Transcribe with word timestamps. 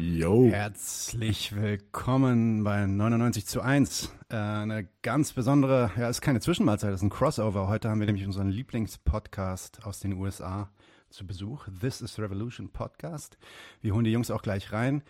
Jo. 0.00 0.48
Herzlich 0.48 1.56
willkommen 1.56 2.62
bei 2.62 2.86
99 2.86 3.46
zu 3.46 3.60
1. 3.60 4.12
Äh, 4.28 4.36
eine 4.36 4.88
ganz 5.02 5.32
besondere, 5.32 5.90
ja, 5.98 6.08
ist 6.08 6.20
keine 6.20 6.38
Zwischenmahlzeit, 6.38 6.94
ist 6.94 7.02
ein 7.02 7.10
Crossover. 7.10 7.66
Heute 7.66 7.90
haben 7.90 7.98
wir 7.98 8.06
nämlich 8.06 8.24
unseren 8.24 8.48
Lieblingspodcast 8.48 9.84
aus 9.84 9.98
den 9.98 10.12
USA 10.12 10.70
zu 11.10 11.26
Besuch. 11.26 11.66
This 11.80 12.00
is 12.00 12.16
Revolution 12.20 12.70
Podcast. 12.70 13.38
Wir 13.80 13.92
holen 13.92 14.04
die 14.04 14.12
Jungs 14.12 14.30
auch 14.30 14.42
gleich 14.42 14.70
rein. 14.70 15.02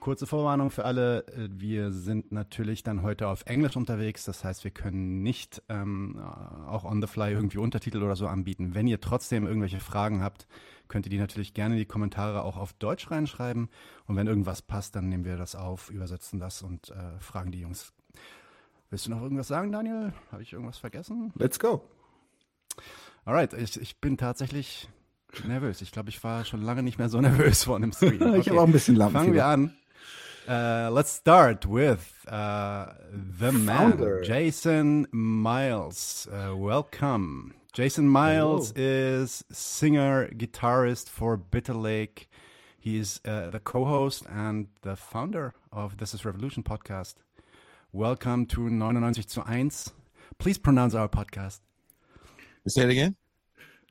Kurze 0.00 0.26
Vorwarnung 0.26 0.70
für 0.70 0.84
alle. 0.84 1.26
äh, 1.28 1.48
Wir 1.52 1.92
sind 1.92 2.32
natürlich 2.32 2.82
dann 2.82 3.02
heute 3.02 3.28
auf 3.28 3.42
Englisch 3.46 3.76
unterwegs. 3.76 4.24
Das 4.24 4.42
heißt, 4.44 4.64
wir 4.64 4.70
können 4.70 5.22
nicht 5.22 5.62
ähm, 5.68 6.18
auch 6.66 6.84
on 6.84 7.00
the 7.02 7.06
fly 7.06 7.32
irgendwie 7.32 7.58
Untertitel 7.58 8.02
oder 8.02 8.16
so 8.16 8.26
anbieten. 8.26 8.74
Wenn 8.74 8.86
ihr 8.86 9.00
trotzdem 9.00 9.46
irgendwelche 9.46 9.78
Fragen 9.80 10.22
habt, 10.22 10.46
könnt 10.88 11.06
ihr 11.06 11.10
die 11.10 11.18
natürlich 11.18 11.54
gerne 11.54 11.74
in 11.74 11.78
die 11.80 11.86
Kommentare 11.86 12.42
auch 12.42 12.56
auf 12.56 12.72
Deutsch 12.72 13.10
reinschreiben. 13.10 13.68
Und 14.06 14.16
wenn 14.16 14.26
irgendwas 14.26 14.62
passt, 14.62 14.96
dann 14.96 15.08
nehmen 15.08 15.24
wir 15.24 15.36
das 15.36 15.54
auf, 15.54 15.90
übersetzen 15.90 16.40
das 16.40 16.62
und 16.62 16.90
äh, 16.90 17.20
fragen 17.20 17.52
die 17.52 17.60
Jungs. 17.60 17.92
Willst 18.88 19.06
du 19.06 19.10
noch 19.10 19.22
irgendwas 19.22 19.46
sagen, 19.48 19.70
Daniel? 19.70 20.12
Habe 20.32 20.42
ich 20.42 20.52
irgendwas 20.52 20.78
vergessen? 20.78 21.32
Let's 21.36 21.58
go. 21.60 21.84
Alright, 23.24 23.52
ich, 23.52 23.80
ich 23.80 24.00
bin 24.00 24.16
tatsächlich 24.16 24.88
nervös. 25.46 25.80
Ich 25.82 25.92
glaube, 25.92 26.08
ich 26.08 26.24
war 26.24 26.44
schon 26.44 26.62
lange 26.62 26.82
nicht 26.82 26.98
mehr 26.98 27.08
so 27.08 27.20
nervös 27.20 27.64
vor 27.64 27.76
einem 27.76 27.92
Stream. 27.92 28.34
Ich 28.36 28.48
habe 28.48 28.60
auch 28.60 28.66
ein 28.66 28.72
bisschen 28.72 28.96
Fangen 28.96 29.34
wir 29.34 29.46
an. 29.46 29.76
Uh, 30.48 30.88
let's 30.92 31.10
start 31.10 31.66
with 31.66 32.24
uh, 32.28 32.86
the 33.12 33.52
man, 33.52 34.22
Jason 34.24 35.06
Miles. 35.12 36.26
Uh, 36.32 36.56
welcome. 36.56 37.54
Jason 37.72 38.08
Miles 38.08 38.72
is 38.74 39.44
singer, 39.52 40.28
guitarist 40.28 41.08
for 41.08 41.36
Bitter 41.36 41.74
Lake. 41.74 42.28
He 42.78 42.98
is 42.98 43.20
uh, 43.24 43.50
the 43.50 43.60
co-host 43.60 44.24
and 44.28 44.68
the 44.82 44.96
founder 44.96 45.54
of 45.72 45.98
This 45.98 46.14
Is 46.14 46.24
Revolution 46.24 46.62
podcast. 46.62 47.14
Welcome 47.92 48.46
to 48.46 48.70
99 48.70 49.14
zu 49.14 49.40
1. 49.40 49.70
Please 50.38 50.58
pronounce 50.58 50.94
our 50.94 51.08
podcast. 51.08 51.60
Say 52.66 52.82
it 52.84 52.90
again. 52.90 53.16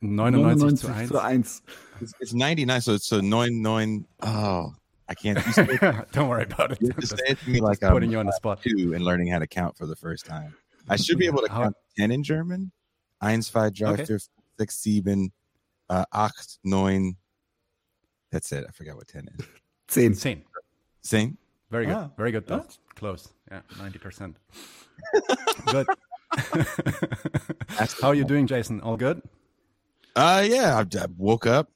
99 0.01 0.57
zu 0.57 0.65
1. 0.65 0.75
99 0.75 1.07
zu 1.07 1.13
1. 1.17 1.61
It's, 2.01 2.13
it's 2.19 2.33
99, 2.33 2.81
so 2.81 2.93
it's 2.93 3.11
a 3.11 3.21
nine 3.21 3.61
nine. 3.61 4.05
Oh, 4.21 4.73
I 5.09 5.15
can't. 5.15 5.43
You, 5.45 5.51
say, 5.53 5.79
Don't 6.11 6.29
worry 6.29 6.43
about 6.43 6.71
it. 6.71 6.81
you 6.81 6.89
have 6.89 6.97
to 6.99 7.07
say 7.07 7.15
it 7.27 7.39
to 7.39 7.49
me 7.49 7.59
like 7.61 7.79
putting 7.79 7.87
I'm 7.89 7.93
putting 7.95 8.11
you 8.11 8.19
on 8.19 8.25
the 8.27 8.31
spot. 8.33 8.61
two 8.61 8.93
and 8.93 9.03
learning 9.03 9.27
how 9.27 9.39
to 9.39 9.47
count 9.47 9.75
for 9.77 9.85
the 9.87 9.95
first 9.95 10.25
time. 10.25 10.53
I 10.87 10.95
should 10.95 11.17
be 11.17 11.25
able 11.25 11.41
to 11.41 11.47
count 11.47 11.75
ten 11.97 12.11
in 12.11 12.23
German. 12.23 12.71
Eins, 13.21 13.45
zwei, 13.51 13.69
drei, 13.69 13.89
Okay. 13.91 14.05
vier, 14.05 14.19
six, 14.57 14.77
sieben, 14.77 15.31
uh, 15.89 16.05
acht, 16.13 16.59
neun. 16.65 17.15
That's 18.31 18.51
it. 18.51 18.65
I 18.67 18.71
forgot 18.71 18.95
what 18.95 19.07
ten 19.07 19.27
is. 19.37 19.45
10. 19.89 20.13
Same. 20.13 20.43
Same. 21.01 21.37
Very 21.71 21.87
good. 21.87 21.95
Ah. 21.95 22.09
Very 22.15 22.31
good. 22.31 22.45
Though. 22.45 22.63
Close. 22.95 23.29
Yeah, 23.51 23.61
90%. 23.77 24.35
good. 25.71 25.87
How 28.01 28.09
are 28.09 28.13
you 28.13 28.23
doing, 28.23 28.45
Jason? 28.45 28.81
All 28.81 28.97
good? 28.97 29.21
Uh, 30.15 30.45
yeah. 30.47 30.77
I, 30.77 30.81
I 30.81 31.05
woke 31.17 31.47
up. 31.47 31.71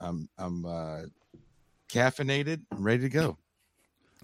I'm 0.00 0.28
I'm 0.38 0.64
uh, 0.64 1.02
caffeinated. 1.88 2.62
I'm 2.72 2.84
ready 2.84 3.02
to 3.02 3.08
go. 3.08 3.36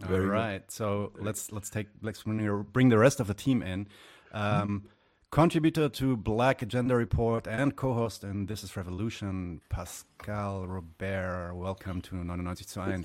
All 0.09 0.19
right. 0.19 0.63
So 0.71 1.13
let's 1.19 1.53
let's 1.53 1.71
take 1.71 1.89
let's 2.03 2.23
bring 2.23 2.89
the 2.89 2.99
rest 2.99 3.21
of 3.21 3.27
the 3.27 3.35
team 3.35 3.63
in. 3.63 3.87
Um, 4.33 4.85
contributor 5.31 5.89
to 5.89 6.17
Black 6.17 6.63
Agenda 6.63 6.97
Report 6.97 7.47
and 7.47 7.77
co-host 7.77 8.25
and 8.25 8.49
This 8.49 8.65
Is 8.65 8.77
Revolution, 8.77 9.61
Pascal 9.69 10.67
Robert. 10.67 11.55
Welcome 11.55 12.01
to 12.03 12.17
99 12.17 12.57
zu 12.57 12.81
1. 12.81 13.05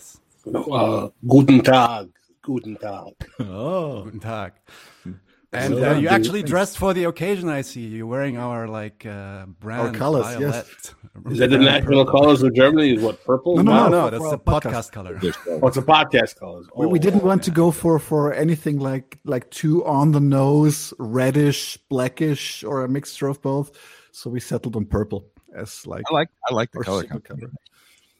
Uh, 0.71 1.09
guten 1.27 1.61
Tag. 1.61 2.09
Guten 2.41 2.77
Tag. 2.77 3.13
Oh. 3.39 4.03
Guten 4.03 4.19
Tag. 4.19 4.53
And 5.53 5.75
Well 5.75 5.83
uh, 5.83 5.87
done, 5.87 5.95
you 6.03 6.09
dude. 6.09 6.11
actually 6.11 6.43
dressed 6.43 6.77
for 6.77 6.93
the 6.93 7.05
occasion. 7.05 7.47
I 7.47 7.61
see 7.61 7.79
you're 7.87 8.05
wearing 8.05 8.37
our 8.37 8.67
like 8.67 9.05
uh, 9.05 9.45
brand 9.45 9.95
colours, 9.95 10.25
yes. 10.37 10.39
violet. 10.41 11.31
Is 11.31 11.37
that 11.39 11.49
the 11.51 11.57
national 11.57 12.03
purple. 12.05 12.19
colors 12.19 12.43
of 12.43 12.53
Germany? 12.53 12.95
Is 12.95 13.01
what 13.01 13.23
purple? 13.23 13.55
No, 13.55 13.61
No, 13.63 13.87
no, 13.87 13.89
no, 13.89 14.01
for- 14.05 14.11
that's 14.11 14.23
for 14.23 14.29
the 14.31 14.37
podcast 14.39 14.91
podcast. 14.91 14.91
color. 14.91 15.19
Oh, 15.63 15.67
it's 15.67 15.77
a 15.77 15.81
podcast 15.81 16.35
colors. 16.37 16.67
We, 16.75 16.85
we 16.87 16.99
Oh, 16.99 17.01
didn't 17.01 17.23
want 17.23 17.43
to 17.43 17.51
go 17.51 17.71
for 17.71 17.97
for 17.97 18.33
anything 18.33 18.79
like 18.79 19.19
like 19.23 19.49
too 19.49 19.85
on 19.85 20.11
the 20.11 20.19
nose, 20.19 20.93
reddish, 20.99 21.77
blackish, 21.89 22.65
or 22.65 22.83
a 22.83 22.89
mixture 22.89 23.27
of 23.27 23.41
both. 23.41 23.71
So 24.11 24.29
we 24.29 24.41
settled 24.41 24.75
on 24.75 24.85
purple 24.85 25.25
as 25.55 25.87
like 25.87 26.03
I 26.11 26.13
like 26.13 26.29
I 26.49 26.53
like 26.53 26.71
the 26.73 26.83
color. 26.83 27.01
single 27.03 27.21
color. 27.21 27.49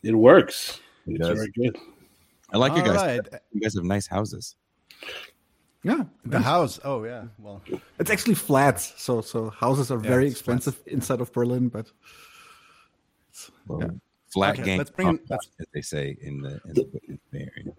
It 0.01 0.16
works. 0.16 0.79
It 1.05 1.11
It's 1.16 1.19
does. 1.27 1.37
very 1.39 1.51
good. 1.57 1.77
I 2.53 2.57
like 2.57 2.71
you 2.77 2.83
guys. 2.83 2.95
right. 2.95 3.41
You 3.51 3.59
guys 3.59 3.75
have 3.75 3.83
nice 3.83 4.07
houses. 4.07 4.55
Yeah, 5.83 6.03
The 6.25 6.39
house. 6.39 6.79
Oh 6.83 7.03
yeah. 7.05 7.25
Well, 7.39 7.61
it's 7.99 8.09
actually 8.09 8.35
flats. 8.35 8.93
So 8.97 9.21
so 9.21 9.49
houses 9.51 9.91
are 9.91 9.97
very 9.99 10.27
it's 10.27 10.41
flats. 10.41 10.67
expensive 10.67 10.88
inside 10.93 11.21
of 11.21 11.31
Berlin, 11.31 11.69
but 11.69 11.91
Well, 13.67 13.81
Yeah. 13.81 13.89
Flat 14.29 14.55
Okay, 14.55 14.63
gang, 14.66 14.77
let's 14.79 14.89
bring 14.91 15.07
in- 15.07 15.17
pop, 15.19 15.39
as 15.59 15.67
they 15.73 15.81
say 15.81 16.17
in 16.21 16.41
the 16.41 16.59
in 16.66 16.73
the, 16.73 16.81
in 17.07 17.13
the 17.16 17.19
Bay 17.31 17.49
Area. 17.55 17.73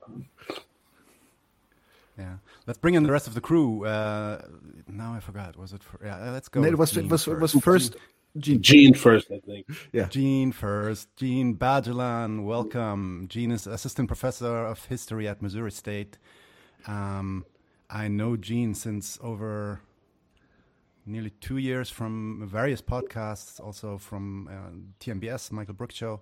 yeah. 2.19 2.37
Let's 2.67 2.79
bring 2.79 2.95
in 2.95 3.03
the 3.03 3.13
rest 3.13 3.27
of 3.27 3.35
the 3.35 3.41
crew. 3.41 3.85
Uh, 3.85 4.41
now 4.89 5.13
I 5.15 5.21
forgot. 5.21 5.57
Was 5.57 5.73
it? 5.73 5.83
For, 5.83 6.01
yeah. 6.05 6.31
Let's 6.31 6.49
go. 6.49 6.65
it 6.65 6.79
was 6.79 6.93
it 6.97 7.03
Gene 7.03 7.09
was 7.11 7.29
it 7.29 7.39
was 7.41 7.53
first. 7.53 7.65
first. 7.65 7.97
Gene. 8.39 8.63
Gene 8.63 8.95
first, 8.95 9.31
I 9.31 9.41
think. 9.41 9.67
Yeah. 9.93 10.07
Gene 10.09 10.53
first. 10.53 11.09
Gene 11.17 11.55
Bajalan, 11.57 12.45
welcome. 12.45 13.27
Gene 13.29 13.51
is 13.53 13.67
assistant 13.67 14.07
professor 14.09 14.65
of 14.67 14.85
history 14.87 15.27
at 15.29 15.43
Missouri 15.43 15.71
State. 15.73 16.19
Um, 16.87 17.45
I 17.91 18.09
know 18.09 18.37
Gene 18.37 18.75
since 18.75 19.19
over 19.23 19.81
nearly 21.07 21.31
two 21.41 21.57
years 21.57 21.89
from 21.89 22.47
various 22.47 22.83
podcasts, 22.83 23.61
also 23.61 23.97
from 23.99 24.49
uh, 24.49 24.71
TMBS, 25.01 25.51
Michael 25.53 25.75
Brooks 25.75 25.95
Show. 25.95 26.21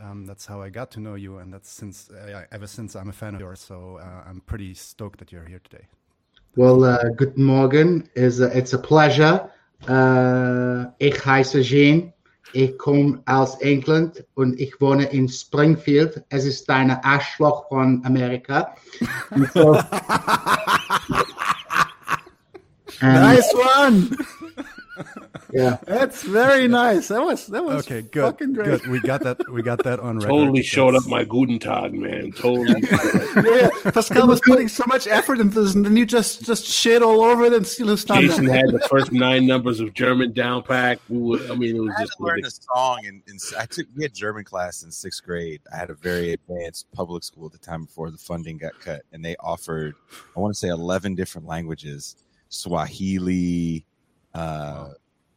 Um, 0.00 0.24
that's 0.24 0.46
how 0.46 0.62
I 0.62 0.70
got 0.70 0.90
to 0.92 1.00
know 1.00 1.14
you, 1.14 1.38
and 1.38 1.52
that's 1.52 1.70
since 1.70 2.10
uh, 2.10 2.44
ever 2.50 2.66
since 2.66 2.96
I'm 2.96 3.10
a 3.10 3.12
fan 3.12 3.34
of 3.34 3.40
yours. 3.40 3.60
So 3.60 3.98
uh, 4.02 4.28
I'm 4.28 4.40
pretty 4.40 4.74
stoked 4.74 5.18
that 5.18 5.30
you're 5.30 5.44
here 5.44 5.60
today. 5.62 5.86
Well, 6.56 6.84
uh, 6.84 7.10
guten 7.16 7.44
Morgen. 7.44 8.08
Is 8.14 8.40
it's 8.40 8.72
a 8.72 8.78
pleasure. 8.78 9.50
Uh, 9.86 10.86
ich 10.98 11.14
heiße 11.14 11.62
Jean. 11.62 12.12
Ich 12.54 12.76
komme 12.76 13.22
aus 13.26 13.54
England 13.60 14.24
und 14.34 14.60
ich 14.60 14.80
wohne 14.80 15.04
in 15.04 15.28
Springfield. 15.28 16.22
Es 16.28 16.44
ist 16.44 16.68
eine 16.68 17.02
Arschloch 17.04 17.68
von 17.68 18.04
Amerika. 18.04 18.74
So- 19.54 19.78
Nice 23.00 23.52
one. 23.54 24.10
Yeah. 25.52 25.76
That's 25.86 26.22
very 26.22 26.66
nice. 26.68 27.08
That 27.08 27.22
was 27.22 27.46
that 27.48 27.64
was 27.64 27.84
Okay, 27.86 28.02
good, 28.02 28.22
fucking 28.22 28.52
great. 28.54 28.82
good. 28.82 28.86
We 28.90 29.00
got 29.00 29.22
that. 29.22 29.38
We 29.50 29.62
got 29.62 29.82
that 29.84 30.00
on 30.00 30.16
record. 30.18 30.28
Totally 30.30 30.62
showed 30.62 30.94
up 30.94 31.06
my 31.06 31.24
Guten 31.24 31.58
Tag, 31.58 31.92
man. 31.94 32.32
Totally. 32.32 32.82
yeah, 32.90 33.70
yeah. 33.84 33.90
Pascal 33.90 34.26
was 34.26 34.40
putting 34.40 34.68
so 34.68 34.84
much 34.86 35.06
effort 35.06 35.40
into 35.40 35.60
this, 35.60 35.74
and 35.74 35.84
then 35.84 35.96
you 35.96 36.06
just 36.06 36.44
just 36.44 36.64
shit 36.66 37.02
all 37.02 37.22
over 37.22 37.44
it 37.44 37.52
and 37.52 37.66
steal 37.66 37.88
his 37.88 38.04
thunder. 38.04 38.26
Jason 38.28 38.46
had 38.46 38.68
the 38.70 38.80
first 38.90 39.12
nine 39.12 39.46
numbers 39.46 39.80
of 39.80 39.92
German 39.94 40.32
down 40.32 40.62
pack. 40.62 40.98
We 41.08 41.18
would, 41.18 41.50
I 41.50 41.54
mean, 41.54 41.76
it 41.76 41.80
was 41.80 41.94
I 41.98 42.02
just 42.02 42.16
to 42.16 42.22
learn 42.22 42.34
ridiculous. 42.36 42.58
a 42.58 42.62
song, 42.74 43.06
and 43.06 43.22
I 43.58 43.66
took 43.66 43.86
we 43.96 44.02
had 44.04 44.14
German 44.14 44.44
class 44.44 44.82
in 44.82 44.90
sixth 44.90 45.22
grade. 45.24 45.60
I 45.72 45.76
had 45.76 45.90
a 45.90 45.94
very 45.94 46.32
advanced 46.32 46.86
public 46.92 47.24
school 47.24 47.46
at 47.46 47.52
the 47.52 47.58
time 47.58 47.84
before 47.84 48.10
the 48.10 48.18
funding 48.18 48.56
got 48.58 48.78
cut, 48.80 49.02
and 49.12 49.24
they 49.24 49.36
offered 49.40 49.94
I 50.36 50.40
want 50.40 50.54
to 50.54 50.58
say 50.58 50.68
eleven 50.68 51.14
different 51.14 51.46
languages: 51.46 52.16
Swahili, 52.48 53.84
uh, 54.34 54.88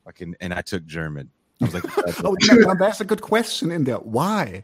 fucking, 0.05 0.35
and 0.39 0.53
I 0.53 0.61
took 0.61 0.85
German. 0.85 1.29
I 1.61 1.65
was 1.65 1.73
like, 1.73 1.83
that's- 1.95 2.21
Oh, 2.23 2.35
no, 2.47 2.55
no, 2.55 2.75
that's 2.79 3.01
a 3.01 3.05
good 3.05 3.21
question 3.21 3.71
in 3.71 3.83
there. 3.83 3.97
Why? 3.97 4.63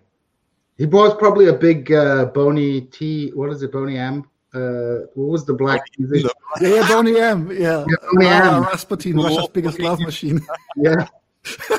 He 0.78 0.86
was 0.86 1.14
probably 1.16 1.48
a 1.48 1.54
big 1.54 1.92
uh, 1.92 2.26
Boney 2.26 2.82
T. 2.82 3.30
What 3.36 3.52
is 3.52 3.62
it, 3.62 3.72
bony 3.72 3.98
M? 3.98 4.24
Uh, 4.54 5.06
what 5.14 5.30
was 5.32 5.46
the 5.46 5.54
black? 5.54 5.82
Yeah, 5.98 6.30
yeah, 6.62 6.88
Boney 6.88 7.20
M. 7.20 7.52
Yeah, 7.52 7.86
Boney 8.14 8.28
Ah, 8.28 8.58
M. 8.58 8.64
Rasputin, 8.64 9.18
Russia's 9.18 9.48
biggest 9.50 9.80
love 9.80 10.00
machine. 10.00 10.40
Yeah. 10.78 11.08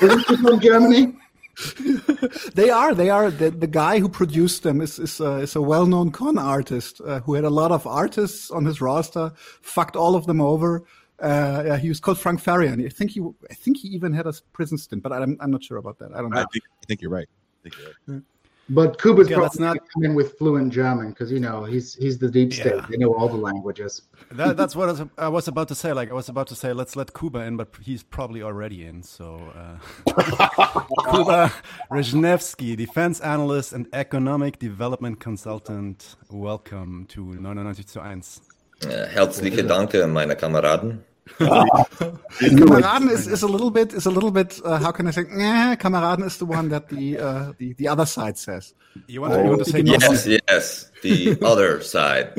Isn't 0.00 0.24
from 0.24 0.58
Germany? 0.60 1.14
they 2.54 2.70
are. 2.70 2.94
They 2.94 3.10
are. 3.10 3.30
The, 3.30 3.50
the 3.50 3.66
guy 3.66 3.98
who 4.00 4.08
produced 4.08 4.62
them 4.62 4.80
is 4.80 4.98
is, 4.98 5.20
uh, 5.20 5.36
is 5.36 5.54
a 5.54 5.62
well 5.62 5.86
known 5.86 6.10
con 6.10 6.36
artist 6.38 7.00
uh, 7.06 7.20
who 7.20 7.34
had 7.34 7.44
a 7.44 7.50
lot 7.50 7.70
of 7.72 7.86
artists 7.86 8.50
on 8.50 8.64
his 8.64 8.80
roster. 8.80 9.32
Fucked 9.60 9.94
all 9.96 10.16
of 10.16 10.26
them 10.26 10.40
over. 10.40 10.82
Uh, 11.22 11.62
yeah, 11.66 11.76
he 11.76 11.88
was 11.88 12.00
called 12.00 12.18
Frank 12.18 12.42
Farian. 12.42 12.84
I 12.84 12.88
think 12.88 13.12
he. 13.12 13.20
I 13.50 13.54
think 13.54 13.76
he 13.78 13.88
even 13.88 14.12
had 14.12 14.26
a 14.26 14.32
prison 14.52 14.76
stint, 14.76 15.02
but 15.02 15.12
I'm 15.12 15.36
I'm 15.40 15.50
not 15.52 15.62
sure 15.62 15.78
about 15.78 15.98
that. 16.00 16.10
I 16.12 16.20
don't 16.20 16.30
know. 16.30 16.40
I 16.40 16.46
think 16.52 16.64
I 16.82 16.84
think 16.86 17.00
you're 17.00 17.12
right. 17.12 17.28
I 17.30 17.62
think 17.62 17.76
you're 17.78 18.16
right. 18.16 18.22
But 18.68 19.00
Kuba's 19.02 19.28
Yeah, 19.28 19.36
probably 19.36 19.42
let's 19.48 19.58
not- 19.58 19.76
gonna 19.78 19.88
come 19.92 20.04
in 20.04 20.14
with 20.14 20.38
fluent 20.38 20.72
German 20.72 21.10
because 21.10 21.30
you 21.32 21.40
know 21.40 21.64
he's 21.64 21.94
he's 21.94 22.18
the 22.18 22.30
deep 22.30 22.52
state. 22.52 22.74
Yeah. 22.76 22.86
They 22.88 22.96
know 22.96 23.12
all 23.14 23.28
the 23.28 23.36
languages. 23.36 24.02
That, 24.32 24.56
that's 24.56 24.74
what 24.74 24.88
I 24.88 24.92
was, 24.92 25.02
I 25.18 25.28
was 25.28 25.48
about 25.48 25.68
to 25.68 25.74
say. 25.74 25.92
Like 25.92 26.10
I 26.10 26.14
was 26.14 26.28
about 26.28 26.46
to 26.48 26.54
say, 26.54 26.72
let's 26.72 26.96
let 26.96 27.12
Kuba 27.12 27.40
in, 27.40 27.56
but 27.56 27.68
he's 27.82 28.02
probably 28.02 28.42
already 28.42 28.86
in. 28.86 29.02
So 29.02 29.52
uh, 29.54 29.78
Kuba 31.10 31.52
Wrzesniewski, 31.90 32.76
defense 32.76 33.20
analyst 33.20 33.72
and 33.72 33.86
economic 33.92 34.58
development 34.58 35.20
consultant. 35.20 36.16
Welcome 36.30 37.06
to 37.08 37.20
99 37.34 37.86
zu 37.86 38.00
1. 38.00 38.40
Äh, 38.84 39.06
herzliche 39.06 39.64
Danke, 39.64 40.06
meine 40.06 40.34
Kameraden. 40.36 41.04
Kameraden 41.38 43.10
is, 43.10 43.26
is 43.28 43.42
a 43.42 43.46
little 43.46 43.70
bit 43.70 43.92
is 43.94 44.06
a 44.06 44.10
little 44.10 44.30
bit 44.30 44.60
uh, 44.64 44.78
how 44.78 44.90
can 44.92 45.06
I 45.06 45.12
say? 45.12 45.22
Eh, 45.22 45.76
Kameraden 45.76 46.24
is 46.26 46.36
the 46.38 46.46
one 46.46 46.68
that 46.70 46.88
the 46.88 47.18
uh, 47.18 47.52
the 47.58 47.72
the 47.74 47.88
other 47.88 48.06
side 48.06 48.36
says. 48.38 48.74
You 49.06 49.22
want, 49.22 49.34
you 49.42 49.50
want 49.50 49.64
to 49.64 49.70
say 49.70 49.80
Oh, 49.80 49.84
Yes, 49.84 50.26
yes, 50.26 50.90
the 51.02 51.38
other 51.42 51.80
side. 51.80 52.32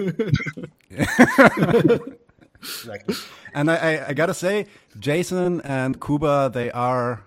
And 3.56 3.70
I, 3.70 3.76
I, 3.76 4.08
I 4.10 4.14
gotta 4.14 4.34
say, 4.34 4.68
Jason 5.00 5.62
and 5.62 6.00
Kuba, 6.02 6.50
they 6.54 6.72
are 6.72 7.24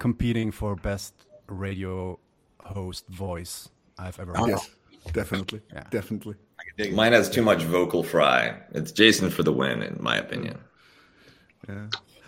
competing 0.00 0.50
for 0.52 0.76
best 0.76 1.14
radio 1.48 2.18
host 2.60 3.06
voice 3.08 3.68
I've 3.98 4.18
ever 4.20 4.34
heard. 4.36 4.48
Yes, 4.50 4.70
definitely, 5.12 5.60
Yeah. 5.72 5.84
definitely. 5.90 6.34
I 6.58 6.62
can 6.64 6.74
dig 6.76 6.92
it. 6.92 6.94
Mine 6.96 7.12
has 7.12 7.30
too 7.30 7.42
much 7.42 7.62
vocal 7.62 8.02
fry. 8.02 8.56
It's 8.72 8.92
Jason 8.92 9.30
for 9.30 9.42
the 9.42 9.52
win, 9.52 9.82
in 9.82 9.96
my 10.00 10.16
opinion. 10.16 10.58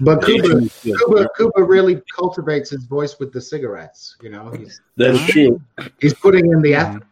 But 0.00 0.25
Kuba, 0.25 0.69
Yeah. 0.82 0.94
Kuba, 0.98 1.28
Kuba 1.36 1.62
really 1.62 2.02
cultivates 2.14 2.70
his 2.70 2.84
voice 2.84 3.19
with 3.19 3.32
the 3.32 3.40
cigarettes. 3.40 4.16
You 4.22 4.31
know, 4.31 4.50
he's 4.50 4.81
That's 4.96 5.25
true. 5.26 5.60
he's 6.00 6.14
putting 6.14 6.50
in 6.50 6.62
the 6.62 6.75
effort. 6.75 7.04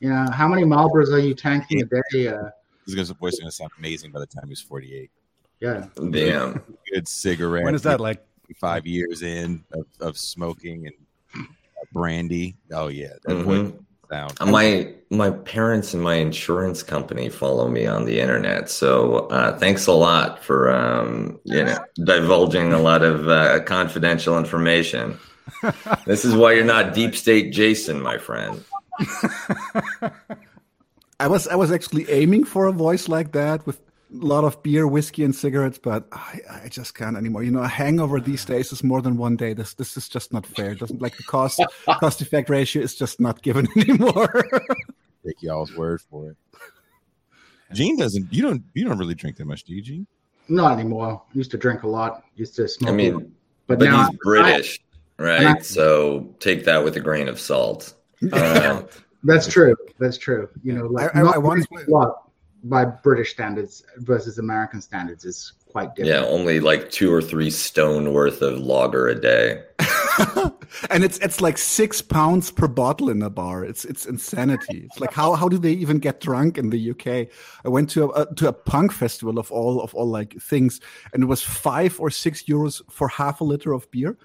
You 0.00 0.10
know, 0.10 0.26
how 0.32 0.48
many 0.48 0.62
Marlboros 0.62 1.08
are 1.12 1.18
you 1.18 1.34
tanking 1.34 1.82
a 1.82 1.84
day? 1.84 2.28
Uh, 2.28 2.50
His 2.86 2.94
gonna- 2.94 3.12
voice 3.18 3.34
is 3.34 3.40
gonna 3.40 3.50
sound 3.50 3.70
amazing 3.78 4.12
by 4.12 4.20
the 4.20 4.26
time 4.26 4.48
he's 4.48 4.60
48. 4.60 5.10
yeah, 5.60 5.86
Damn. 6.10 6.62
Good 6.92 7.06
cigarette. 7.08 7.64
When 7.64 7.74
is 7.74 7.82
that? 7.82 8.00
Like, 8.00 8.24
Five 8.56 8.84
years 8.84 9.22
in 9.22 9.62
of, 9.72 9.86
of 10.00 10.18
smoking 10.18 10.88
and 10.88 10.96
uh, 11.36 11.84
brandy. 11.92 12.56
Oh 12.72 12.88
yeah, 12.88 13.12
that 13.24 13.36
Mhm. 13.36 13.44
voice 13.44 13.72
sound. 14.10 14.34
My 14.40 14.92
my 15.10 15.30
parents 15.30 15.94
and 15.94 16.02
my 16.02 16.14
insurance 16.16 16.82
company 16.82 17.28
follow 17.28 17.68
me 17.68 17.86
on 17.86 18.04
the 18.04 18.20
internet, 18.20 18.68
so 18.70 19.28
uh, 19.28 19.56
thanks 19.58 19.86
a 19.86 19.92
lot 19.92 20.42
for 20.44 20.70
um, 20.70 21.38
you 21.44 21.64
know 21.64 21.78
divulging 22.04 22.72
a 22.72 22.80
lot 22.80 23.02
of 23.02 23.28
uh, 23.28 23.60
confidential 23.60 24.38
information. 24.38 25.18
this 26.06 26.24
is 26.24 26.34
why 26.34 26.52
you're 26.52 26.64
not 26.64 26.94
deep 26.94 27.14
state 27.16 27.52
Jason, 27.52 28.00
my 28.02 28.18
friend. 28.18 28.64
I 31.20 31.26
was 31.28 31.48
I 31.48 31.54
was 31.54 31.70
actually 31.72 32.10
aiming 32.10 32.44
for 32.44 32.66
a 32.66 32.72
voice 32.72 33.08
like 33.08 33.32
that 33.32 33.66
with 33.66 33.80
a 34.12 34.24
lot 34.24 34.44
of 34.44 34.62
beer, 34.62 34.86
whiskey, 34.86 35.24
and 35.24 35.34
cigarettes, 35.34 35.78
but 35.82 36.06
I, 36.12 36.40
I 36.64 36.68
just 36.68 36.94
can't 36.94 37.16
anymore. 37.16 37.42
You 37.42 37.50
know, 37.50 37.62
a 37.62 37.68
hangover 37.68 38.20
these 38.20 38.44
days 38.44 38.72
is 38.72 38.82
more 38.82 39.00
than 39.02 39.16
one 39.16 39.36
day. 39.36 39.52
This 39.54 39.74
this 39.74 39.96
is 39.96 40.08
just 40.08 40.32
not 40.32 40.44
fair. 40.46 40.72
It 40.72 40.78
doesn't 40.80 41.00
like 41.00 41.16
the 41.16 41.22
cost 41.24 41.60
cost 42.00 42.20
effect 42.20 42.48
ratio 42.50 42.82
is 42.82 42.94
just 42.94 43.20
not 43.20 43.42
given 43.42 43.68
anymore. 43.76 44.44
Take 45.24 45.42
y'all's 45.42 45.74
word 45.76 46.00
for 46.10 46.30
it. 46.30 46.36
Gene 47.72 47.96
doesn't. 47.96 48.32
You 48.32 48.42
don't. 48.42 48.62
You 48.74 48.84
don't 48.84 48.98
really 48.98 49.14
drink 49.14 49.36
that 49.36 49.46
much, 49.46 49.64
do 49.64 49.74
you, 49.74 49.82
Gene? 49.82 50.06
not 50.48 50.72
anymore. 50.72 51.22
Used 51.32 51.52
to 51.52 51.58
drink 51.58 51.84
a 51.84 51.88
lot. 51.88 52.24
Used 52.34 52.56
to 52.56 52.66
smoke. 52.66 52.88
I 52.88 52.90
a 52.90 52.92
lot. 52.92 52.96
mean, 52.96 53.32
but, 53.68 53.78
but 53.78 53.84
now 53.84 54.08
he's 54.08 54.18
British, 54.24 54.80
right? 55.18 55.58
I- 55.58 55.60
so 55.60 56.34
take 56.40 56.64
that 56.64 56.82
with 56.82 56.96
a 56.96 57.00
grain 57.00 57.28
of 57.28 57.38
salt. 57.38 57.94
Uh, 58.32 58.82
that's 59.24 59.46
true. 59.46 59.76
That's 60.00 60.18
true. 60.18 60.48
You 60.64 60.72
know, 60.72 60.86
like 60.86 61.14
I- 61.14 61.20
I- 61.20 61.34
I 61.34 61.38
once- 61.38 61.66
drinking 61.68 61.94
a 61.94 61.96
lot 61.96 62.29
by 62.64 62.84
British 62.84 63.32
standards 63.32 63.84
versus 63.98 64.38
American 64.38 64.80
standards 64.80 65.24
is 65.24 65.52
quite 65.70 65.94
different. 65.94 66.22
yeah, 66.22 66.28
only 66.28 66.60
like 66.60 66.90
two 66.90 67.12
or 67.12 67.22
three 67.22 67.50
stone 67.50 68.12
worth 68.12 68.42
of 68.42 68.58
lager 68.58 69.08
a 69.08 69.14
day. 69.14 69.62
and 70.90 71.04
it's 71.04 71.18
it's 71.18 71.40
like 71.40 71.56
six 71.56 72.02
pounds 72.02 72.50
per 72.50 72.68
bottle 72.68 73.08
in 73.08 73.22
a 73.22 73.30
bar. 73.30 73.64
It's 73.64 73.84
it's 73.84 74.06
insanity. 74.06 74.82
It's 74.84 75.00
like 75.00 75.12
how 75.12 75.34
how 75.34 75.48
do 75.48 75.58
they 75.58 75.72
even 75.72 75.98
get 75.98 76.20
drunk 76.20 76.58
in 76.58 76.70
the 76.70 76.90
UK? 76.90 77.28
I 77.64 77.68
went 77.68 77.90
to 77.90 78.04
a, 78.04 78.22
a 78.22 78.34
to 78.34 78.48
a 78.48 78.52
punk 78.52 78.92
festival 78.92 79.38
of 79.38 79.50
all 79.50 79.80
of 79.80 79.94
all 79.94 80.06
like 80.06 80.40
things, 80.40 80.80
and 81.12 81.22
it 81.22 81.26
was 81.26 81.42
five 81.42 81.98
or 82.00 82.10
six 82.10 82.44
euros 82.44 82.82
for 82.90 83.08
half 83.08 83.40
a 83.40 83.44
liter 83.44 83.72
of 83.72 83.90
beer, 83.90 84.18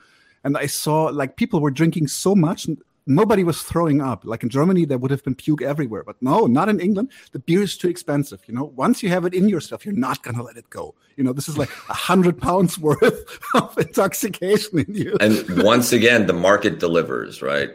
and 0.43 0.57
I 0.57 0.65
saw 0.65 1.05
like 1.05 1.37
people 1.37 1.61
were 1.61 1.71
drinking 1.71 2.07
so 2.07 2.35
much. 2.35 2.67
And 3.07 3.15
Nobody 3.15 3.43
was 3.43 3.61
throwing 3.61 4.01
up. 4.01 4.25
Like 4.25 4.43
in 4.43 4.49
Germany, 4.49 4.85
there 4.85 4.97
would 4.97 5.11
have 5.11 5.23
been 5.23 5.35
puke 5.35 5.61
everywhere, 5.61 6.03
but 6.03 6.21
no, 6.21 6.45
not 6.45 6.69
in 6.69 6.79
England. 6.79 7.11
The 7.31 7.39
beer 7.39 7.61
is 7.61 7.77
too 7.77 7.87
expensive. 7.87 8.41
You 8.47 8.53
know, 8.53 8.65
once 8.75 9.01
you 9.01 9.09
have 9.09 9.25
it 9.25 9.33
in 9.33 9.49
yourself, 9.49 9.85
you're 9.85 9.95
not 9.95 10.23
gonna 10.23 10.43
let 10.43 10.57
it 10.57 10.69
go. 10.69 10.95
You 11.15 11.23
know, 11.23 11.33
this 11.33 11.47
is 11.47 11.57
like 11.57 11.69
a 11.89 11.93
hundred 11.93 12.37
pounds 12.37 12.77
worth 12.77 13.39
of 13.55 13.77
intoxication 13.77 14.79
in 14.79 14.93
you. 14.93 15.17
And 15.19 15.63
once 15.63 15.93
again, 15.93 16.27
the 16.27 16.33
market 16.33 16.79
delivers, 16.79 17.41
right? 17.41 17.69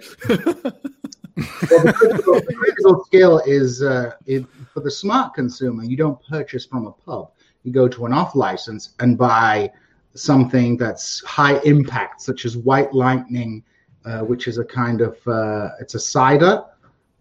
Well, 1.70 1.84
the 1.84 1.92
critical, 1.92 2.34
the 2.34 2.54
critical 2.54 3.04
skill 3.04 3.38
is 3.46 3.82
uh, 3.82 4.12
it, 4.26 4.44
for 4.72 4.80
the 4.80 4.90
smart 4.90 5.34
consumer. 5.34 5.84
You 5.84 5.96
don't 5.96 6.18
purchase 6.28 6.66
from 6.66 6.86
a 6.86 6.92
pub. 6.92 7.30
You 7.62 7.72
go 7.72 7.88
to 7.88 8.06
an 8.06 8.12
off 8.12 8.34
license 8.34 8.90
and 9.00 9.16
buy 9.16 9.70
something 10.14 10.76
that's 10.76 11.24
high 11.24 11.58
impact, 11.60 12.20
such 12.22 12.44
as 12.44 12.56
White 12.56 12.92
Lightning, 12.92 13.62
uh, 14.04 14.20
which 14.20 14.48
is 14.48 14.58
a 14.58 14.64
kind 14.64 15.00
of 15.00 15.16
uh, 15.26 15.70
it's 15.80 15.94
a 15.94 16.00
cider, 16.00 16.62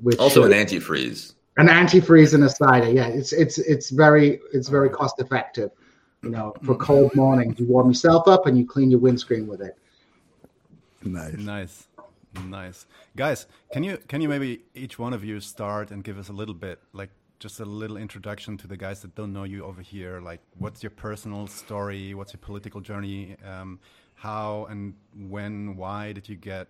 which 0.02 0.18
Also 0.20 0.44
an 0.44 0.52
antifreeze. 0.52 1.34
an 1.58 1.68
antifreeze 1.68 2.34
and 2.34 2.44
a 2.44 2.50
cider. 2.50 2.90
Yeah, 2.92 3.08
it's 3.08 3.34
it's 3.34 3.58
it's 3.58 3.90
very 3.90 4.40
it's 4.54 4.70
very 4.70 4.90
cost 4.90 5.20
effective. 5.20 5.72
You 6.24 6.32
know, 6.32 6.54
for 6.64 6.76
cold 6.76 7.16
mornings, 7.16 7.60
you 7.60 7.66
warm 7.66 7.88
yourself 7.88 8.28
up 8.28 8.46
and 8.46 8.58
you 8.58 8.66
clean 8.66 8.92
your 8.92 9.00
windscreen 9.00 9.48
with 9.48 9.62
it. 9.62 9.78
Nice. 11.04 11.38
Nice, 11.38 11.88
nice, 12.46 12.86
guys. 13.16 13.48
Can 13.72 13.84
you 13.84 13.98
can 14.10 14.22
you 14.22 14.28
maybe 14.28 14.64
each 14.76 15.00
one 15.00 15.14
of 15.14 15.24
you 15.24 15.40
start 15.40 15.92
and 15.92 16.04
give 16.04 16.18
us 16.20 16.28
a 16.30 16.34
little 16.34 16.54
bit, 16.56 16.80
like 16.94 17.10
just 17.40 17.62
a 17.62 17.66
little 17.66 17.96
introduction 17.96 18.58
to 18.58 18.68
the 18.68 18.76
guys 18.76 19.02
that 19.02 19.16
don't 19.16 19.32
know 19.32 19.46
you 19.46 19.64
over 19.64 19.82
here? 19.82 20.20
Like, 20.20 20.42
what's 20.58 20.84
your 20.84 20.90
personal 20.90 21.48
story? 21.48 22.14
What's 22.14 22.34
your 22.34 22.42
political 22.42 22.82
journey? 22.82 23.38
Um, 23.48 23.80
how 24.20 24.68
and 24.70 24.94
when, 25.30 25.78
why 25.78 26.12
did 26.12 26.28
you 26.28 26.36
get 26.36 26.68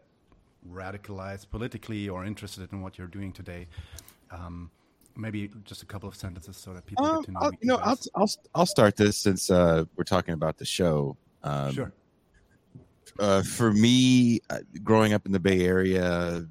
radicalized 0.71 1.49
politically 1.49 2.07
or 2.07 2.23
interested 2.23 2.71
in 2.71 2.81
what 2.81 2.97
you're 2.97 3.07
doing 3.07 3.31
today? 3.33 3.67
Um, 4.29 4.69
maybe 5.15 5.49
just 5.65 5.81
a 5.81 5.85
couple 5.85 6.07
of 6.07 6.15
sentences 6.15 6.55
so 6.57 6.73
that 6.73 6.85
people 6.85 7.05
Um, 7.05 7.17
get 7.17 7.25
to 7.25 7.31
know 7.31 7.39
I'll, 7.41 7.51
you 7.51 7.57
you 7.61 7.67
know, 7.69 7.77
I'll. 7.77 7.97
I'll 8.15 8.29
I'll 8.53 8.65
start 8.67 8.95
this 8.95 9.17
since 9.17 9.49
uh, 9.49 9.85
we're 9.95 10.03
talking 10.03 10.35
about 10.35 10.57
the 10.57 10.65
show. 10.65 11.17
Um, 11.43 11.73
sure. 11.73 11.91
uh, 13.17 13.41
for 13.41 13.73
me, 13.73 14.41
uh, 14.51 14.59
growing 14.83 15.13
up 15.13 15.25
in 15.25 15.31
the 15.31 15.39
Bay 15.39 15.65
Area, 15.65 16.45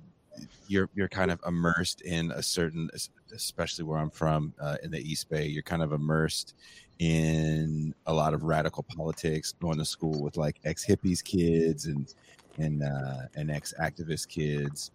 you're 0.66 0.90
you're 0.96 1.08
kind 1.08 1.30
of 1.30 1.40
immersed 1.46 2.00
in 2.00 2.32
a 2.32 2.42
certain, 2.42 2.90
especially 3.32 3.84
where 3.84 3.98
I'm 3.98 4.10
from 4.10 4.52
uh, 4.60 4.76
in 4.82 4.90
the 4.90 4.98
East 4.98 5.28
Bay. 5.28 5.46
You're 5.46 5.62
kind 5.62 5.82
of 5.82 5.92
immersed 5.92 6.54
in 6.98 7.94
a 8.06 8.12
lot 8.12 8.34
of 8.34 8.42
radical 8.44 8.82
politics. 8.82 9.52
Going 9.60 9.78
to 9.78 9.84
school 9.84 10.22
with 10.22 10.36
like 10.36 10.60
ex 10.64 10.84
hippies 10.86 11.22
kids 11.22 11.86
and 11.86 12.12
and 12.58 12.82
uh, 12.82 13.22
and 13.36 13.50
ex 13.50 13.74
activist 13.80 14.28
kids. 14.28 14.90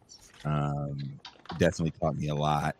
Um, 0.46 1.20
definitely 1.58 1.94
taught 2.00 2.16
me 2.16 2.30
a 2.30 2.36
lot. 2.36 2.76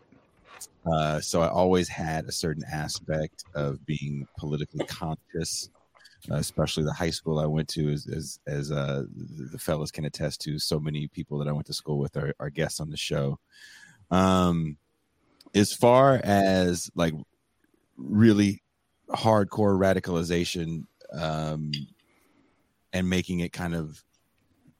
Uh, 0.86 1.20
so 1.20 1.40
I 1.40 1.48
always 1.48 1.88
had 1.88 2.26
a 2.26 2.32
certain 2.32 2.64
aspect 2.70 3.44
of 3.54 3.84
being 3.86 4.26
politically 4.38 4.84
conscious 4.86 5.70
especially 6.30 6.84
the 6.84 6.92
high 6.92 7.10
school 7.10 7.38
I 7.38 7.46
went 7.46 7.68
to, 7.70 7.90
as 7.90 8.06
as, 8.06 8.38
as 8.46 8.72
uh, 8.72 9.04
the 9.14 9.48
the 9.52 9.58
fellas 9.58 9.90
can 9.90 10.04
attest 10.04 10.40
to. 10.42 10.58
So 10.58 10.80
many 10.80 11.08
people 11.08 11.38
that 11.38 11.48
I 11.48 11.52
went 11.52 11.66
to 11.66 11.74
school 11.74 11.98
with 11.98 12.16
are, 12.16 12.34
are 12.40 12.50
guests 12.50 12.80
on 12.80 12.90
the 12.90 12.96
show. 12.96 13.38
Um, 14.10 14.76
as 15.54 15.72
far 15.72 16.20
as 16.24 16.90
like 16.94 17.14
really 17.96 18.62
hardcore 19.10 19.78
radicalization 19.78 20.84
um, 21.12 21.72
and 22.92 23.08
making 23.08 23.40
it 23.40 23.52
kind 23.52 23.74
of 23.74 24.02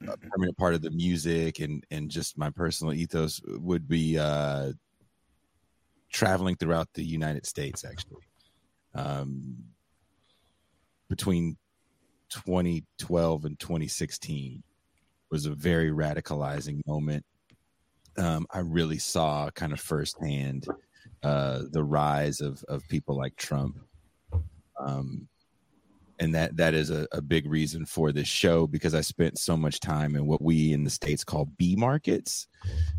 a 0.07 0.17
permanent 0.17 0.57
part 0.57 0.75
of 0.75 0.83
the 0.83 0.91
music 0.91 1.61
and 1.61 1.85
and 1.91 2.11
just 2.11 2.37
my 2.37 2.51
personal 2.51 2.93
ethos 2.93 3.41
would 3.47 3.89
be 3.89 4.19
uh, 4.19 4.73
traveling 6.15 6.55
throughout 6.55 6.89
the 6.95 7.05
United 7.05 7.45
States, 7.45 7.85
actually. 7.85 8.23
Um, 8.95 9.57
between 11.09 11.57
2012 12.31 13.45
and 13.45 13.59
2016 13.59 14.63
was 15.31 15.47
a 15.47 15.51
very 15.51 15.91
radicalizing 15.91 16.81
moment. 16.87 17.25
Um, 18.17 18.47
I 18.53 18.61
really 18.61 18.99
saw 18.99 19.51
kind 19.51 19.73
of 19.73 19.81
firsthand 19.81 20.69
uh, 21.25 21.63
the 21.73 21.83
rise 21.83 22.41
of, 22.41 22.63
of 22.69 22.87
people 22.89 23.17
like 23.17 23.35
Trump. 23.35 23.77
Um, 24.79 25.29
and 26.21 26.35
that 26.35 26.57
that 26.57 26.75
is 26.75 26.91
a, 26.91 27.07
a 27.13 27.21
big 27.21 27.51
reason 27.51 27.85
for 27.85 28.13
this 28.13 28.29
show 28.29 28.67
because 28.67 28.95
I 28.95 29.01
spent 29.01 29.39
so 29.39 29.57
much 29.57 29.81
time 29.81 30.15
in 30.15 30.27
what 30.27 30.41
we 30.41 30.73
in 30.73 30.85
the 30.85 30.91
states 30.91 31.25
call 31.25 31.47
B 31.59 31.75
markets, 31.77 32.47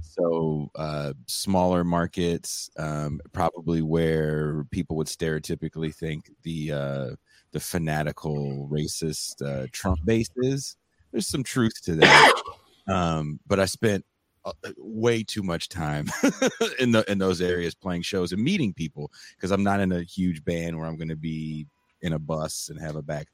so 0.01 0.69
uh, 0.75 1.13
smaller 1.27 1.83
markets, 1.83 2.69
um, 2.77 3.21
probably 3.31 3.81
where 3.81 4.65
people 4.71 4.97
would 4.97 5.07
stereotypically 5.07 5.95
think 5.95 6.29
the 6.43 6.71
uh, 6.71 7.09
the 7.51 7.59
fanatical 7.59 8.67
racist 8.71 9.41
uh, 9.41 9.67
Trump 9.71 9.99
base 10.05 10.29
is. 10.37 10.75
There's 11.11 11.27
some 11.27 11.43
truth 11.43 11.81
to 11.83 11.95
that, 11.95 12.41
um, 12.89 13.39
but 13.47 13.59
I 13.59 13.65
spent 13.65 14.05
Uh, 14.45 14.51
uh, 14.63 14.71
way 14.77 15.23
too 15.23 15.41
much 15.41 15.69
time 15.69 16.07
in 16.79 16.91
the 16.91 17.03
in 17.11 17.17
those 17.17 17.41
areas 17.41 17.73
playing 17.73 18.03
shows 18.03 18.31
and 18.31 18.43
meeting 18.43 18.71
people 18.71 19.11
because 19.35 19.49
I'm 19.49 19.63
not 19.63 19.79
in 19.79 19.91
a 19.91 20.03
huge 20.03 20.45
band 20.45 20.77
where 20.77 20.85
I'm 20.85 20.97
going 20.97 21.09
to 21.09 21.15
be 21.15 21.65
in 22.03 22.13
a 22.13 22.19
bus 22.19 22.69
and 22.69 22.79
have 22.79 22.95
a 22.95 23.01
back 23.01 23.27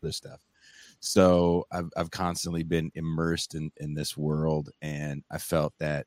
this 0.00 0.16
stuff. 0.16 0.40
So 1.00 1.66
I've 1.70 1.90
I've 1.98 2.10
constantly 2.10 2.62
been 2.62 2.90
immersed 2.94 3.54
in 3.54 3.70
in 3.76 3.92
this 3.92 4.16
world, 4.16 4.70
and 4.80 5.22
I 5.30 5.36
felt 5.36 5.74
that 5.80 6.06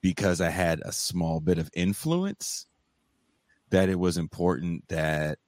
because 0.00 0.40
I 0.40 0.50
had 0.50 0.80
a 0.84 0.90
small 0.90 1.38
bit 1.38 1.58
of 1.58 1.70
influence, 1.72 2.66
that 3.70 3.88
it 3.88 3.98
was 3.98 4.18
important 4.18 4.88
that 4.88 5.38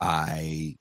I 0.00 0.76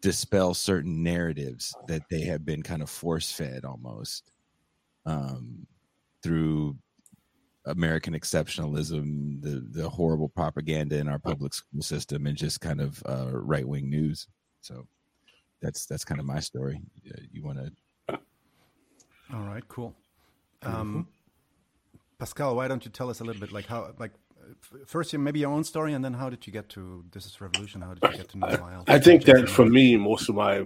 dispel 0.00 0.54
certain 0.54 1.04
narratives 1.04 1.72
that 1.86 2.02
they 2.10 2.22
have 2.22 2.44
been 2.44 2.64
kind 2.64 2.82
of 2.82 2.90
force 2.90 3.30
fed 3.30 3.64
almost 3.64 4.32
um, 5.06 5.66
through 6.22 6.76
American 7.66 8.14
exceptionalism, 8.14 9.40
the 9.40 9.66
the 9.70 9.88
horrible 9.88 10.28
propaganda 10.28 10.96
in 10.96 11.08
our 11.08 11.18
public 11.18 11.54
school 11.54 11.82
system, 11.82 12.26
and 12.26 12.36
just 12.36 12.60
kind 12.60 12.80
of 12.80 13.02
uh, 13.08 13.30
right 13.32 13.66
wing 13.66 13.88
news. 13.88 14.26
So 14.60 14.86
that's 15.60 15.86
that's 15.86 16.04
kind 16.04 16.20
of 16.20 16.26
my 16.26 16.40
story. 16.40 16.80
You 17.32 17.42
want 17.44 17.58
to? 17.58 18.18
All 19.32 19.40
right, 19.40 19.66
cool. 19.68 19.94
Um, 20.62 21.08
Pascal, 22.18 22.54
why 22.56 22.68
don't 22.68 22.84
you 22.84 22.90
tell 22.90 23.10
us 23.10 23.20
a 23.20 23.24
little 23.24 23.40
bit, 23.40 23.50
like 23.50 23.66
how, 23.66 23.92
like 23.98 24.12
first, 24.86 25.16
maybe 25.16 25.40
your 25.40 25.50
own 25.50 25.64
story, 25.64 25.92
and 25.94 26.04
then 26.04 26.12
how 26.12 26.28
did 26.28 26.46
you 26.46 26.52
get 26.52 26.68
to 26.70 27.04
this 27.12 27.26
is 27.26 27.40
revolution? 27.40 27.80
How 27.80 27.94
did 27.94 28.12
you 28.12 28.18
get 28.18 28.28
to 28.30 28.38
know 28.38 28.56
Miles? 28.60 28.84
I 28.88 28.98
think 28.98 29.24
that 29.24 29.48
for 29.48 29.64
me, 29.64 29.96
most 29.96 30.28
of 30.28 30.34
my 30.34 30.64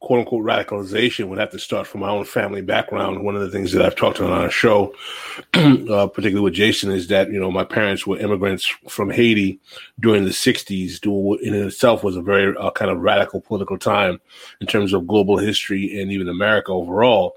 quote 0.00 0.20
unquote 0.20 0.44
radicalization 0.44 1.28
would 1.28 1.38
have 1.38 1.50
to 1.50 1.58
start 1.58 1.86
from 1.86 2.00
my 2.00 2.08
own 2.08 2.24
family 2.24 2.62
background. 2.62 3.24
One 3.24 3.34
of 3.34 3.42
the 3.42 3.50
things 3.50 3.72
that 3.72 3.82
I've 3.84 3.96
talked 3.96 4.18
about 4.18 4.32
on 4.32 4.42
our 4.42 4.50
show, 4.50 4.94
uh, 5.54 6.06
particularly 6.06 6.40
with 6.40 6.54
Jason, 6.54 6.90
is 6.90 7.08
that, 7.08 7.32
you 7.32 7.40
know, 7.40 7.50
my 7.50 7.64
parents 7.64 8.06
were 8.06 8.18
immigrants 8.18 8.66
from 8.88 9.10
Haiti 9.10 9.58
during 9.98 10.24
the 10.24 10.30
60s, 10.30 11.40
in 11.42 11.54
itself 11.54 12.04
was 12.04 12.16
a 12.16 12.22
very 12.22 12.56
uh, 12.56 12.70
kind 12.70 12.90
of 12.90 12.98
radical 12.98 13.40
political 13.40 13.78
time 13.78 14.20
in 14.60 14.66
terms 14.66 14.92
of 14.92 15.06
global 15.06 15.36
history 15.36 16.00
and 16.00 16.12
even 16.12 16.28
America 16.28 16.70
overall. 16.70 17.36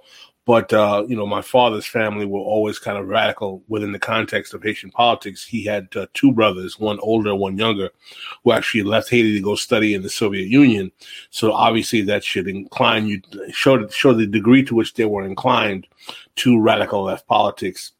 But 0.52 0.74
uh, 0.74 1.06
you 1.08 1.16
know, 1.16 1.26
my 1.26 1.42
father's 1.42 1.86
family 1.86 2.26
were 2.26 2.42
always 2.42 2.78
kind 2.78 2.98
of 2.98 3.08
radical 3.08 3.64
within 3.70 3.94
the 3.94 4.00
context 4.00 4.54
of 4.54 4.62
Haitian 4.62 4.92
politics. 4.92 5.46
He 5.46 5.64
had 5.64 5.88
uh, 5.96 6.08
two 6.14 6.34
brothers, 6.34 6.78
one 6.78 7.00
older, 7.00 7.34
one 7.34 7.58
younger, 7.58 7.90
who 8.44 8.52
actually 8.52 8.84
left 8.84 9.10
Haiti 9.10 9.34
to 9.36 9.42
go 9.42 9.56
study 9.56 9.94
in 9.94 10.02
the 10.02 10.10
Soviet 10.10 10.50
Union. 10.50 10.92
So 11.30 11.54
obviously, 11.54 12.02
that 12.02 12.26
should 12.26 12.50
incline 12.50 13.08
you 13.08 13.22
show 13.54 13.88
show 13.88 14.14
the 14.14 14.28
degree 14.28 14.62
to 14.66 14.76
which 14.76 14.94
they 14.96 15.06
were 15.06 15.24
inclined 15.24 15.88
to 16.36 16.60
radical 16.60 17.04
left 17.04 17.28
politics 17.28 17.94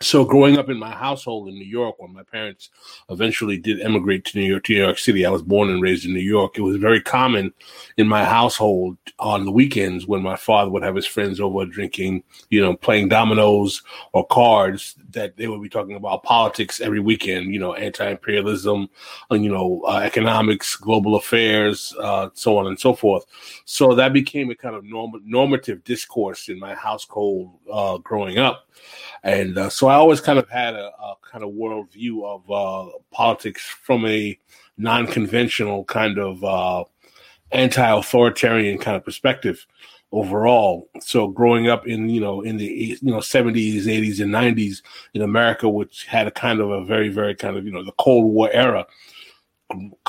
so 0.00 0.24
growing 0.24 0.58
up 0.58 0.68
in 0.68 0.78
my 0.78 0.90
household 0.90 1.48
in 1.48 1.54
New 1.54 1.64
York, 1.64 1.96
when 1.98 2.12
my 2.12 2.24
parents 2.24 2.70
eventually 3.10 3.58
did 3.58 3.80
emigrate 3.80 4.24
to 4.26 4.38
New 4.38 4.44
York, 4.44 4.64
to 4.64 4.72
New 4.72 4.80
York 4.80 4.98
City, 4.98 5.24
I 5.24 5.30
was 5.30 5.42
born 5.42 5.70
and 5.70 5.80
raised 5.80 6.04
in 6.04 6.12
New 6.12 6.20
York. 6.20 6.58
It 6.58 6.62
was 6.62 6.76
very 6.76 7.00
common 7.00 7.54
in 7.96 8.08
my 8.08 8.24
household 8.24 8.98
on 9.18 9.44
the 9.44 9.52
weekends 9.52 10.06
when 10.06 10.22
my 10.22 10.36
father 10.36 10.70
would 10.70 10.82
have 10.82 10.96
his 10.96 11.06
friends 11.06 11.40
over 11.40 11.64
drinking, 11.64 12.24
you 12.50 12.60
know, 12.60 12.74
playing 12.74 13.08
dominoes 13.08 13.82
or 14.12 14.26
cards, 14.26 14.96
that 15.10 15.36
they 15.36 15.46
would 15.46 15.62
be 15.62 15.68
talking 15.68 15.96
about 15.96 16.24
politics 16.24 16.80
every 16.80 17.00
weekend, 17.00 17.54
you 17.54 17.60
know, 17.60 17.74
anti-imperialism, 17.74 18.88
uh, 19.30 19.34
you 19.36 19.50
know, 19.50 19.82
uh, 19.86 20.00
economics, 20.00 20.76
global 20.76 21.14
affairs, 21.14 21.94
uh, 22.00 22.28
so 22.34 22.58
on 22.58 22.66
and 22.66 22.78
so 22.78 22.94
forth. 22.94 23.24
So 23.64 23.94
that 23.94 24.12
became 24.12 24.50
a 24.50 24.56
kind 24.56 24.74
of 24.74 24.84
norm- 24.84 25.22
normative 25.24 25.84
discourse 25.84 26.48
in 26.48 26.58
my 26.58 26.74
household 26.74 27.58
uh, 27.72 27.98
growing 27.98 28.38
up. 28.38 28.68
And 29.24 29.56
uh, 29.56 29.70
so 29.70 29.88
I 29.88 29.94
always 29.94 30.20
kind 30.20 30.38
of 30.38 30.48
had 30.50 30.74
a, 30.74 30.90
a 31.00 31.14
kind 31.22 31.42
of 31.42 31.50
worldview 31.50 32.24
of 32.24 32.50
uh, 32.50 32.90
politics 33.10 33.62
from 33.62 34.06
a 34.06 34.38
non 34.76 35.06
conventional 35.06 35.84
kind 35.84 36.18
of 36.18 36.44
uh, 36.44 36.84
anti 37.50 37.90
authoritarian 37.90 38.78
kind 38.78 38.96
of 38.96 39.04
perspective 39.04 39.66
overall. 40.12 40.90
So 41.00 41.28
growing 41.28 41.68
up 41.68 41.86
in 41.86 42.10
you 42.10 42.20
know 42.20 42.42
in 42.42 42.58
the 42.58 42.98
you 43.00 43.10
know 43.10 43.18
70s, 43.18 43.84
80s, 43.84 44.20
and 44.20 44.30
90s 44.30 44.82
in 45.14 45.22
America, 45.22 45.70
which 45.70 46.04
had 46.04 46.26
a 46.26 46.30
kind 46.30 46.60
of 46.60 46.70
a 46.70 46.84
very 46.84 47.08
very 47.08 47.34
kind 47.34 47.56
of 47.56 47.64
you 47.64 47.72
know 47.72 47.82
the 47.82 47.92
Cold 47.92 48.30
War 48.30 48.50
era, 48.52 48.86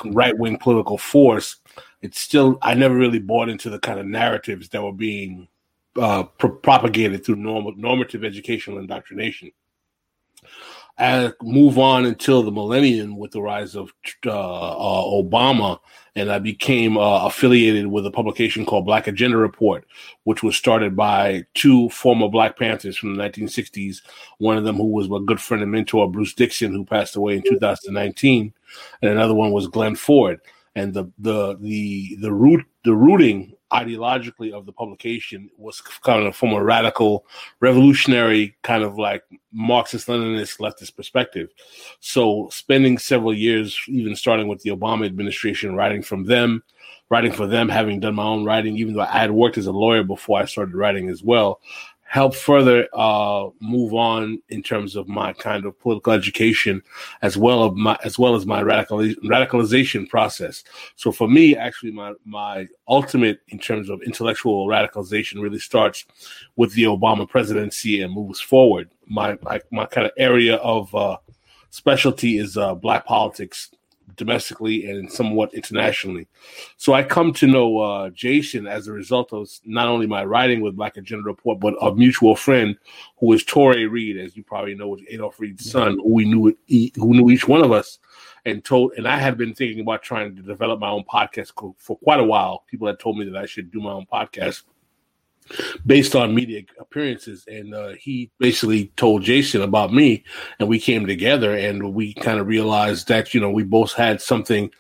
right 0.03 0.38
wing 0.38 0.57
political 0.57 0.98
force. 0.98 1.55
It's 2.01 2.19
still 2.19 2.57
I 2.62 2.74
never 2.74 2.95
really 2.95 3.19
bought 3.19 3.48
into 3.48 3.69
the 3.69 3.79
kind 3.79 3.98
of 3.98 4.05
narratives 4.05 4.69
that 4.69 4.84
were 4.84 4.91
being 4.91 5.48
uh, 5.98 6.24
pro- 6.24 6.52
propagated 6.52 7.25
through 7.25 7.38
norm- 7.38 7.80
normative 7.80 8.24
educational 8.24 8.80
indoctrination. 8.80 9.52
And 10.98 11.34
move 11.42 11.78
on 11.78 12.06
until 12.06 12.42
the 12.42 12.52
millennium 12.52 13.18
with 13.18 13.32
the 13.32 13.42
rise 13.42 13.75
of 13.75 13.92
uh, 14.25 14.30
uh, 14.30 15.04
Obama, 15.04 15.80
and 16.16 16.32
I 16.32 16.40
became 16.40 16.98
uh, 16.98 17.25
affiliated 17.25 17.88
with 17.88 18.06
a 18.06 18.12
publication 18.12 18.66
called 18.66 18.86
Black 18.86 19.08
Agenda 19.08 19.36
Report, 19.36 19.86
which 20.24 20.42
was 20.42 20.56
started 20.56 20.96
by 20.96 21.44
two 21.54 21.90
former 21.90 22.30
Black 22.30 22.58
Panthers 22.58 22.96
from 22.96 23.14
the 23.14 23.22
1960s. 23.22 24.04
One 24.38 24.58
of 24.58 24.64
them, 24.64 24.78
who 24.78 24.88
was 24.88 25.10
my 25.10 25.20
good 25.25 25.42
friend 25.42 25.62
and 25.62 25.72
mentor, 25.72 26.10
Bruce 26.10 26.34
Dixon, 26.34 26.72
who 26.72 26.86
passed 26.86 27.18
away 27.18 27.36
in 27.36 27.44
2019, 27.44 28.54
and 29.02 29.12
another 29.12 29.34
one 29.34 29.52
was 29.52 29.68
Glenn 29.68 29.96
Ford. 29.96 30.40
And 30.78 30.94
the 30.94 31.12
the 31.20 31.58
the 31.60 32.18
the 32.22 32.32
root 32.34 32.66
the 32.86 32.96
rooting 32.96 33.54
ideologically 33.74 34.51
of 34.51 34.65
the 34.65 34.72
publication 34.72 35.50
was 35.57 35.81
kind 35.81 36.25
of 36.25 36.36
from 36.36 36.53
a 36.53 36.63
radical, 36.63 37.25
revolutionary 37.60 38.55
kind 38.62 38.84
of 38.84 38.98
like 38.98 39.24
Marxist 39.51 40.07
Leninist 40.07 40.60
leftist 40.60 40.95
perspective. 40.95 41.50
So, 42.00 42.50
spending 42.51 42.98
several 42.98 43.34
years, 43.34 43.79
even 43.88 44.15
starting 44.15 44.48
with 44.48 44.62
the 44.62 44.69
Obama 44.69 45.05
administration, 45.05 45.75
writing 45.75 46.01
from 46.01 46.25
them, 46.25 46.63
writing 47.10 47.31
for 47.31 47.48
them, 47.48 47.69
having 47.69 48.00
done 48.00 48.15
my 48.15 48.24
own 48.24 48.45
writing, 48.45 48.77
even 48.77 48.93
though 48.93 49.01
I 49.01 49.19
had 49.19 49.31
worked 49.31 49.57
as 49.57 49.67
a 49.67 49.72
lawyer 49.72 50.03
before 50.03 50.39
I 50.39 50.45
started 50.45 50.75
writing 50.75 51.10
as 51.10 51.24
well, 51.24 51.60
help 52.05 52.35
further 52.35 52.88
uh, 52.93 53.50
move 53.59 53.93
on 53.93 54.41
in 54.50 54.62
terms 54.62 54.95
of 54.95 55.07
my 55.07 55.33
kind 55.33 55.65
of 55.65 55.77
political 55.79 56.13
education 56.13 56.81
as 57.24 57.35
well 57.35 57.63
of 57.63 57.75
my 57.75 57.97
as 58.03 58.17
well 58.17 58.35
as 58.35 58.45
my 58.45 58.62
radicaliz- 58.62 59.17
radicalization 59.24 60.07
process. 60.07 60.63
So 60.95 61.12
for 61.12 61.27
me, 61.27 61.57
actually, 61.57 61.91
my 61.91 62.13
my 62.24 62.67
ultimate 62.88 63.41
in 63.50 63.59
terms 63.59 63.89
of 63.89 64.01
intellectual 64.03 64.67
radicalization 64.67 65.41
really 65.41 65.59
starts 65.59 66.05
with 66.55 66.74
the 66.74 66.83
Obama 66.83 67.27
presidency 67.27 68.01
and 68.01 68.13
moves 68.13 68.39
forward. 68.39 68.89
My 69.07 69.38
my, 69.41 69.59
my 69.71 69.85
kind 69.85 70.05
of 70.05 70.13
area 70.17 70.55
of 70.57 70.93
uh, 70.93 71.17
specialty 71.71 72.38
is 72.38 72.55
uh, 72.55 72.75
black 72.75 73.05
politics 73.05 73.71
domestically 74.15 74.89
and 74.89 75.12
somewhat 75.12 75.53
internationally. 75.53 76.27
So 76.77 76.93
I 76.93 77.03
come 77.03 77.34
to 77.34 77.48
know 77.48 77.79
uh, 77.79 78.10
Jason 78.10 78.67
as 78.67 78.88
a 78.88 78.91
result 78.91 79.34
of 79.34 79.50
not 79.65 79.88
only 79.88 80.07
my 80.07 80.24
writing 80.24 80.62
with 80.62 80.75
Black 80.75 80.98
Agenda 80.98 81.24
Report, 81.24 81.60
but 81.60 81.75
a 81.81 81.93
mutual 81.93 82.36
friend 82.36 82.77
who 83.17 83.34
is 83.34 83.43
Touré 83.43 83.89
Reed, 83.89 84.17
as 84.17 84.36
you 84.36 84.43
probably 84.43 84.75
know, 84.75 84.98
Adolph 85.10 85.39
Reed's 85.39 85.69
son, 85.69 85.95
who 85.95 86.13
we 86.13 86.25
knew 86.25 86.55
who 86.95 87.13
knew 87.13 87.29
each 87.29 87.48
one 87.48 87.63
of 87.63 87.72
us, 87.72 88.00
and 88.45 88.63
told. 88.63 88.93
And 88.98 89.07
I 89.07 89.17
had 89.17 89.38
been 89.38 89.53
thinking 89.53 89.81
about 89.81 90.03
trying 90.03 90.36
to 90.36 90.41
develop 90.41 90.79
my 90.79 90.89
own 90.89 91.03
podcast 91.03 91.51
for 91.77 91.98
quite 91.98 92.19
a 92.19 92.24
while. 92.24 92.63
People 92.67 92.88
had 92.88 93.00
told 93.00 93.17
me 93.17 93.25
that 93.25 93.38
I 93.38 93.45
should 93.45 93.72
do 93.72 93.79
my 93.79 93.91
own 93.91 94.05
podcast 94.12 94.63
based 95.86 96.16
on 96.16 96.34
media 96.36 96.64
appearances. 96.80 97.46
And 97.48 97.74
uh, 97.74 97.94
he 98.00 98.32
basically 98.40 98.88
told 98.98 99.24
Jason 99.24 99.62
about 99.62 99.94
me, 99.94 100.24
and 100.60 100.68
we 100.68 100.80
came 100.80 101.06
together 101.06 101.56
and 101.56 101.94
we 101.94 102.14
kind 102.14 102.40
of 102.40 102.48
realized 102.48 103.08
that, 103.08 103.34
you 103.34 103.40
know, 103.40 103.52
we 103.52 103.64
both 103.64 103.94
had 103.94 104.22
something 104.22 104.72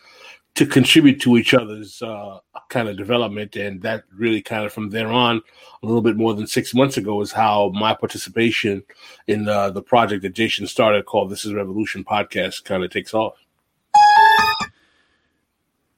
to 0.55 0.65
contribute 0.65 1.19
to 1.19 1.35
each 1.35 1.53
other's 1.53 2.01
uh, 2.01 2.39
kind 2.69 2.87
of 2.87 2.95
development. 2.95 3.55
And 3.57 3.81
that 3.81 4.05
really 4.15 4.41
kind 4.41 4.65
of 4.65 4.71
from 4.71 4.89
there 4.89 5.09
on, 5.09 5.41
a 5.83 5.85
little 5.85 6.01
bit 6.01 6.15
more 6.15 6.33
than 6.33 6.47
six 6.47 6.73
months 6.73 6.97
ago, 6.97 7.21
is 7.21 7.31
how 7.31 7.71
my 7.75 7.93
participation 7.93 8.81
in 9.27 9.49
uh, 9.49 9.69
the 9.69 9.81
project 9.81 10.23
that 10.23 10.33
Jason 10.33 10.65
started 10.65 11.05
called 11.05 11.29
This 11.29 11.45
is 11.45 11.53
Revolution 11.53 12.03
podcast 12.03 12.63
kind 12.63 12.83
of 12.83 12.89
takes 12.89 13.13
off. 13.13 13.35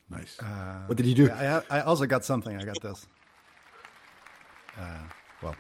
Nice. 0.10 0.40
Uh, 0.40 0.84
what 0.88 0.98
did 0.98 1.06
you 1.06 1.14
do? 1.14 1.30
I, 1.30 1.62
I 1.70 1.82
also 1.82 2.06
got 2.06 2.26
something. 2.26 2.58
I 2.60 2.64
got 2.64 2.82
this. 2.82 3.06
Uh, 4.80 4.84
well, 5.42 5.56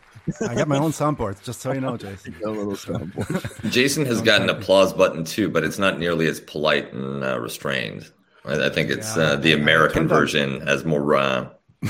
I 0.48 0.56
got 0.56 0.68
my 0.68 0.78
own 0.78 0.92
soundboards, 0.92 1.44
just 1.44 1.62
so 1.62 1.72
you 1.72 1.82
know, 1.82 1.98
Jason. 2.06 2.36
a 2.46 2.50
little 2.50 2.74
soundboard. 2.74 3.72
Jason 3.72 4.06
has 4.06 4.22
got 4.22 4.42
an 4.42 4.50
applause 4.50 4.94
button 4.94 5.24
too, 5.24 5.50
but 5.50 5.64
it's 5.64 5.78
not 5.80 6.00
nearly 6.00 6.28
as 6.28 6.40
polite 6.40 6.92
and 6.94 7.24
uh, 7.24 7.40
restrained. 7.40 8.12
I, 8.46 8.66
I 8.66 8.70
think 8.70 8.90
it's 8.90 9.16
Yeah, 9.16 9.24
uh, 9.24 9.36
the 9.36 9.54
I- 9.54 9.58
I 9.58 9.60
American 9.60 10.02
turned 10.08 10.12
on- 10.12 10.18
version 10.20 10.62
has 10.68 10.86
more. 10.86 11.16
Uh, 11.16 11.50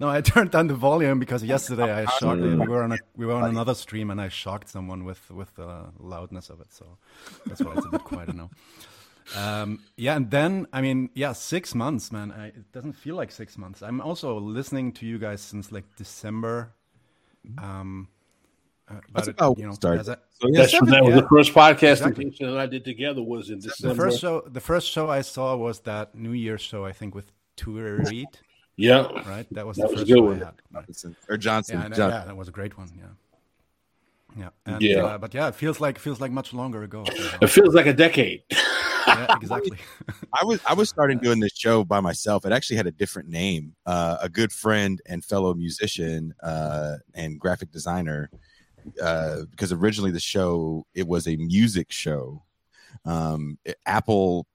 No, 0.00 0.08
I 0.08 0.20
turned 0.20 0.50
down 0.50 0.66
the 0.66 0.74
volume 0.74 1.18
because 1.18 1.42
yesterday 1.42 1.90
I 1.90 2.04
shocked. 2.18 2.40
we 2.40 2.56
were 2.56 2.82
on 2.82 2.92
a, 2.92 2.98
we 3.16 3.24
were 3.26 3.32
on 3.34 3.44
another 3.48 3.74
stream 3.74 4.10
and 4.10 4.20
I 4.20 4.28
shocked 4.28 4.68
someone 4.68 5.04
with 5.04 5.30
with 5.30 5.54
the 5.54 5.86
loudness 5.98 6.50
of 6.50 6.60
it. 6.60 6.72
So 6.72 6.98
that's 7.46 7.60
why 7.62 7.72
it's 7.76 7.86
a 7.86 7.88
bit 7.88 8.04
quieter 8.04 8.32
now. 8.32 8.50
Um, 9.36 9.80
yeah, 9.96 10.16
and 10.16 10.30
then 10.30 10.66
I 10.72 10.80
mean, 10.80 11.10
yeah, 11.14 11.32
six 11.32 11.74
months, 11.74 12.10
man. 12.12 12.32
I, 12.32 12.46
it 12.48 12.72
doesn't 12.72 12.94
feel 12.94 13.14
like 13.16 13.30
six 13.30 13.58
months. 13.58 13.82
I'm 13.82 14.00
also 14.00 14.38
listening 14.38 14.92
to 14.92 15.06
you 15.06 15.18
guys 15.18 15.40
since 15.42 15.70
like 15.72 15.84
December. 15.96 16.72
Um, 17.58 18.08
uh, 18.90 18.94
but 19.12 19.26
That's 19.26 19.28
it, 19.28 19.58
you 19.58 19.66
know, 19.66 19.72
started. 19.72 20.00
as 20.00 20.08
I- 20.08 20.16
So 20.40 20.48
yeah, 20.48 20.60
That's 20.60 20.72
seven- 20.72 20.88
that 20.90 21.04
was 21.04 21.14
yeah. 21.14 21.20
the 21.20 21.28
first 21.28 21.52
podcast 21.52 22.06
Exactly. 22.06 22.32
that 22.40 22.56
I 22.58 22.66
did 22.66 22.84
together 22.84 23.22
was 23.22 23.50
in 23.50 23.58
December. 23.58 23.94
the 23.94 24.00
first 24.00 24.20
show, 24.20 24.40
the 24.40 24.60
first 24.60 24.90
show 24.90 25.10
I 25.10 25.20
saw 25.20 25.56
was 25.56 25.80
that 25.80 26.14
New 26.14 26.32
Year's 26.32 26.62
show, 26.62 26.84
I 26.86 26.92
think, 26.92 27.14
with 27.14 27.30
Touré 27.58 28.08
Reed, 28.08 28.28
yeah, 28.76 29.02
right? 29.28 29.46
That 29.52 29.66
was 29.66 29.76
That 29.76 29.88
the 29.88 29.92
was 29.92 29.92
a 29.92 29.96
first 29.98 30.08
good 30.08 30.16
show 30.16 30.22
one. 30.24 30.42
I 30.42 30.44
had. 30.46 30.54
Right. 30.72 30.86
Johnson- 30.86 31.16
or 31.28 31.36
Johnson. 31.36 31.78
Yeah, 31.78 31.84
and, 31.84 31.94
uh, 31.94 31.96
John- 31.98 32.10
yeah, 32.10 32.24
that 32.24 32.36
was 32.36 32.48
a 32.48 32.52
great 32.52 32.78
one. 32.78 32.88
Yeah, 32.96 33.04
yeah, 34.38 34.48
and, 34.64 34.82
Yeah. 34.82 35.04
Uh, 35.04 35.18
but 35.18 35.34
yeah, 35.34 35.48
it 35.48 35.54
feels 35.54 35.80
like 35.80 35.98
feels 35.98 36.20
like 36.20 36.32
much 36.32 36.54
longer 36.54 36.82
ago. 36.82 37.04
it 37.42 37.48
feels 37.48 37.74
like 37.74 37.86
a 37.86 37.92
decade. 37.94 38.42
yeah, 39.08 39.36
exactly. 39.40 39.78
I 40.40 40.44
was 40.44 40.60
I 40.66 40.74
was 40.74 40.88
starting 40.88 41.18
doing 41.18 41.40
this 41.40 41.56
show 41.56 41.84
by 41.84 42.00
myself. 42.00 42.44
It 42.44 42.52
actually 42.52 42.76
had 42.76 42.86
a 42.86 42.92
different 42.92 43.28
name. 43.28 43.74
Uh, 43.86 44.18
a 44.20 44.28
good 44.28 44.52
friend 44.52 45.00
and 45.06 45.24
fellow 45.24 45.54
musician 45.54 46.34
uh, 46.42 46.96
and 47.14 47.38
graphic 47.38 47.70
designer, 47.72 48.30
uh, 49.02 49.42
because 49.50 49.72
originally 49.72 50.10
the 50.10 50.20
show 50.20 50.84
it 50.94 51.06
was 51.06 51.26
a 51.26 51.36
music 51.36 51.90
show. 51.90 52.42
Um, 53.04 53.58
it- 53.64 53.76
Apple 53.86 54.46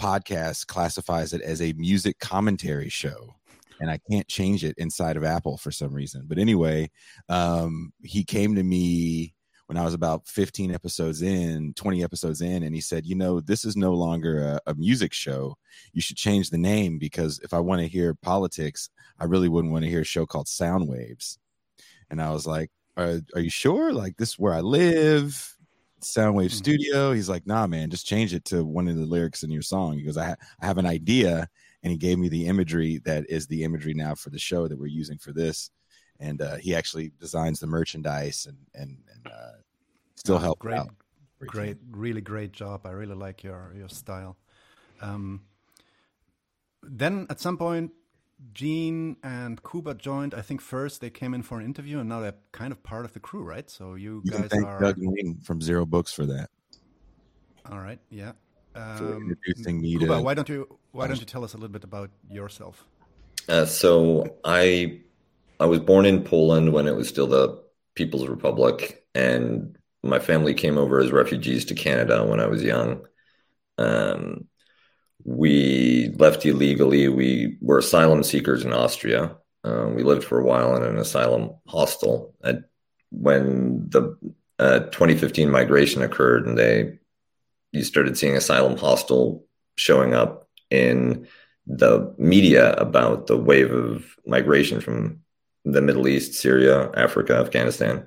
Podcast 0.00 0.66
classifies 0.66 1.32
it 1.32 1.40
as 1.40 1.62
a 1.62 1.72
music 1.74 2.18
commentary 2.18 2.88
show, 2.88 3.36
and 3.80 3.90
I 3.90 3.98
can't 4.10 4.26
change 4.28 4.64
it 4.64 4.74
inside 4.76 5.16
of 5.16 5.24
Apple 5.24 5.56
for 5.56 5.70
some 5.70 5.92
reason. 5.94 6.24
But 6.26 6.38
anyway, 6.38 6.90
um, 7.28 7.92
he 8.02 8.24
came 8.24 8.54
to 8.56 8.62
me 8.62 9.33
when 9.74 9.82
I 9.82 9.84
was 9.84 9.94
about 9.94 10.28
15 10.28 10.72
episodes 10.72 11.20
in, 11.20 11.74
20 11.74 12.04
episodes 12.04 12.40
in, 12.42 12.62
and 12.62 12.72
he 12.76 12.80
said, 12.80 13.04
You 13.04 13.16
know, 13.16 13.40
this 13.40 13.64
is 13.64 13.76
no 13.76 13.92
longer 13.92 14.60
a, 14.66 14.70
a 14.70 14.74
music 14.76 15.12
show. 15.12 15.56
You 15.92 16.00
should 16.00 16.16
change 16.16 16.50
the 16.50 16.58
name 16.58 16.96
because 16.96 17.40
if 17.42 17.52
I 17.52 17.58
want 17.58 17.80
to 17.80 17.88
hear 17.88 18.14
politics, 18.14 18.88
I 19.18 19.24
really 19.24 19.48
wouldn't 19.48 19.72
want 19.72 19.82
to 19.84 19.90
hear 19.90 20.02
a 20.02 20.04
show 20.04 20.26
called 20.26 20.46
Sound 20.46 20.88
Waves. 20.88 21.40
And 22.08 22.22
I 22.22 22.30
was 22.30 22.46
like, 22.46 22.70
Are, 22.96 23.18
are 23.34 23.40
you 23.40 23.50
sure? 23.50 23.92
Like, 23.92 24.16
this 24.16 24.28
is 24.30 24.38
where 24.38 24.54
I 24.54 24.60
live. 24.60 25.56
Soundwave 26.00 26.50
Mhm. 26.50 26.52
Studio. 26.52 27.12
He's 27.12 27.28
like, 27.28 27.44
nah, 27.44 27.66
man, 27.66 27.90
just 27.90 28.06
change 28.06 28.32
it 28.32 28.44
to 28.46 28.64
one 28.64 28.86
of 28.86 28.94
the 28.94 29.06
lyrics 29.06 29.42
in 29.42 29.50
your 29.50 29.62
song. 29.62 29.98
He 29.98 30.04
goes, 30.04 30.16
I, 30.16 30.26
ha- 30.26 30.36
I 30.60 30.66
have 30.66 30.78
an 30.78 30.86
idea. 30.86 31.48
And 31.82 31.90
he 31.90 31.96
gave 31.98 32.20
me 32.20 32.28
the 32.28 32.46
imagery 32.46 33.00
that 33.06 33.24
is 33.28 33.48
the 33.48 33.64
imagery 33.64 33.94
now 33.94 34.14
for 34.14 34.30
the 34.30 34.38
show 34.38 34.68
that 34.68 34.78
we're 34.78 34.86
using 34.86 35.18
for 35.18 35.32
this. 35.32 35.70
And 36.20 36.40
uh, 36.40 36.56
he 36.58 36.76
actually 36.76 37.10
designs 37.18 37.58
the 37.58 37.66
merchandise 37.66 38.46
and, 38.48 38.58
and, 38.80 38.98
and 39.12 39.26
uh, 39.32 39.63
still 40.16 40.38
help 40.38 40.58
great, 40.58 40.78
out. 40.78 40.90
great, 41.40 41.76
really 41.90 42.20
great 42.20 42.52
job. 42.52 42.86
I 42.86 42.90
really 42.90 43.14
like 43.14 43.42
your 43.42 43.72
your 43.76 43.88
style. 43.88 44.36
Um, 45.00 45.42
then 46.82 47.26
at 47.30 47.40
some 47.40 47.56
point, 47.56 47.92
Gene 48.52 49.16
and 49.22 49.62
Kuba 49.62 49.94
joined. 49.94 50.34
I 50.34 50.42
think 50.42 50.60
first 50.60 51.00
they 51.00 51.10
came 51.10 51.34
in 51.34 51.42
for 51.42 51.58
an 51.58 51.64
interview, 51.64 51.98
and 52.00 52.08
now 52.08 52.20
they're 52.20 52.34
kind 52.52 52.72
of 52.72 52.82
part 52.82 53.04
of 53.04 53.12
the 53.12 53.20
crew, 53.20 53.42
right? 53.42 53.68
So 53.70 53.94
you, 53.94 54.20
You 54.24 54.30
can 54.32 54.42
guys 54.42 54.50
thank 54.50 54.66
are 54.66 54.80
Doug 54.80 54.98
Lain 54.98 55.38
from 55.42 55.60
Zero 55.60 55.86
Books 55.86 56.12
for 56.12 56.26
that. 56.26 56.50
all 57.70 57.80
right. 57.80 57.98
Yeah. 58.10 58.32
For 58.74 59.14
Um, 59.14 59.30
introducing 59.30 59.80
me 59.80 59.96
Kuba, 59.98 60.16
to- 60.16 60.22
why 60.22 60.34
don't 60.34 60.48
you 60.48 60.78
why 60.92 61.06
don't 61.06 61.18
you 61.20 61.26
tell 61.26 61.44
us 61.44 61.54
a 61.54 61.56
little 61.56 61.72
bit 61.72 61.84
about 61.84 62.10
yourself? 62.28 62.84
Uh, 63.48 63.64
so 63.66 64.36
I 64.44 65.00
I 65.60 65.66
was 65.66 65.78
born 65.80 66.04
in 66.06 66.22
Poland 66.24 66.72
when 66.72 66.86
it 66.86 66.94
was 66.96 67.08
still 67.08 67.26
the 67.28 67.62
People's 67.94 68.26
Republic, 68.28 69.06
and 69.14 69.78
my 70.04 70.18
family 70.18 70.54
came 70.54 70.78
over 70.78 71.00
as 71.00 71.10
refugees 71.10 71.64
to 71.66 71.74
Canada 71.74 72.24
when 72.24 72.40
I 72.40 72.46
was 72.46 72.62
young. 72.62 73.06
Um, 73.78 74.46
we 75.24 76.14
left 76.16 76.44
illegally. 76.44 77.08
We 77.08 77.56
were 77.60 77.78
asylum 77.78 78.22
seekers 78.22 78.64
in 78.64 78.72
Austria. 78.72 79.36
Um, 79.64 79.94
we 79.94 80.02
lived 80.02 80.24
for 80.24 80.38
a 80.38 80.44
while 80.44 80.76
in 80.76 80.82
an 80.82 80.98
asylum 80.98 81.52
hostel. 81.66 82.34
When 83.10 83.88
the 83.88 84.16
uh, 84.58 84.80
2015 84.80 85.50
migration 85.50 86.02
occurred, 86.02 86.46
and 86.46 86.58
they 86.58 86.98
you 87.72 87.82
started 87.82 88.16
seeing 88.16 88.36
asylum 88.36 88.76
hostel 88.76 89.46
showing 89.76 90.14
up 90.14 90.48
in 90.70 91.26
the 91.66 92.14
media 92.18 92.72
about 92.74 93.26
the 93.26 93.36
wave 93.36 93.72
of 93.72 94.16
migration 94.26 94.80
from 94.80 95.20
the 95.64 95.80
Middle 95.80 96.06
East, 96.06 96.34
Syria, 96.34 96.90
Africa, 96.94 97.36
Afghanistan. 97.36 98.06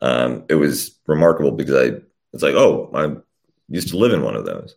Um, 0.00 0.44
it 0.48 0.54
was 0.54 0.98
remarkable 1.06 1.52
because 1.52 1.74
I 1.74 2.00
it's 2.32 2.42
like, 2.42 2.54
oh, 2.54 2.90
I 2.94 3.16
used 3.68 3.88
to 3.88 3.96
live 3.96 4.12
in 4.12 4.22
one 4.22 4.36
of 4.36 4.44
those. 4.44 4.76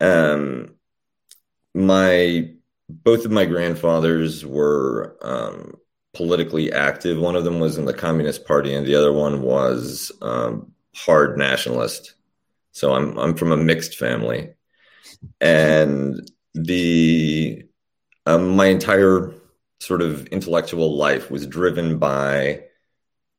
Um, 0.00 0.74
my 1.74 2.50
both 2.88 3.24
of 3.24 3.30
my 3.30 3.46
grandfathers 3.46 4.44
were 4.44 5.16
um, 5.22 5.74
politically 6.14 6.72
active. 6.72 7.18
One 7.18 7.36
of 7.36 7.44
them 7.44 7.58
was 7.58 7.78
in 7.78 7.84
the 7.84 7.94
Communist 7.94 8.44
Party, 8.46 8.74
and 8.74 8.86
the 8.86 8.94
other 8.94 9.12
one 9.12 9.42
was 9.42 10.12
um, 10.20 10.72
hard 10.94 11.38
nationalist. 11.38 12.14
So 12.72 12.92
I'm 12.94 13.18
I'm 13.18 13.34
from 13.34 13.52
a 13.52 13.56
mixed 13.56 13.96
family, 13.96 14.50
and 15.40 16.30
the 16.54 17.64
um, 18.26 18.56
my 18.56 18.66
entire 18.66 19.32
sort 19.80 20.02
of 20.02 20.26
intellectual 20.26 20.96
life 20.96 21.30
was 21.30 21.46
driven 21.46 21.98
by 21.98 22.62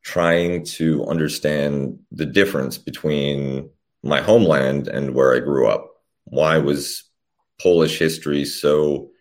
trying 0.04 0.66
to 0.66 1.06
understand 1.06 2.00
the 2.12 2.26
difference 2.26 2.78
between 2.78 3.70
my 4.04 4.22
homeland 4.22 4.88
and 4.88 5.16
where 5.16 5.34
I 5.34 5.40
grew 5.40 5.68
up. 5.68 5.90
Why 6.26 6.58
was 6.58 7.04
Polish 7.62 8.00
history 8.00 8.46
so 8.46 9.12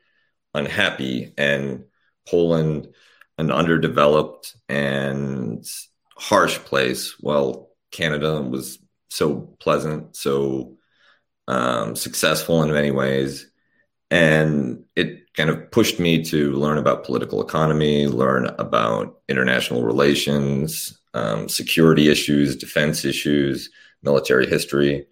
unhappy 0.54 1.32
and 1.38 1.84
Poland 2.28 2.88
an 3.38 3.50
underdeveloped 3.50 4.56
and 4.68 5.64
harsh 6.16 6.58
place? 6.58 7.14
Well, 7.20 7.70
Canada 7.92 8.42
was 8.42 8.78
so 9.08 9.56
pleasant, 9.60 10.16
so 10.16 10.78
um, 11.46 11.94
successful 11.94 12.62
in 12.62 12.72
many 12.72 12.90
ways. 12.90 13.51
And 14.12 14.84
it 14.94 15.32
kind 15.32 15.48
of 15.48 15.70
pushed 15.70 15.98
me 15.98 16.22
to 16.24 16.52
learn 16.52 16.76
about 16.76 17.04
political 17.04 17.40
economy, 17.40 18.06
learn 18.06 18.44
about 18.58 19.20
international 19.26 19.84
relations, 19.84 21.00
um, 21.14 21.48
security 21.48 22.10
issues, 22.10 22.54
defense 22.54 23.06
issues, 23.06 23.70
military 24.02 24.46
history. 24.46 25.06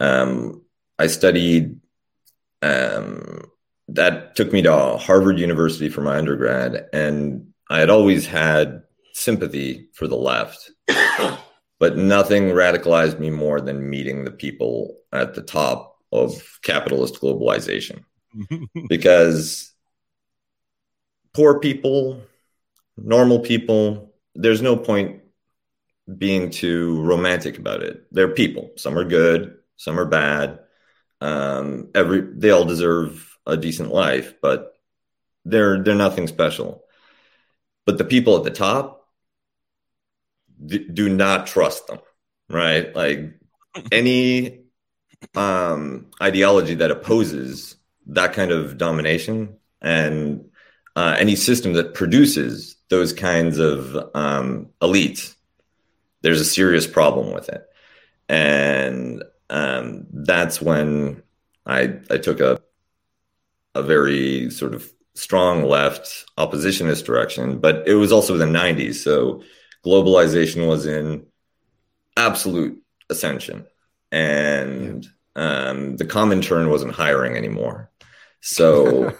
Um, 0.00 0.62
I 0.98 1.06
studied, 1.06 1.78
um, 2.62 3.44
that 3.86 4.34
took 4.34 4.52
me 4.52 4.60
to 4.62 4.96
Harvard 4.96 5.38
University 5.38 5.88
for 5.88 6.00
my 6.00 6.18
undergrad. 6.18 6.88
And 6.92 7.52
I 7.70 7.78
had 7.78 7.90
always 7.90 8.26
had 8.26 8.82
sympathy 9.12 9.88
for 9.92 10.08
the 10.08 10.16
left, 10.16 10.72
but 11.78 11.96
nothing 11.96 12.48
radicalized 12.48 13.20
me 13.20 13.30
more 13.30 13.60
than 13.60 13.88
meeting 13.88 14.24
the 14.24 14.32
people 14.32 14.96
at 15.12 15.34
the 15.34 15.42
top 15.42 15.98
of 16.10 16.58
capitalist 16.64 17.20
globalization 17.20 18.02
because 18.88 19.72
poor 21.34 21.60
people, 21.60 22.20
normal 22.96 23.40
people, 23.40 24.14
there's 24.34 24.62
no 24.62 24.76
point 24.76 25.22
being 26.18 26.50
too 26.50 27.02
romantic 27.02 27.58
about 27.58 27.82
it. 27.82 28.06
They're 28.12 28.34
people. 28.34 28.70
Some 28.76 28.98
are 28.98 29.04
good, 29.04 29.56
some 29.76 29.98
are 29.98 30.06
bad. 30.06 30.60
Um, 31.20 31.90
every 31.94 32.22
they 32.22 32.50
all 32.50 32.64
deserve 32.64 33.36
a 33.46 33.56
decent 33.56 33.92
life, 33.92 34.34
but 34.42 34.74
they're 35.44 35.82
they're 35.82 35.94
nothing 35.94 36.28
special. 36.28 36.84
But 37.86 37.96
the 37.96 38.04
people 38.04 38.36
at 38.36 38.44
the 38.44 38.50
top 38.50 39.08
d- 40.64 40.88
do 40.92 41.08
not 41.08 41.46
trust 41.46 41.86
them, 41.86 41.98
right? 42.48 42.94
Like 42.94 43.38
any 43.92 44.64
um, 45.36 46.08
ideology 46.22 46.76
that 46.76 46.92
opposes 46.92 47.75
that 48.06 48.32
kind 48.32 48.50
of 48.50 48.78
domination 48.78 49.56
and 49.82 50.48
uh, 50.94 51.16
any 51.18 51.36
system 51.36 51.74
that 51.74 51.94
produces 51.94 52.76
those 52.88 53.12
kinds 53.12 53.58
of 53.58 53.96
um, 54.14 54.68
elites, 54.80 55.34
there's 56.22 56.40
a 56.40 56.44
serious 56.44 56.86
problem 56.86 57.32
with 57.32 57.48
it. 57.48 57.66
And 58.28 59.22
um, 59.50 60.06
that's 60.12 60.60
when 60.60 61.22
I, 61.66 61.98
I 62.10 62.18
took 62.18 62.40
a, 62.40 62.60
a 63.74 63.82
very 63.82 64.50
sort 64.50 64.74
of 64.74 64.90
strong 65.14 65.64
left 65.64 66.24
oppositionist 66.38 67.04
direction, 67.04 67.58
but 67.58 67.86
it 67.86 67.94
was 67.94 68.12
also 68.12 68.36
the 68.36 68.44
90s. 68.46 68.96
So 68.96 69.42
globalization 69.84 70.66
was 70.68 70.86
in 70.86 71.26
absolute 72.16 72.82
ascension. 73.10 73.66
And 74.12 75.06
um, 75.34 75.96
the 75.96 76.04
turn 76.04 76.70
wasn't 76.70 76.94
hiring 76.94 77.36
anymore. 77.36 77.90
So, 78.48 79.12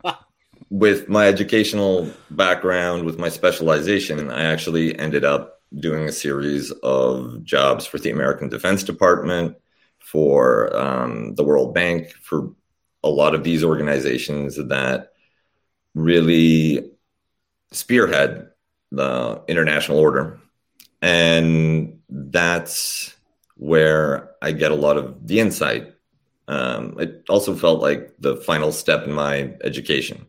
with 0.70 1.08
my 1.08 1.26
educational 1.28 2.10
background, 2.30 3.04
with 3.04 3.18
my 3.18 3.30
specialization, 3.30 4.30
I 4.30 4.44
actually 4.44 4.98
ended 4.98 5.24
up 5.24 5.62
doing 5.74 6.06
a 6.06 6.12
series 6.12 6.70
of 6.82 7.42
jobs 7.42 7.86
for 7.86 7.98
the 7.98 8.10
American 8.10 8.50
Defense 8.50 8.82
Department, 8.82 9.56
for 9.98 10.76
um, 10.76 11.34
the 11.36 11.42
World 11.42 11.72
Bank, 11.72 12.10
for 12.20 12.52
a 13.02 13.08
lot 13.08 13.34
of 13.34 13.44
these 13.44 13.64
organizations 13.64 14.56
that 14.56 15.12
really 15.94 16.90
spearhead 17.72 18.50
the 18.92 19.42
international 19.48 19.98
order. 19.98 20.38
And 21.00 21.98
that's 22.10 23.16
where 23.56 24.32
I 24.42 24.52
get 24.52 24.70
a 24.70 24.76
lot 24.76 24.98
of 24.98 25.26
the 25.26 25.40
insight. 25.40 25.93
Um, 26.48 26.98
it 26.98 27.24
also 27.28 27.54
felt 27.54 27.80
like 27.80 28.12
the 28.18 28.36
final 28.36 28.72
step 28.72 29.06
in 29.06 29.12
my 29.12 29.54
education, 29.64 30.26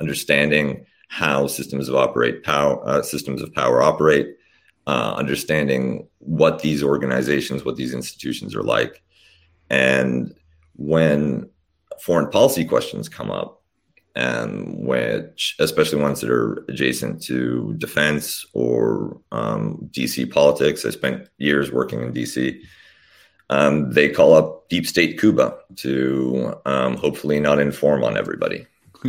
understanding 0.00 0.86
how 1.08 1.46
systems 1.46 1.88
of 1.88 1.96
operate 1.96 2.42
power 2.44 2.86
uh, 2.86 3.02
systems 3.02 3.42
of 3.42 3.52
power 3.54 3.82
operate, 3.82 4.36
uh, 4.86 5.14
understanding 5.16 6.06
what 6.18 6.60
these 6.60 6.82
organizations, 6.82 7.64
what 7.64 7.76
these 7.76 7.94
institutions 7.94 8.54
are 8.54 8.62
like, 8.62 9.02
and 9.70 10.34
when 10.76 11.48
foreign 12.00 12.30
policy 12.30 12.64
questions 12.64 13.08
come 13.08 13.30
up, 13.30 13.62
and 14.14 14.86
which 14.86 15.56
especially 15.58 16.00
ones 16.00 16.20
that 16.20 16.30
are 16.30 16.64
adjacent 16.68 17.22
to 17.22 17.74
defense 17.78 18.46
or 18.54 19.20
um, 19.30 19.90
DC 19.92 20.30
politics. 20.30 20.84
I 20.86 20.90
spent 20.90 21.28
years 21.38 21.70
working 21.70 22.00
in 22.00 22.12
DC. 22.12 22.60
Um, 23.48 23.92
they 23.92 24.08
call 24.08 24.34
up 24.34 24.68
deep 24.68 24.86
state 24.86 25.20
Kuba 25.20 25.56
to 25.76 26.60
um, 26.66 26.96
hopefully 26.96 27.38
not 27.38 27.58
inform 27.60 28.02
on 28.02 28.16
everybody. 28.16 28.66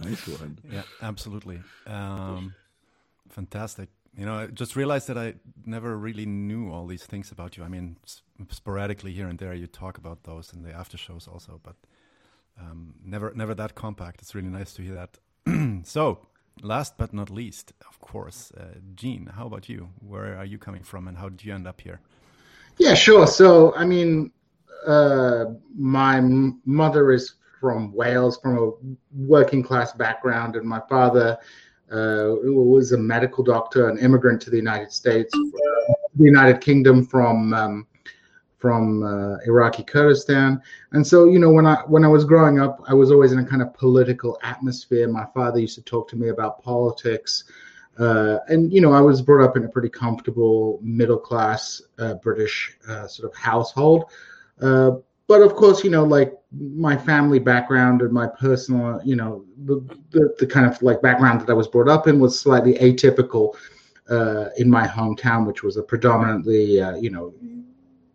nice 0.00 0.26
one. 0.28 0.58
Yeah, 0.70 0.82
absolutely. 1.02 1.60
Um, 1.86 2.54
fantastic. 3.28 3.90
You 4.16 4.24
know, 4.26 4.34
I 4.34 4.46
just 4.46 4.74
realized 4.74 5.06
that 5.08 5.18
I 5.18 5.34
never 5.64 5.96
really 5.96 6.26
knew 6.26 6.72
all 6.72 6.86
these 6.86 7.04
things 7.04 7.30
about 7.30 7.56
you. 7.56 7.62
I 7.62 7.68
mean, 7.68 7.96
sporadically 8.50 9.12
here 9.12 9.28
and 9.28 9.38
there, 9.38 9.54
you 9.54 9.66
talk 9.66 9.98
about 9.98 10.24
those 10.24 10.52
in 10.52 10.62
the 10.62 10.72
after 10.72 10.96
shows 10.96 11.28
also, 11.28 11.60
but 11.62 11.76
um, 12.60 12.94
never 13.04 13.32
never 13.34 13.54
that 13.54 13.74
compact. 13.74 14.20
It's 14.22 14.34
really 14.34 14.48
nice 14.48 14.72
to 14.74 14.82
hear 14.82 14.94
that. 14.94 15.18
so, 15.86 16.26
last 16.62 16.96
but 16.96 17.12
not 17.12 17.30
least, 17.30 17.72
of 17.88 18.00
course, 18.00 18.52
uh, 18.58 18.78
Gene. 18.94 19.30
How 19.36 19.46
about 19.46 19.68
you? 19.68 19.88
Where 20.00 20.36
are 20.36 20.44
you 20.44 20.58
coming 20.58 20.82
from, 20.82 21.08
and 21.08 21.18
how 21.18 21.28
did 21.28 21.44
you 21.44 21.54
end 21.54 21.66
up 21.66 21.80
here? 21.80 22.00
Yeah, 22.78 22.94
sure. 22.94 23.26
So, 23.26 23.74
I 23.74 23.84
mean, 23.84 24.30
uh, 24.86 25.46
my 25.74 26.20
mother 26.64 27.12
is 27.12 27.34
from 27.60 27.92
Wales, 27.92 28.38
from 28.38 28.58
a 28.58 28.70
working 29.16 29.62
class 29.62 29.92
background, 29.92 30.56
and 30.56 30.64
my 30.64 30.80
father 30.88 31.36
uh, 31.90 32.34
was 32.42 32.92
a 32.92 32.98
medical 32.98 33.42
doctor, 33.42 33.88
an 33.88 33.98
immigrant 33.98 34.40
to 34.42 34.50
the 34.50 34.56
United 34.56 34.92
States, 34.92 35.32
the 35.32 36.24
United 36.24 36.60
Kingdom 36.60 37.04
from 37.04 37.52
um, 37.54 37.86
from 38.58 39.04
uh, 39.04 39.38
Iraqi 39.46 39.84
Kurdistan. 39.84 40.60
And 40.92 41.06
so, 41.06 41.26
you 41.26 41.38
know, 41.38 41.50
when 41.50 41.66
I 41.66 41.76
when 41.86 42.04
I 42.04 42.08
was 42.08 42.24
growing 42.24 42.60
up, 42.60 42.82
I 42.86 42.94
was 42.94 43.10
always 43.10 43.32
in 43.32 43.38
a 43.38 43.44
kind 43.44 43.62
of 43.62 43.72
political 43.72 44.38
atmosphere. 44.42 45.08
My 45.08 45.26
father 45.32 45.60
used 45.60 45.76
to 45.76 45.82
talk 45.82 46.08
to 46.10 46.16
me 46.16 46.28
about 46.28 46.62
politics. 46.62 47.44
Uh, 47.98 48.38
and 48.48 48.72
you 48.72 48.80
know, 48.80 48.92
I 48.92 49.00
was 49.00 49.22
brought 49.22 49.44
up 49.44 49.56
in 49.56 49.64
a 49.64 49.68
pretty 49.68 49.88
comfortable 49.88 50.78
middle 50.82 51.18
class 51.18 51.80
uh, 51.98 52.14
British 52.14 52.76
uh, 52.88 53.06
sort 53.06 53.30
of 53.30 53.36
household. 53.36 54.04
Uh, 54.60 54.92
but 55.28 55.42
of 55.42 55.54
course, 55.54 55.84
you 55.84 55.90
know, 55.90 56.04
like 56.04 56.32
my 56.52 56.96
family 56.96 57.38
background 57.38 58.02
and 58.02 58.12
my 58.12 58.26
personal, 58.26 59.00
you 59.04 59.14
know, 59.14 59.44
the, 59.66 59.76
the, 60.10 60.34
the 60.38 60.46
kind 60.46 60.66
of 60.66 60.80
like 60.82 61.02
background 61.02 61.40
that 61.40 61.50
I 61.50 61.52
was 61.52 61.68
brought 61.68 61.88
up 61.88 62.08
in 62.08 62.18
was 62.18 62.38
slightly 62.38 62.74
atypical 62.74 63.54
uh, 64.08 64.46
in 64.56 64.70
my 64.70 64.86
hometown, 64.86 65.46
which 65.46 65.62
was 65.62 65.76
a 65.76 65.82
predominantly, 65.82 66.76
you 66.98 67.10
know, 67.10 67.34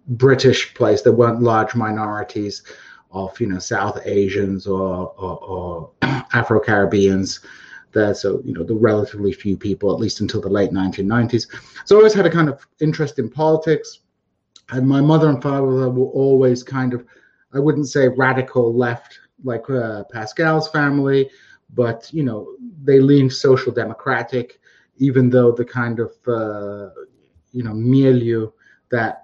British 0.08 0.74
place. 0.74 1.02
There 1.02 1.14
weren't 1.14 1.42
large 1.42 1.76
minorities 1.76 2.64
of 3.12 3.40
you 3.40 3.48
know 3.48 3.60
South 3.60 4.00
Asians 4.06 4.68
or, 4.68 5.14
or, 5.18 5.38
or 5.44 5.92
Afro 6.34 6.60
Caribbeans 6.60 7.40
there. 7.94 8.14
So 8.14 8.42
you 8.44 8.54
know 8.54 8.64
the 8.64 8.76
relatively 8.76 9.32
few 9.32 9.56
people, 9.56 9.94
at 9.94 10.00
least 10.00 10.22
until 10.22 10.42
the 10.42 10.50
late 10.50 10.72
1990s. 10.72 11.48
So 11.86 11.96
I 11.96 11.98
always 11.98 12.14
had 12.14 12.26
a 12.26 12.32
kind 12.32 12.50
of 12.50 12.66
interest 12.80 13.20
in 13.20 13.30
politics, 13.30 14.00
and 14.72 14.88
my 14.88 15.02
mother 15.02 15.30
and 15.30 15.42
father 15.42 15.90
were 15.90 16.08
always 16.08 16.64
kind 16.64 16.94
of, 16.94 17.06
I 17.54 17.60
wouldn't 17.60 17.88
say 17.88 18.08
radical 18.10 18.76
left 18.76 19.20
like 19.44 19.70
uh, 19.70 20.04
Pascal's 20.06 20.70
family, 20.70 21.30
but 21.74 22.10
you 22.12 22.24
know 22.24 22.56
they 22.84 23.00
leaned 23.00 23.32
social 23.32 23.72
democratic, 23.72 24.60
even 24.98 25.30
though 25.30 25.52
the 25.52 25.66
kind 25.66 26.00
of 26.00 26.12
uh, 26.28 26.90
you 27.52 27.64
know 27.64 27.74
milieu 27.74 28.50
that 28.90 29.23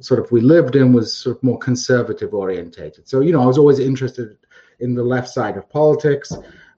sort 0.00 0.20
of 0.20 0.30
we 0.32 0.40
lived 0.40 0.76
in 0.76 0.92
was 0.92 1.16
sort 1.16 1.36
of 1.36 1.42
more 1.42 1.58
conservative 1.58 2.34
orientated. 2.34 3.08
So 3.08 3.20
you 3.20 3.32
know, 3.32 3.42
I 3.42 3.46
was 3.46 3.58
always 3.58 3.78
interested 3.78 4.36
in 4.80 4.94
the 4.94 5.04
left 5.04 5.28
side 5.28 5.56
of 5.56 5.68
politics. 5.68 6.32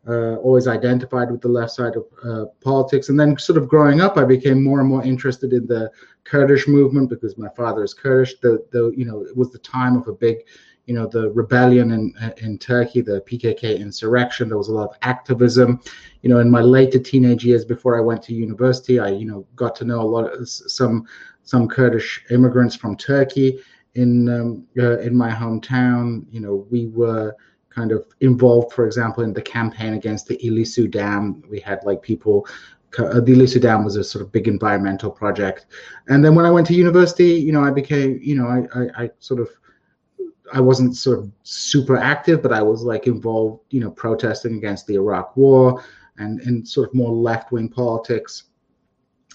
Uh, 0.06 0.36
always 0.36 0.66
identified 0.66 1.30
with 1.30 1.42
the 1.42 1.48
left 1.48 1.70
side 1.70 1.92
of 1.94 2.06
uh, 2.24 2.46
politics. 2.62 3.10
And 3.10 3.20
then, 3.20 3.36
sort 3.36 3.58
of 3.58 3.68
growing 3.68 4.00
up, 4.00 4.16
I 4.16 4.24
became 4.24 4.64
more 4.64 4.80
and 4.80 4.88
more 4.88 5.04
interested 5.04 5.52
in 5.52 5.66
the 5.66 5.90
Kurdish 6.24 6.66
movement 6.66 7.10
because 7.10 7.36
my 7.36 7.50
father 7.50 7.84
is 7.84 7.92
Kurdish. 7.92 8.38
The, 8.40 8.64
the 8.70 8.90
you 8.96 9.04
know, 9.04 9.22
it 9.22 9.36
was 9.36 9.50
the 9.50 9.58
time 9.58 9.96
of 9.96 10.08
a 10.08 10.14
big, 10.14 10.38
you 10.86 10.94
know, 10.94 11.06
the 11.06 11.30
rebellion 11.32 11.90
in 11.90 12.14
in 12.38 12.56
Turkey, 12.56 13.02
the 13.02 13.20
PKK 13.22 13.78
insurrection. 13.78 14.48
There 14.48 14.56
was 14.56 14.68
a 14.68 14.74
lot 14.74 14.88
of 14.88 14.96
activism. 15.02 15.80
You 16.22 16.30
know, 16.30 16.38
in 16.38 16.50
my 16.50 16.62
later 16.62 16.98
teenage 16.98 17.44
years, 17.44 17.66
before 17.66 17.98
I 17.98 18.00
went 18.00 18.22
to 18.22 18.34
university, 18.34 18.98
I 18.98 19.10
you 19.10 19.26
know 19.26 19.46
got 19.56 19.76
to 19.76 19.84
know 19.84 20.00
a 20.00 20.08
lot 20.08 20.32
of 20.32 20.48
some 20.48 21.06
some 21.48 21.66
Kurdish 21.66 22.22
immigrants 22.30 22.76
from 22.76 22.94
Turkey 22.94 23.58
in 23.94 24.28
um, 24.28 24.66
uh, 24.78 24.98
in 24.98 25.16
my 25.16 25.30
hometown. 25.30 26.26
You 26.30 26.40
know, 26.40 26.66
we 26.70 26.88
were 26.88 27.34
kind 27.70 27.90
of 27.90 28.04
involved, 28.20 28.74
for 28.74 28.84
example, 28.84 29.24
in 29.24 29.32
the 29.32 29.40
campaign 29.40 29.94
against 29.94 30.26
the 30.26 30.36
Ilisu 30.38 30.90
Dam. 30.90 31.42
We 31.48 31.58
had 31.60 31.82
like 31.84 32.02
people. 32.02 32.46
Uh, 32.98 33.20
the 33.20 33.32
Ilisu 33.32 33.60
Dam 33.60 33.82
was 33.84 33.96
a 33.96 34.04
sort 34.04 34.22
of 34.22 34.30
big 34.30 34.46
environmental 34.46 35.10
project, 35.10 35.66
and 36.08 36.22
then 36.22 36.34
when 36.34 36.44
I 36.44 36.50
went 36.50 36.66
to 36.66 36.74
university, 36.74 37.32
you 37.46 37.52
know, 37.52 37.64
I 37.64 37.70
became, 37.70 38.18
you 38.22 38.34
know, 38.34 38.46
I, 38.46 38.58
I, 38.80 39.04
I 39.04 39.10
sort 39.18 39.40
of 39.40 39.48
I 40.52 40.60
wasn't 40.60 40.96
sort 40.96 41.18
of 41.18 41.30
super 41.42 41.96
active, 41.96 42.42
but 42.42 42.52
I 42.52 42.62
was 42.62 42.82
like 42.82 43.06
involved, 43.06 43.60
you 43.70 43.80
know, 43.80 43.90
protesting 43.90 44.56
against 44.56 44.86
the 44.86 44.96
Iraq 44.96 45.34
War 45.36 45.82
and 46.18 46.40
and 46.40 46.68
sort 46.68 46.88
of 46.88 46.94
more 46.94 47.12
left 47.12 47.52
wing 47.52 47.68
politics 47.70 48.44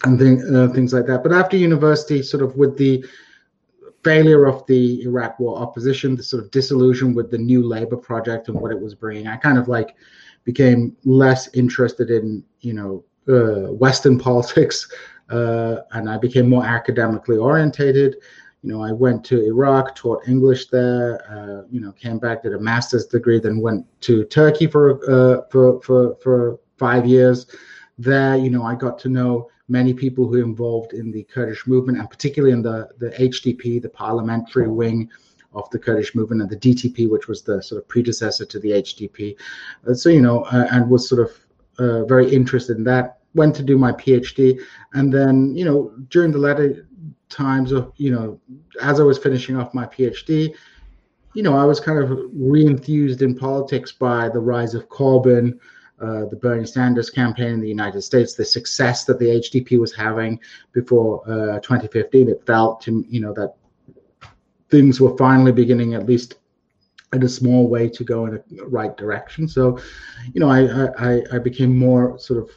and 0.03 0.55
uh, 0.55 0.67
things 0.73 0.93
like 0.93 1.05
that. 1.07 1.23
But 1.23 1.31
after 1.31 1.57
university, 1.57 2.21
sort 2.21 2.43
of 2.43 2.55
with 2.55 2.77
the 2.77 3.05
failure 4.03 4.45
of 4.45 4.65
the 4.67 5.01
Iraq 5.03 5.39
War 5.39 5.57
opposition, 5.57 6.15
the 6.15 6.23
sort 6.23 6.43
of 6.43 6.51
disillusion 6.51 7.13
with 7.13 7.31
the 7.31 7.37
New 7.37 7.63
Labour 7.63 7.97
project 7.97 8.49
and 8.49 8.59
what 8.59 8.71
it 8.71 8.79
was 8.79 8.95
bringing, 8.95 9.27
I 9.27 9.37
kind 9.37 9.57
of 9.57 9.67
like 9.67 9.95
became 10.43 10.95
less 11.05 11.47
interested 11.53 12.09
in 12.09 12.43
you 12.59 12.73
know 12.73 13.03
uh, 13.29 13.71
Western 13.71 14.19
politics, 14.29 14.91
uh, 15.29 15.77
and 15.91 16.09
I 16.09 16.17
became 16.17 16.49
more 16.49 16.65
academically 16.65 17.37
orientated. 17.37 18.17
You 18.61 18.71
know, 18.71 18.81
I 18.81 18.93
went 18.93 19.25
to 19.25 19.45
Iraq, 19.45 19.93
taught 19.95 20.25
English 20.25 20.67
there. 20.67 21.21
Uh, 21.29 21.67
you 21.69 21.81
know, 21.81 21.91
came 21.91 22.17
back, 22.17 22.43
did 22.43 22.53
a 22.53 22.59
master's 22.59 23.05
degree, 23.05 23.39
then 23.39 23.59
went 23.59 23.85
to 24.01 24.23
Turkey 24.25 24.67
for 24.67 24.99
uh, 25.09 25.41
for 25.49 25.81
for 25.81 26.15
for 26.15 26.59
five 26.77 27.05
years. 27.05 27.45
There, 27.97 28.35
you 28.37 28.49
know, 28.49 28.63
I 28.63 28.75
got 28.75 28.97
to 28.99 29.09
know 29.09 29.49
many 29.67 29.93
people 29.93 30.27
who 30.27 30.39
are 30.39 30.43
involved 30.43 30.93
in 30.93 31.11
the 31.11 31.23
Kurdish 31.23 31.65
movement, 31.67 31.97
and 31.97 32.09
particularly 32.09 32.53
in 32.53 32.61
the, 32.61 32.89
the 32.99 33.09
HDP, 33.11 33.81
the 33.81 33.89
parliamentary 33.89 34.67
wing 34.67 35.09
of 35.53 35.69
the 35.69 35.79
Kurdish 35.79 36.15
movement, 36.15 36.41
and 36.41 36.49
the 36.49 36.57
DTP, 36.57 37.09
which 37.09 37.27
was 37.27 37.43
the 37.43 37.61
sort 37.61 37.81
of 37.81 37.87
predecessor 37.87 38.45
to 38.45 38.59
the 38.59 38.71
HDP. 38.71 39.35
Uh, 39.87 39.93
so, 39.93 40.09
you 40.09 40.21
know, 40.21 40.43
uh, 40.45 40.67
and 40.71 40.89
was 40.89 41.07
sort 41.07 41.21
of 41.21 41.31
uh, 41.79 42.05
very 42.05 42.31
interested 42.31 42.77
in 42.77 42.83
that. 42.85 43.19
Went 43.35 43.55
to 43.55 43.63
do 43.63 43.77
my 43.77 43.91
PhD, 43.93 44.59
and 44.93 45.11
then, 45.11 45.55
you 45.55 45.65
know, 45.65 45.93
during 46.09 46.31
the 46.31 46.37
latter 46.37 46.87
times 47.29 47.71
of, 47.71 47.91
you 47.97 48.11
know, 48.11 48.39
as 48.81 48.99
I 48.99 49.03
was 49.03 49.17
finishing 49.17 49.55
off 49.57 49.73
my 49.73 49.85
PhD, 49.85 50.53
you 51.33 51.41
know, 51.41 51.55
I 51.55 51.65
was 51.65 51.79
kind 51.79 51.97
of 51.97 52.29
re-enthused 52.33 53.23
in 53.23 53.35
politics 53.35 53.91
by 53.91 54.29
the 54.29 54.39
rise 54.39 54.75
of 54.75 54.87
Corbyn, 54.89 55.57
uh, 56.03 56.25
the 56.25 56.35
Bernie 56.35 56.65
Sanders 56.65 57.09
campaign 57.09 57.53
in 57.53 57.61
the 57.61 57.67
United 57.67 58.01
States, 58.01 58.33
the 58.33 58.43
success 58.43 59.05
that 59.05 59.19
the 59.19 59.25
HDP 59.25 59.79
was 59.79 59.95
having 59.95 60.39
before 60.73 61.21
uh, 61.25 61.59
2015, 61.59 62.29
it 62.29 62.45
felt 62.45 62.81
to 62.81 63.05
you 63.07 63.21
know 63.21 63.33
that 63.33 63.55
things 64.69 64.99
were 64.99 65.15
finally 65.17 65.51
beginning, 65.51 65.93
at 65.93 66.05
least 66.05 66.35
in 67.13 67.23
a 67.23 67.29
small 67.29 67.69
way, 67.69 67.87
to 67.87 68.03
go 68.03 68.25
in 68.25 68.43
the 68.49 68.65
right 68.65 68.97
direction. 68.97 69.47
So, 69.47 69.79
you 70.33 70.41
know, 70.41 70.49
I 70.49 70.87
I, 70.97 71.21
I 71.33 71.37
became 71.39 71.77
more 71.77 72.19
sort 72.19 72.39
of 72.43 72.49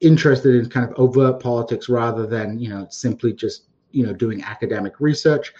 interested 0.00 0.54
in 0.54 0.70
kind 0.70 0.88
of 0.88 0.96
overt 0.98 1.42
politics 1.42 1.88
rather 1.88 2.26
than 2.26 2.58
you 2.58 2.70
know 2.70 2.86
simply 2.90 3.32
just 3.32 3.64
you 3.90 4.06
know 4.06 4.12
doing 4.12 4.42
academic 4.42 5.00
research. 5.00 5.52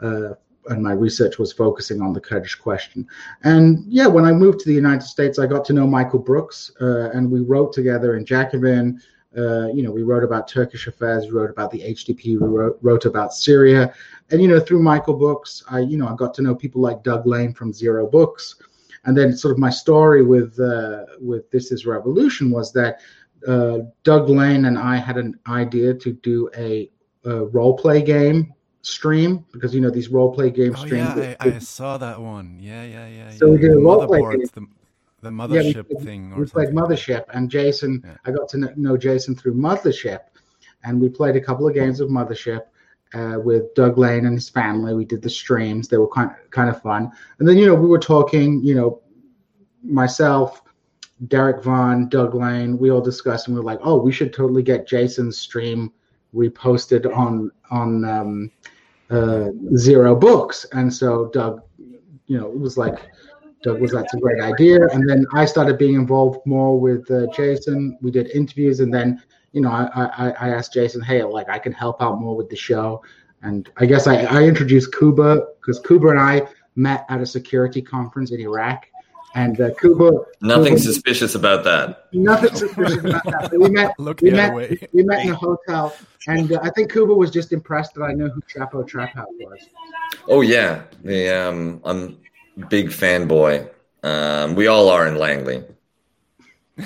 Uh, 0.00 0.30
and 0.66 0.82
my 0.82 0.92
research 0.92 1.38
was 1.38 1.52
focusing 1.52 2.00
on 2.00 2.12
the 2.12 2.20
Kurdish 2.20 2.54
question. 2.54 3.06
And 3.42 3.84
yeah, 3.86 4.06
when 4.06 4.24
I 4.24 4.32
moved 4.32 4.60
to 4.60 4.68
the 4.68 4.74
United 4.74 5.06
States, 5.06 5.38
I 5.38 5.46
got 5.46 5.64
to 5.66 5.72
know 5.72 5.86
Michael 5.86 6.18
Brooks, 6.18 6.72
uh, 6.80 7.10
and 7.10 7.30
we 7.30 7.40
wrote 7.40 7.72
together 7.72 8.16
in 8.16 8.24
Jacobin. 8.24 9.00
Uh, 9.36 9.68
you 9.68 9.82
know, 9.82 9.92
we 9.92 10.02
wrote 10.02 10.24
about 10.24 10.48
Turkish 10.48 10.86
affairs, 10.88 11.26
we 11.26 11.32
wrote 11.32 11.50
about 11.50 11.70
the 11.70 11.80
HDP, 11.80 12.38
we 12.40 12.48
wrote, 12.48 12.78
wrote 12.82 13.04
about 13.04 13.32
Syria, 13.32 13.94
and 14.30 14.42
you 14.42 14.48
know, 14.48 14.58
through 14.58 14.82
Michael 14.82 15.14
Brooks, 15.14 15.62
I 15.68 15.80
you 15.80 15.96
know 15.96 16.08
I 16.08 16.16
got 16.16 16.34
to 16.34 16.42
know 16.42 16.54
people 16.54 16.80
like 16.80 17.04
Doug 17.04 17.26
Lain 17.26 17.54
from 17.54 17.72
Zero 17.72 18.08
Books, 18.08 18.56
and 19.04 19.16
then 19.16 19.36
sort 19.36 19.52
of 19.52 19.58
my 19.58 19.70
story 19.70 20.24
with 20.24 20.58
uh, 20.58 21.04
with 21.20 21.48
This 21.50 21.70
Is 21.70 21.86
Revolution 21.86 22.50
was 22.50 22.72
that 22.72 22.98
uh, 23.46 23.78
Doug 24.02 24.28
Lain 24.28 24.64
and 24.64 24.76
I 24.76 24.96
had 24.96 25.16
an 25.16 25.38
idea 25.46 25.94
to 25.94 26.12
do 26.12 26.50
a, 26.56 26.90
a 27.24 27.44
role 27.46 27.76
play 27.76 28.02
game 28.02 28.52
stream 28.82 29.44
because 29.52 29.74
you 29.74 29.80
know 29.80 29.90
these 29.90 30.08
role 30.08 30.32
play 30.32 30.50
game 30.50 30.74
Oh 30.76 30.84
streams. 30.84 31.16
yeah, 31.16 31.34
I, 31.40 31.48
I 31.54 31.58
saw 31.58 31.98
that 31.98 32.20
one. 32.20 32.58
Yeah, 32.60 32.84
yeah, 32.84 33.06
yeah. 33.08 33.30
So 33.30 33.46
yeah. 33.46 33.52
we 33.52 33.58
did 33.58 33.70
a 33.72 33.74
The 33.74 33.80
role 33.80 34.06
play 34.06 34.20
game. 34.20 34.40
The, 34.54 34.66
the 35.22 35.30
Yeah, 35.30 35.30
mothership 35.30 35.86
we, 35.90 36.04
thing. 36.04 36.34
we 36.34 36.42
Or 36.42 36.46
played 36.46 36.68
something. 36.68 36.74
Mothership, 36.84 37.24
and 37.34 37.50
Jason. 37.50 38.02
Yeah. 38.04 38.16
I 38.24 38.30
got 38.30 38.48
to 38.50 38.72
know 38.76 38.96
Jason 38.96 39.34
through 39.36 39.54
Mothership, 39.54 40.20
and 40.84 41.00
we 41.00 41.08
played 41.08 41.36
a 41.36 41.40
couple 41.40 41.68
of 41.68 41.74
games 41.74 42.00
of 42.00 42.08
Mothership 42.08 42.62
uh, 43.14 43.38
with 43.42 43.74
Doug 43.74 43.98
Lain 43.98 44.24
and 44.26 44.34
his 44.34 44.48
family. 44.48 44.94
We 44.94 45.04
did 45.04 45.20
the 45.22 45.30
streams; 45.30 45.88
they 45.88 45.98
were 45.98 46.08
kind 46.08 46.30
kind 46.50 46.70
of 46.70 46.80
fun. 46.80 47.10
And 47.38 47.46
then 47.48 47.58
you 47.58 47.66
know 47.66 47.74
we 47.74 47.88
were 47.88 47.98
talking. 47.98 48.62
You 48.64 48.74
know, 48.76 49.00
myself, 49.82 50.62
Derek 51.28 51.62
Vaughn, 51.62 52.08
Doug 52.08 52.34
Lain. 52.34 52.78
We 52.78 52.90
all 52.90 53.00
discussed, 53.02 53.46
and 53.48 53.54
we 53.56 53.60
were 53.60 53.66
like, 53.66 53.80
"Oh, 53.82 54.00
we 54.00 54.12
should 54.12 54.32
totally 54.32 54.62
get 54.62 54.86
Jason's 54.88 55.38
stream 55.38 55.92
reposted 56.34 57.04
on 57.14 57.50
on 57.70 58.04
um, 58.04 58.50
uh, 59.10 59.50
Zero 59.76 60.14
Books." 60.14 60.66
And 60.72 60.92
so 60.92 61.26
Doug, 61.32 61.62
you 62.26 62.38
know, 62.38 62.48
it 62.48 62.58
was 62.58 62.76
like. 62.76 62.98
Doug 63.62 63.78
was 63.78 63.92
that's 63.92 64.14
a 64.14 64.16
great 64.16 64.40
idea, 64.40 64.86
and 64.86 65.06
then 65.06 65.26
I 65.34 65.44
started 65.44 65.76
being 65.76 65.94
involved 65.94 66.40
more 66.46 66.80
with 66.80 67.10
uh, 67.10 67.26
Jason. 67.36 67.98
We 68.00 68.10
did 68.10 68.30
interviews, 68.30 68.80
and 68.80 68.90
then 68.92 69.22
you 69.52 69.60
know 69.60 69.70
I, 69.70 69.84
I 70.16 70.30
I 70.30 70.48
asked 70.48 70.72
Jason, 70.72 71.02
hey, 71.02 71.22
like 71.22 71.50
I 71.50 71.58
can 71.58 71.72
help 71.72 72.00
out 72.00 72.18
more 72.18 72.34
with 72.34 72.48
the 72.48 72.56
show, 72.56 73.02
and 73.42 73.68
I 73.76 73.84
guess 73.84 74.06
I, 74.06 74.24
I 74.24 74.44
introduced 74.44 74.94
Kuba 74.96 75.46
because 75.60 75.78
Kuba 75.80 76.08
and 76.08 76.18
I 76.18 76.48
met 76.76 77.04
at 77.10 77.20
a 77.20 77.26
security 77.26 77.82
conference 77.82 78.30
in 78.30 78.40
Iraq, 78.40 78.86
and 79.34 79.60
uh, 79.60 79.70
Kuba 79.80 80.10
Nothing 80.40 80.74
Kuba- 80.74 80.78
suspicious 80.80 81.34
about 81.34 81.62
that. 81.64 82.08
nothing 82.12 82.54
suspicious 82.54 82.98
about 82.98 83.24
that. 83.24 83.50
We 83.52 83.68
met 83.70 83.94
Look 83.98 84.20
we 84.20 84.30
met 84.30 84.54
way. 84.54 84.78
we 84.92 85.02
met 85.02 85.24
in 85.24 85.30
a 85.32 85.34
hotel, 85.34 85.94
and 86.26 86.52
uh, 86.52 86.60
I 86.62 86.70
think 86.70 86.92
Kuba 86.92 87.14
was 87.14 87.30
just 87.30 87.52
impressed 87.52 87.94
that 87.94 88.02
I 88.02 88.12
knew 88.12 88.28
who 88.28 88.40
Chapo 88.42 88.86
Trap 88.86 89.14
House 89.14 89.28
was. 89.38 89.60
Oh 90.28 90.40
yeah, 90.40 90.82
the 91.04 91.28
um, 91.28 91.80
I'm 91.84 92.18
big 92.68 92.88
fanboy. 92.88 93.68
Um, 94.02 94.54
we 94.54 94.66
all 94.66 94.88
are 94.88 95.06
in 95.06 95.16
Langley. 95.16 95.62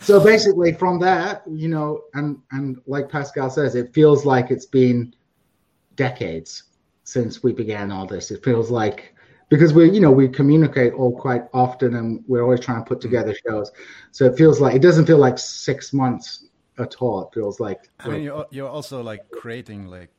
so 0.00 0.22
basically 0.22 0.72
from 0.72 0.98
that 1.00 1.42
you 1.50 1.68
know 1.68 2.02
and 2.14 2.38
and 2.52 2.80
like 2.86 3.08
pascal 3.08 3.50
says 3.50 3.74
it 3.74 3.92
feels 3.92 4.24
like 4.24 4.50
it's 4.50 4.66
been 4.66 5.12
decades 5.96 6.64
since 7.04 7.42
we 7.42 7.52
began 7.52 7.90
all 7.90 8.06
this 8.06 8.30
it 8.30 8.42
feels 8.44 8.70
like 8.70 9.14
because 9.50 9.74
we 9.74 9.90
you 9.90 10.00
know 10.00 10.10
we 10.10 10.26
communicate 10.26 10.94
all 10.94 11.14
quite 11.14 11.42
often 11.52 11.96
and 11.96 12.24
we're 12.26 12.42
always 12.42 12.60
trying 12.60 12.82
to 12.82 12.88
put 12.88 13.00
together 13.00 13.34
shows 13.46 13.70
so 14.10 14.24
it 14.24 14.36
feels 14.38 14.60
like 14.60 14.74
it 14.74 14.80
doesn't 14.80 15.06
feel 15.06 15.18
like 15.18 15.38
six 15.38 15.92
months 15.92 16.46
at 16.78 16.96
all 17.00 17.22
it 17.26 17.34
feels 17.34 17.60
like, 17.60 17.90
I 18.00 18.08
mean, 18.08 18.22
you're, 18.22 18.46
you're 18.50 18.68
also 18.68 19.02
like 19.02 19.30
creating 19.30 19.86
like 19.86 20.10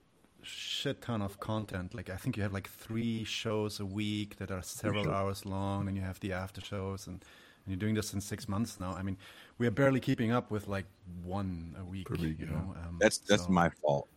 shit 0.43 1.01
ton 1.01 1.21
of 1.21 1.39
content. 1.39 1.93
Like 1.93 2.09
I 2.09 2.15
think 2.15 2.37
you 2.37 2.43
have 2.43 2.53
like 2.53 2.69
three 2.69 3.23
shows 3.23 3.79
a 3.79 3.85
week 3.85 4.37
that 4.37 4.51
are 4.51 4.61
several 4.61 5.11
hours 5.11 5.45
long, 5.45 5.87
and 5.87 5.97
you 5.97 6.03
have 6.03 6.19
the 6.19 6.33
after 6.33 6.61
shows, 6.61 7.07
and, 7.07 7.15
and 7.15 7.67
you're 7.67 7.77
doing 7.77 7.95
this 7.95 8.13
in 8.13 8.21
six 8.21 8.47
months 8.47 8.79
now. 8.79 8.93
I 8.93 9.01
mean, 9.01 9.17
we 9.57 9.67
are 9.67 9.71
barely 9.71 9.99
keeping 9.99 10.31
up 10.31 10.51
with 10.51 10.67
like 10.67 10.85
one 11.23 11.75
a 11.79 11.83
week. 11.83 12.09
week, 12.09 12.21
you 12.21 12.35
yeah. 12.39 12.51
know, 12.51 12.75
um, 12.83 12.97
That's 12.99 13.17
that's 13.19 13.45
so- 13.45 13.51
my 13.51 13.69
fault. 13.69 14.07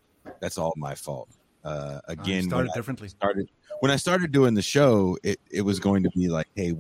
That's 0.41 0.57
all 0.57 0.73
my 0.77 0.95
fault. 0.95 1.29
Uh, 1.65 2.01
I 2.09 2.13
again, 2.13 2.41
when 2.41 2.49
started 2.49 2.71
I 2.71 2.75
differently. 2.75 3.09
started 3.09 3.49
when 3.81 3.91
I 3.91 3.97
started 3.97 4.33
doing 4.33 4.55
the 4.55 4.63
show, 4.63 5.17
it, 5.23 5.41
it 5.51 5.63
was 5.63 5.81
going 5.81 6.03
to 6.03 6.11
be 6.11 6.29
like, 6.29 6.47
hey, 6.55 6.75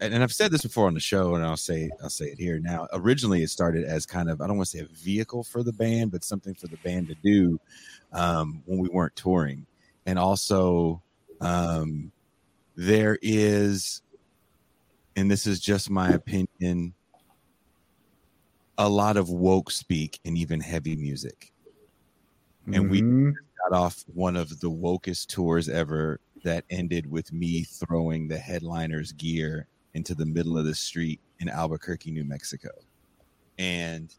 and 0.00 0.22
I've 0.22 0.32
said 0.32 0.50
this 0.50 0.62
before 0.62 0.86
on 0.86 0.94
the 0.94 1.00
show, 1.00 1.34
and 1.34 1.44
I'll 1.44 1.56
say 1.56 1.90
I'll 2.02 2.10
say 2.10 2.26
it 2.26 2.38
here 2.38 2.58
now. 2.60 2.86
Originally, 2.92 3.42
it 3.42 3.50
started 3.50 3.84
as 3.84 4.04
kind 4.06 4.28
of 4.30 4.40
I 4.40 4.46
don't 4.46 4.56
want 4.56 4.68
to 4.70 4.78
say 4.78 4.84
a 4.84 4.88
vehicle 4.88 5.44
for 5.44 5.62
the 5.62 5.72
band, 5.72 6.10
but 6.10 6.24
something 6.24 6.54
for 6.54 6.68
the 6.68 6.76
band 6.78 7.08
to 7.08 7.14
do 7.22 7.60
um, 8.12 8.62
when 8.66 8.78
we 8.78 8.88
weren't 8.88 9.14
touring, 9.16 9.66
and 10.06 10.18
also 10.18 11.02
um, 11.40 12.12
there 12.76 13.18
is, 13.22 14.02
and 15.16 15.30
this 15.30 15.46
is 15.46 15.60
just 15.60 15.90
my 15.90 16.12
opinion, 16.12 16.94
a 18.78 18.88
lot 18.88 19.16
of 19.16 19.30
woke 19.30 19.70
speak 19.70 20.20
and 20.24 20.36
even 20.38 20.60
heavy 20.60 20.96
music. 20.96 21.52
And 22.72 22.88
we 22.88 23.02
Mhm. 23.02 23.34
Got 23.62 23.76
off 23.76 24.04
one 24.14 24.36
of 24.36 24.60
the 24.60 24.70
wokest 24.70 25.26
tours 25.28 25.68
ever 25.68 26.20
that 26.44 26.64
ended 26.70 27.10
with 27.10 27.32
me 27.32 27.64
throwing 27.64 28.28
the 28.28 28.38
headliner's 28.38 29.12
gear 29.12 29.66
into 29.94 30.14
the 30.14 30.26
middle 30.26 30.58
of 30.58 30.64
the 30.64 30.74
street 30.74 31.20
in 31.40 31.48
Albuquerque, 31.48 32.10
New 32.10 32.24
Mexico. 32.24 32.70
And 33.58 34.14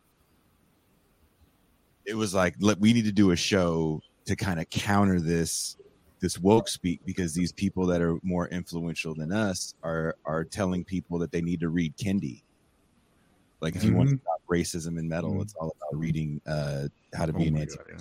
it 2.06 2.15
was 2.15 2.34
like, 2.34 2.56
look, 2.60 2.77
we 2.79 2.93
need 2.93 3.06
to 3.06 3.12
do 3.12 3.32
a 3.32 3.36
show 3.36 4.01
to 4.25 4.36
kind 4.36 4.60
of 4.60 4.69
counter 4.69 5.19
this 5.19 5.77
this 6.21 6.39
woke 6.39 6.69
speak 6.69 7.01
because 7.06 7.34
these 7.34 7.51
people 7.51 7.86
that 7.86 8.01
are 8.01 8.17
more 8.23 8.47
influential 8.47 9.13
than 9.13 9.34
us 9.34 9.73
are 9.84 10.15
are 10.25 10.45
telling 10.45 10.86
people 10.86 11.19
that 11.19 11.32
they 11.32 11.41
need 11.41 11.60
to 11.60 11.69
read 11.69 11.95
Kendi. 11.97 12.41
Like 13.60 13.75
if 13.75 13.84
you 13.84 13.93
want 13.93 14.10
to 14.10 14.17
stop 14.17 14.41
racism 14.49 14.97
in 14.99 15.08
metal, 15.08 15.32
Mhm. 15.32 15.41
it's 15.41 15.53
all 15.56 15.75
about 15.75 15.99
reading 15.99 16.41
uh, 16.45 16.88
how 17.13 17.25
to 17.25 17.34
Oh 17.34 17.38
be 17.38 17.47
an 17.47 17.53
my 17.56 17.62
anti 17.62 17.75
yeah. 17.89 17.97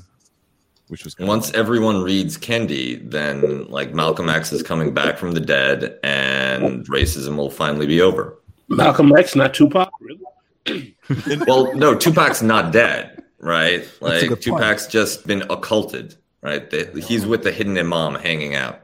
Which 0.92 1.04
was 1.04 1.14
kinda 1.14 1.26
Once 1.26 1.46
like- 1.46 1.56
everyone 1.56 2.02
reads 2.02 2.36
Kendi, 2.36 3.10
then 3.10 3.66
like 3.70 3.94
Malcolm 3.94 4.28
X 4.28 4.52
is 4.52 4.62
coming 4.62 4.92
back 4.92 5.16
from 5.16 5.32
the 5.32 5.40
dead, 5.40 5.98
and 6.04 6.86
racism 6.86 7.36
will 7.36 7.48
finally 7.48 7.86
be 7.86 8.02
over. 8.02 8.38
Malcolm 8.68 9.10
X, 9.16 9.34
not 9.34 9.54
Tupac, 9.54 9.90
really? 10.00 10.94
Well, 11.46 11.74
no, 11.74 11.94
Tupac's 11.96 12.42
not 12.42 12.72
dead, 12.74 13.24
right? 13.38 13.88
Like 14.02 14.20
good 14.20 14.28
point. 14.28 14.42
Tupac's 14.42 14.86
just 14.86 15.26
been 15.26 15.42
occulted, 15.48 16.14
right? 16.42 16.68
They- 16.68 17.00
He's 17.00 17.24
with 17.24 17.42
the 17.42 17.52
hidden 17.52 17.78
imam 17.78 18.16
hanging 18.16 18.54
out. 18.54 18.82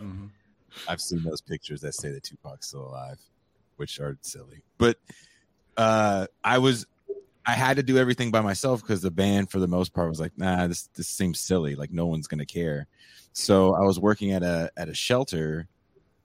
Mhm. 0.00 0.30
I've 0.88 1.02
seen 1.02 1.22
those 1.22 1.42
pictures 1.42 1.82
that 1.82 1.92
say 1.94 2.08
that 2.10 2.22
Tupac's 2.22 2.68
still 2.68 2.86
alive, 2.88 3.18
which 3.76 4.00
are 4.00 4.16
silly. 4.22 4.62
But 4.78 4.96
uh, 5.76 6.26
I 6.42 6.56
was, 6.56 6.86
I 7.48 7.52
had 7.52 7.78
to 7.78 7.82
do 7.82 7.96
everything 7.96 8.30
by 8.30 8.42
myself 8.42 8.82
because 8.82 9.00
the 9.00 9.10
band, 9.10 9.50
for 9.50 9.58
the 9.58 9.66
most 9.66 9.94
part, 9.94 10.10
was 10.10 10.20
like, 10.20 10.36
"Nah, 10.36 10.66
this 10.66 10.88
this 10.88 11.08
seems 11.08 11.40
silly. 11.40 11.74
Like 11.76 11.90
no 11.90 12.06
one's 12.06 12.26
gonna 12.26 12.44
care." 12.44 12.86
So 13.32 13.74
I 13.74 13.80
was 13.80 13.98
working 13.98 14.32
at 14.32 14.42
a 14.42 14.70
at 14.76 14.90
a 14.90 14.94
shelter, 14.94 15.66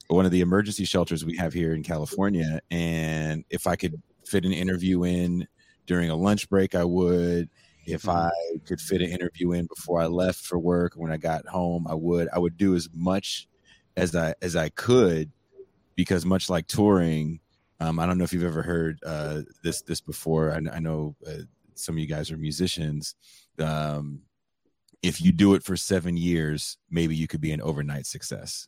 one 0.10 0.26
of 0.26 0.32
the 0.32 0.42
emergency 0.42 0.84
shelters 0.84 1.24
we 1.24 1.38
have 1.38 1.54
here 1.54 1.74
in 1.74 1.82
California, 1.82 2.60
and 2.70 3.46
if 3.50 3.68
I 3.68 3.78
could 3.78 4.02
fit 4.26 4.44
an 4.44 4.52
interview 4.52 5.06
in 5.06 5.48
during 5.88 6.10
a 6.10 6.16
lunch 6.16 6.50
break, 6.50 6.76
I 6.76 6.84
would. 6.84 7.50
If 7.86 8.04
mm-hmm. 8.04 8.10
I 8.28 8.60
could 8.66 8.82
fit 8.82 9.02
an 9.02 9.10
interview 9.10 9.54
in 9.54 9.68
before 9.68 10.02
I 10.02 10.08
left 10.08 10.42
for 10.42 10.60
work, 10.60 10.96
when 10.98 11.12
I 11.12 11.18
got 11.18 11.48
home, 11.48 11.88
I 11.90 11.94
would. 11.94 12.28
I 12.34 12.40
would 12.40 12.58
do 12.58 12.76
as 12.76 12.90
much 12.94 13.48
as 13.96 14.14
I 14.14 14.36
as 14.42 14.58
I 14.58 14.68
could, 14.68 15.32
because 15.96 16.26
much 16.26 16.50
like 16.50 16.68
touring, 16.68 17.40
um, 17.84 18.00
I 18.00 18.06
don't 18.06 18.17
know 18.17 18.24
if 18.24 18.34
you've 18.34 18.43
ever 18.43 18.62
heard 18.62 19.00
uh, 19.06 19.41
this 19.63 19.82
this 19.82 20.02
before. 20.02 20.52
I, 20.52 20.76
I 20.76 20.80
know 20.80 21.15
uh, 21.28 21.43
some 21.76 21.96
of 21.96 22.00
you 22.00 22.08
guys 22.08 22.32
are 22.32 22.38
musicians. 22.38 23.15
Um, 23.60 24.22
if 25.02 25.22
you 25.22 25.34
do 25.34 25.54
it 25.54 25.63
for 25.63 25.76
seven 25.76 26.15
years, 26.15 26.78
maybe 26.89 27.15
you 27.15 27.28
could 27.28 27.41
be 27.41 27.52
an 27.52 27.62
overnight 27.62 28.06
success, 28.06 28.67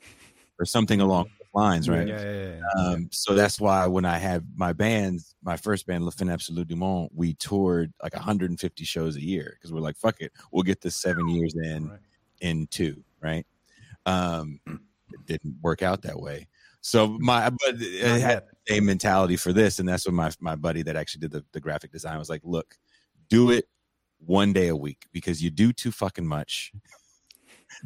or 0.60 0.64
something 0.64 1.00
along 1.00 1.24
those 1.24 1.48
lines, 1.54 1.88
right? 1.88 2.06
Yeah, 2.06 2.22
yeah, 2.22 2.54
yeah. 2.54 2.82
Um, 2.84 3.08
so 3.10 3.34
that's 3.34 3.60
why 3.60 3.86
when 3.86 4.04
I 4.04 4.18
had 4.18 4.46
my 4.54 4.72
bands, 4.72 5.34
my 5.42 5.56
first 5.56 5.86
band, 5.86 6.04
Le 6.04 6.12
Fin 6.12 6.30
Absolute 6.30 6.68
du 6.68 6.76
Monde, 6.76 7.10
we 7.12 7.34
toured 7.34 7.92
like 8.00 8.14
150 8.14 8.84
shows 8.84 9.16
a 9.16 9.22
year 9.22 9.56
because 9.58 9.72
we're 9.72 9.80
like, 9.80 9.96
fuck 9.96 10.20
it, 10.20 10.32
we'll 10.52 10.62
get 10.62 10.80
this 10.80 10.96
seven 10.96 11.28
years 11.28 11.54
in 11.56 11.88
Right. 11.88 11.98
in 12.40 12.68
two, 12.68 13.02
right? 13.20 13.46
Um, 14.06 14.60
it 14.66 15.26
didn't 15.26 15.56
work 15.62 15.82
out 15.82 16.02
that 16.02 16.20
way. 16.20 16.46
So 16.82 17.16
my, 17.20 17.48
but 17.48 17.76
it 17.80 18.20
had 18.20 18.44
a 18.68 18.80
mentality 18.80 19.36
for 19.36 19.52
this, 19.52 19.78
and 19.78 19.88
that's 19.88 20.04
what 20.06 20.14
my 20.14 20.30
my 20.40 20.56
buddy 20.56 20.82
that 20.82 20.96
actually 20.96 21.20
did 21.20 21.32
the, 21.32 21.44
the 21.52 21.60
graphic 21.60 21.92
design 21.92 22.18
was 22.18 22.28
like, 22.28 22.42
look, 22.44 22.76
do 23.28 23.50
it 23.50 23.66
one 24.18 24.52
day 24.52 24.68
a 24.68 24.76
week 24.76 25.06
because 25.12 25.42
you 25.42 25.50
do 25.50 25.72
too 25.72 25.92
fucking 25.92 26.26
much, 26.26 26.72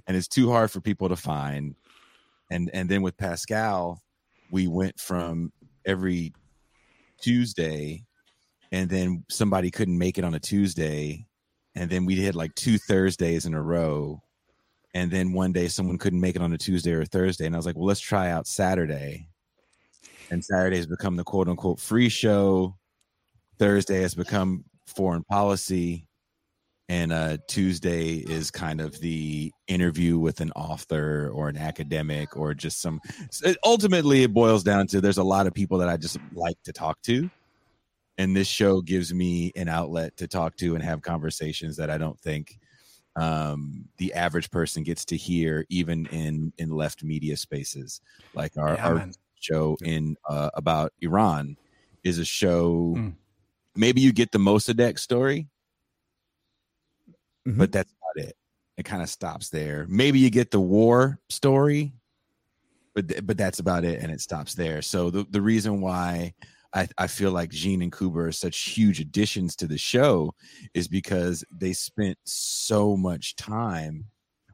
and 0.07 0.17
it's 0.17 0.29
too 0.29 0.51
hard 0.51 0.71
for 0.71 0.81
people 0.81 1.09
to 1.09 1.17
find. 1.17 1.77
And 2.51 2.71
and 2.73 2.89
then 2.89 3.03
with 3.03 3.17
Pascal, 3.17 4.03
we 4.51 4.67
went 4.67 4.99
from 4.99 5.53
every 5.85 6.33
Tuesday 7.21 8.07
and 8.73 8.91
then 8.91 9.25
somebody 9.31 9.71
couldn't 9.71 9.99
make 9.99 10.19
it 10.19 10.25
on 10.25 10.35
a 10.35 10.41
Tuesday, 10.41 11.27
and 11.75 11.91
then 11.91 12.05
we 12.05 12.17
had 12.17 12.35
like 12.35 12.55
two 12.55 12.79
Thursdays 12.79 13.47
in 13.47 13.55
a 13.55 13.63
row, 13.63 14.23
and 14.97 15.11
then 15.11 15.35
one 15.35 15.53
day 15.53 15.69
someone 15.69 15.99
couldn't 15.99 16.23
make 16.23 16.37
it 16.37 16.43
on 16.43 16.55
a 16.55 16.59
Tuesday 16.59 16.93
or 16.93 17.03
a 17.03 17.07
Thursday, 17.07 17.45
and 17.45 17.55
I 17.55 17.59
was 17.59 17.67
like, 17.67 17.77
well, 17.77 17.85
let's 17.85 18.01
try 18.01 18.31
out 18.31 18.47
Saturday, 18.47 19.29
and 20.31 20.43
Saturday 20.43 20.77
has 20.77 20.87
become 20.87 21.17
the 21.17 21.25
quote 21.25 21.49
unquote 21.49 21.79
free 21.79 22.09
show. 22.09 22.75
Thursday 23.59 24.01
has 24.01 24.15
become 24.15 24.65
foreign 24.87 25.23
policy 25.25 26.07
and 26.89 27.13
uh, 27.13 27.37
Tuesday 27.49 28.15
is 28.15 28.51
kind 28.51 28.81
of 28.81 28.99
the 29.01 29.51
interview 29.67 30.19
with 30.19 30.41
an 30.41 30.53
author 30.53 31.31
or 31.35 31.49
an 31.49 31.57
academic 31.57 32.37
or 32.37 32.55
just 32.55 32.81
some. 32.81 33.01
Ultimately, 33.65 34.23
it 34.23 34.33
boils 34.33 34.63
down 34.63 34.87
to 34.89 35.01
there's 35.01 35.19
a 35.19 35.25
lot 35.25 35.47
of 35.47 35.53
people 35.53 35.79
that 35.79 35.89
I 35.89 35.97
just 35.97 36.19
like 36.33 36.57
to 36.65 36.73
talk 36.73 37.03
to, 37.03 37.29
and 38.17 38.35
this 38.35 38.49
show 38.49 38.81
gives 38.81 39.13
me 39.13 39.53
an 39.57 39.69
outlet 39.69 40.17
to 40.19 40.27
talk 40.27 40.57
to 40.57 40.75
and 40.75 40.83
have 40.83 41.03
conversations 41.03 41.77
that 41.77 41.91
I 41.91 41.99
don't 41.99 42.19
think 42.21 42.59
um, 43.17 43.89
the 43.97 44.13
average 44.15 44.51
person 44.51 44.83
gets 44.83 45.05
to 45.07 45.17
hear, 45.17 45.67
even 45.69 46.07
in 46.07 46.53
in 46.59 46.71
left 46.71 47.03
media 47.03 47.37
spaces. 47.37 48.01
Like 48.35 48.57
our, 48.57 48.75
yeah, 48.75 48.87
our 48.87 49.11
show 49.41 49.77
in 49.83 50.17
uh, 50.29 50.51
about 50.55 50.93
Iran 51.01 51.57
is 52.05 52.19
a 52.19 52.25
show. 52.25 52.95
Mm. 52.97 53.15
Maybe 53.75 54.01
you 54.01 54.13
get 54.13 54.33
the 54.33 54.39
Mossadegh 54.39 54.99
story 54.99 55.49
mm-hmm. 57.47 57.59
but 57.59 57.73
that's 57.73 57.93
about 57.93 58.29
it. 58.29 58.37
It 58.77 58.85
kind 58.85 59.03
of 59.03 59.09
stops 59.09 59.49
there. 59.49 59.87
Maybe 59.89 60.19
you 60.19 60.31
get 60.31 60.51
the 60.51 60.61
war 60.61 61.19
story, 61.29 61.95
but 62.95 63.27
but 63.27 63.39
that's 63.39 63.59
about 63.59 63.85
it, 63.85 64.03
and 64.03 64.13
it 64.13 64.21
stops 64.21 64.55
there. 64.55 64.83
So 64.83 65.11
the 65.11 65.27
the 65.31 65.41
reason 65.41 65.81
why 65.81 66.35
I, 66.77 66.89
I 66.99 67.07
feel 67.07 67.31
like 67.31 67.51
Gene 67.51 67.81
and 67.81 67.91
Kuba 67.91 68.19
are 68.19 68.33
such 68.33 68.59
huge 68.59 69.01
additions 69.01 69.57
to 69.57 69.67
the 69.67 69.79
show 69.79 70.35
is 70.75 70.89
because 70.89 71.43
they 71.51 71.73
spent 71.73 72.19
so 72.25 72.99
much 72.99 73.35
time 73.35 74.09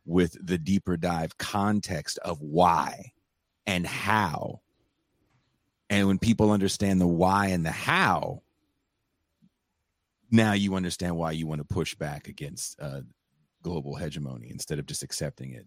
with 0.05 0.37
the 0.41 0.57
deeper 0.57 0.97
dive 0.97 1.37
context 1.37 2.19
of 2.19 2.41
why 2.41 3.11
and 3.67 3.85
how. 3.85 4.61
And 5.91 6.07
when 6.07 6.21
people 6.21 6.53
understand 6.53 7.01
the 7.01 7.09
why 7.09 7.49
and 7.49 7.67
the 7.67 7.73
how, 7.73 8.43
now 10.31 10.53
you 10.53 10.77
understand 10.77 11.17
why 11.17 11.33
you 11.33 11.49
want 11.49 11.59
to 11.59 11.75
push 11.75 11.97
back 11.97 12.29
against 12.29 12.81
uh, 12.81 13.01
global 13.63 13.97
hegemony 13.97 14.49
instead 14.49 14.79
of 14.79 14.87
just 14.87 15.03
accepting 15.03 15.55
it. 15.55 15.67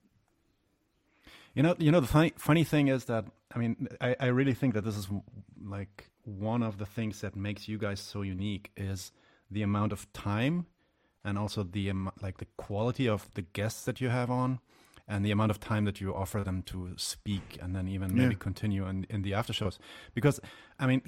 You 1.54 1.64
know, 1.64 1.76
you 1.80 1.92
know 1.92 2.00
the 2.00 2.08
funny 2.08 2.34
funny 2.38 2.64
thing 2.64 2.88
is 2.88 3.06
that 3.06 3.26
I 3.54 3.60
mean, 3.60 3.90
I, 4.00 4.16
I 4.20 4.26
really 4.28 4.54
think 4.54 4.74
that 4.74 4.84
this 4.86 4.98
is 4.98 5.08
like 5.62 6.12
one 6.26 6.64
of 6.64 6.78
the 6.78 6.86
things 6.86 7.22
that 7.22 7.36
makes 7.36 7.68
you 7.68 7.78
guys 7.78 8.00
so 8.00 8.22
unique 8.22 8.72
is 8.76 9.12
the 9.50 9.62
amount 9.62 9.92
of 9.92 10.12
time 10.14 10.66
and 11.24 11.38
also 11.38 11.64
the 11.64 11.90
um, 11.90 12.12
like 12.22 12.38
the 12.38 12.48
quality 12.58 13.08
of 13.08 13.30
the 13.36 13.42
guests 13.42 13.86
that 13.86 14.02
you 14.02 14.10
have 14.10 14.30
on 14.30 14.60
and 15.08 15.24
the 15.24 15.32
amount 15.32 15.52
of 15.52 15.60
time 15.60 15.86
that 15.86 16.02
you 16.02 16.14
offer 16.14 16.44
them 16.44 16.64
to 16.64 16.94
speak 16.98 17.58
and 17.62 17.76
then 17.76 17.88
even 17.88 18.10
yeah. 18.10 18.24
maybe 18.24 18.36
continue 18.36 18.88
in, 18.88 19.06
in 19.10 19.22
the 19.22 19.34
after 19.34 19.54
shows 19.54 19.78
because 20.14 20.40
i 20.80 20.88
mean 20.88 21.02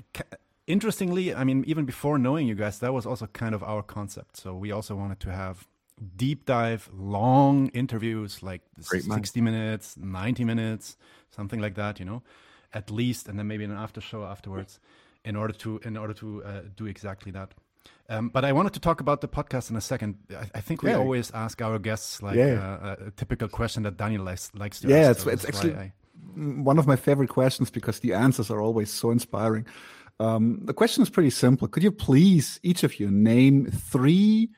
interestingly, 0.68 1.34
I 1.34 1.44
mean, 1.44 1.64
even 1.66 1.86
before 1.86 2.20
knowing 2.20 2.46
you 2.46 2.54
guys, 2.54 2.80
that 2.80 2.94
was 2.94 3.06
also 3.06 3.28
kind 3.28 3.56
of 3.56 3.64
our 3.64 3.82
concept. 3.82 4.38
So 4.38 4.54
we 4.54 4.72
also 4.72 4.96
wanted 4.96 5.20
to 5.22 5.32
have 5.32 5.66
deep 6.16 6.46
dive, 6.46 6.90
long 6.94 7.70
interviews, 7.70 8.44
like 8.44 8.62
Great 8.88 9.04
60 9.04 9.42
mind. 9.42 9.56
minutes, 9.56 9.98
90 9.98 10.44
minutes, 10.44 10.98
something 11.32 11.60
like 11.60 11.76
that, 11.76 12.00
you 12.00 12.06
know, 12.06 12.22
at 12.74 12.92
least, 12.92 13.28
and 13.28 13.40
then 13.40 13.48
maybe 13.48 13.64
an 13.64 13.72
after 13.72 14.02
show 14.02 14.26
afterwards 14.26 14.80
in 15.28 15.36
order 15.36 15.54
to, 15.54 15.80
in 15.84 15.98
order 15.98 16.14
to 16.14 16.44
uh, 16.44 16.62
do 16.76 16.86
exactly 16.86 17.32
that. 17.32 17.54
Um, 18.10 18.30
but 18.30 18.44
I 18.46 18.54
wanted 18.54 18.74
to 18.74 18.80
talk 18.80 19.02
about 19.02 19.20
the 19.22 19.28
podcast 19.28 19.70
in 19.70 19.76
a 19.76 19.82
second. 19.82 20.16
I, 20.32 20.60
I 20.60 20.62
think 20.62 20.82
we 20.82 20.92
yeah. 20.92 20.98
always 20.98 21.32
ask 21.32 21.62
our 21.62 21.80
guests 21.80 22.22
like 22.22 22.38
yeah. 22.38 22.78
uh, 22.82 23.08
a 23.08 23.12
typical 23.12 23.50
question 23.50 23.84
that 23.84 23.98
Daniel 23.98 24.24
likes, 24.24 24.52
likes 24.54 24.80
to 24.82 24.88
yeah, 24.88 25.10
ask. 25.10 25.26
Yeah, 25.26 25.34
it's, 25.34 25.44
it's 25.44 25.46
actually 25.46 25.76
I... 25.76 25.94
one 26.36 26.80
of 26.80 26.88
my 26.88 26.96
favorite 26.96 27.30
questions 27.30 27.70
because 27.70 28.00
the 28.00 28.14
answers 28.14 28.50
are 28.50 28.62
always 28.62 28.90
so 28.92 29.12
inspiring. 29.12 29.66
Um, 30.20 30.62
the 30.64 30.74
question 30.74 31.04
is 31.04 31.10
pretty 31.10 31.30
simple. 31.30 31.68
Could 31.68 31.84
you 31.84 31.92
please, 31.92 32.60
each 32.64 32.84
of 32.84 33.00
you, 33.00 33.12
name 33.12 33.70
three 33.92 34.50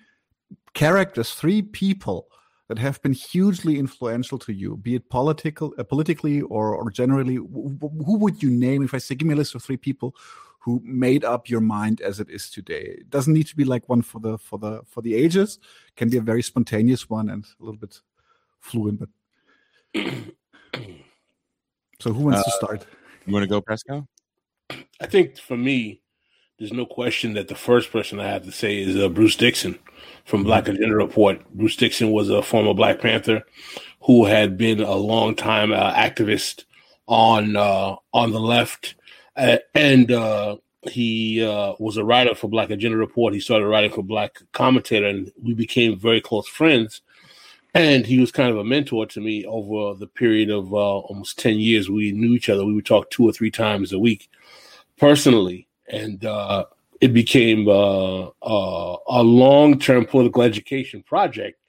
characters, 0.73 1.31
three 1.31 1.61
people 1.63 2.27
that 2.67 2.77
have 2.77 3.01
been 3.01 3.13
hugely 3.13 3.79
influential 3.79 4.37
to 4.37 4.53
you, 4.53 4.77
be 4.77 4.93
it 4.95 5.09
political, 5.09 5.73
uh, 5.79 5.83
politically 5.83 6.41
or, 6.41 6.75
or 6.75 6.91
generally? 6.91 7.35
Who 7.35 8.17
would 8.19 8.43
you 8.43 8.51
name 8.51 8.83
if 8.83 8.93
I 8.93 8.99
say, 8.99 9.15
give 9.15 9.27
me 9.27 9.33
a 9.33 9.37
list 9.37 9.55
of 9.55 9.63
three 9.63 9.77
people 9.77 10.15
who 10.59 10.81
made 10.83 11.23
up 11.23 11.49
your 11.49 11.61
mind 11.61 12.01
as 12.01 12.19
it 12.19 12.29
is 12.29 12.49
today? 12.49 12.97
It 12.99 13.09
doesn't 13.09 13.33
need 13.33 13.47
to 13.47 13.55
be 13.55 13.65
like 13.65 13.89
one 13.89 14.01
for 14.01 14.19
the 14.19 14.37
for 14.37 14.59
the 14.59 14.81
for 14.85 15.01
the 15.01 15.15
ages. 15.15 15.59
It 15.87 15.95
can 15.95 16.09
be 16.09 16.17
a 16.17 16.21
very 16.21 16.43
spontaneous 16.43 17.09
one 17.09 17.29
and 17.29 17.43
a 17.43 17.63
little 17.63 17.79
bit 17.79 17.99
fluent. 18.59 18.99
But 18.99 19.09
so, 21.99 22.13
who 22.13 22.25
wants 22.25 22.41
uh, 22.41 22.43
to 22.43 22.51
start? 22.51 22.85
You 23.25 23.33
want 23.33 23.43
to 23.43 23.49
go, 23.49 23.61
Presco? 23.61 24.07
I 25.01 25.07
think 25.07 25.37
for 25.37 25.57
me, 25.57 26.01
there's 26.57 26.73
no 26.73 26.85
question 26.85 27.33
that 27.33 27.47
the 27.47 27.55
first 27.55 27.91
person 27.91 28.19
I 28.19 28.27
have 28.27 28.43
to 28.43 28.51
say 28.51 28.81
is 28.81 28.95
uh, 28.97 29.09
Bruce 29.09 29.35
Dixon 29.35 29.79
from 30.25 30.43
Black 30.43 30.65
mm-hmm. 30.65 30.75
Agenda 30.75 30.95
Report. 30.95 31.49
Bruce 31.53 31.75
Dixon 31.75 32.11
was 32.11 32.29
a 32.29 32.41
former 32.41 32.73
Black 32.73 32.99
Panther 32.99 33.43
who 34.01 34.25
had 34.25 34.57
been 34.57 34.81
a 34.81 34.95
long 34.95 35.35
time 35.35 35.71
uh, 35.71 35.93
activist 35.93 36.65
on 37.07 37.55
uh, 37.55 37.95
on 38.13 38.31
the 38.31 38.39
left, 38.39 38.95
and 39.73 40.11
uh, 40.11 40.57
he 40.83 41.45
uh, 41.45 41.73
was 41.79 41.97
a 41.97 42.03
writer 42.03 42.35
for 42.35 42.47
Black 42.49 42.69
Agenda 42.69 42.97
Report. 42.97 43.33
He 43.33 43.39
started 43.39 43.67
writing 43.67 43.91
for 43.91 44.03
Black 44.03 44.41
Commentator, 44.51 45.07
and 45.07 45.31
we 45.41 45.53
became 45.53 45.99
very 45.99 46.21
close 46.21 46.47
friends. 46.47 47.01
And 47.73 48.05
he 48.05 48.19
was 48.19 48.31
kind 48.31 48.49
of 48.49 48.57
a 48.57 48.63
mentor 48.63 49.05
to 49.05 49.21
me 49.21 49.45
over 49.45 49.97
the 49.97 50.07
period 50.07 50.49
of 50.49 50.73
almost 50.73 51.37
ten 51.37 51.59
years. 51.59 51.89
We 51.89 52.11
knew 52.11 52.33
each 52.33 52.49
other. 52.49 52.65
We 52.65 52.73
would 52.73 52.85
talk 52.85 53.09
two 53.09 53.23
or 53.29 53.31
three 53.31 53.51
times 53.51 53.93
a 53.93 53.99
week 53.99 54.29
personally, 54.97 55.67
and 55.87 56.25
uh, 56.25 56.65
it 56.99 57.13
became 57.13 57.67
uh, 57.67 58.27
uh, 58.41 58.97
a 59.07 59.23
long-term 59.23 60.05
political 60.05 60.41
education 60.41 61.03
project. 61.03 61.59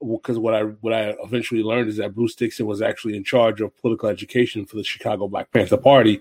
Because 0.00 0.38
what 0.38 0.54
I 0.54 0.62
what 0.62 0.92
I 0.92 1.14
eventually 1.22 1.62
learned 1.62 1.88
is 1.88 1.96
that 1.96 2.14
Bruce 2.14 2.34
Dixon 2.34 2.66
was 2.66 2.82
actually 2.82 3.16
in 3.16 3.24
charge 3.24 3.60
of 3.60 3.76
political 3.78 4.08
education 4.08 4.66
for 4.66 4.76
the 4.76 4.84
Chicago 4.84 5.26
Black 5.26 5.50
Panther 5.52 5.78
Party 5.78 6.20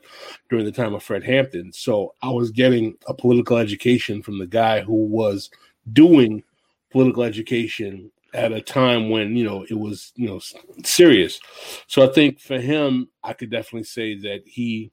during 0.50 0.66
the 0.66 0.72
time 0.72 0.94
of 0.94 1.04
Fred 1.04 1.24
Hampton. 1.24 1.74
So 1.74 2.14
I 2.22 2.30
was 2.30 2.52
getting 2.52 2.96
a 3.08 3.14
political 3.14 3.58
education 3.58 4.22
from 4.22 4.40
the 4.40 4.48
guy 4.48 4.82
who 4.82 5.06
was 5.06 5.50
doing 5.92 6.44
political 6.90 7.24
education 7.24 8.12
at 8.34 8.52
a 8.52 8.62
time 8.62 9.10
when 9.10 9.36
you 9.36 9.44
know 9.44 9.66
it 9.70 9.78
was 9.78 10.14
you 10.16 10.28
know 10.28 10.40
serious. 10.84 11.40
So 11.88 12.08
I 12.08 12.14
think 12.14 12.40
for 12.40 12.60
him, 12.60 13.10
I 13.24 13.34
could 13.34 13.50
definitely 13.50 13.84
say 13.84 14.16
that 14.20 14.44
he 14.46 14.92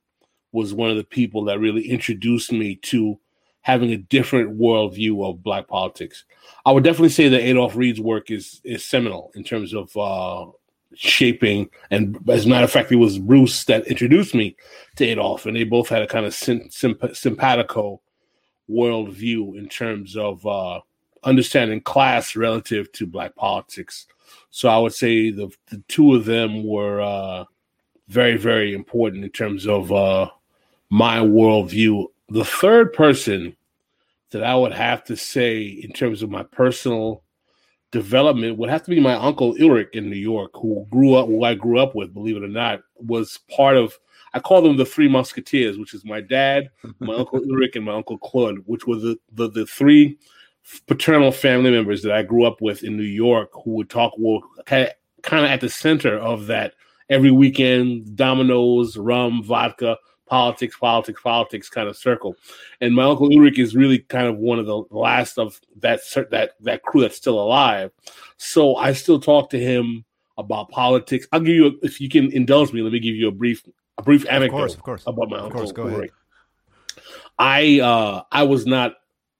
was 0.52 0.74
one 0.74 0.90
of 0.90 0.96
the 0.96 1.04
people 1.04 1.44
that 1.44 1.58
really 1.58 1.88
introduced 1.88 2.52
me 2.52 2.76
to 2.76 3.18
having 3.62 3.92
a 3.92 3.96
different 3.96 4.58
worldview 4.58 5.28
of 5.28 5.42
black 5.42 5.68
politics. 5.68 6.24
I 6.66 6.72
would 6.72 6.84
definitely 6.84 7.10
say 7.10 7.28
that 7.28 7.40
Adolph 7.40 7.76
Reed's 7.76 8.00
work 8.00 8.30
is 8.30 8.60
is 8.64 8.84
seminal 8.84 9.32
in 9.34 9.44
terms 9.44 9.72
of 9.72 9.96
uh, 9.96 10.46
shaping. 10.94 11.70
And 11.90 12.18
as 12.28 12.44
a 12.44 12.48
matter 12.48 12.64
of 12.64 12.70
fact, 12.70 12.92
it 12.92 12.96
was 12.96 13.18
Bruce 13.18 13.64
that 13.64 13.86
introduced 13.86 14.34
me 14.34 14.56
to 14.96 15.04
Adolph, 15.04 15.46
and 15.46 15.56
they 15.56 15.64
both 15.64 15.88
had 15.88 16.02
a 16.02 16.06
kind 16.06 16.26
of 16.26 16.34
sim- 16.34 16.68
simpatico 16.70 18.00
worldview 18.70 19.56
in 19.58 19.68
terms 19.68 20.16
of 20.16 20.46
uh, 20.46 20.80
understanding 21.24 21.80
class 21.80 22.36
relative 22.36 22.90
to 22.92 23.06
black 23.06 23.34
politics. 23.36 24.06
So 24.50 24.68
I 24.68 24.78
would 24.78 24.94
say 24.94 25.30
the 25.30 25.50
the 25.70 25.82
two 25.88 26.14
of 26.14 26.24
them 26.24 26.64
were 26.64 27.00
uh, 27.00 27.44
very 28.08 28.36
very 28.36 28.74
important 28.74 29.24
in 29.24 29.30
terms 29.30 29.66
of 29.66 29.92
uh, 29.92 30.30
my 30.90 31.18
worldview. 31.18 32.06
The 32.28 32.44
third 32.44 32.92
person 32.92 33.56
that 34.30 34.42
I 34.42 34.54
would 34.54 34.72
have 34.72 35.04
to 35.04 35.16
say, 35.16 35.62
in 35.62 35.92
terms 35.92 36.22
of 36.22 36.30
my 36.30 36.42
personal 36.42 37.22
development, 37.90 38.56
would 38.58 38.70
have 38.70 38.82
to 38.84 38.90
be 38.90 39.00
my 39.00 39.14
uncle 39.14 39.54
Ulrich 39.60 39.90
in 39.92 40.08
New 40.08 40.16
York, 40.16 40.52
who 40.54 40.86
grew 40.90 41.14
up, 41.14 41.26
who 41.26 41.44
I 41.44 41.54
grew 41.54 41.78
up 41.78 41.94
with, 41.94 42.14
believe 42.14 42.36
it 42.36 42.44
or 42.44 42.48
not, 42.48 42.80
was 42.96 43.38
part 43.54 43.76
of. 43.76 43.98
I 44.34 44.40
call 44.40 44.62
them 44.62 44.78
the 44.78 44.86
Three 44.86 45.08
Musketeers, 45.08 45.76
which 45.76 45.92
is 45.92 46.06
my 46.06 46.22
dad, 46.22 46.70
my 47.00 47.14
uncle 47.14 47.40
Ulrich, 47.50 47.76
and 47.76 47.84
my 47.84 47.92
uncle 47.92 48.16
Claude, 48.16 48.60
which 48.64 48.86
were 48.86 48.96
the, 48.96 49.18
the, 49.32 49.50
the 49.50 49.66
three 49.66 50.18
paternal 50.86 51.32
family 51.32 51.70
members 51.70 52.02
that 52.02 52.12
I 52.12 52.22
grew 52.22 52.44
up 52.46 52.62
with 52.62 52.82
in 52.82 52.96
New 52.96 53.02
York, 53.02 53.50
who 53.52 53.72
would 53.72 53.90
talk, 53.90 54.14
were 54.16 54.40
kind 54.64 55.44
of 55.44 55.50
at 55.50 55.60
the 55.60 55.68
center 55.68 56.16
of 56.16 56.46
that 56.46 56.74
every 57.10 57.30
weekend, 57.30 58.16
dominoes, 58.16 58.96
rum, 58.96 59.42
vodka, 59.42 59.98
politics, 60.26 60.76
politics, 60.78 61.20
politics 61.22 61.68
kind 61.68 61.88
of 61.88 61.96
circle. 61.96 62.36
And 62.80 62.94
my 62.94 63.04
uncle 63.04 63.32
Ulrich 63.32 63.58
is 63.58 63.76
really 63.76 63.98
kind 63.98 64.26
of 64.26 64.38
one 64.38 64.58
of 64.58 64.66
the 64.66 64.82
last 64.90 65.38
of 65.38 65.60
that 65.78 66.00
that 66.30 66.52
that 66.60 66.82
crew 66.82 67.02
that's 67.02 67.16
still 67.16 67.40
alive. 67.40 67.90
So 68.36 68.76
I 68.76 68.92
still 68.92 69.20
talk 69.20 69.50
to 69.50 69.58
him 69.58 70.04
about 70.38 70.70
politics. 70.70 71.26
I'll 71.32 71.40
give 71.40 71.54
you, 71.54 71.66
a, 71.66 71.70
if 71.82 72.00
you 72.00 72.08
can 72.08 72.32
indulge 72.32 72.72
me, 72.72 72.82
let 72.82 72.92
me 72.92 73.00
give 73.00 73.16
you 73.16 73.28
a 73.28 73.32
brief 73.32 73.62
a 73.98 74.02
brief 74.02 74.26
anecdote 74.28 74.54
of 74.54 74.58
course, 74.58 74.74
of 74.74 74.82
course. 74.82 75.02
about 75.06 75.28
my 75.28 75.38
of 75.38 75.44
uncle 75.44 75.60
course, 75.60 75.72
go 75.72 75.82
Ulrich. 75.82 76.10
Ahead. 76.10 77.04
I 77.38 77.80
uh, 77.80 78.22
I 78.30 78.44
was 78.44 78.66
not 78.66 78.96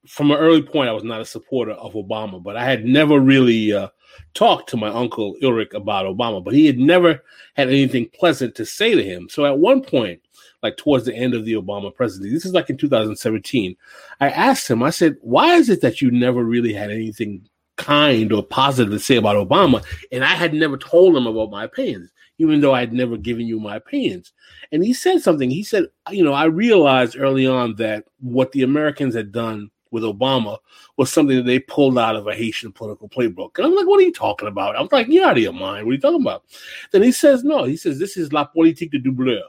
from 0.07 0.31
an 0.31 0.39
early 0.39 0.63
point, 0.63 0.89
I 0.89 0.93
was 0.93 1.05
not 1.05 1.21
a 1.21 1.25
supporter 1.25 1.73
of 1.73 1.93
Obama, 1.95 2.43
but 2.43 2.57
I 2.57 2.65
had 2.65 2.85
never 2.85 3.21
really 3.21 3.73
uh, 3.73 3.89
talked 4.35 4.69
to 4.71 4.77
my 4.77 4.89
uncle 4.89 5.37
Ulrich 5.43 5.75
about 5.75 6.07
Obama, 6.07 6.43
but 6.43 6.55
he 6.55 6.67
had 6.67 6.79
never 6.79 7.23
had 7.55 7.69
anything 7.69 8.09
pleasant 8.13 8.55
to 8.57 8.67
say 8.67 8.95
to 8.95 9.03
him. 9.03 9.29
So 9.29 9.47
at 9.47 9.59
one 9.59 9.83
point, 9.83 10.21
like 10.63 10.77
towards 10.77 11.05
the 11.05 11.15
end 11.15 11.35
of 11.35 11.45
the 11.45 11.55
Obama 11.55 11.95
presidency, 11.95 12.33
this 12.33 12.45
is 12.45 12.53
like 12.53 12.71
in 12.71 12.77
2017, 12.77 13.77
I 14.21 14.31
asked 14.31 14.69
him, 14.69 14.83
I 14.83 14.91
said, 14.91 15.17
why 15.21 15.55
is 15.55 15.69
it 15.69 15.81
that 15.81 16.01
you 16.01 16.11
never 16.11 16.45
really 16.45 16.73
had 16.73 16.91
anything 16.91 17.49
kind 17.77 18.33
or 18.33 18.43
positive 18.43 18.93
to 18.93 18.99
say 18.99 19.17
about 19.17 19.37
Obama? 19.37 19.85
And 20.11 20.25
I 20.25 20.35
had 20.35 20.55
never 20.55 20.77
told 20.77 21.17
him 21.17 21.27
about 21.27 21.51
my 21.51 21.65
opinions, 21.65 22.11
even 22.39 22.61
though 22.61 22.75
I 22.75 22.81
had 22.81 22.93
never 22.93 23.17
given 23.17 23.47
you 23.47 23.59
my 23.59 23.77
opinions. 23.77 24.33
And 24.71 24.85
he 24.85 24.93
said 24.93 25.21
something. 25.21 25.51
He 25.51 25.63
said, 25.63 25.87
you 26.11 26.25
know, 26.25 26.33
I 26.33 26.45
realized 26.45 27.17
early 27.19 27.47
on 27.47 27.77
that 27.77 28.05
what 28.21 28.53
the 28.53 28.63
Americans 28.63 29.15
had 29.15 29.33
done 29.33 29.71
with 29.91 30.03
Obama 30.03 30.57
was 30.97 31.13
something 31.13 31.37
that 31.37 31.45
they 31.45 31.59
pulled 31.59 31.99
out 31.99 32.17
of 32.17 32.27
a 32.27 32.35
Haitian 32.35 32.73
political 32.73 33.09
playbook. 33.09 33.59
And 33.59 33.67
I'm 33.67 33.75
like, 33.75 33.87
what 33.87 34.01
are 34.01 34.05
you 34.05 34.13
talking 34.13 34.49
about? 34.49 34.75
I'm 34.75 34.89
like, 34.91 35.07
you're 35.09 35.27
out 35.27 35.37
of 35.37 35.43
your 35.43 35.53
mind. 35.53 35.85
What 35.85 35.93
are 35.93 35.95
you 35.95 36.01
talking 36.01 36.23
about? 36.23 36.45
Then 36.93 37.03
he 37.03 37.13
says, 37.13 37.45
no. 37.45 37.65
He 37.65 37.77
says, 37.77 37.99
this 37.99 38.17
is 38.17 38.33
la 38.33 38.47
politique 38.47 38.91
de 38.91 38.99
doublure. 38.99 39.43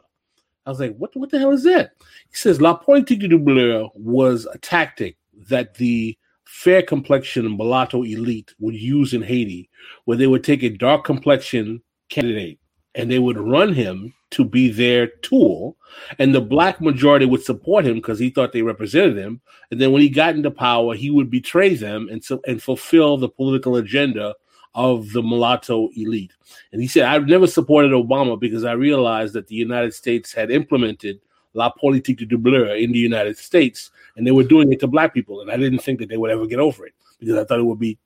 I 0.66 0.70
was 0.70 0.80
like, 0.80 0.95
what, 0.97 1.16
what 1.16 1.30
the 1.30 1.39
hell 1.39 1.51
is 1.51 1.64
that? 1.64 1.91
He 2.30 2.36
says, 2.36 2.61
la 2.61 2.76
politique 2.76 3.20
du 3.20 3.28
doublure 3.28 3.89
was 3.95 4.45
a 4.45 4.57
tactic 4.59 5.18
that 5.49 5.76
the 5.76 6.18
fair 6.45 6.82
complexion 6.82 7.57
mulatto 7.57 8.03
elite 8.03 8.53
would 8.59 8.76
use 8.76 9.14
in 9.14 9.22
Haiti, 9.22 9.70
where 10.05 10.18
they 10.18 10.28
would 10.28 10.43
take 10.43 10.64
a 10.64 10.70
dark 10.70 11.03
complexion 11.03 11.82
candidate 12.09 12.59
and 12.95 13.09
they 13.09 13.20
would 13.20 13.38
run 13.38 13.74
him 13.74 14.14
to 14.30 14.45
be 14.45 14.70
their 14.70 15.07
tool, 15.07 15.78
and 16.20 16.34
the 16.34 16.41
black 16.41 16.82
majority 16.82 17.26
would 17.26 17.43
support 17.43 17.86
him 17.86 17.95
because 17.95 18.20
he 18.20 18.30
thought 18.30 18.51
they 18.51 18.61
represented 18.61 19.18
him. 19.18 19.41
And 19.72 19.80
then 19.80 19.91
when 19.91 20.01
he 20.01 20.09
got 20.09 20.36
into 20.36 20.51
power, 20.51 20.95
he 20.95 21.09
would 21.09 21.30
betray 21.30 21.76
them 21.76 22.07
and 22.11 22.24
so 22.24 22.39
and 22.47 22.61
fulfill 22.61 23.18
the 23.18 23.30
political 23.30 23.76
agenda 23.76 24.36
of 24.76 25.11
the 25.11 25.21
mulatto 25.21 25.89
elite. 25.95 26.34
And 26.71 26.82
he 26.82 26.88
said, 26.88 27.03
I've 27.03 27.28
never 27.28 27.47
supported 27.47 27.91
Obama 27.91 28.39
because 28.39 28.63
I 28.63 28.74
realized 28.74 29.34
that 29.34 29.47
the 29.47 29.55
United 29.55 29.93
States 29.93 30.34
had 30.34 30.51
implemented 30.51 31.19
la 31.53 31.71
politique 31.71 32.17
de 32.17 32.26
doublure 32.26 32.82
in 32.82 32.91
the 32.91 32.99
United 32.99 33.38
States, 33.38 33.91
and 34.15 34.26
they 34.26 34.32
were 34.32 34.43
doing 34.43 34.71
it 34.74 34.80
to 34.80 34.88
black 34.88 35.13
people. 35.13 35.41
And 35.41 35.51
I 35.51 35.57
didn't 35.57 35.80
think 35.80 35.99
that 35.99 36.09
they 36.09 36.17
would 36.17 36.32
ever 36.32 36.47
get 36.47 36.59
over 36.59 36.86
it 36.86 36.93
because 37.19 37.38
I 37.38 37.43
thought 37.43 37.59
it 37.59 37.65
would 37.65 37.80
be, 37.80 37.97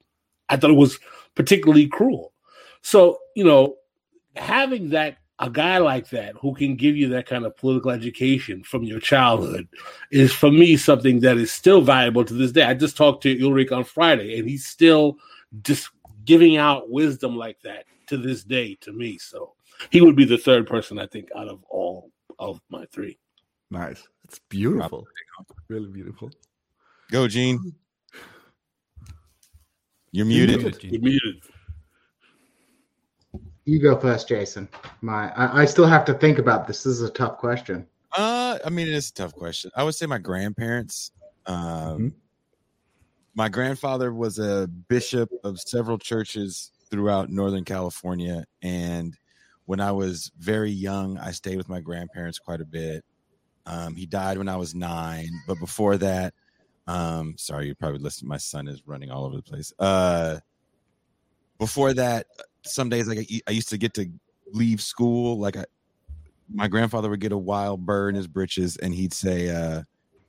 I 0.50 0.58
thought 0.58 0.72
it 0.72 0.74
was 0.74 1.00
particularly 1.36 1.88
cruel. 1.88 2.34
So, 2.82 3.20
you 3.36 3.44
know, 3.44 3.76
having 4.36 4.90
that 4.90 5.18
a 5.40 5.50
guy 5.50 5.78
like 5.78 6.10
that 6.10 6.34
who 6.42 6.56
can 6.56 6.76
give 6.76 6.96
you 6.96 7.10
that 7.10 7.28
kind 7.28 7.46
of 7.46 7.56
political 7.56 7.92
education 7.92 8.64
from 8.64 8.84
your 8.84 9.00
childhood 9.00 9.68
is 10.12 10.34
for 10.34 10.50
me 10.50 10.76
something 10.76 11.20
that 11.20 11.38
is 11.38 11.54
still 11.54 11.82
valuable 11.82 12.26
to 12.26 12.34
this 12.34 12.52
day. 12.52 12.64
I 12.64 12.74
just 12.74 12.98
talked 12.98 13.22
to 13.24 13.46
Ulrich 13.46 13.72
on 13.72 13.84
Friday 13.84 14.40
and 14.40 14.50
he's 14.50 14.66
still 14.66 15.18
just 15.62 15.90
giving 16.28 16.58
out 16.58 16.92
wisdom 16.92 17.36
like 17.36 17.60
that 17.64 17.86
to 18.08 18.18
this 18.18 18.44
day 18.44 18.78
to 18.82 18.92
me. 18.92 19.18
So 19.18 19.54
he 19.90 20.02
would 20.02 20.16
be 20.16 20.26
the 20.26 20.38
third 20.38 20.68
person 20.68 21.00
I 21.00 21.08
think 21.08 21.30
out 21.36 21.48
of 21.48 21.64
all 21.70 22.12
of 22.38 22.62
my 22.70 22.86
three. 22.92 23.18
Nice. 23.72 24.08
It's 24.26 24.40
beautiful. 24.50 25.08
Really 25.70 25.90
beautiful. 25.90 26.30
Go, 27.12 27.28
Gene. 27.28 27.74
You're 30.12 30.26
muted. 30.26 30.84
You're 30.84 31.02
muted. 31.02 31.44
You 33.66 33.80
go 33.80 34.00
first, 34.00 34.28
Jason. 34.28 34.70
My, 35.02 35.32
I, 35.34 35.64
I, 35.64 35.66
still 35.66 35.86
have 35.86 36.06
to 36.06 36.14
think 36.14 36.38
about 36.38 36.68
this. 36.68 36.84
This 36.84 36.94
is 36.94 37.02
a 37.02 37.10
tough 37.10 37.38
question. 37.38 37.86
Uh, 38.16 38.58
I 38.66 38.70
mean, 38.70 38.88
it 38.88 38.94
is 38.94 39.10
a 39.10 39.14
tough 39.14 39.34
question. 39.34 39.72
I 39.76 39.84
would 39.84 39.96
say 39.96 40.06
my 40.06 40.18
grandparents. 40.18 41.12
Um, 41.46 41.58
mm-hmm. 41.58 42.08
My 43.38 43.50
grandfather 43.50 44.12
was 44.12 44.40
a 44.40 44.68
bishop 44.88 45.30
of 45.44 45.60
several 45.60 46.00
churches 46.00 46.72
throughout 46.90 47.30
Northern 47.30 47.64
California, 47.64 48.46
and 48.64 49.16
when 49.66 49.80
I 49.80 49.92
was 49.92 50.32
very 50.40 50.72
young, 50.72 51.20
I 51.20 51.30
stayed 51.30 51.58
with 51.58 51.70
my 51.70 51.80
grandparents 51.80 52.40
quite 52.40 52.62
a 52.62 52.66
bit. 52.66 53.06
Um, 53.68 53.96
he 53.96 54.08
died 54.08 54.40
when 54.40 54.50
I 54.50 54.56
was 54.56 54.74
nine, 54.74 55.30
but 55.46 55.60
before 55.60 55.98
that, 55.98 56.34
um, 56.88 57.36
sorry, 57.38 57.68
you 57.68 57.76
probably 57.76 58.00
listened. 58.00 58.28
My 58.28 58.38
son 58.38 58.68
is 58.68 58.82
running 58.88 59.12
all 59.12 59.24
over 59.24 59.36
the 59.36 59.44
place. 59.44 59.72
Uh, 59.78 60.40
before 61.60 61.94
that, 61.94 62.26
some 62.64 62.90
days 62.90 63.08
like 63.08 63.20
I, 63.20 63.42
I 63.46 63.52
used 63.52 63.70
to 63.70 63.78
get 63.78 63.94
to 63.96 64.10
leave 64.52 64.82
school 64.82 65.38
like 65.38 65.58
I, 65.58 65.66
my 66.52 66.68
grandfather 66.68 67.08
would 67.08 67.20
get 67.20 67.34
a 67.34 67.38
wild 67.38 67.86
bird 67.86 68.10
in 68.10 68.16
his 68.16 68.28
britches 68.28 68.78
and 68.78 68.96
he'd 68.96 69.14
say 69.14 69.50
uh, 69.50 69.84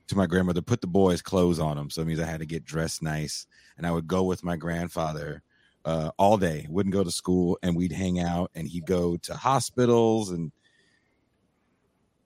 to 0.09 0.17
my 0.17 0.25
grandmother 0.25 0.61
put 0.61 0.81
the 0.81 0.87
boys 0.87 1.21
clothes 1.21 1.59
on 1.59 1.77
them 1.77 1.89
so 1.89 2.01
it 2.01 2.05
means 2.05 2.19
i 2.19 2.25
had 2.25 2.39
to 2.41 2.45
get 2.45 2.65
dressed 2.65 3.01
nice 3.01 3.47
and 3.77 3.87
i 3.87 3.91
would 3.91 4.07
go 4.07 4.23
with 4.23 4.43
my 4.43 4.57
grandfather 4.57 5.41
uh, 5.85 6.11
all 6.17 6.37
day. 6.37 6.65
Wouldn't 6.69 6.93
go 6.93 7.03
to 7.03 7.11
school 7.11 7.57
and 7.63 7.75
we'd 7.75 7.91
hang 7.91 8.19
out 8.19 8.51
and 8.55 8.67
he'd 8.67 8.85
go 8.85 9.17
to 9.17 9.33
hospitals 9.33 10.31
and 10.31 10.51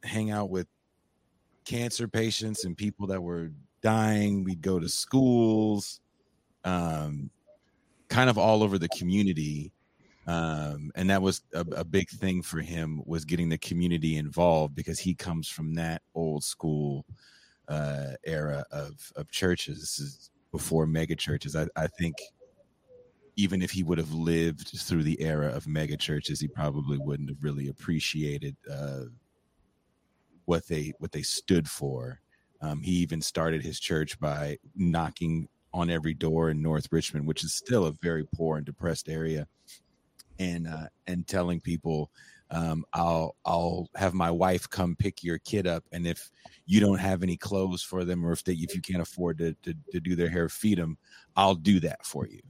hang 0.03 0.31
out 0.31 0.49
with 0.49 0.67
cancer 1.65 2.07
patients 2.07 2.65
and 2.65 2.75
people 2.75 3.07
that 3.07 3.21
were 3.21 3.51
dying. 3.81 4.43
We'd 4.43 4.61
go 4.61 4.79
to 4.79 4.89
schools 4.89 6.01
um, 6.65 7.29
kind 8.09 8.29
of 8.29 8.37
all 8.37 8.63
over 8.63 8.77
the 8.77 8.89
community 8.89 9.71
um, 10.25 10.91
and 10.95 11.09
that 11.09 11.21
was 11.21 11.41
a, 11.53 11.65
a, 11.75 11.83
big 11.83 12.09
thing 12.09 12.41
for 12.41 12.61
him 12.61 13.01
was 13.05 13.25
getting 13.25 13.49
the 13.49 13.57
community 13.57 14.15
involved 14.15 14.73
because 14.73 14.97
he 14.97 15.13
comes 15.13 15.49
from 15.49 15.75
that 15.75 16.01
old 16.15 16.45
school 16.45 17.05
uh, 17.67 18.11
era 18.25 18.65
of 18.71 19.11
of 19.15 19.29
churches. 19.31 19.79
This 19.79 19.99
is 19.99 20.31
before 20.51 20.85
mega 20.85 21.15
churches. 21.15 21.55
I, 21.55 21.67
I 21.75 21.87
think 21.87 22.15
even 23.35 23.61
if 23.61 23.71
he 23.71 23.83
would 23.83 23.97
have 23.97 24.13
lived 24.13 24.69
through 24.79 25.03
the 25.03 25.19
era 25.21 25.47
of 25.47 25.67
mega 25.67 25.97
churches, 25.97 26.39
he 26.39 26.47
probably 26.47 26.97
wouldn't 26.99 27.29
have 27.29 27.41
really 27.41 27.67
appreciated 27.67 28.55
uh, 28.71 29.05
what 30.45 30.67
they 30.67 30.93
what 30.99 31.11
they 31.11 31.23
stood 31.23 31.69
for. 31.69 32.19
Um, 32.61 32.81
he 32.81 32.91
even 32.93 33.21
started 33.21 33.61
his 33.61 33.79
church 33.79 34.19
by 34.19 34.57
knocking 34.75 35.49
on 35.73 35.89
every 35.89 36.13
door 36.13 36.49
in 36.49 36.61
North 36.61 36.87
Richmond, 36.91 37.27
which 37.27 37.43
is 37.43 37.53
still 37.53 37.85
a 37.85 37.93
very 38.01 38.25
poor 38.35 38.57
and 38.57 38.65
depressed 38.65 39.09
area 39.09 39.47
and 40.39 40.67
uh, 40.67 40.87
and 41.07 41.27
telling 41.27 41.59
people 41.59 42.11
um, 42.51 42.85
I'll 42.93 43.35
I'll 43.45 43.89
have 43.95 44.13
my 44.13 44.31
wife 44.31 44.69
come 44.69 44.95
pick 44.95 45.23
your 45.23 45.39
kid 45.39 45.67
up, 45.67 45.83
and 45.91 46.05
if 46.05 46.29
you 46.65 46.79
don't 46.79 46.99
have 46.99 47.23
any 47.23 47.37
clothes 47.37 47.81
for 47.81 48.05
them, 48.05 48.25
or 48.25 48.31
if 48.31 48.43
they 48.43 48.53
if 48.53 48.75
you 48.75 48.81
can't 48.81 49.01
afford 49.01 49.39
to 49.39 49.53
to, 49.63 49.73
to 49.91 49.99
do 49.99 50.15
their 50.15 50.29
hair, 50.29 50.49
feed 50.49 50.77
them, 50.77 50.97
I'll 51.35 51.55
do 51.55 51.79
that 51.81 52.05
for 52.05 52.27
you, 52.27 52.41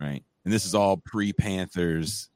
right? 0.00 0.22
And 0.44 0.52
this 0.52 0.64
is 0.64 0.74
all 0.74 0.96
pre 0.96 1.32
Panthers. 1.32 2.28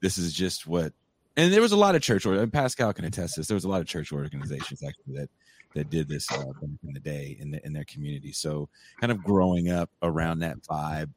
This 0.00 0.18
is 0.18 0.32
just 0.32 0.66
what, 0.66 0.92
and 1.36 1.52
there 1.52 1.60
was 1.60 1.72
a 1.72 1.76
lot 1.76 1.96
of 1.96 2.02
church 2.02 2.24
and 2.24 2.52
Pascal 2.52 2.92
can 2.92 3.04
attest 3.04 3.36
this. 3.36 3.48
There 3.48 3.56
was 3.56 3.64
a 3.64 3.68
lot 3.68 3.80
of 3.80 3.86
church 3.86 4.12
organizations 4.12 4.82
actually 4.82 5.14
that 5.16 5.30
that 5.74 5.90
did 5.90 6.08
this 6.08 6.30
uh, 6.32 6.44
in 6.62 6.92
the 6.94 7.00
day 7.00 7.36
in 7.40 7.50
the, 7.50 7.64
in 7.66 7.72
their 7.72 7.84
community. 7.84 8.32
So 8.32 8.68
kind 9.00 9.12
of 9.12 9.22
growing 9.22 9.70
up 9.70 9.90
around 10.02 10.40
that 10.40 10.58
vibe. 10.62 11.10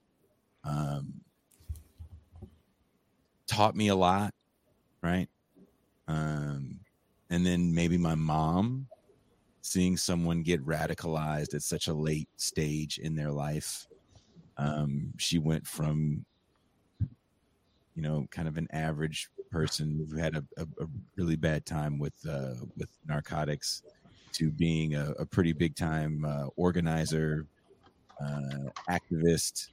Um, 0.64 1.22
taught 3.48 3.76
me 3.76 3.90
a 3.90 3.96
lot, 3.96 4.34
right? 5.02 5.28
Um, 6.08 6.80
and 7.30 7.46
then 7.46 7.74
maybe 7.74 7.98
my 7.98 8.16
mom 8.16 8.88
seeing 9.62 9.96
someone 9.96 10.44
get 10.44 10.66
radicalized 10.66 11.54
at 11.54 11.62
such 11.62 11.88
a 11.88 11.94
late 11.94 12.28
stage 12.36 12.98
in 12.98 13.16
their 13.16 13.32
life. 13.32 13.88
Um, 14.58 15.14
she 15.18 15.40
went 15.40 15.66
from, 15.66 16.26
you 17.96 18.02
know, 18.02 18.28
kind 18.32 18.48
of 18.48 18.58
an 18.58 18.68
average 18.72 19.30
person 19.52 20.08
who 20.10 20.18
had 20.18 20.36
a, 20.36 20.44
a, 20.58 20.64
a 20.84 20.88
really 21.16 21.36
bad 21.36 21.66
time 21.66 22.00
with 22.00 22.14
uh, 22.28 22.56
with 22.78 22.90
narcotics 23.08 23.84
to 24.34 24.50
being 24.50 24.96
a, 24.96 25.12
a 25.20 25.26
pretty 25.26 25.54
big 25.54 25.76
time 25.76 26.26
uh, 26.26 26.48
organizer, 26.56 27.46
uh, 28.22 28.70
activist. 28.90 29.68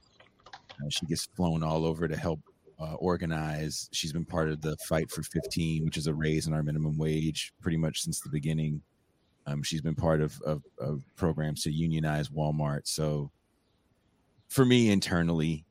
Uh, 0.45 0.89
she 0.89 1.05
gets 1.05 1.25
flown 1.35 1.63
all 1.63 1.85
over 1.85 2.07
to 2.07 2.15
help 2.15 2.39
uh, 2.79 2.93
organize. 2.95 3.89
She's 3.91 4.13
been 4.13 4.25
part 4.25 4.49
of 4.49 4.61
the 4.61 4.77
Fight 4.77 5.11
for 5.11 5.23
15, 5.23 5.85
which 5.85 5.97
is 5.97 6.07
a 6.07 6.13
raise 6.13 6.47
in 6.47 6.53
our 6.53 6.63
minimum 6.63 6.97
wage 6.97 7.53
pretty 7.61 7.77
much 7.77 8.01
since 8.01 8.19
the 8.19 8.29
beginning. 8.29 8.81
Um, 9.45 9.63
she's 9.63 9.81
been 9.81 9.95
part 9.95 10.21
of, 10.21 10.39
of, 10.41 10.63
of, 10.77 11.03
programs 11.15 11.63
to 11.63 11.71
unionize 11.71 12.29
Walmart. 12.29 12.81
So 12.83 13.31
for 14.47 14.63
me 14.63 14.91
internally, 14.91 15.65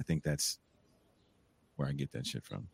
I 0.00 0.02
think 0.02 0.24
that's 0.24 0.58
where 1.76 1.88
I 1.88 1.92
get 1.92 2.10
that 2.12 2.26
shit 2.26 2.44
from. 2.44 2.66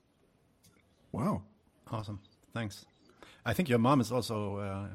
Wow. 1.13 1.43
Awesome. 1.91 2.21
Thanks. 2.55 2.87
I 3.45 3.53
think 3.53 3.69
your 3.69 3.79
mom 3.79 4.01
is 4.01 4.11
also 4.11 4.57
uh, 4.57 4.87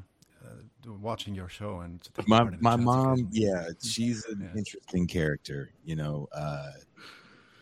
uh, 0.44 0.92
watching 1.00 1.34
your 1.34 1.48
show 1.48 1.80
and 1.80 2.00
my 2.26 2.42
my 2.60 2.74
mom 2.74 3.28
yeah 3.30 3.68
she's 3.82 4.24
an 4.24 4.40
yeah. 4.40 4.58
interesting 4.58 5.06
character 5.06 5.70
you 5.84 5.94
know 5.94 6.28
uh 6.32 6.70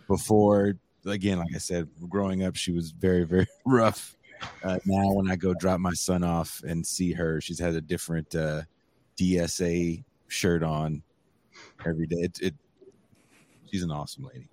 before 0.09 0.75
again 1.07 1.39
like 1.39 1.55
i 1.55 1.59
said 1.59 1.89
growing 2.09 2.43
up 2.43 2.57
she 2.57 2.73
was 2.73 2.91
very 2.91 3.25
very 3.25 3.47
rough 3.65 4.17
uh, 4.65 4.79
now 4.85 5.13
when 5.13 5.31
i 5.31 5.37
go 5.37 5.55
drop 5.55 5.79
my 5.79 5.93
son 5.93 6.25
off 6.25 6.63
and 6.67 6.85
see 6.85 7.13
her 7.13 7.41
she's 7.41 7.59
had 7.59 7.75
a 7.75 7.81
different 7.81 8.35
uh 8.35 8.63
DSA 9.19 10.05
shirt 10.29 10.63
on 10.63 11.03
every 11.85 12.07
day. 12.07 12.17
It, 12.21 12.39
it 12.41 12.55
she's 13.71 13.83
an 13.83 13.91
awesome 13.91 14.25
lady. 14.25 14.49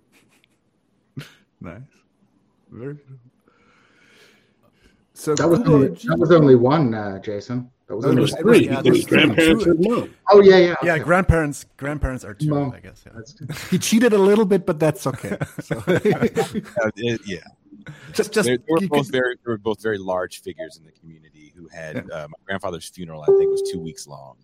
Nice. 1.61 1.81
Very 2.69 2.95
good. 2.95 3.17
So 5.13 5.33
That 5.33 5.47
was 5.47 5.61
only, 5.61 5.87
that 5.87 6.17
was 6.19 6.31
only 6.31 6.55
one, 6.55 6.93
uh, 6.93 7.17
Jason. 7.19 7.71
That 7.87 7.95
was 7.97 8.05
Oh, 8.05 8.09
was 8.09 8.17
was- 8.31 8.41
three. 8.41 8.65
yeah, 8.65 8.81
There 8.81 8.91
was 8.93 9.05
grandparents 9.05 9.63
two. 9.63 9.71
and 9.71 9.79
mom. 9.81 10.13
Oh 10.31 10.41
yeah, 10.41 10.57
yeah. 10.57 10.75
Yeah, 10.83 10.93
okay. 10.95 11.03
grandparents. 11.03 11.65
Grandparents 11.77 12.23
are 12.25 12.33
two. 12.33 12.49
Mom. 12.49 12.71
I 12.71 12.79
guess. 12.79 13.03
Yeah. 13.05 13.13
That's- 13.13 13.69
he 13.69 13.77
cheated 13.77 14.13
a 14.13 14.17
little 14.17 14.45
bit, 14.45 14.65
but 14.65 14.79
that's 14.79 15.05
okay. 15.05 15.37
So, 15.61 15.81
yeah, 16.95 17.39
just, 18.13 18.33
just 18.33 18.47
they, 18.47 18.57
they 18.57 18.63
were 18.67 18.79
both 18.87 19.05
could- 19.05 19.11
very 19.11 19.35
they 19.35 19.51
were 19.51 19.57
both 19.57 19.81
very 19.83 19.97
large 19.99 20.41
figures 20.41 20.77
in 20.77 20.83
the 20.85 20.91
community 20.91 21.53
who 21.55 21.67
had 21.67 21.97
uh, 22.11 22.27
my 22.27 22.35
grandfather's 22.45 22.87
funeral. 22.89 23.21
I 23.21 23.27
think 23.37 23.51
was 23.51 23.69
two 23.71 23.79
weeks 23.79 24.07
long 24.07 24.37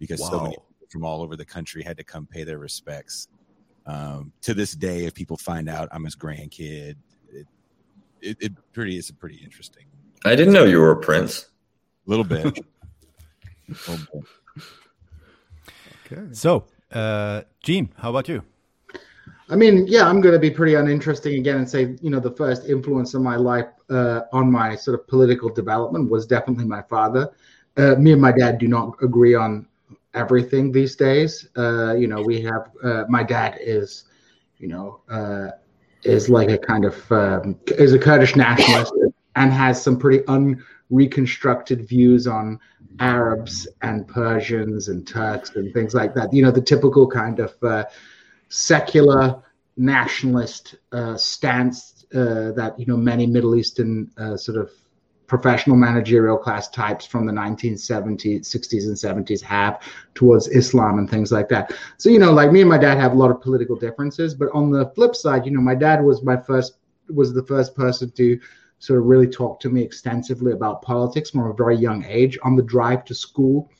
because 0.00 0.20
so 0.26 0.40
many 0.40 0.50
people 0.54 0.64
from 0.90 1.04
all 1.04 1.22
over 1.22 1.36
the 1.36 1.44
country 1.44 1.82
had 1.82 1.96
to 1.96 2.04
come 2.04 2.26
pay 2.26 2.42
their 2.44 2.58
respects. 2.58 3.28
Um, 3.86 4.32
to 4.42 4.54
this 4.54 4.72
day, 4.72 5.04
if 5.04 5.14
people 5.14 5.36
find 5.36 5.68
out 5.68 5.88
I'm 5.92 6.04
his 6.04 6.16
grandkid, 6.16 6.96
it, 7.30 7.46
it, 8.20 8.36
it 8.40 8.52
pretty 8.72 8.96
it's 8.96 9.10
a 9.10 9.14
pretty 9.14 9.36
interesting 9.36 9.84
I 10.24 10.34
didn't 10.34 10.54
know 10.54 10.64
you 10.64 10.80
were 10.80 10.90
a 10.92 10.96
prince. 10.96 11.50
Little 12.06 12.24
bit. 12.24 12.44
Little 13.88 14.04
bit. 14.12 14.24
okay. 16.12 16.22
So, 16.32 16.64
uh, 16.92 17.42
Gene, 17.62 17.88
how 17.96 18.10
about 18.10 18.28
you? 18.28 18.42
I 19.50 19.56
mean, 19.56 19.86
yeah, 19.86 20.06
I'm 20.06 20.20
going 20.20 20.32
to 20.32 20.38
be 20.38 20.50
pretty 20.50 20.74
uninteresting 20.74 21.38
again 21.38 21.56
and 21.58 21.68
say, 21.68 21.96
you 22.00 22.10
know, 22.10 22.20
the 22.20 22.30
first 22.30 22.66
influence 22.66 23.14
of 23.14 23.22
my 23.22 23.36
life 23.36 23.66
uh, 23.90 24.22
on 24.32 24.50
my 24.50 24.74
sort 24.74 24.98
of 24.98 25.06
political 25.06 25.50
development 25.50 26.10
was 26.10 26.26
definitely 26.26 26.64
my 26.64 26.82
father. 26.82 27.30
Uh, 27.76 27.94
me 27.96 28.12
and 28.12 28.22
my 28.22 28.32
dad 28.32 28.58
do 28.58 28.68
not 28.68 28.94
agree 29.02 29.34
on 29.34 29.66
everything 30.14 30.72
these 30.72 30.96
days. 30.96 31.48
Uh, 31.56 31.94
you 31.94 32.06
know, 32.06 32.22
we 32.22 32.40
have 32.40 32.70
uh, 32.82 33.04
my 33.08 33.22
dad 33.22 33.58
is, 33.60 34.04
you 34.58 34.68
know, 34.68 35.00
uh, 35.10 35.50
is 36.04 36.28
like 36.28 36.48
a 36.48 36.58
kind 36.58 36.84
of 36.84 37.12
um, 37.12 37.58
is 37.66 37.92
a 37.92 37.98
Kurdish 37.98 38.36
nationalist 38.36 38.94
and 39.36 39.52
has 39.52 39.82
some 39.82 39.98
pretty 39.98 40.24
unreconstructed 40.90 41.86
views 41.88 42.26
on 42.26 42.58
Arabs 43.00 43.66
and 43.82 44.06
Persians 44.06 44.88
and 44.88 45.06
Turks 45.06 45.56
and 45.56 45.72
things 45.72 45.94
like 45.94 46.14
that. 46.14 46.32
You 46.32 46.42
know, 46.42 46.50
the 46.50 46.60
typical 46.60 47.06
kind 47.06 47.40
of 47.40 47.54
uh, 47.62 47.84
secular 48.48 49.42
nationalist 49.76 50.76
uh, 50.92 51.16
stance 51.16 52.04
uh, 52.14 52.52
that 52.52 52.74
you 52.78 52.86
know 52.86 52.96
many 52.96 53.26
Middle 53.26 53.56
Eastern 53.56 54.10
uh, 54.18 54.36
sort 54.36 54.58
of 54.58 54.70
professional 55.26 55.76
managerial 55.76 56.36
class 56.36 56.68
types 56.68 57.06
from 57.06 57.26
the 57.26 57.32
1970s, 57.32 58.42
60s, 58.42 58.84
and 58.84 59.26
70s 59.26 59.40
have 59.40 59.80
towards 60.14 60.48
Islam 60.48 60.98
and 60.98 61.08
things 61.08 61.32
like 61.32 61.48
that. 61.48 61.72
So 61.96 62.10
you 62.10 62.18
know, 62.18 62.32
like 62.32 62.52
me 62.52 62.60
and 62.60 62.70
my 62.70 62.78
dad 62.78 62.98
have 62.98 63.12
a 63.12 63.16
lot 63.16 63.30
of 63.30 63.40
political 63.40 63.74
differences, 63.74 64.34
but 64.34 64.50
on 64.52 64.70
the 64.70 64.90
flip 64.90 65.16
side, 65.16 65.46
you 65.46 65.52
know, 65.52 65.60
my 65.60 65.74
dad 65.74 66.04
was 66.04 66.22
my 66.22 66.36
first 66.36 66.74
was 67.08 67.34
the 67.34 67.44
first 67.44 67.74
person 67.74 68.10
to 68.12 68.38
sort 68.84 69.00
of 69.00 69.06
really 69.06 69.26
talked 69.26 69.62
to 69.62 69.70
me 69.70 69.82
extensively 69.82 70.52
about 70.52 70.82
politics 70.82 71.30
from 71.30 71.50
a 71.50 71.54
very 71.54 71.76
young 71.76 72.04
age. 72.04 72.38
On 72.42 72.54
the 72.54 72.62
drive 72.62 73.04
to 73.06 73.14
school, 73.14 73.70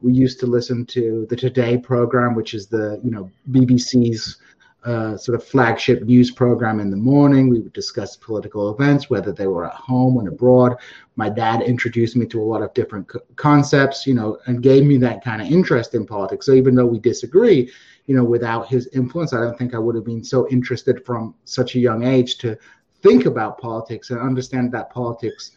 we 0.00 0.12
used 0.12 0.40
to 0.40 0.46
listen 0.46 0.86
to 0.86 1.26
the 1.28 1.36
Today 1.36 1.76
program, 1.76 2.34
which 2.34 2.54
is 2.54 2.66
the 2.66 3.00
you 3.04 3.10
know 3.10 3.30
BBC's 3.50 4.38
uh, 4.84 5.16
sort 5.16 5.34
of 5.34 5.42
flagship 5.42 6.02
news 6.02 6.30
program 6.30 6.78
in 6.78 6.90
the 6.90 6.96
morning. 6.96 7.48
We 7.48 7.60
would 7.60 7.72
discuss 7.72 8.16
political 8.16 8.70
events, 8.74 9.08
whether 9.08 9.32
they 9.32 9.46
were 9.46 9.66
at 9.66 9.74
home 9.74 10.18
and 10.18 10.28
abroad. 10.28 10.76
My 11.16 11.30
dad 11.30 11.62
introduced 11.62 12.16
me 12.16 12.26
to 12.26 12.42
a 12.42 12.44
lot 12.44 12.62
of 12.62 12.74
different 12.74 13.08
co- 13.08 13.20
concepts, 13.36 14.06
you 14.06 14.12
know, 14.12 14.38
and 14.46 14.62
gave 14.62 14.84
me 14.84 14.98
that 14.98 15.24
kind 15.24 15.40
of 15.40 15.48
interest 15.48 15.94
in 15.94 16.06
politics. 16.06 16.44
So 16.44 16.52
even 16.52 16.74
though 16.74 16.84
we 16.84 16.98
disagree, 16.98 17.70
you 18.06 18.14
know, 18.14 18.24
without 18.24 18.68
his 18.68 18.86
influence, 18.88 19.32
I 19.32 19.40
don't 19.40 19.56
think 19.56 19.74
I 19.74 19.78
would 19.78 19.94
have 19.94 20.04
been 20.04 20.22
so 20.22 20.46
interested 20.48 21.04
from 21.06 21.34
such 21.44 21.76
a 21.76 21.80
young 21.80 22.04
age 22.04 22.36
to 22.38 22.58
think 23.04 23.26
about 23.26 23.58
politics 23.58 24.10
and 24.10 24.18
understand 24.18 24.72
that 24.72 24.90
politics 24.90 25.52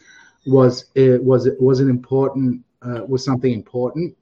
was 0.45 0.85
it 0.93 1.23
was 1.23 1.47
it 1.47 1.59
was 1.59 1.79
an 1.79 1.89
important 1.89 2.63
uh, 2.83 3.01
was 3.07 3.25
something 3.25 3.51
important. 3.51 4.15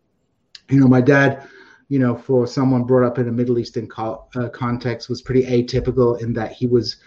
You 0.69 0.79
know, 0.79 0.87
my 0.87 1.01
dad 1.01 1.47
you 1.89 1.99
know, 1.99 2.15
for 2.15 2.47
someone 2.47 2.83
brought 2.83 3.05
up 3.05 3.19
in 3.19 3.27
a 3.27 3.31
Middle 3.31 3.59
Eastern 3.59 3.87
co- 3.87 4.25
uh, 4.35 4.49
context, 4.49 5.09
was 5.09 5.21
pretty 5.21 5.43
atypical 5.45 6.19
in 6.19 6.33
that 6.33 6.51
he 6.51 6.65
was, 6.65 6.97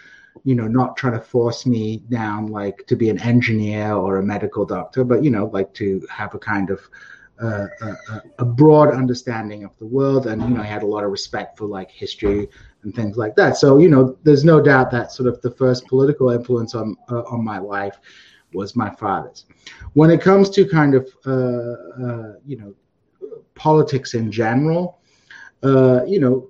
you 0.43 0.55
know, 0.55 0.67
not 0.67 0.95
trying 0.95 1.13
to 1.13 1.19
force 1.19 1.65
me 1.65 1.97
down 2.09 2.47
like 2.47 2.85
to 2.87 2.95
be 2.95 3.09
an 3.09 3.19
engineer 3.19 3.93
or 3.93 4.17
a 4.17 4.23
medical 4.23 4.65
doctor, 4.65 5.03
but 5.03 5.23
you 5.23 5.31
know, 5.31 5.47
like 5.47 5.73
to 5.73 6.05
have 6.09 6.33
a 6.33 6.39
kind 6.39 6.69
of 6.69 6.79
uh, 7.41 7.67
a, 7.81 8.21
a 8.39 8.45
broad 8.45 8.93
understanding 8.93 9.63
of 9.63 9.77
the 9.79 9.85
world, 9.85 10.27
and 10.27 10.41
you 10.41 10.49
know, 10.49 10.61
he 10.61 10.69
had 10.69 10.83
a 10.83 10.87
lot 10.87 11.03
of 11.03 11.11
respect 11.11 11.57
for 11.57 11.65
like 11.65 11.91
history 11.91 12.47
and 12.83 12.95
things 12.95 13.17
like 13.17 13.35
that. 13.35 13.57
So 13.57 13.77
you 13.77 13.89
know, 13.89 14.17
there's 14.23 14.43
no 14.43 14.61
doubt 14.61 14.91
that 14.91 15.11
sort 15.11 15.27
of 15.27 15.41
the 15.41 15.51
first 15.51 15.87
political 15.87 16.29
influence 16.29 16.75
on 16.75 16.95
uh, 17.09 17.21
on 17.23 17.43
my 17.43 17.59
life 17.59 17.97
was 18.53 18.75
my 18.75 18.89
father's. 18.89 19.45
When 19.93 20.09
it 20.09 20.21
comes 20.21 20.49
to 20.51 20.65
kind 20.65 20.95
of 20.95 21.09
uh, 21.25 21.31
uh, 21.31 22.33
you 22.45 22.57
know 22.57 22.73
politics 23.55 24.13
in 24.13 24.31
general, 24.31 24.99
uh, 25.63 26.01
you 26.05 26.19
know, 26.19 26.49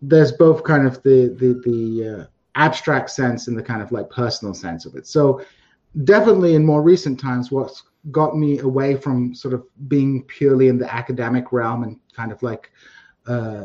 there's 0.00 0.32
both 0.32 0.62
kind 0.64 0.86
of 0.86 1.02
the 1.02 1.34
the 1.38 1.60
the 1.64 2.20
uh, 2.20 2.26
abstract 2.54 3.10
sense 3.10 3.48
and 3.48 3.56
the 3.56 3.62
kind 3.62 3.82
of 3.82 3.92
like 3.92 4.08
personal 4.10 4.54
sense 4.54 4.86
of 4.86 4.94
it. 4.94 5.06
So 5.06 5.42
definitely 6.04 6.54
in 6.54 6.64
more 6.64 6.82
recent 6.82 7.18
times, 7.18 7.50
what's 7.50 7.82
got 8.10 8.36
me 8.36 8.58
away 8.60 8.96
from 8.96 9.34
sort 9.34 9.54
of 9.54 9.64
being 9.88 10.22
purely 10.24 10.68
in 10.68 10.78
the 10.78 10.92
academic 10.92 11.52
realm 11.52 11.82
and 11.82 11.98
kind 12.14 12.32
of 12.32 12.42
like 12.42 12.70
uh, 13.26 13.64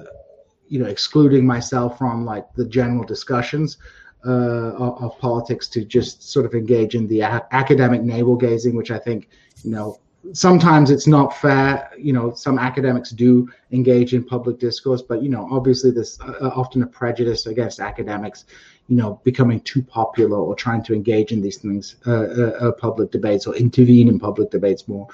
you 0.74 0.80
know 0.80 0.88
excluding 0.88 1.45
myself 1.45 1.99
from 1.99 2.26
like 2.26 2.51
the 2.55 2.65
general 2.65 3.03
discussions 3.03 3.78
uh, 4.26 4.71
of, 4.86 5.03
of, 5.03 5.19
politics 5.19 5.67
to 5.67 5.84
just 5.84 6.32
sort 6.32 6.45
of 6.45 6.55
engage 6.55 6.95
in 6.95 7.05
the 7.07 7.19
a- 7.19 7.45
academic 7.51 8.01
navel 8.01 8.36
gazing, 8.36 8.74
which 8.76 8.89
I 8.89 8.97
think 8.97 9.30
you 9.63 9.71
know 9.71 9.99
sometimes 10.32 10.89
it's 10.89 11.05
not 11.05 11.38
fair. 11.38 11.91
You 11.97 12.13
know, 12.13 12.34
some 12.34 12.57
academics 12.57 13.11
do 13.11 13.49
engage 13.71 14.15
in 14.15 14.24
public 14.24 14.57
discourse, 14.57 15.03
but 15.03 15.21
you 15.21 15.30
know, 15.30 15.47
obviously 15.51 15.91
there's 15.91 16.19
uh, 16.21 16.51
often 16.55 16.82
a 16.82 16.88
prejudice 16.88 17.45
against 17.45 17.80
academics. 17.80 18.45
You 18.88 18.97
know, 18.97 19.21
becoming 19.24 19.61
too 19.61 19.84
popular 19.84 20.38
or 20.38 20.55
trying 20.55 20.84
to 20.86 20.93
engage 20.93 21.32
in 21.32 21.41
these 21.41 21.57
things, 21.57 21.97
uh, 22.07 22.24
uh, 22.24 22.71
public 22.74 23.11
debates 23.11 23.45
or 23.47 23.55
intervene 23.55 24.09
in 24.09 24.19
public 24.19 24.49
debates 24.49 24.88
more. 24.88 25.07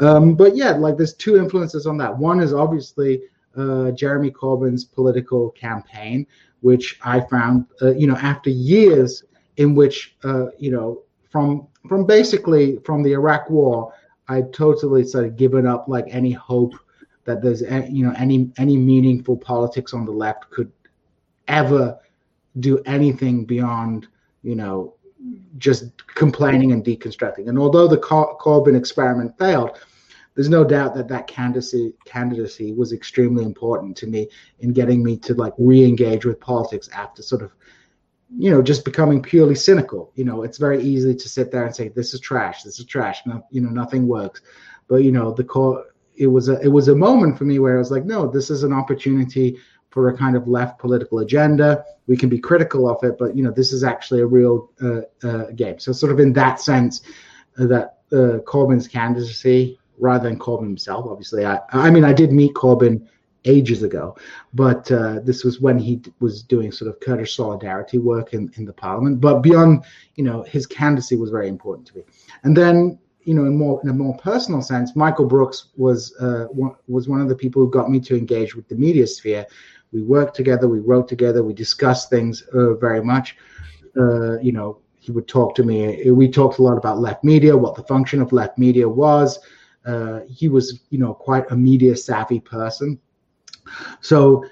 Um, 0.00 0.34
but 0.34 0.56
yeah, 0.56 0.72
like 0.72 0.96
there's 0.96 1.14
two 1.14 1.36
influences 1.36 1.86
on 1.86 1.96
that. 1.98 2.18
One 2.18 2.40
is 2.40 2.52
obviously 2.52 3.22
uh, 3.56 3.90
Jeremy 3.92 4.30
Corbyn's 4.30 4.84
political 4.84 5.50
campaign, 5.50 6.26
which 6.60 6.98
I 7.02 7.20
found, 7.20 7.66
uh, 7.82 7.92
you 7.94 8.06
know, 8.06 8.16
after 8.16 8.50
years 8.50 9.24
in 9.56 9.74
which, 9.74 10.16
uh, 10.24 10.46
you 10.58 10.70
know, 10.70 11.02
from 11.30 11.66
from 11.88 12.06
basically 12.06 12.78
from 12.84 13.02
the 13.02 13.12
Iraq 13.12 13.50
War, 13.50 13.92
I 14.28 14.42
totally 14.52 15.04
sort 15.04 15.24
of 15.24 15.36
given 15.36 15.66
up 15.66 15.88
like 15.88 16.06
any 16.08 16.32
hope 16.32 16.74
that 17.24 17.42
there's 17.42 17.60
you 17.90 18.06
know 18.06 18.14
any 18.16 18.50
any 18.58 18.76
meaningful 18.76 19.36
politics 19.36 19.92
on 19.92 20.04
the 20.04 20.12
left 20.12 20.48
could 20.50 20.72
ever 21.48 21.98
do 22.60 22.80
anything 22.86 23.44
beyond 23.44 24.08
you 24.42 24.54
know 24.54 24.94
just 25.58 26.06
complaining 26.06 26.72
and 26.72 26.84
deconstructing. 26.84 27.48
And 27.48 27.58
although 27.58 27.88
the 27.88 27.98
Corbyn 27.98 28.76
experiment 28.76 29.36
failed, 29.38 29.78
there's 30.36 30.50
no 30.50 30.62
doubt 30.62 30.94
that 30.94 31.08
that 31.08 31.26
candidacy 31.26 31.94
candidacy 32.04 32.72
was 32.72 32.92
extremely 32.92 33.42
important 33.42 33.96
to 33.96 34.06
me 34.06 34.28
in 34.60 34.72
getting 34.72 35.02
me 35.02 35.16
to 35.16 35.34
like 35.34 35.54
re-engage 35.58 36.24
with 36.24 36.38
politics 36.38 36.88
after 36.92 37.22
sort 37.22 37.42
of 37.42 37.52
you 38.36 38.50
know 38.50 38.60
just 38.62 38.84
becoming 38.84 39.20
purely 39.22 39.54
cynical. 39.54 40.12
You 40.14 40.24
know 40.24 40.42
it's 40.42 40.58
very 40.58 40.80
easy 40.82 41.14
to 41.14 41.28
sit 41.28 41.50
there 41.50 41.64
and 41.64 41.74
say 41.74 41.88
this 41.88 42.14
is 42.14 42.20
trash 42.20 42.62
this 42.62 42.78
is 42.78 42.84
trash 42.84 43.22
no, 43.26 43.44
you 43.50 43.62
know 43.62 43.70
nothing 43.70 44.06
works. 44.06 44.42
But 44.88 44.96
you 44.96 45.10
know 45.10 45.32
the 45.32 45.42
core 45.42 45.86
it 46.14 46.26
was 46.26 46.48
a 46.48 46.60
it 46.60 46.68
was 46.68 46.88
a 46.88 46.94
moment 46.94 47.36
for 47.36 47.44
me 47.44 47.58
where 47.58 47.74
i 47.74 47.78
was 47.78 47.90
like 47.90 48.06
no 48.06 48.26
this 48.26 48.48
is 48.48 48.62
an 48.62 48.72
opportunity 48.72 49.58
for 49.90 50.08
a 50.08 50.16
kind 50.16 50.36
of 50.36 50.46
left 50.46 50.78
political 50.78 51.20
agenda. 51.20 51.82
We 52.06 52.16
can 52.16 52.28
be 52.28 52.38
critical 52.38 52.90
of 52.90 53.02
it 53.02 53.16
but 53.18 53.34
you 53.34 53.42
know 53.42 53.52
this 53.52 53.72
is 53.72 53.84
actually 53.84 54.20
a 54.20 54.26
real 54.26 54.70
uh, 54.82 55.00
uh, 55.26 55.50
game. 55.52 55.78
So 55.78 55.92
sort 55.92 56.12
of 56.12 56.20
in 56.20 56.34
that 56.34 56.60
sense 56.60 57.00
uh, 57.58 57.66
that 57.68 57.98
uh, 58.12 58.38
corbyn's 58.44 58.86
candidacy 58.86 59.78
rather 59.98 60.28
than 60.28 60.38
corbyn 60.38 60.66
himself 60.66 61.06
obviously 61.08 61.44
i 61.44 61.58
i 61.72 61.90
mean 61.90 62.04
i 62.04 62.12
did 62.12 62.32
meet 62.32 62.54
corbyn 62.54 63.06
ages 63.46 63.82
ago. 63.82 64.16
But 64.52 64.90
uh, 64.92 65.20
this 65.20 65.44
was 65.44 65.60
when 65.60 65.78
he 65.78 66.02
was 66.20 66.42
doing 66.42 66.72
sort 66.72 66.90
of 66.90 67.00
Kurdish 67.00 67.36
solidarity 67.36 67.98
work 67.98 68.34
in, 68.34 68.50
in 68.56 68.64
the 68.64 68.72
parliament. 68.72 69.20
But 69.20 69.40
beyond, 69.40 69.84
you 70.16 70.24
know, 70.24 70.42
his 70.42 70.66
candidacy 70.66 71.16
was 71.16 71.30
very 71.30 71.48
important 71.48 71.86
to 71.88 71.96
me. 71.96 72.02
And 72.42 72.56
then, 72.56 72.98
you 73.24 73.34
know, 73.34 73.44
in 73.44 73.56
more 73.56 73.80
in 73.82 73.88
a 73.88 73.94
more 73.94 74.16
personal 74.18 74.62
sense, 74.62 74.94
Michael 74.94 75.26
Brooks 75.26 75.68
was 75.76 76.14
uh, 76.20 76.44
one, 76.50 76.76
was 76.86 77.08
one 77.08 77.20
of 77.20 77.28
the 77.28 77.34
people 77.34 77.62
who 77.62 77.70
got 77.70 77.90
me 77.90 78.00
to 78.00 78.16
engage 78.16 78.54
with 78.54 78.68
the 78.68 78.76
media 78.76 79.06
sphere. 79.06 79.46
We 79.92 80.02
worked 80.02 80.36
together, 80.36 80.68
we 80.68 80.80
wrote 80.80 81.08
together, 81.08 81.42
we 81.42 81.54
discussed 81.54 82.10
things 82.10 82.42
uh, 82.52 82.74
very 82.74 83.02
much. 83.02 83.36
Uh, 83.96 84.38
you 84.40 84.52
know, 84.52 84.78
he 84.98 85.10
would 85.10 85.26
talk 85.26 85.54
to 85.56 85.64
me. 85.64 86.10
We 86.10 86.28
talked 86.28 86.58
a 86.58 86.62
lot 86.62 86.76
about 86.76 86.98
left 86.98 87.24
media, 87.24 87.56
what 87.56 87.76
the 87.76 87.82
function 87.84 88.20
of 88.20 88.32
left 88.32 88.58
media 88.58 88.88
was. 88.88 89.38
Uh, 89.86 90.20
he 90.28 90.48
was, 90.48 90.80
you 90.90 90.98
know, 90.98 91.14
quite 91.14 91.50
a 91.50 91.56
media 91.56 91.96
savvy 91.96 92.40
person. 92.40 92.98
So, 94.00 94.44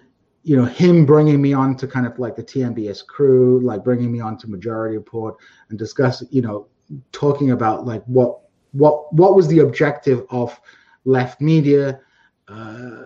you 0.42 0.56
know, 0.56 0.64
him 0.64 1.06
bringing 1.06 1.40
me 1.40 1.52
on 1.52 1.76
to 1.76 1.86
kind 1.86 2.06
of 2.06 2.18
like 2.18 2.36
the 2.36 2.42
TMBS 2.42 3.06
crew, 3.06 3.60
like 3.60 3.82
bringing 3.82 4.12
me 4.12 4.20
on 4.20 4.36
to 4.38 4.50
Majority 4.50 4.96
Report 4.96 5.36
and 5.70 5.78
discuss, 5.78 6.22
you 6.30 6.42
know, 6.42 6.68
talking 7.12 7.50
about 7.50 7.86
like 7.86 8.04
what 8.04 8.40
what 8.72 9.12
what 9.12 9.34
was 9.34 9.48
the 9.48 9.60
objective 9.60 10.26
of 10.30 10.58
left 11.04 11.40
media. 11.40 12.00
Uh, 12.48 13.04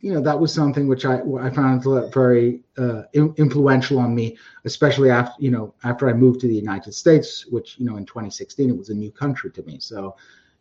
you 0.00 0.12
know 0.12 0.20
that 0.20 0.38
was 0.38 0.52
something 0.52 0.88
which 0.88 1.04
I 1.04 1.20
I 1.40 1.50
found 1.50 1.84
very 2.12 2.62
uh, 2.76 3.02
influential 3.14 3.98
on 3.98 4.14
me, 4.14 4.36
especially 4.64 5.10
after 5.10 5.34
you 5.38 5.50
know 5.50 5.74
after 5.84 6.08
I 6.08 6.14
moved 6.14 6.40
to 6.40 6.48
the 6.48 6.54
United 6.54 6.92
States, 6.92 7.46
which 7.46 7.78
you 7.78 7.84
know 7.84 7.96
in 7.96 8.04
2016 8.04 8.70
it 8.70 8.76
was 8.76 8.88
a 8.88 8.94
new 8.94 9.10
country 9.10 9.50
to 9.52 9.62
me. 9.62 9.78
So, 9.78 10.16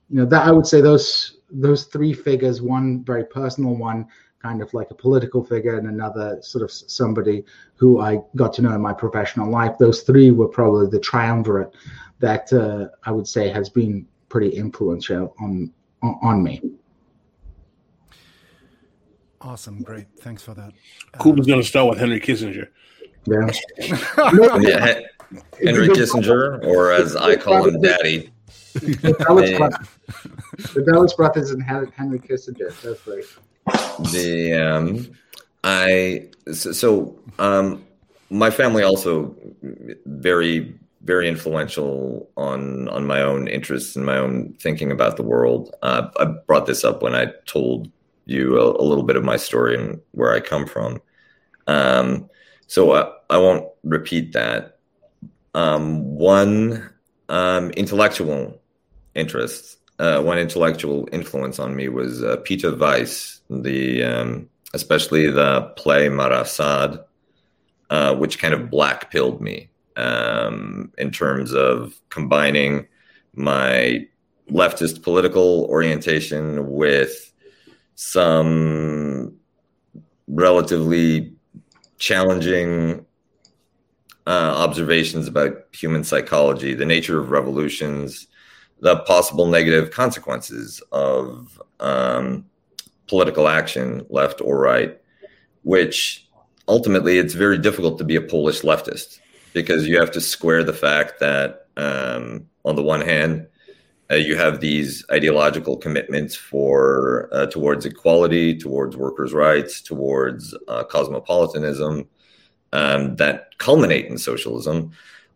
you 0.09 0.17
know 0.17 0.25
that 0.25 0.45
I 0.45 0.51
would 0.51 0.67
say 0.67 0.81
those 0.81 1.37
those 1.49 1.85
three 1.85 2.13
figures, 2.13 2.61
one 2.61 3.03
very 3.03 3.25
personal, 3.25 3.75
one 3.75 4.07
kind 4.41 4.61
of 4.61 4.73
like 4.73 4.91
a 4.91 4.95
political 4.95 5.43
figure, 5.43 5.77
and 5.77 5.87
another 5.87 6.37
sort 6.41 6.63
of 6.63 6.71
somebody 6.71 7.43
who 7.75 7.99
I 7.99 8.19
got 8.35 8.53
to 8.53 8.61
know 8.61 8.73
in 8.73 8.81
my 8.81 8.93
professional 8.93 9.49
life. 9.49 9.77
Those 9.77 10.01
three 10.01 10.31
were 10.31 10.47
probably 10.47 10.87
the 10.87 10.99
triumvirate 10.99 11.75
that 12.19 12.51
uh, 12.53 12.87
I 13.03 13.11
would 13.11 13.27
say 13.27 13.49
has 13.49 13.69
been 13.69 14.07
pretty 14.29 14.49
influential 14.49 15.35
on 15.39 15.71
on, 16.01 16.19
on 16.21 16.43
me. 16.43 16.61
Awesome, 19.41 19.81
great. 19.81 20.07
Thanks 20.19 20.43
for 20.43 20.53
that. 20.55 20.73
Kuba's 21.19 21.47
going 21.47 21.61
to 21.61 21.67
start 21.67 21.89
with 21.89 21.99
Henry 21.99 22.19
Kissinger. 22.19 22.67
Yeah. 23.27 23.51
yeah. 24.59 24.99
Henry 25.63 25.89
Kissinger, 25.89 26.65
or 26.65 26.91
as 26.91 27.15
I 27.15 27.35
call 27.35 27.67
him, 27.67 27.81
Daddy. 27.81 28.31
The 28.73 29.15
Dulles, 29.27 29.57
brothers, 29.57 29.87
the 30.73 31.13
brothers 31.17 31.51
and 31.51 31.63
Henry 31.63 32.19
Kissinger. 32.19 32.69
That's 32.81 33.07
right. 33.07 34.11
The 34.11 34.53
um, 34.53 35.11
I 35.63 36.29
so, 36.53 36.71
so 36.71 37.19
um, 37.39 37.85
my 38.29 38.49
family 38.49 38.83
also 38.83 39.35
very 40.05 40.79
very 41.03 41.27
influential 41.27 42.29
on 42.37 42.87
on 42.89 43.05
my 43.05 43.21
own 43.21 43.47
interests 43.47 43.95
and 43.95 44.05
my 44.05 44.17
own 44.17 44.53
thinking 44.59 44.91
about 44.91 45.17
the 45.17 45.23
world. 45.23 45.75
Uh, 45.81 46.09
I 46.19 46.25
brought 46.25 46.65
this 46.65 46.83
up 46.83 47.01
when 47.01 47.15
I 47.15 47.27
told 47.45 47.91
you 48.25 48.59
a, 48.59 48.81
a, 48.81 48.83
little 48.83 49.03
bit 49.03 49.15
of 49.15 49.23
my 49.23 49.37
story 49.37 49.75
and 49.77 50.01
where 50.11 50.33
I 50.33 50.41
come 50.41 50.65
from. 50.65 51.01
Um, 51.67 52.29
so 52.67 52.91
I, 52.93 53.11
I, 53.29 53.37
won't 53.37 53.65
repeat 53.83 54.33
that. 54.33 54.79
Um, 55.53 56.03
one 56.15 56.89
um, 57.29 57.71
intellectual 57.71 58.59
interests. 59.15 59.77
uh, 59.99 60.21
one 60.21 60.37
intellectual 60.37 61.07
influence 61.11 61.59
on 61.59 61.75
me 61.75 61.89
was 61.89 62.23
uh, 62.23 62.37
Peter 62.43 62.75
Weiss, 62.75 63.41
the 63.49 64.03
um, 64.03 64.49
especially 64.73 65.29
the 65.29 65.61
play 65.75 66.07
Marat/Sade, 66.09 66.99
uh, 67.89 68.15
which 68.15 68.37
kind 68.39 68.53
of 68.53 68.69
black 68.69 69.09
pilled 69.11 69.41
me 69.41 69.69
um, 69.95 70.91
in 70.97 71.11
terms 71.11 71.53
of 71.53 71.99
combining 72.09 72.87
my 73.33 74.05
leftist 74.51 75.01
political 75.01 75.65
orientation 75.65 76.69
with 76.69 77.33
some 77.95 79.33
relatively 80.27 81.33
challenging 81.97 83.03
uh, 84.27 84.53
observations 84.57 85.25
about 85.25 85.53
human 85.71 86.03
psychology, 86.03 86.73
the 86.73 86.85
nature 86.85 87.17
of 87.17 87.31
revolutions, 87.31 88.27
the 88.81 88.97
possible 88.97 89.47
negative 89.47 89.89
consequences 89.91 90.83
of 90.91 91.61
um, 91.79 92.45
political 93.07 93.47
action, 93.47 94.05
left 94.09 94.41
or 94.41 94.59
right, 94.59 94.99
which 95.63 96.27
ultimately 96.67 97.17
it's 97.17 97.35
very 97.35 97.57
difficult 97.57 97.97
to 97.97 98.03
be 98.03 98.17
a 98.17 98.21
Polish 98.21 98.63
leftist 98.63 99.19
because 99.53 99.87
you 99.87 99.97
have 99.97 100.11
to 100.11 100.19
square 100.19 100.61
the 100.61 100.73
fact 100.73 101.21
that, 101.21 101.67
um, 101.77 102.45
on 102.65 102.75
the 102.75 102.83
one 102.83 103.01
hand, 103.01 103.47
uh, 104.11 104.15
you 104.15 104.35
have 104.35 104.59
these 104.59 105.05
ideological 105.09 105.77
commitments 105.77 106.35
for 106.35 107.29
uh, 107.31 107.45
towards 107.45 107.85
equality, 107.85 108.57
towards 108.57 108.97
workers' 108.97 109.33
rights, 109.33 109.79
towards 109.79 110.53
uh, 110.67 110.83
cosmopolitanism 110.83 112.09
um, 112.73 113.15
that 113.17 113.57
culminate 113.57 114.05
in 114.07 114.17
socialism. 114.17 114.91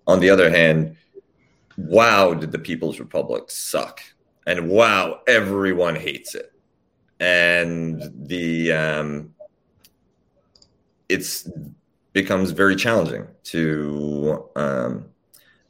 On 0.07 0.19
the 0.19 0.29
other 0.29 0.49
hand, 0.49 0.95
wow, 1.77 2.33
did 2.33 2.51
the 2.51 2.59
People's 2.59 2.99
Republic 2.99 3.49
suck? 3.49 4.01
And 4.47 4.69
wow, 4.69 5.21
everyone 5.27 5.95
hates 5.95 6.35
it. 6.35 6.51
And 7.19 8.11
the 8.27 8.71
um, 8.71 9.33
it's 11.07 11.47
becomes 12.13 12.51
very 12.51 12.75
challenging 12.75 13.27
to 13.43 14.49
um, 14.55 15.05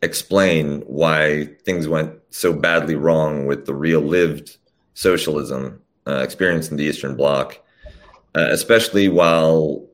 explain 0.01 0.81
why 0.81 1.49
things 1.65 1.87
went 1.87 2.13
so 2.31 2.53
badly 2.53 2.95
wrong 2.95 3.45
with 3.45 3.65
the 3.65 3.73
real 3.73 4.01
lived 4.01 4.57
socialism 4.93 5.81
uh, 6.07 6.15
experience 6.15 6.71
in 6.71 6.77
the 6.77 6.83
Eastern 6.83 7.15
Bloc, 7.15 7.59
uh, 8.35 8.47
especially 8.49 9.09
while 9.09 9.85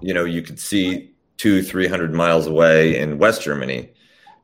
you 0.00 0.14
know 0.14 0.24
you 0.24 0.42
could 0.42 0.58
see 0.58 1.12
two, 1.36 1.62
three 1.62 1.86
hundred 1.86 2.12
miles 2.12 2.46
away 2.46 2.98
in 2.98 3.18
West 3.18 3.42
Germany, 3.42 3.90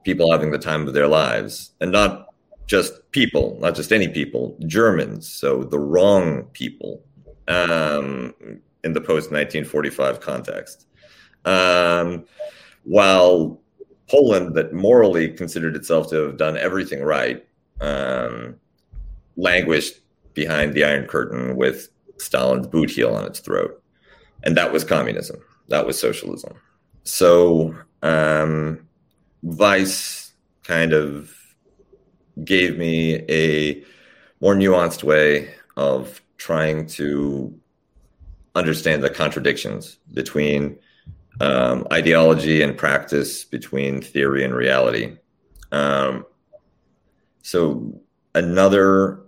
people 0.04 0.30
having 0.30 0.50
the 0.50 0.58
time 0.58 0.86
of 0.86 0.94
their 0.94 1.08
lives, 1.08 1.72
and 1.80 1.92
not 1.92 2.26
just 2.66 3.10
people, 3.12 3.58
not 3.60 3.74
just 3.74 3.92
any 3.92 4.08
people, 4.08 4.56
Germans, 4.66 5.28
so 5.28 5.64
the 5.64 5.78
wrong 5.78 6.44
people 6.52 7.02
um, 7.48 8.34
in 8.84 8.92
the 8.92 9.00
post 9.00 9.30
1945 9.30 10.20
context. 10.20 10.86
Um, 11.44 12.24
while 12.84 13.60
Poland, 14.08 14.54
that 14.54 14.72
morally 14.72 15.28
considered 15.28 15.76
itself 15.76 16.08
to 16.10 16.16
have 16.16 16.36
done 16.36 16.56
everything 16.56 17.02
right, 17.02 17.46
um, 17.80 18.56
languished 19.36 20.00
behind 20.34 20.74
the 20.74 20.84
Iron 20.84 21.06
Curtain 21.06 21.56
with 21.56 21.88
Stalin's 22.18 22.66
boot 22.66 22.90
heel 22.90 23.14
on 23.14 23.26
its 23.26 23.40
throat. 23.40 23.81
And 24.44 24.56
that 24.56 24.72
was 24.72 24.84
communism, 24.84 25.40
that 25.68 25.86
was 25.86 25.98
socialism. 25.98 26.54
So 27.04 27.74
um, 28.02 28.86
Weiss 29.42 30.32
kind 30.64 30.92
of 30.92 31.34
gave 32.44 32.78
me 32.78 33.24
a 33.28 33.84
more 34.40 34.54
nuanced 34.54 35.04
way 35.04 35.54
of 35.76 36.20
trying 36.36 36.86
to 36.86 37.56
understand 38.54 39.02
the 39.02 39.10
contradictions 39.10 39.98
between 40.12 40.78
um, 41.40 41.86
ideology 41.92 42.62
and 42.62 42.76
practice 42.76 43.44
between 43.44 44.02
theory 44.02 44.44
and 44.44 44.54
reality. 44.54 45.16
Um, 45.70 46.26
so 47.42 48.00
another 48.34 49.20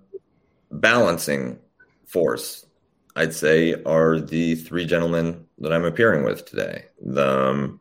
balancing 0.71 1.59
force, 2.07 2.67
I'd 3.17 3.35
say, 3.35 3.75
are 3.85 4.21
the 4.21 4.57
three 4.57 4.87
gentlemen 4.87 5.47
that 5.59 5.73
I'm 5.73 5.85
appearing 5.85 6.25
with 6.25 6.45
today. 6.45 6.87
The, 7.01 7.49
um, 7.49 7.81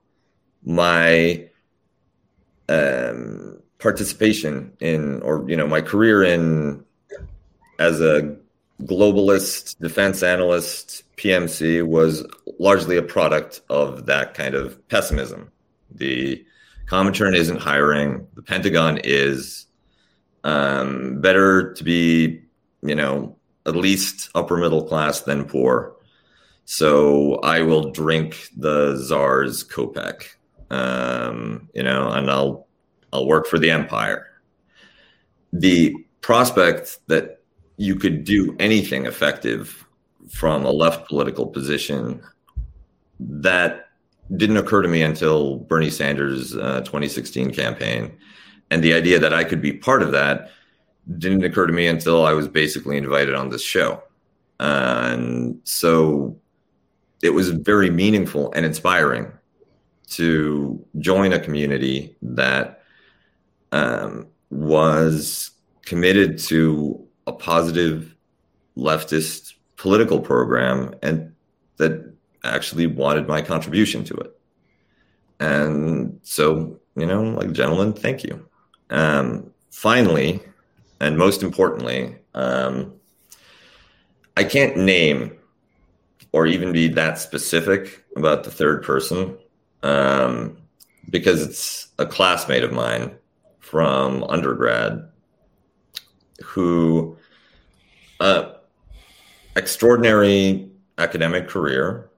my 0.63 1.49
um, 2.69 3.61
participation 3.79 4.73
in, 4.79 5.21
or 5.21 5.45
you 5.49 5.57
know, 5.57 5.67
my 5.67 5.81
career 5.81 6.23
in 6.23 6.83
as 7.79 7.99
a 7.99 8.37
globalist 8.83 9.77
defense 9.79 10.23
analyst 10.23 11.03
PMC 11.17 11.85
was 11.85 12.25
largely 12.59 12.97
a 12.97 13.03
product 13.03 13.61
of 13.69 14.05
that 14.05 14.33
kind 14.33 14.55
of 14.55 14.87
pessimism. 14.87 15.51
The 15.91 16.45
Comintern 16.87 17.35
isn't 17.35 17.59
hiring. 17.59 18.27
The 18.35 18.41
Pentagon 18.41 18.99
is 19.03 19.67
um, 20.43 21.21
better 21.21 21.73
to 21.73 21.83
be, 21.83 22.41
you 22.81 22.95
know, 22.95 23.37
at 23.65 23.75
least 23.75 24.29
upper 24.35 24.57
middle 24.57 24.83
class 24.83 25.21
than 25.21 25.45
poor. 25.45 25.95
So 26.65 27.35
I 27.37 27.61
will 27.61 27.91
drink 27.91 28.49
the 28.55 28.95
czar's 28.97 29.63
kopeck, 29.63 30.27
um, 30.69 31.69
you 31.73 31.83
know, 31.83 32.09
and 32.11 32.29
I'll 32.29 32.67
I'll 33.11 33.27
work 33.27 33.47
for 33.47 33.59
the 33.59 33.69
empire. 33.69 34.27
The 35.51 35.95
prospect 36.21 36.99
that 37.07 37.41
you 37.77 37.95
could 37.95 38.23
do 38.23 38.55
anything 38.59 39.05
effective 39.05 39.85
from 40.31 40.65
a 40.65 40.71
left 40.71 41.07
political 41.07 41.45
position 41.45 42.21
that 43.19 43.89
didn't 44.35 44.57
occur 44.57 44.81
to 44.81 44.87
me 44.87 45.03
until 45.03 45.57
Bernie 45.57 45.89
Sanders' 45.89 46.55
uh, 46.55 46.81
2016 46.81 47.53
campaign. 47.53 48.17
And 48.71 48.83
the 48.83 48.93
idea 48.93 49.19
that 49.19 49.33
I 49.33 49.43
could 49.43 49.61
be 49.61 49.73
part 49.73 50.01
of 50.01 50.11
that 50.11 50.49
didn't 51.17 51.43
occur 51.43 51.67
to 51.67 51.73
me 51.73 51.87
until 51.87 52.25
I 52.25 52.33
was 52.33 52.47
basically 52.47 52.97
invited 52.97 53.35
on 53.35 53.49
this 53.49 53.63
show. 53.63 54.03
and 54.59 55.59
so 55.63 56.37
it 57.21 57.29
was 57.29 57.49
very 57.49 57.89
meaningful 57.89 58.51
and 58.53 58.65
inspiring 58.65 59.31
to 60.09 60.85
join 60.99 61.33
a 61.33 61.39
community 61.39 62.15
that 62.21 62.83
um, 63.71 64.27
was 64.49 65.51
committed 65.85 66.37
to 66.37 67.05
a 67.25 67.31
positive 67.31 68.15
leftist 68.77 69.53
political 69.77 70.19
program 70.19 70.93
and 71.01 71.33
that 71.77 72.13
actually 72.43 72.87
wanted 72.87 73.27
my 73.27 73.41
contribution 73.41 74.03
to 74.03 74.13
it. 74.15 74.37
And 75.39 76.19
so, 76.23 76.79
you 76.95 77.05
know, 77.05 77.23
like, 77.23 77.51
gentlemen, 77.53 77.93
thank 77.93 78.23
you. 78.23 78.47
Um, 78.89 79.51
finally, 79.71 80.41
and 81.03 81.17
most 81.17 81.43
importantly, 81.43 82.15
um, 82.33 82.93
I 84.37 84.43
can't 84.45 84.77
name 84.77 85.37
or 86.31 86.47
even 86.47 86.71
be 86.71 86.87
that 86.87 87.19
specific 87.19 88.03
about 88.15 88.43
the 88.43 88.51
third 88.51 88.83
person 88.83 89.37
um, 89.83 90.57
because 91.09 91.41
it's 91.41 91.89
a 91.99 92.05
classmate 92.05 92.63
of 92.63 92.71
mine 92.71 93.11
from 93.59 94.23
undergrad 94.29 95.09
who 96.41 97.17
uh, 98.19 98.53
extraordinary 99.55 100.69
academic 100.97 101.47
career 101.49 102.09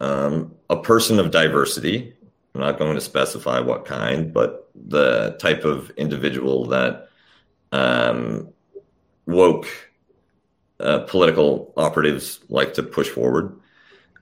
um, 0.00 0.54
a 0.70 0.76
person 0.76 1.20
of 1.20 1.30
diversity. 1.30 2.12
I'm 2.54 2.60
not 2.62 2.78
going 2.78 2.94
to 2.94 3.00
specify 3.00 3.60
what 3.60 3.84
kind 3.84 4.32
but 4.32 4.70
the 4.74 5.36
type 5.38 5.64
of 5.64 5.90
individual 5.90 6.66
that 6.66 7.07
um, 7.72 8.48
woke 9.26 9.66
uh, 10.80 11.00
political 11.00 11.72
operatives 11.76 12.40
like 12.48 12.74
to 12.74 12.82
push 12.82 13.08
forward 13.08 13.58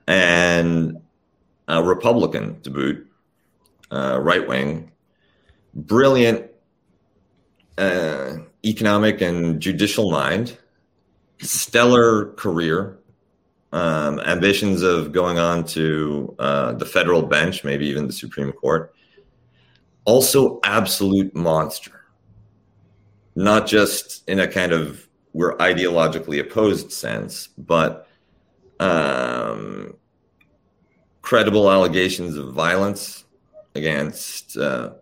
and 0.07 0.97
a 1.67 1.83
republican 1.83 2.59
to 2.61 2.69
boot 2.69 3.07
uh, 3.91 4.19
right 4.21 4.47
wing 4.47 4.91
brilliant 5.73 6.49
uh, 7.77 8.37
economic 8.65 9.21
and 9.21 9.61
judicial 9.61 10.11
mind, 10.11 10.57
stellar 11.39 12.33
career, 12.33 12.99
um, 13.71 14.19
ambitions 14.21 14.81
of 14.81 15.11
going 15.11 15.37
on 15.37 15.63
to 15.63 16.35
uh, 16.39 16.73
the 16.73 16.85
federal 16.85 17.21
bench, 17.21 17.63
maybe 17.63 17.85
even 17.87 18.07
the 18.07 18.13
Supreme 18.13 18.51
Court. 18.51 18.93
Also, 20.05 20.59
absolute 20.63 21.35
monster. 21.35 21.96
Not 23.37 23.67
just 23.67 24.27
in 24.27 24.39
a 24.39 24.47
kind 24.47 24.71
of 24.71 25.07
we're 25.31 25.55
ideologically 25.57 26.39
opposed 26.39 26.91
sense, 26.91 27.49
but 27.55 28.07
um, 28.79 29.95
credible 31.21 31.71
allegations 31.71 32.35
of 32.35 32.51
violence 32.53 33.25
against 33.75 34.57
uh, 34.57 34.93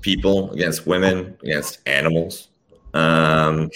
people, 0.00 0.52
against 0.52 0.86
women, 0.86 1.36
against 1.42 1.80
animals. 1.86 2.50
Um, 2.94 3.68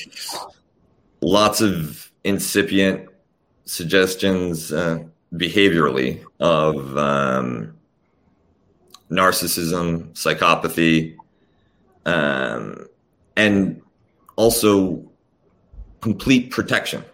lots 1.20 1.61
of 1.61 2.12
incipient 2.22 3.09
suggestions 3.64 4.72
uh, 4.72 5.03
behaviorally 5.33 6.22
of 6.39 6.97
um, 6.97 7.75
narcissism, 9.11 10.12
psychopathy, 10.12 11.16
um, 12.07 12.87
and 13.37 13.80
also 14.37 15.05
complete 16.01 16.51
protection 16.51 17.05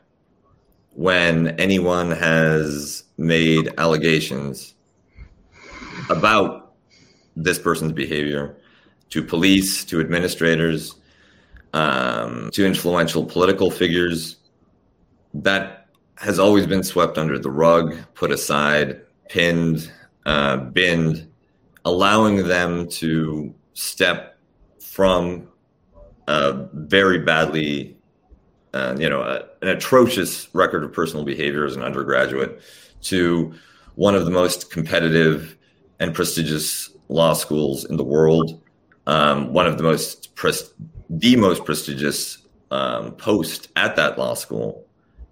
when 0.95 1.49
anyone 1.61 2.11
has 2.11 3.05
made 3.17 3.73
allegations 3.79 4.75
about 6.09 6.75
this 7.37 7.59
person's 7.59 7.93
behavior 7.93 8.57
to 9.11 9.23
police, 9.23 9.85
to 9.85 10.01
administrators, 10.01 10.97
um, 11.73 12.51
to 12.53 12.67
influential 12.67 13.25
political 13.25 13.71
figures. 13.71 14.37
That 15.35 15.89
has 16.17 16.39
always 16.39 16.67
been 16.67 16.83
swept 16.83 17.17
under 17.17 17.39
the 17.39 17.51
rug, 17.51 17.97
put 18.15 18.31
aside, 18.31 19.01
pinned, 19.29 19.91
uh, 20.27 20.57
binned, 20.57 21.29
allowing 21.85 22.47
them 22.47 22.89
to 22.89 23.55
step 23.75 24.39
from 24.81 25.50
very 26.73 27.19
badly, 27.19 27.97
uh, 28.75 28.97
you 28.99 29.09
know, 29.09 29.23
a, 29.23 29.45
an 29.63 29.69
atrocious 29.69 30.49
record 30.55 30.85
of 30.85 30.93
personal 30.93 31.25
behavior 31.25 31.65
as 31.65 31.77
an 31.77 31.83
undergraduate 31.83 32.61
to 33.03 33.53
one 33.97 34.15
of 34.15 34.25
the 34.25 34.31
most 34.31 34.71
competitive 34.71 35.57
and 35.99 36.15
prestigious 36.15 36.91
law 37.09 37.33
schools 37.33 37.85
in 37.85 37.97
the 37.97 38.05
world, 38.05 38.61
um, 39.07 39.53
one 39.53 39.67
of 39.67 39.77
the 39.77 39.83
most 39.83 40.35
pres- 40.35 40.73
the 41.09 41.37
most 41.37 41.65
prestigious 41.65 42.39
um, 42.71 43.13
post 43.13 43.69
at 43.77 43.97
that 43.97 44.19
law 44.19 44.35
school, 44.35 44.87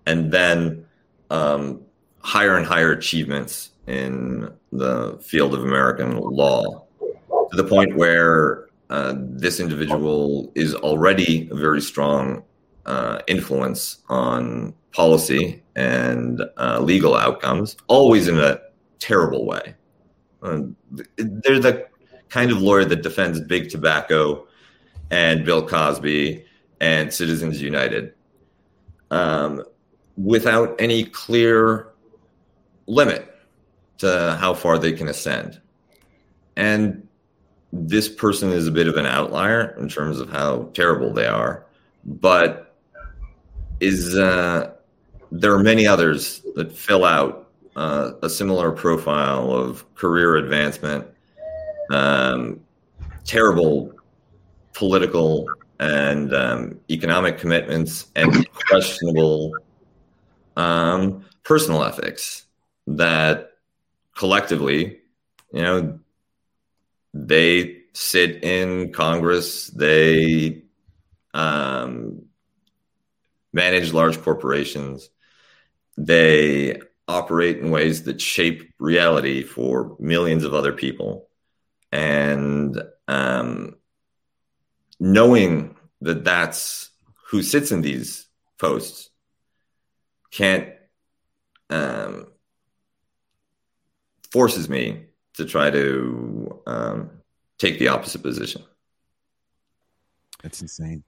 and 0.07 0.33
then 0.33 0.85
um, 1.31 1.81
higher 2.21 2.57
and 2.57 2.67
higher 2.67 2.93
achievements 2.93 3.71
in 3.87 4.51
the 4.73 5.19
field 5.23 5.55
of 5.55 5.63
American 5.63 6.17
law 6.19 6.85
to 7.51 7.57
the 7.57 7.65
point 7.65 7.97
where 7.97 8.68
uh, 8.91 9.15
this 9.17 9.61
individual 9.61 10.51
is 10.55 10.75
already 10.75 11.49
a 11.51 11.55
very 11.55 11.81
strong 11.81 12.43
uh, 12.87 13.21
influence 13.27 13.99
on 14.09 14.75
policy 14.93 15.63
and 15.77 16.43
uh, 16.57 16.81
legal 16.81 17.15
outcomes, 17.15 17.77
always 17.87 18.29
in 18.29 18.39
a 18.39 18.59
terrible 18.99 19.47
way. 19.47 19.75
Uh, 20.43 20.61
they're 21.17 21.59
the 21.59 21.87
kind 22.29 22.51
of 22.51 22.63
lawyer 22.63 22.85
that 22.85 23.03
defends 23.03 23.41
big 23.41 23.71
tobacco 23.71 24.47
and 25.11 25.45
Bill 25.45 25.67
Cosby 25.67 26.45
and 26.81 27.13
Citizens 27.13 27.61
United 27.61 28.15
um, 29.11 29.63
without 30.17 30.75
any 30.81 31.05
clear 31.05 31.89
limit 32.87 33.35
to 33.99 34.37
how 34.41 34.55
far 34.55 34.79
they 34.79 34.93
can 34.93 35.09
ascend. 35.09 35.61
And 36.57 37.08
this 37.73 38.09
person 38.09 38.51
is 38.51 38.67
a 38.67 38.71
bit 38.71 38.89
of 38.89 38.97
an 38.97 39.07
outlier 39.07 39.77
in 39.79 39.89
terms 39.89 40.21
of 40.21 40.31
how 40.31 40.71
terrible 40.75 41.13
they 41.13 41.27
are, 41.27 41.65
but 42.05 42.77
is 43.81 44.17
uh, 44.17 44.73
there 45.31 45.53
are 45.53 45.63
many 45.63 45.87
others 45.87 46.43
that 46.55 46.73
fill 46.73 47.05
out 47.05 47.51
uh, 47.77 48.13
a 48.23 48.31
similar 48.31 48.73
profile 48.73 49.53
of 49.53 49.95
career 49.95 50.37
advancement, 50.37 51.07
um, 51.91 52.61
terrible 53.25 53.93
political 54.73 55.47
and 55.81 56.35
um, 56.35 56.81
economic 56.91 57.39
commitments 57.39 58.09
and 58.17 58.49
questionable 58.69 59.53
um, 60.57 61.25
personal 61.45 61.85
ethics 61.85 62.47
that 62.87 63.53
collectively, 64.17 64.99
you 65.53 65.63
know, 65.63 65.99
they 67.27 67.83
sit 67.95 68.45
in 68.45 68.93
Congress, 68.93 69.67
they 69.69 70.63
um, 71.35 72.23
manage 73.53 73.93
large 73.93 74.23
corporations, 74.23 75.11
they 75.97 76.81
operate 77.09 77.59
in 77.59 77.71
ways 77.71 78.05
that 78.05 78.21
shape 78.21 78.73
reality 78.79 79.43
for 79.43 79.97
millions 79.99 80.45
of 80.45 80.55
other 80.55 80.73
people. 80.73 81.29
And 81.91 82.81
um, 83.09 83.77
knowing 85.01 85.75
that 86.03 86.25
that's 86.25 86.91
who 87.31 87.43
sits 87.43 87.73
in 87.73 87.83
these 87.83 88.29
posts 88.59 89.11
can't 90.31 90.69
um, 91.71 92.27
forces 94.31 94.69
me 94.69 95.08
to 95.39 95.45
try 95.45 95.71
to 95.71 96.61
um, 96.67 97.11
take 97.59 97.79
the 97.79 97.89
opposite 97.89 98.23
position. 98.23 98.63
That's 100.43 100.61
insane. 100.61 101.05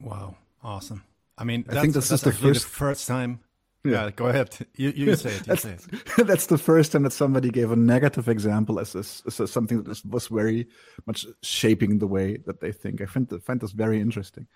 Wow, 0.00 0.36
awesome. 0.62 1.02
I 1.36 1.44
mean, 1.44 1.64
I 1.68 1.80
think 1.80 1.94
this 1.94 2.10
is 2.10 2.20
the 2.20 2.32
first 2.32 2.62
the 2.62 2.68
first 2.68 3.08
time. 3.08 3.40
Yeah. 3.84 4.04
yeah, 4.04 4.10
go 4.12 4.26
ahead. 4.26 4.56
You, 4.76 4.92
you 4.96 5.16
say 5.16 5.30
it. 5.30 5.40
You 5.40 5.44
that's, 5.44 5.62
say 5.62 5.76
it. 5.92 6.26
that's 6.26 6.46
the 6.46 6.56
first 6.56 6.92
time 6.92 7.02
that 7.02 7.12
somebody 7.12 7.50
gave 7.50 7.70
a 7.70 7.76
negative 7.76 8.28
example 8.28 8.80
as, 8.80 8.94
this, 8.94 9.22
as 9.26 9.50
something 9.50 9.82
that 9.82 10.00
was 10.06 10.28
very 10.28 10.68
much 11.06 11.26
shaping 11.42 11.98
the 11.98 12.06
way 12.06 12.38
that 12.46 12.60
they 12.60 12.72
think. 12.72 13.02
I 13.02 13.06
find, 13.06 13.28
find 13.42 13.60
this 13.60 13.72
very 13.72 14.00
interesting. 14.00 14.46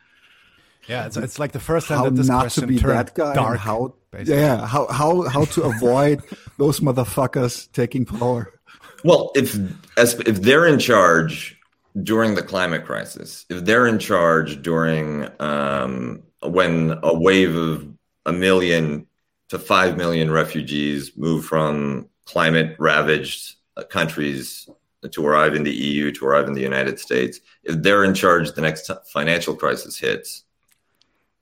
Yeah, 0.86 1.06
it's, 1.06 1.18
it's 1.18 1.38
like 1.38 1.52
the 1.52 1.60
first 1.60 1.88
time 1.88 1.98
how 1.98 2.04
that 2.04 2.14
this 2.14 2.28
not 2.28 2.40
question 2.40 2.62
to 2.62 2.66
be 2.66 2.78
turned 2.78 2.98
that 2.98 3.14
guy 3.14 3.34
dark. 3.34 3.58
how 3.58 3.94
basically. 4.10 4.40
yeah 4.40 4.66
how 4.66 4.86
how 4.86 5.22
how 5.28 5.44
to 5.44 5.64
avoid 5.64 6.22
those 6.56 6.80
motherfuckers 6.80 7.70
taking 7.72 8.06
power 8.06 8.57
well 9.04 9.30
if 9.34 9.56
as 9.96 10.14
if 10.20 10.42
they're 10.42 10.66
in 10.66 10.78
charge 10.78 11.60
during 12.02 12.34
the 12.34 12.42
climate 12.42 12.84
crisis 12.84 13.44
if 13.48 13.64
they're 13.64 13.86
in 13.86 13.98
charge 13.98 14.62
during 14.62 15.28
um, 15.40 16.22
when 16.42 16.98
a 17.02 17.18
wave 17.18 17.56
of 17.56 17.88
a 18.26 18.32
million 18.32 19.06
to 19.48 19.58
5 19.58 19.96
million 19.96 20.30
refugees 20.30 21.12
move 21.16 21.44
from 21.44 22.08
climate 22.26 22.76
ravaged 22.78 23.56
countries 23.88 24.68
to 25.10 25.26
arrive 25.26 25.54
in 25.54 25.62
the 25.62 25.72
EU, 25.72 26.10
to 26.12 26.26
arrive 26.26 26.48
in 26.48 26.54
the 26.54 26.60
United 26.60 26.98
States. 26.98 27.40
If 27.62 27.82
they're 27.82 28.04
in 28.04 28.14
charge, 28.14 28.52
the 28.52 28.60
next 28.60 28.90
financial 29.12 29.54
crisis 29.54 29.98
hits. 29.98 30.44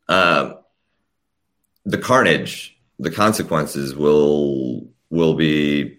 uh, 0.09 0.55
the 1.85 1.99
carnage, 1.99 2.77
the 2.99 3.11
consequences 3.11 3.95
will 3.95 4.89
will 5.11 5.35
be 5.35 5.99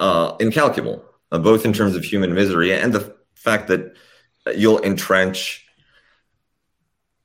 uh, 0.00 0.34
incalculable, 0.40 1.04
uh, 1.30 1.38
both 1.38 1.64
in 1.64 1.72
terms 1.72 1.94
of 1.94 2.02
human 2.02 2.34
misery 2.34 2.72
and 2.72 2.92
the 2.92 3.14
fact 3.34 3.68
that 3.68 3.94
you'll 4.56 4.82
entrench 4.82 5.66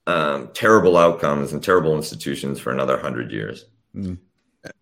um, 0.07 0.49
terrible 0.53 0.97
outcomes 0.97 1.53
and 1.53 1.63
terrible 1.63 1.95
institutions 1.95 2.59
for 2.59 2.71
another 2.71 2.99
hundred 2.99 3.31
years. 3.31 3.65
Mm. 3.95 4.19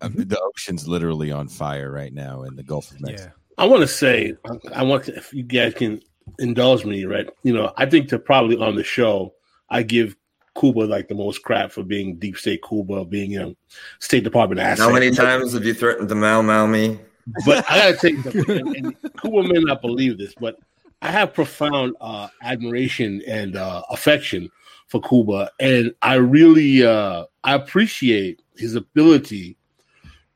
The 0.01 0.39
ocean's 0.41 0.87
literally 0.87 1.31
on 1.31 1.47
fire 1.47 1.91
right 1.91 2.13
now 2.13 2.43
in 2.43 2.55
the 2.55 2.63
Gulf 2.63 2.91
of 2.91 3.01
Mexico. 3.01 3.31
Yeah. 3.31 3.63
I 3.63 3.65
want 3.65 3.81
to 3.81 3.87
say, 3.87 4.33
I 4.73 4.83
want 4.83 5.05
to, 5.05 5.15
if 5.15 5.33
you 5.33 5.43
guys 5.43 5.73
can 5.73 6.01
indulge 6.39 6.85
me, 6.85 7.05
right? 7.05 7.29
You 7.43 7.53
know, 7.53 7.73
I 7.77 7.85
think 7.85 8.09
to 8.09 8.19
probably 8.19 8.57
on 8.57 8.75
the 8.75 8.83
show, 8.83 9.33
I 9.69 9.83
give 9.83 10.15
Kuba 10.59 10.81
like 10.81 11.07
the 11.07 11.15
most 11.15 11.43
crap 11.43 11.71
for 11.71 11.83
being 11.83 12.17
deep 12.17 12.37
state 12.37 12.61
Kuba, 12.67 13.05
being 13.05 13.31
you 13.31 13.39
know 13.39 13.55
State 13.99 14.23
Department 14.23 14.61
asset. 14.61 14.85
How 14.85 14.93
many 14.93 15.11
times 15.11 15.53
have 15.53 15.65
you 15.65 15.73
threatened 15.73 16.09
to 16.09 16.15
mal 16.15 16.43
mal 16.43 16.67
me? 16.67 16.99
But 17.45 17.65
I 17.69 17.91
gotta 17.91 17.97
take 17.97 18.25
and, 18.49 18.75
and 18.75 18.97
Kuba 19.21 19.43
may 19.43 19.59
not 19.59 19.81
believe 19.81 20.17
this, 20.17 20.33
but 20.39 20.57
I 21.01 21.11
have 21.11 21.33
profound 21.33 21.95
uh, 22.01 22.27
admiration 22.41 23.21
and 23.27 23.55
uh, 23.55 23.83
affection 23.89 24.49
for 24.87 25.01
Kuba, 25.01 25.51
and 25.59 25.93
I 26.01 26.15
really 26.15 26.85
uh, 26.85 27.25
I 27.43 27.55
appreciate 27.55 28.41
his 28.55 28.75
ability 28.75 29.57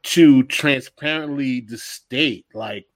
to 0.03 0.43
transparently 0.43 1.67
state 1.75 2.45
like 2.53 2.87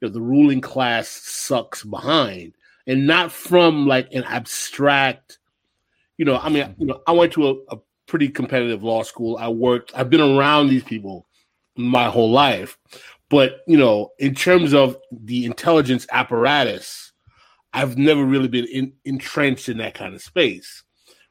you 0.00 0.08
know, 0.08 0.12
the 0.12 0.20
ruling 0.20 0.60
class 0.60 1.08
sucks 1.08 1.84
behind, 1.84 2.54
and 2.86 3.06
not 3.06 3.30
from 3.30 3.86
like 3.86 4.12
an 4.12 4.24
abstract 4.24 5.38
you 6.16 6.24
know, 6.24 6.38
I 6.38 6.48
mean, 6.48 6.74
you 6.78 6.86
know, 6.86 7.00
I 7.06 7.12
went 7.12 7.32
to 7.34 7.48
a, 7.48 7.54
a 7.74 7.78
pretty 8.06 8.28
competitive 8.28 8.82
law 8.82 9.02
school. 9.02 9.36
I 9.36 9.48
worked, 9.48 9.92
I've 9.94 10.10
been 10.10 10.20
around 10.20 10.68
these 10.68 10.84
people 10.84 11.26
my 11.76 12.08
whole 12.08 12.30
life. 12.30 12.78
But, 13.34 13.62
you 13.66 13.76
know, 13.76 14.12
in 14.20 14.32
terms 14.32 14.72
of 14.74 14.96
the 15.10 15.44
intelligence 15.44 16.06
apparatus, 16.12 17.10
I've 17.72 17.98
never 17.98 18.24
really 18.24 18.46
been 18.46 18.66
in, 18.66 18.92
entrenched 19.04 19.68
in 19.68 19.78
that 19.78 19.94
kind 19.94 20.14
of 20.14 20.22
space 20.22 20.84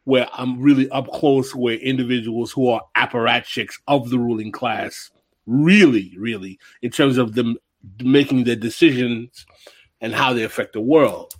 where 0.03 0.27
I'm 0.33 0.61
really 0.61 0.89
up 0.89 1.07
close 1.13 1.55
where 1.55 1.75
individuals 1.75 2.51
who 2.51 2.67
are 2.67 2.81
apparatchiks 2.97 3.75
of 3.87 4.09
the 4.09 4.19
ruling 4.19 4.51
class 4.51 5.11
really, 5.45 6.13
really, 6.19 6.59
in 6.81 6.91
terms 6.91 7.17
of 7.17 7.35
them 7.35 7.55
making 8.03 8.43
their 8.43 8.57
decisions 8.57 9.45
and 10.01 10.13
how 10.13 10.33
they 10.33 10.43
affect 10.43 10.73
the 10.73 10.81
world. 10.81 11.33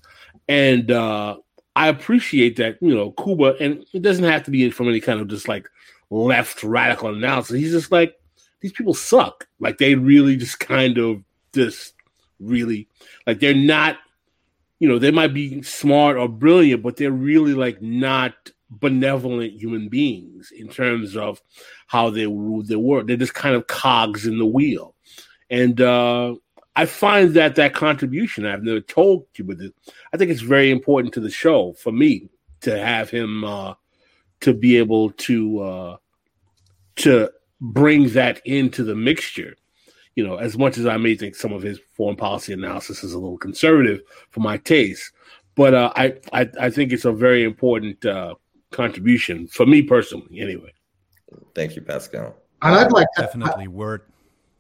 And 0.48 0.92
uh, 0.92 1.40
I 1.76 1.90
appreciate 1.90 2.56
that, 2.56 2.78
you 2.80 2.96
know, 2.96 3.12
Kuba, 3.22 3.58
and 3.60 3.86
it 3.94 4.02
doesn't 4.02 4.24
have 4.24 4.44
to 4.44 4.52
be 4.52 4.70
from 4.70 4.88
any 4.88 5.02
kind 5.02 5.20
of 5.20 5.28
just 5.28 5.50
like 5.50 5.68
left 6.10 6.64
radical 6.64 7.14
analysis. 7.14 7.58
He's 7.58 7.74
just 7.74 7.92
like, 7.92 8.16
these 8.64 8.72
people 8.72 8.94
suck. 8.94 9.48
Like 9.60 9.78
they 9.78 9.94
really 9.94 10.38
just 10.38 10.60
kind 10.60 10.98
of 10.98 11.22
just 11.54 11.94
really 12.40 12.88
like 13.28 13.42
they're 13.42 13.54
not, 13.54 13.98
you 14.80 14.88
know, 14.88 14.98
they 14.98 15.12
might 15.12 15.34
be 15.34 15.62
smart 15.62 16.18
or 16.18 16.30
brilliant, 16.30 16.82
but 16.82 16.96
they're 16.96 17.12
really 17.12 17.54
like 17.54 17.82
not 17.82 18.34
benevolent 18.70 19.52
human 19.52 19.90
beings 19.90 20.52
in 20.56 20.70
terms 20.70 21.16
of 21.16 21.42
how 21.88 22.10
they 22.10 22.26
rule 22.26 22.64
their 22.64 22.80
world. 22.80 23.08
They're 23.08 23.18
just 23.18 23.34
kind 23.34 23.54
of 23.54 23.68
cogs 23.68 24.26
in 24.26 24.40
the 24.40 24.46
wheel. 24.46 24.96
And 25.50 25.80
uh 25.80 26.36
I 26.76 26.88
find 26.88 27.36
that 27.36 27.56
that 27.56 27.76
contribution 27.76 28.48
I've 28.48 28.64
never 28.64 28.82
told 28.82 29.28
you, 29.36 29.44
but 29.44 29.58
I 30.12 30.18
think 30.18 30.32
it's 30.32 30.42
very 30.42 30.72
important 30.72 31.14
to 31.14 31.20
the 31.20 31.30
show 31.30 31.74
for 31.74 31.92
me 31.92 32.30
to 32.62 32.80
have 32.80 33.12
him 33.12 33.44
uh, 33.44 33.76
to 34.42 34.56
be 34.56 34.78
able 34.78 35.12
to 35.12 35.60
uh, 35.60 35.98
to 36.96 37.30
bring 37.64 38.10
that 38.10 38.42
into 38.46 38.84
the 38.84 38.96
mixture. 38.96 39.56
You 40.16 40.28
know, 40.28 40.36
as 40.36 40.58
much 40.58 40.78
as 40.78 40.86
I 40.86 40.98
may 40.98 41.16
think 41.16 41.34
some 41.34 41.54
of 41.54 41.64
his 41.64 41.80
foreign 41.94 42.16
policy 42.16 42.54
analysis 42.54 43.04
is 43.04 43.14
a 43.14 43.18
little 43.18 43.38
conservative 43.38 44.02
for 44.30 44.42
my 44.42 44.58
taste, 44.58 45.12
but 45.56 45.74
uh, 45.74 45.92
I, 45.96 46.14
I, 46.32 46.50
I 46.60 46.70
think 46.70 46.92
it's 46.92 47.06
a 47.06 47.12
very 47.12 47.44
important 47.44 48.06
uh, 48.06 48.36
contribution 48.72 49.48
for 49.48 49.66
me 49.66 49.82
personally. 49.82 50.40
Anyway, 50.40 50.72
thank 51.56 51.76
you, 51.76 51.82
Pascal. 51.82 52.36
And 52.62 52.76
I'd 52.76 52.92
like 52.92 53.08
to, 53.16 53.24
definitely 53.24 53.68
word 53.68 54.04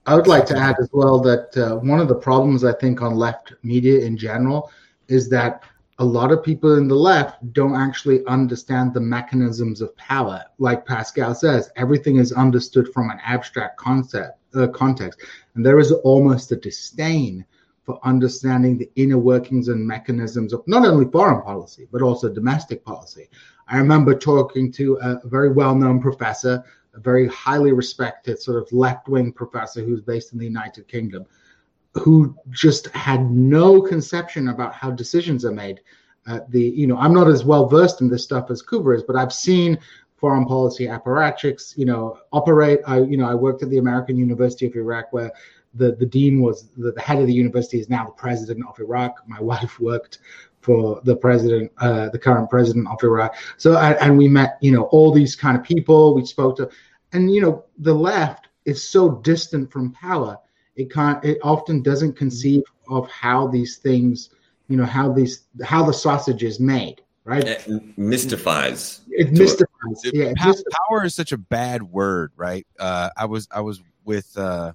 I 0.05 0.15
would 0.15 0.27
like 0.27 0.45
to 0.47 0.57
add 0.57 0.75
as 0.81 0.89
well 0.91 1.19
that 1.21 1.55
uh, 1.55 1.77
one 1.77 1.99
of 1.99 2.07
the 2.07 2.15
problems 2.15 2.63
I 2.63 2.73
think 2.73 3.01
on 3.01 3.15
left 3.15 3.53
media 3.63 4.01
in 4.05 4.17
general 4.17 4.69
is 5.07 5.29
that 5.29 5.63
a 5.99 6.05
lot 6.05 6.31
of 6.31 6.43
people 6.43 6.77
in 6.77 6.87
the 6.87 6.95
left 6.95 7.53
don't 7.53 7.75
actually 7.75 8.25
understand 8.25 8.93
the 8.93 8.99
mechanisms 8.99 9.81
of 9.81 9.95
power. 9.95 10.43
Like 10.57 10.85
Pascal 10.85 11.35
says, 11.35 11.69
everything 11.75 12.17
is 12.17 12.31
understood 12.31 12.91
from 12.93 13.09
an 13.09 13.19
abstract 13.23 13.77
concept 13.77 14.39
uh, 14.55 14.67
context, 14.67 15.21
and 15.55 15.65
there 15.65 15.79
is 15.79 15.91
almost 15.91 16.51
a 16.51 16.55
disdain 16.55 17.45
for 17.83 17.99
understanding 18.03 18.77
the 18.77 18.89
inner 18.95 19.17
workings 19.17 19.67
and 19.67 19.85
mechanisms 19.85 20.53
of 20.53 20.63
not 20.67 20.85
only 20.85 21.05
foreign 21.11 21.41
policy 21.41 21.87
but 21.91 22.01
also 22.01 22.29
domestic 22.29 22.83
policy. 22.85 23.29
I 23.67 23.77
remember 23.77 24.15
talking 24.15 24.71
to 24.73 24.97
a 25.01 25.27
very 25.27 25.51
well-known 25.51 26.01
professor 26.01 26.63
a 26.93 26.99
very 26.99 27.27
highly 27.27 27.71
respected 27.71 28.39
sort 28.39 28.61
of 28.61 28.71
left 28.71 29.07
wing 29.07 29.31
professor 29.31 29.83
who's 29.83 30.01
based 30.01 30.33
in 30.33 30.39
the 30.39 30.45
United 30.45 30.87
Kingdom, 30.87 31.25
who 31.95 32.35
just 32.49 32.87
had 32.87 33.29
no 33.31 33.81
conception 33.81 34.49
about 34.49 34.73
how 34.73 34.91
decisions 34.91 35.45
are 35.45 35.51
made. 35.51 35.81
Uh, 36.25 36.39
the 36.49 36.61
you 36.61 36.87
know 36.87 36.97
I'm 36.97 37.13
not 37.13 37.27
as 37.27 37.43
well 37.43 37.67
versed 37.67 38.01
in 38.01 38.09
this 38.09 38.23
stuff 38.23 38.49
as 38.49 38.61
Kuba 38.61 38.91
is, 38.91 39.03
but 39.03 39.15
I've 39.15 39.33
seen 39.33 39.77
foreign 40.15 40.45
policy 40.45 40.85
apparatchiks 40.87 41.77
you 41.77 41.85
know 41.85 42.17
operate. 42.31 42.79
I 42.87 43.01
you 43.01 43.17
know 43.17 43.29
I 43.29 43.35
worked 43.35 43.61
at 43.61 43.69
the 43.69 43.77
American 43.77 44.17
University 44.17 44.65
of 44.65 44.75
Iraq 44.75 45.11
where 45.11 45.31
the 45.73 45.93
the 45.93 46.05
dean 46.05 46.41
was 46.41 46.69
the, 46.77 46.91
the 46.91 47.01
head 47.01 47.19
of 47.19 47.27
the 47.27 47.33
university 47.33 47.79
is 47.79 47.89
now 47.89 48.05
the 48.05 48.11
president 48.11 48.65
of 48.67 48.79
Iraq. 48.79 49.17
My 49.27 49.41
wife 49.51 49.79
worked 49.79 50.19
for 50.63 51.01
the 51.03 51.15
president, 51.15 51.71
uh, 51.79 52.07
the 52.09 52.17
current 52.17 52.49
president 52.49 52.87
of 52.87 52.97
Iraq. 53.03 53.35
So, 53.57 53.77
and, 53.77 54.17
we 54.17 54.29
met, 54.29 54.57
you 54.61 54.71
know, 54.71 54.83
all 54.83 55.11
these 55.11 55.35
kind 55.35 55.57
of 55.57 55.63
people. 55.63 56.15
We 56.15 56.25
spoke 56.25 56.55
to, 56.57 56.69
and 57.11 57.33
you 57.33 57.41
know, 57.41 57.65
the 57.77 57.93
left 57.93 58.47
is 58.63 58.81
so 58.81 59.15
distant 59.23 59.71
from 59.71 59.91
power. 59.91 60.39
It 60.75 60.91
can't. 60.91 61.23
It 61.23 61.37
often 61.43 61.81
doesn't 61.81 62.13
conceive 62.13 62.63
of 62.89 63.09
how 63.09 63.47
these 63.47 63.77
things, 63.77 64.29
you 64.67 64.77
know, 64.77 64.85
how 64.85 65.11
these 65.11 65.43
how 65.63 65.83
the 65.83 65.93
sausage 65.93 66.43
is 66.43 66.59
made. 66.59 67.01
Right? 67.25 67.43
It 67.43 67.97
mystifies. 67.97 69.01
It 69.09 69.31
mystifies. 69.31 70.03
It, 70.03 70.13
yeah, 70.13 70.33
power, 70.35 70.53
power 70.89 71.05
is 71.05 71.15
such 71.15 71.31
a 71.31 71.37
bad 71.37 71.83
word, 71.83 72.31
right? 72.35 72.67
Uh, 72.77 73.09
I 73.15 73.25
was 73.25 73.47
I 73.51 73.61
was 73.61 73.81
with. 74.03 74.37
Uh, 74.37 74.73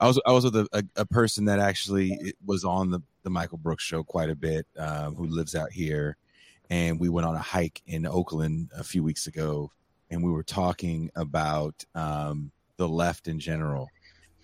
I 0.00 0.06
was 0.06 0.20
I 0.26 0.32
was 0.32 0.44
with 0.44 0.56
a, 0.56 0.68
a, 0.72 0.82
a, 0.96 1.06
person 1.06 1.46
that 1.46 1.60
actually 1.60 2.34
was 2.44 2.64
on 2.64 2.90
the 2.90 3.00
the 3.22 3.30
Michael 3.30 3.58
Brooks 3.58 3.84
show 3.84 4.02
quite 4.02 4.28
a 4.28 4.36
bit, 4.36 4.66
um, 4.76 5.14
who 5.14 5.26
lives 5.26 5.54
out 5.54 5.72
here, 5.72 6.16
and 6.68 7.00
we 7.00 7.08
went 7.08 7.26
on 7.26 7.34
a 7.34 7.40
hike 7.40 7.80
in 7.86 8.06
Oakland 8.06 8.70
a 8.76 8.84
few 8.84 9.02
weeks 9.02 9.26
ago, 9.26 9.70
and 10.10 10.22
we 10.22 10.30
were 10.30 10.42
talking 10.42 11.10
about 11.16 11.84
um, 11.94 12.52
the 12.76 12.88
left 12.88 13.28
in 13.28 13.38
general, 13.38 13.88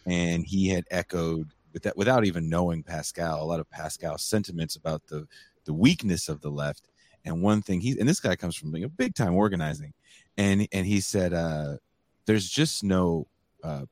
and 0.06 0.44
he 0.44 0.68
had 0.68 0.84
echoed 0.90 1.50
with 1.72 1.82
that 1.84 1.96
without 1.96 2.24
even 2.24 2.48
knowing 2.48 2.82
Pascal 2.82 3.42
a 3.42 3.44
lot 3.44 3.60
of 3.60 3.70
Pascal's 3.70 4.22
sentiments 4.22 4.76
about 4.76 5.06
the 5.06 5.26
the 5.64 5.72
weakness 5.72 6.28
of 6.28 6.40
the 6.40 6.50
left. 6.50 6.88
And 7.24 7.42
one 7.42 7.62
thing 7.62 7.80
he 7.80 7.98
and 7.98 8.08
this 8.08 8.20
guy 8.20 8.34
comes 8.36 8.56
from 8.56 8.72
being 8.72 8.84
a 8.84 8.88
big 8.88 9.14
time 9.14 9.34
organizing, 9.34 9.92
and 10.36 10.66
and 10.72 10.86
he 10.86 11.00
said, 11.00 11.34
uh, 11.34 11.76
"There's 12.24 12.48
just 12.48 12.82
no 12.82 13.26
uh, 13.62 13.84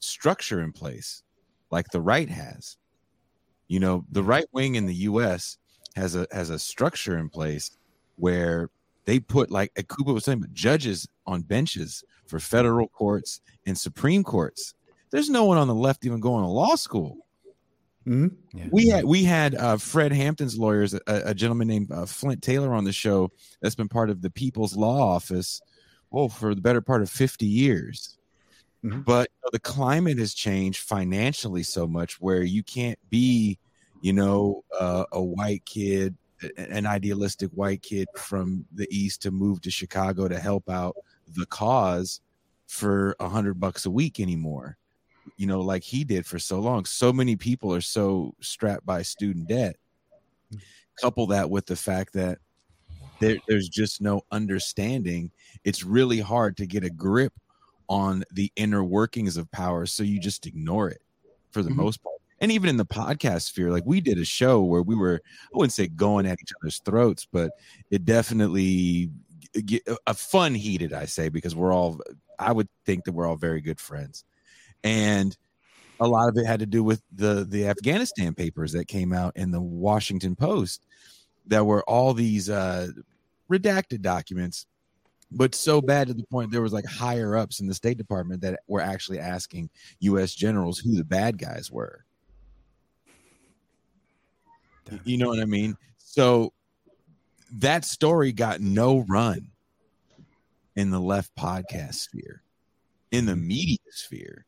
structure 0.00 0.60
in 0.60 0.72
place 0.72 1.22
like 1.70 1.88
the 1.90 2.00
right 2.00 2.28
has." 2.28 2.76
You 3.68 3.80
know, 3.80 4.04
the 4.10 4.22
right 4.22 4.46
wing 4.52 4.74
in 4.74 4.86
the 4.86 4.94
U.S. 4.94 5.58
has 5.94 6.16
a 6.16 6.26
has 6.32 6.50
a 6.50 6.58
structure 6.58 7.16
in 7.16 7.28
place 7.28 7.70
where 8.16 8.70
they 9.04 9.20
put 9.20 9.50
like 9.50 9.72
Kuba 9.74 10.12
was 10.12 10.24
saying, 10.24 10.44
judges 10.52 11.06
on 11.26 11.42
benches 11.42 12.04
for 12.26 12.38
federal 12.38 12.88
courts 12.88 13.40
and 13.66 13.76
Supreme 13.76 14.24
Courts. 14.24 14.74
There's 15.14 15.30
no 15.30 15.44
one 15.44 15.58
on 15.58 15.68
the 15.68 15.74
left 15.76 16.04
even 16.04 16.18
going 16.18 16.42
to 16.42 16.48
law 16.48 16.74
school. 16.74 17.18
Mm-hmm. 18.04 18.58
Yeah. 18.58 18.66
We 18.72 18.88
had 18.88 19.04
we 19.04 19.22
had 19.22 19.54
uh, 19.54 19.76
Fred 19.76 20.10
Hampton's 20.10 20.58
lawyers, 20.58 20.92
a, 20.92 21.00
a 21.06 21.32
gentleman 21.32 21.68
named 21.68 21.92
uh, 21.92 22.04
Flint 22.04 22.42
Taylor, 22.42 22.74
on 22.74 22.82
the 22.82 22.92
show. 22.92 23.30
That's 23.62 23.76
been 23.76 23.88
part 23.88 24.10
of 24.10 24.22
the 24.22 24.30
People's 24.30 24.74
Law 24.74 25.14
Office, 25.14 25.62
well, 26.10 26.28
for 26.28 26.52
the 26.52 26.60
better 26.60 26.80
part 26.80 27.00
of 27.00 27.08
fifty 27.08 27.46
years. 27.46 28.18
Mm-hmm. 28.84 29.02
But 29.02 29.28
you 29.30 29.44
know, 29.44 29.50
the 29.52 29.60
climate 29.60 30.18
has 30.18 30.34
changed 30.34 30.80
financially 30.80 31.62
so 31.62 31.86
much 31.86 32.20
where 32.20 32.42
you 32.42 32.64
can't 32.64 32.98
be, 33.08 33.56
you 34.02 34.12
know, 34.12 34.64
uh, 34.80 35.04
a 35.12 35.22
white 35.22 35.64
kid, 35.64 36.16
an 36.56 36.86
idealistic 36.86 37.52
white 37.52 37.82
kid 37.82 38.08
from 38.16 38.64
the 38.74 38.88
east 38.90 39.22
to 39.22 39.30
move 39.30 39.60
to 39.60 39.70
Chicago 39.70 40.26
to 40.26 40.40
help 40.40 40.68
out 40.68 40.96
the 41.36 41.46
cause 41.46 42.20
for 42.66 43.14
a 43.20 43.28
hundred 43.28 43.60
bucks 43.60 43.86
a 43.86 43.90
week 43.90 44.18
anymore. 44.18 44.76
You 45.36 45.46
know, 45.46 45.60
like 45.60 45.82
he 45.82 46.04
did 46.04 46.26
for 46.26 46.38
so 46.38 46.60
long. 46.60 46.84
So 46.84 47.12
many 47.12 47.36
people 47.36 47.74
are 47.74 47.80
so 47.80 48.34
strapped 48.40 48.86
by 48.86 49.02
student 49.02 49.48
debt. 49.48 49.76
Couple 51.00 51.26
that 51.28 51.50
with 51.50 51.66
the 51.66 51.76
fact 51.76 52.12
that 52.12 52.38
there, 53.18 53.38
there's 53.48 53.68
just 53.68 54.00
no 54.00 54.22
understanding. 54.30 55.32
It's 55.64 55.82
really 55.84 56.20
hard 56.20 56.56
to 56.58 56.66
get 56.66 56.84
a 56.84 56.90
grip 56.90 57.32
on 57.88 58.24
the 58.32 58.52
inner 58.56 58.84
workings 58.84 59.36
of 59.36 59.50
power, 59.50 59.86
so 59.86 60.02
you 60.02 60.20
just 60.20 60.46
ignore 60.46 60.88
it 60.88 61.02
for 61.50 61.62
the 61.62 61.70
Mhm. 61.70 61.76
most 61.76 62.02
part. 62.02 62.14
And 62.40 62.52
even 62.52 62.68
in 62.68 62.76
the 62.76 62.86
podcast 62.86 63.42
sphere, 63.42 63.70
like 63.70 63.84
we 63.86 64.00
did 64.00 64.18
a 64.18 64.24
show 64.24 64.62
where 64.62 64.82
we 64.82 64.94
were, 64.94 65.20
I 65.52 65.56
wouldn't 65.56 65.72
say 65.72 65.88
going 65.88 66.26
at 66.26 66.38
each 66.40 66.52
other's 66.60 66.80
throats, 66.80 67.26
but 67.30 67.52
it 67.90 68.04
definitely 68.04 69.10
a 70.06 70.14
fun 70.14 70.54
heated, 70.54 70.92
I 70.92 71.04
say, 71.06 71.28
because 71.28 71.54
we're 71.54 71.72
all, 71.72 72.00
I 72.38 72.52
would 72.52 72.68
think 72.84 73.04
that 73.04 73.12
we're 73.12 73.26
all 73.26 73.36
very 73.36 73.60
good 73.60 73.80
friends. 73.80 74.24
And 74.84 75.36
a 75.98 76.06
lot 76.06 76.28
of 76.28 76.36
it 76.36 76.46
had 76.46 76.60
to 76.60 76.66
do 76.66 76.84
with 76.84 77.02
the 77.12 77.44
the 77.48 77.66
Afghanistan 77.66 78.34
papers 78.34 78.72
that 78.72 78.86
came 78.86 79.12
out 79.12 79.36
in 79.36 79.50
the 79.50 79.60
Washington 79.60 80.36
Post 80.36 80.84
that 81.46 81.64
were 81.66 81.82
all 81.84 82.14
these 82.14 82.48
uh 82.48 82.88
redacted 83.50 84.00
documents 84.00 84.66
but 85.34 85.54
so 85.54 85.80
bad 85.80 86.06
to 86.06 86.14
the 86.14 86.24
point 86.24 86.50
there 86.50 86.62
was 86.62 86.72
like 86.72 86.86
higher 86.86 87.36
ups 87.36 87.60
in 87.60 87.66
the 87.66 87.74
state 87.74 87.98
department 87.98 88.40
that 88.42 88.60
were 88.68 88.80
actually 88.80 89.18
asking 89.18 89.68
US 90.00 90.34
generals 90.34 90.78
who 90.78 90.96
the 90.96 91.04
bad 91.04 91.38
guys 91.38 91.70
were. 91.70 92.04
You 95.04 95.18
know 95.18 95.28
what 95.28 95.40
I 95.40 95.44
mean? 95.44 95.76
So 95.98 96.52
that 97.52 97.84
story 97.84 98.32
got 98.32 98.60
no 98.60 99.04
run 99.08 99.48
in 100.76 100.90
the 100.90 101.00
left 101.00 101.34
podcast 101.36 101.94
sphere 101.94 102.42
in 103.10 103.26
the 103.26 103.36
media 103.36 103.78
sphere 103.90 104.44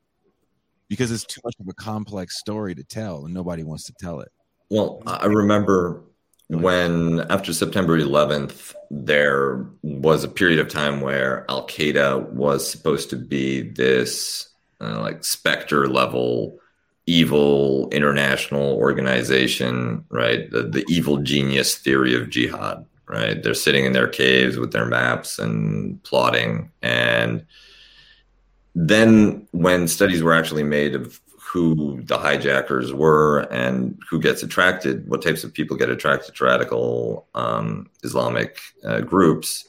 because 0.88 1.10
it's 1.10 1.24
too 1.24 1.40
much 1.44 1.54
of 1.60 1.68
a 1.68 1.74
complex 1.74 2.38
story 2.38 2.74
to 2.74 2.84
tell 2.84 3.24
and 3.24 3.34
nobody 3.34 3.64
wants 3.64 3.84
to 3.84 3.92
tell 4.00 4.20
it 4.20 4.30
Well, 4.70 5.02
I 5.06 5.26
remember 5.26 6.02
when 6.48 7.20
after 7.28 7.52
September 7.52 7.98
11th, 7.98 8.74
there 8.90 9.66
was 9.82 10.22
a 10.22 10.28
period 10.28 10.60
of 10.60 10.68
time 10.68 11.00
where 11.00 11.44
Al 11.48 11.66
Qaeda 11.66 12.30
was 12.32 12.70
supposed 12.70 13.10
to 13.10 13.16
be 13.16 13.62
this 13.62 14.48
uh, 14.80 15.00
like 15.00 15.24
specter 15.24 15.88
level 15.88 16.58
evil 17.06 17.88
international 17.90 18.74
organization, 18.74 20.04
right? 20.10 20.50
The, 20.50 20.64
the 20.64 20.84
evil 20.88 21.18
genius 21.18 21.76
theory 21.76 22.14
of 22.14 22.30
jihad, 22.30 22.84
right? 23.08 23.40
They're 23.42 23.54
sitting 23.54 23.84
in 23.84 23.92
their 23.92 24.08
caves 24.08 24.58
with 24.58 24.72
their 24.72 24.86
maps 24.86 25.38
and 25.38 26.02
plotting. 26.02 26.70
And 26.82 27.46
then 28.78 29.48
when 29.52 29.88
studies 29.88 30.22
were 30.22 30.34
actually 30.34 30.62
made 30.62 30.94
of 30.94 31.18
who 31.40 32.02
the 32.02 32.18
hijackers 32.18 32.92
were 32.92 33.40
and 33.50 33.98
who 34.08 34.20
gets 34.20 34.42
attracted, 34.42 35.08
what 35.08 35.22
types 35.22 35.44
of 35.44 35.54
people 35.54 35.78
get 35.78 35.88
attracted 35.88 36.34
to 36.34 36.44
radical 36.44 37.26
um, 37.34 37.88
Islamic 38.04 38.58
uh, 38.84 39.00
groups. 39.00 39.66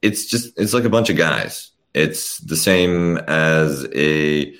It's 0.00 0.24
just 0.24 0.58
it's 0.58 0.72
like 0.72 0.84
a 0.84 0.88
bunch 0.88 1.10
of 1.10 1.18
guys. 1.18 1.70
It's 1.92 2.38
the 2.38 2.56
same 2.56 3.18
as 3.28 3.86
a, 3.94 4.54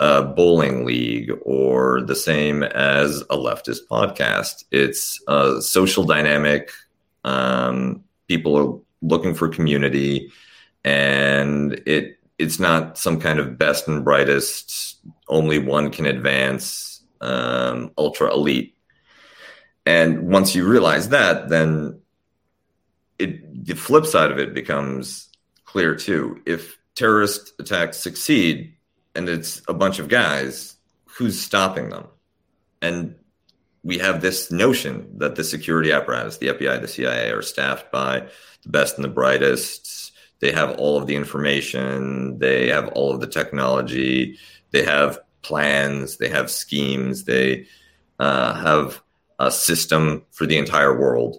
a 0.00 0.22
bowling 0.22 0.86
league 0.86 1.30
or 1.42 2.00
the 2.00 2.16
same 2.16 2.62
as 2.62 3.20
a 3.28 3.36
leftist 3.36 3.80
podcast. 3.90 4.64
It's 4.70 5.22
a 5.28 5.60
social 5.60 6.04
dynamic. 6.04 6.70
Um, 7.24 8.04
people 8.26 8.56
are 8.56 8.80
looking 9.02 9.34
for 9.34 9.48
community, 9.48 10.32
and 10.82 11.74
it 11.84 12.18
it's 12.38 12.58
not 12.58 12.98
some 12.98 13.20
kind 13.20 13.38
of 13.38 13.58
best 13.58 13.86
and 13.88 14.04
brightest 14.04 14.98
only 15.28 15.58
one 15.58 15.90
can 15.90 16.06
advance 16.06 17.02
um, 17.20 17.92
ultra 17.96 18.32
elite. 18.32 18.76
And 19.86 20.28
once 20.28 20.54
you 20.54 20.66
realize 20.66 21.10
that 21.10 21.48
then 21.48 22.00
it 23.18 23.66
the 23.66 23.74
flip 23.74 24.06
side 24.06 24.30
of 24.30 24.38
it 24.38 24.54
becomes 24.54 25.28
clear 25.64 25.94
too. 25.94 26.40
If 26.46 26.78
terrorist 26.94 27.52
attacks 27.58 27.98
succeed 27.98 28.74
and 29.14 29.28
it's 29.28 29.62
a 29.68 29.74
bunch 29.74 29.98
of 29.98 30.08
guys 30.08 30.76
who's 31.04 31.40
stopping 31.40 31.90
them? 31.90 32.06
And 32.82 33.14
we 33.84 33.98
have 33.98 34.20
this 34.20 34.50
notion 34.50 35.18
that 35.18 35.36
the 35.36 35.44
security 35.44 35.92
apparatus 35.92 36.38
the 36.38 36.48
fbi 36.48 36.80
the 36.80 36.88
cia 36.88 37.30
are 37.30 37.42
staffed 37.42 37.92
by 37.92 38.20
the 38.62 38.68
best 38.68 38.96
and 38.96 39.04
the 39.04 39.08
brightest 39.10 40.13
they 40.40 40.52
have 40.52 40.78
all 40.78 40.98
of 40.98 41.06
the 41.06 41.16
information. 41.16 42.38
They 42.38 42.68
have 42.68 42.88
all 42.88 43.12
of 43.12 43.20
the 43.20 43.26
technology. 43.26 44.38
They 44.70 44.82
have 44.82 45.18
plans. 45.42 46.16
They 46.16 46.28
have 46.28 46.50
schemes. 46.50 47.24
They 47.24 47.66
uh, 48.18 48.54
have 48.54 49.02
a 49.38 49.50
system 49.50 50.24
for 50.30 50.46
the 50.46 50.58
entire 50.58 50.98
world. 50.98 51.38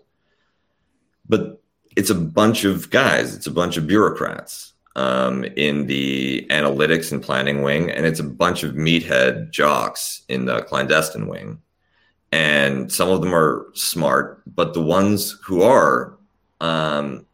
But 1.28 1.62
it's 1.96 2.10
a 2.10 2.16
bunch 2.16 2.64
of 2.64 2.90
guys. 2.90 3.36
It's 3.36 3.48
a 3.48 3.52
bunch 3.52 3.78
of 3.78 3.88
bureaucrats 3.88 4.74
um, 4.96 5.44
in 5.44 5.88
the 5.88 6.46
analytics 6.50 7.12
and 7.12 7.22
planning 7.22 7.62
wing 7.62 7.92
and 7.92 8.06
it's 8.06 8.20
a 8.20 8.24
bunch 8.24 8.64
of 8.64 8.74
meathead 8.74 9.52
jocks 9.52 10.24
in 10.30 10.46
the 10.46 10.62
clandestine 10.64 11.28
wing. 11.28 11.62
And 12.32 12.92
some 12.92 13.10
of 13.10 13.22
them 13.22 13.34
are 13.34 13.68
smart 13.74 14.42
but 14.48 14.74
the 14.74 14.82
ones 14.82 15.38
who 15.44 15.64
are 15.64 16.18
um, 16.62 17.26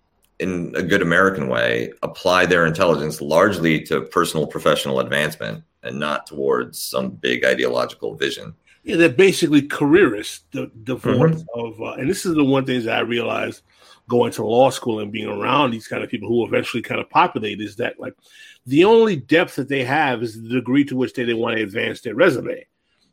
in 0.41 0.73
a 0.75 0.81
good 0.81 1.03
American 1.03 1.47
way, 1.47 1.93
apply 2.01 2.47
their 2.47 2.65
intelligence 2.65 3.21
largely 3.21 3.81
to 3.83 4.01
personal 4.01 4.47
professional 4.47 4.99
advancement 4.99 5.63
and 5.83 5.99
not 5.99 6.25
towards 6.25 6.79
some 6.79 7.11
big 7.11 7.45
ideological 7.45 8.15
vision. 8.15 8.55
Yeah, 8.83 8.95
they're 8.95 9.09
basically 9.09 9.61
careerists, 9.61 10.41
the 10.51 10.71
divorce 10.83 11.43
of, 11.53 11.79
uh, 11.79 11.93
and 11.93 12.09
this 12.09 12.25
is 12.25 12.33
the 12.33 12.43
one 12.43 12.65
thing 12.65 12.83
that 12.83 12.97
I 12.97 13.01
realized 13.01 13.61
going 14.07 14.31
to 14.31 14.43
law 14.43 14.71
school 14.71 14.99
and 14.99 15.11
being 15.11 15.29
around 15.29 15.71
these 15.71 15.87
kind 15.87 16.03
of 16.03 16.09
people 16.09 16.27
who 16.27 16.43
eventually 16.45 16.81
kind 16.81 16.99
of 16.99 17.09
populate 17.09 17.61
is 17.61 17.75
that 17.75 17.99
like 17.99 18.13
the 18.65 18.83
only 18.83 19.15
depth 19.15 19.55
that 19.55 19.69
they 19.69 19.83
have 19.83 20.23
is 20.23 20.41
the 20.41 20.49
degree 20.49 20.83
to 20.85 20.95
which 20.95 21.13
they, 21.13 21.23
they 21.23 21.35
want 21.35 21.55
to 21.55 21.63
advance 21.63 22.01
their 22.01 22.15
resume, 22.15 22.65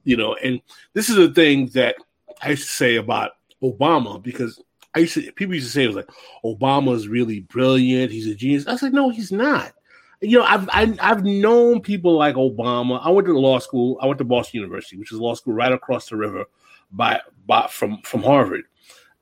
you 0.04 0.16
know. 0.16 0.34
And 0.42 0.62
this 0.94 1.10
is 1.10 1.16
the 1.16 1.32
thing 1.32 1.66
that 1.74 1.96
I 2.40 2.50
used 2.50 2.66
to 2.66 2.74
say 2.74 2.96
about 2.96 3.32
Obama 3.62 4.22
because 4.22 4.60
I 4.98 5.02
used 5.02 5.14
to 5.14 5.32
people 5.32 5.54
used 5.54 5.68
to 5.68 5.72
say 5.72 5.84
it 5.84 5.86
was 5.86 5.96
like 5.96 6.10
Obama's 6.44 7.06
really 7.06 7.40
brilliant, 7.40 8.10
he's 8.10 8.26
a 8.26 8.34
genius. 8.34 8.66
I 8.66 8.74
said 8.74 8.92
no, 8.92 9.10
he's 9.10 9.30
not. 9.30 9.72
You 10.20 10.38
know, 10.38 10.44
I've 10.44 10.68
I, 10.70 10.86
have 10.86 10.98
i 10.98 11.06
have 11.06 11.24
known 11.24 11.80
people 11.80 12.16
like 12.16 12.34
Obama. 12.34 13.00
I 13.04 13.10
went 13.10 13.28
to 13.28 13.38
law 13.38 13.60
school. 13.60 13.96
I 14.02 14.06
went 14.06 14.18
to 14.18 14.24
Boston 14.24 14.58
University, 14.60 14.96
which 14.96 15.12
is 15.12 15.18
a 15.18 15.22
law 15.22 15.34
school 15.34 15.54
right 15.54 15.70
across 15.70 16.08
the 16.08 16.16
river 16.16 16.46
by, 16.90 17.20
by 17.46 17.68
from 17.68 18.02
from 18.02 18.24
Harvard. 18.24 18.64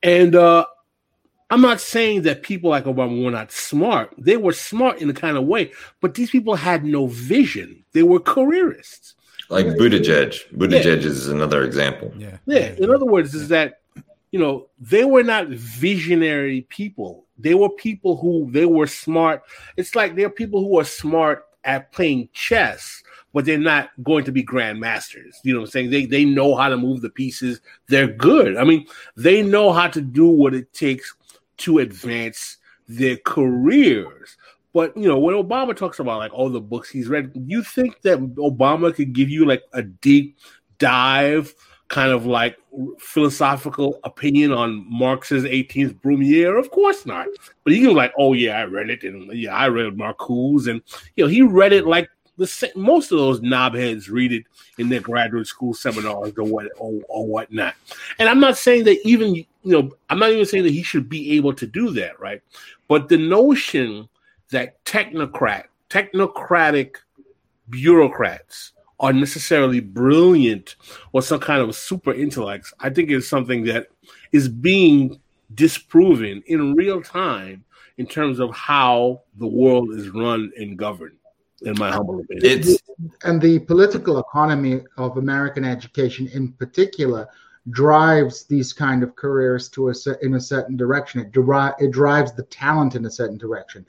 And 0.03 0.35
uh, 0.35 0.65
I'm 1.51 1.61
not 1.61 1.83
saying 1.83 2.23
that 2.23 2.43
people 2.43 2.71
like 2.71 2.85
Obama 2.85 3.23
were 3.23 3.31
not 3.31 3.53
smart. 3.53 4.15
They 4.17 4.39
were 4.39 4.55
smart 4.55 5.03
in 5.03 5.11
a 5.11 5.15
kind 5.15 5.37
of 5.37 5.45
way, 5.45 5.73
but 6.01 6.15
these 6.15 6.31
people 6.31 6.55
had 6.55 6.85
no 6.87 7.09
vision. 7.09 7.85
They 7.93 8.03
were 8.03 8.21
careerists. 8.21 9.15
Like 9.51 9.67
Buttigieg. 9.67 10.51
Buttigieg 10.57 11.03
yeah. 11.03 11.09
is 11.09 11.29
another 11.29 11.65
example. 11.65 12.15
Yeah. 12.17 12.39
Yeah. 12.47 12.75
In 12.79 12.91
other 12.91 13.05
words, 13.05 13.35
is 13.35 13.49
that 13.49 13.81
you 14.37 14.43
know, 14.43 14.69
they 14.79 15.03
were 15.07 15.23
not 15.23 15.49
visionary 15.49 16.61
people. 16.69 17.25
They 17.39 17.55
were 17.55 17.71
people 17.71 18.19
who 18.19 18.51
they 18.51 18.67
were 18.67 18.87
smart. 18.87 19.43
It's 19.79 19.95
like 19.95 20.15
they're 20.15 20.29
people 20.29 20.61
who 20.61 20.79
are 20.79 20.85
smart 20.85 21.47
at 21.65 21.91
playing 21.91 22.29
chess, 22.35 23.03
but 23.33 23.47
they're 23.47 23.57
not 23.57 23.89
going 24.03 24.25
to 24.25 24.33
be 24.33 24.45
grandmasters. 24.45 25.37
You 25.43 25.55
know 25.55 25.61
what 25.61 25.69
I'm 25.69 25.71
saying? 25.71 25.91
They 25.91 26.05
they 26.05 26.27
know 26.27 26.55
how 26.55 26.69
to 26.69 26.77
move 26.77 27.01
the 27.01 27.09
pieces. 27.09 27.63
They're 27.89 28.09
good. 28.09 28.59
I 28.59 28.65
mean, 28.65 28.87
they 29.17 29.41
know 29.41 29.73
how 29.73 29.89
to 29.89 30.03
do 30.03 30.27
what 30.27 30.53
it 30.53 30.71
takes 30.75 31.15
to 31.59 31.79
advance 31.79 32.59
their 32.87 33.17
careers. 33.17 34.37
But 34.75 34.95
you 34.99 35.09
know, 35.09 35.19
when 35.19 35.35
Obama 35.35 35.75
talks 35.75 35.99
about 35.99 36.19
like 36.19 36.35
all 36.35 36.51
the 36.51 36.61
books 36.61 36.91
he's 36.91 37.09
read, 37.09 37.33
you 37.35 37.63
think 37.63 38.03
that 38.03 38.19
Obama 38.19 38.95
could 38.95 39.15
give 39.15 39.31
you 39.31 39.47
like 39.47 39.63
a 39.73 39.81
deep 39.81 40.37
dive 40.77 41.55
kind 41.89 42.11
of 42.11 42.27
like 42.27 42.59
philosophical 42.99 44.01
opinion 44.05 44.53
on 44.53 44.85
Marx's 44.91 45.45
18th 45.45 46.01
Brumaire? 46.01 46.59
Of 46.59 46.71
course 46.71 47.07
not. 47.07 47.27
But 47.65 47.73
he 47.73 47.87
was 47.87 47.97
like, 47.97 48.13
oh 48.19 48.33
yeah, 48.33 48.59
I 48.59 48.65
read 48.65 48.91
it, 48.91 49.03
and 49.05 49.33
yeah, 49.33 49.55
I 49.55 49.69
read 49.69 49.97
Marcuse, 49.97 50.69
and 50.69 50.83
you 51.17 51.25
know, 51.25 51.29
he 51.29 51.43
read 51.43 51.73
it 51.73 51.87
like 51.87 52.09
the 52.39 52.73
most 52.77 53.13
of 53.13 53.19
those 53.19 53.41
knobheads 53.41 54.11
read 54.11 54.33
it 54.33 54.45
in 54.79 54.89
their 54.89 55.01
graduate 55.01 55.47
school 55.47 55.73
seminars 55.73 56.33
or 56.37 56.45
what 56.45 56.67
or, 56.77 57.01
or 57.09 57.27
whatnot. 57.27 57.75
And 58.19 58.29
I'm 58.29 58.41
not 58.41 58.59
saying 58.59 58.85
that 58.85 58.99
even 59.07 59.35
you 59.35 59.47
know, 59.65 59.91
I'm 60.11 60.19
not 60.19 60.31
even 60.31 60.45
saying 60.45 60.65
that 60.65 60.73
he 60.73 60.83
should 60.83 61.09
be 61.09 61.33
able 61.33 61.55
to 61.55 61.67
do 61.67 61.91
that, 61.93 62.21
right? 62.21 62.43
But 62.89 63.09
the 63.09 63.17
notion 63.17 64.09
that 64.51 64.83
technocrat, 64.85 65.65
technocratic 65.91 66.97
bureaucrats 67.71 68.73
are 68.99 69.13
necessarily 69.13 69.81
brilliant 69.81 70.77
or 71.13 71.23
some 71.23 71.41
kind 71.41 71.61
of 71.61 71.75
super 71.75 72.13
intellects, 72.13 72.73
I 72.81 72.91
think 72.91 73.11
it's 73.11 73.29
something 73.29 73.65
that 73.65 73.89
is 74.33 74.49
being 74.49 75.21
disproven 75.55 76.43
in 76.47 76.75
real 76.75 77.03
time 77.03 77.65
in 77.99 78.07
terms 78.07 78.41
of 78.41 78.55
how 78.55 79.23
the 79.39 79.47
world 79.47 79.93
is 79.93 80.09
run 80.11 80.51
and 80.57 80.77
governed. 80.77 81.17
In 81.63 81.75
my 81.79 81.91
humble 81.91 82.21
opinion, 82.21 82.61
it's 82.61 82.83
and 83.25 83.41
the 83.41 83.59
political 83.61 84.19
economy 84.19 84.83
of 84.99 85.17
American 85.17 85.65
education, 85.65 86.29
in 86.35 86.53
particular, 86.53 87.27
drives 87.71 88.45
these 88.45 88.75
kind 88.75 89.03
of 89.03 89.17
careers 89.17 89.69
to 89.71 89.89
a 89.89 89.95
in 90.21 90.35
a 90.35 90.41
certain 90.41 90.77
direction. 90.77 91.21
It, 91.21 91.33
deri- 91.33 91.73
it 91.79 91.93
drives 91.93 92.33
the 92.33 92.43
talent 92.45 92.95
in 92.95 93.07
a 93.07 93.11
certain 93.11 93.39
direction. 93.39 93.87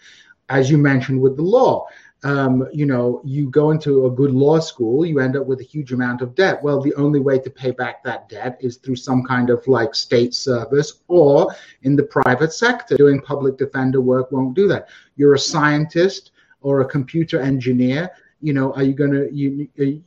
As 0.47 0.71
you 0.71 0.77
mentioned 0.77 1.21
with 1.21 1.35
the 1.35 1.43
law, 1.43 1.85
um, 2.23 2.67
you 2.73 2.85
know, 2.85 3.21
you 3.23 3.49
go 3.49 3.69
into 3.71 4.07
a 4.07 4.11
good 4.11 4.31
law 4.31 4.59
school, 4.59 5.05
you 5.05 5.19
end 5.19 5.35
up 5.35 5.45
with 5.45 5.59
a 5.59 5.63
huge 5.63 5.93
amount 5.93 6.21
of 6.21 6.33
debt. 6.33 6.61
Well, 6.63 6.81
the 6.81 6.95
only 6.95 7.19
way 7.19 7.37
to 7.37 7.49
pay 7.49 7.71
back 7.71 8.03
that 8.03 8.27
debt 8.27 8.57
is 8.59 8.77
through 8.77 8.95
some 8.95 9.23
kind 9.23 9.49
of 9.51 9.65
like 9.67 9.93
state 9.93 10.33
service 10.33 11.01
or 11.07 11.55
in 11.83 11.95
the 11.95 12.03
private 12.03 12.53
sector. 12.53 12.97
Doing 12.97 13.21
public 13.21 13.57
defender 13.57 14.01
work 14.01 14.31
won't 14.31 14.55
do 14.55 14.67
that. 14.67 14.89
You're 15.15 15.35
a 15.35 15.39
scientist 15.39 16.31
or 16.61 16.81
a 16.81 16.85
computer 16.85 17.39
engineer. 17.39 18.09
You 18.41 18.53
know, 18.53 18.73
are 18.73 18.83
you 18.83 18.93
going 18.93 19.11
to 19.11 19.33
you? 19.33 19.67
Uh, 19.79 20.01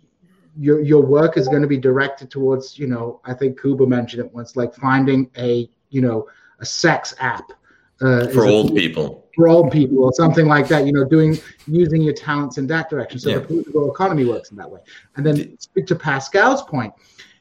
your 0.59 0.81
your 0.81 1.03
work 1.03 1.37
is 1.37 1.47
going 1.47 1.63
to 1.63 1.69
be 1.69 1.79
directed 1.79 2.29
towards 2.29 2.77
you 2.77 2.89
know 2.89 3.21
I 3.25 3.35
think 3.35 3.61
Kuba 3.61 3.87
mentioned 3.87 4.25
it 4.25 4.35
once 4.35 4.57
like 4.57 4.75
finding 4.75 5.31
a 5.39 5.71
you 5.91 6.01
know 6.01 6.27
a 6.59 6.67
sex 6.67 7.15
app 7.21 7.53
uh, 8.01 8.28
for 8.28 8.46
old 8.46 8.74
people. 8.74 9.28
for 9.34 9.48
old 9.48 9.70
people 9.70 10.05
or 10.05 10.12
something 10.14 10.46
like 10.46 10.68
that 10.68 10.86
you 10.86 10.92
know 10.92 11.05
doing 11.05 11.38
using 11.66 12.03
your 12.03 12.14
talents 12.14 12.59
in 12.59 12.66
that 12.66 12.88
direction 12.88 13.18
so 13.18 13.30
yeah. 13.30 13.38
the 13.38 13.42
political 13.42 13.90
economy 13.90 14.24
works 14.24 14.51
in 14.51 14.57
that 14.57 14.70
way. 14.70 14.80
And 15.16 15.26
then 15.26 15.59
speak 15.59 15.86
to 15.88 15.94
pascal's 15.94 16.62
point 16.62 16.92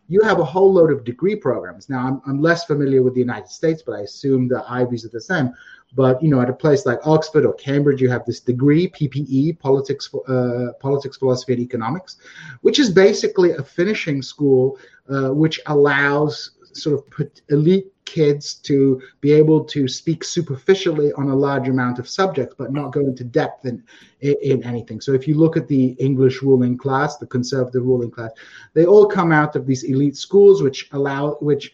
you 0.08 0.22
have 0.24 0.40
a 0.40 0.44
whole 0.44 0.74
load 0.74 0.92
of 0.92 1.04
degree 1.04 1.36
programs. 1.36 1.88
Now 1.88 2.08
I'm, 2.08 2.22
I'm 2.26 2.42
less 2.42 2.66
familiar 2.66 3.04
with 3.04 3.14
the 3.14 3.20
united 3.20 3.50
states 3.50 3.82
but 3.86 3.94
i 3.94 4.02
assume 4.02 4.48
the 4.48 4.64
ivies 4.70 5.06
are 5.06 5.10
the 5.10 5.22
same. 5.22 5.54
But 5.96 6.22
you 6.22 6.30
know 6.30 6.42
at 6.42 6.50
a 6.50 6.54
place 6.54 6.86
like 6.86 7.00
oxford 7.04 7.46
or 7.46 7.54
cambridge 7.54 8.02
you 8.02 8.10
have 8.10 8.26
this 8.26 8.42
degree 8.42 8.90
ppe 8.90 9.58
politics 9.60 10.14
uh, 10.28 10.74
politics 10.80 11.18
philosophy 11.18 11.54
and 11.54 11.62
economics 11.62 12.18
which 12.62 12.78
is 12.80 12.92
basically 12.92 13.52
a 13.52 13.64
finishing 13.64 14.22
school 14.22 14.78
uh, 15.10 15.30
which 15.30 15.60
allows 15.66 16.52
sort 16.74 16.94
of 16.98 17.10
put 17.10 17.42
elite 17.50 17.92
kids 18.10 18.56
to 18.56 19.00
be 19.22 19.32
able 19.32 19.64
to 19.64 19.88
speak 19.88 20.24
superficially 20.24 21.14
on 21.14 21.30
a 21.30 21.36
large 21.36 21.68
amount 21.70 22.00
of 22.00 22.10
subjects, 22.10 22.56
but 22.58 22.74
not 22.74 22.92
go 22.92 23.02
into 23.02 23.24
depth 23.24 23.66
in, 23.66 23.84
in 24.22 24.64
anything. 24.64 25.00
So 25.00 25.14
if 25.14 25.28
you 25.28 25.36
look 25.36 25.56
at 25.56 25.68
the 25.68 25.92
English 26.08 26.42
ruling 26.42 26.76
class, 26.76 27.18
the 27.18 27.28
conservative 27.28 27.86
ruling 27.86 28.10
class, 28.10 28.32
they 28.74 28.86
all 28.86 29.06
come 29.06 29.32
out 29.32 29.56
of 29.56 29.68
these 29.68 29.84
elite 29.84 30.18
schools, 30.18 30.64
which 30.64 30.90
allow, 30.92 31.36
which 31.36 31.72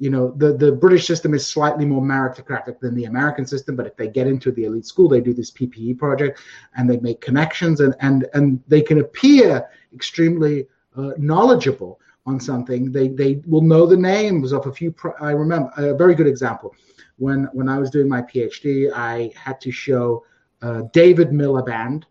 you 0.00 0.10
know 0.10 0.30
the, 0.36 0.52
the 0.52 0.70
british 0.70 1.08
system 1.08 1.34
is 1.34 1.44
slightly 1.44 1.84
more 1.84 2.00
meritocratic 2.00 2.78
than 2.78 2.94
the 2.94 3.06
american 3.06 3.44
system 3.44 3.74
but 3.74 3.84
if 3.84 3.96
they 3.96 4.06
get 4.06 4.28
into 4.28 4.52
the 4.52 4.62
elite 4.62 4.86
school 4.86 5.08
they 5.08 5.20
do 5.20 5.34
this 5.34 5.50
ppe 5.50 5.98
project 5.98 6.40
and 6.76 6.88
they 6.88 6.98
make 6.98 7.20
connections 7.20 7.80
and 7.80 7.96
and 8.00 8.28
and 8.34 8.62
they 8.68 8.80
can 8.80 9.00
appear 9.00 9.68
extremely 9.92 10.68
uh, 10.96 11.10
knowledgeable 11.18 11.98
on 12.28 12.38
something, 12.40 12.92
they 12.92 13.08
they 13.08 13.32
will 13.46 13.66
know 13.72 13.84
the 13.86 13.96
names 14.14 14.52
of 14.52 14.66
a 14.66 14.72
few. 14.72 14.90
Pro- 14.92 15.18
I 15.20 15.32
remember 15.44 15.70
a 15.76 15.94
very 15.94 16.14
good 16.14 16.26
example 16.34 16.74
when 17.16 17.40
when 17.52 17.68
I 17.68 17.78
was 17.78 17.90
doing 17.90 18.08
my 18.08 18.22
PhD, 18.22 18.90
I 18.94 19.32
had 19.34 19.60
to 19.62 19.70
show 19.70 20.24
uh, 20.62 20.82
David 20.92 21.28
Miliband. 21.30 22.04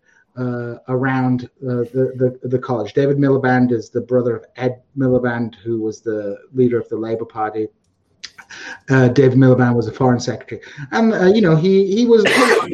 Uh, 0.47 0.77
around 0.89 1.49
uh, 1.63 1.81
the, 1.95 2.05
the, 2.21 2.47
the 2.47 2.59
college. 2.59 2.93
David 2.93 3.17
Miliband 3.17 3.71
is 3.71 3.89
the 3.89 4.01
brother 4.01 4.35
of 4.35 4.45
Ed 4.55 4.83
Miliband, 4.95 5.55
who 5.55 5.81
was 5.81 6.01
the 6.01 6.37
leader 6.53 6.79
of 6.79 6.87
the 6.89 6.95
Labour 6.95 7.25
Party. 7.25 7.69
Uh, 8.87 9.07
David 9.07 9.39
Miliband 9.39 9.75
was 9.75 9.87
a 9.87 9.91
foreign 9.91 10.19
secretary, 10.19 10.61
and 10.91 11.11
uh, 11.11 11.25
you 11.25 11.41
know 11.41 11.55
he 11.55 11.73
he 11.95 12.05
was 12.05 12.23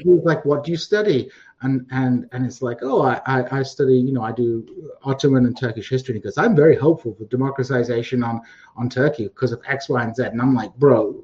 he 0.03 0.09
was 0.09 0.25
like, 0.25 0.43
"What 0.43 0.65
do 0.65 0.71
you 0.71 0.77
study?" 0.77 1.29
And 1.63 1.87
and 1.91 2.29
and 2.31 2.45
it's 2.45 2.61
like 2.61 2.79
oh 2.81 3.01
I, 3.01 3.21
I, 3.25 3.59
I 3.59 3.63
study 3.63 3.95
you 3.95 4.13
know 4.13 4.21
I 4.21 4.31
do 4.31 4.93
Ottoman 5.03 5.45
and 5.45 5.57
Turkish 5.57 5.89
history 5.89 6.13
because 6.13 6.37
I'm 6.37 6.55
very 6.55 6.75
hopeful 6.75 7.15
for 7.15 7.25
democratization 7.25 8.23
on 8.23 8.41
on 8.75 8.89
Turkey 8.89 9.29
because 9.29 9.51
of 9.51 9.61
X 9.67 9.89
Y 9.89 10.03
and 10.03 10.15
Z. 10.15 10.23
And 10.23 10.41
I'm 10.41 10.53
like 10.53 10.73
bro 10.75 11.23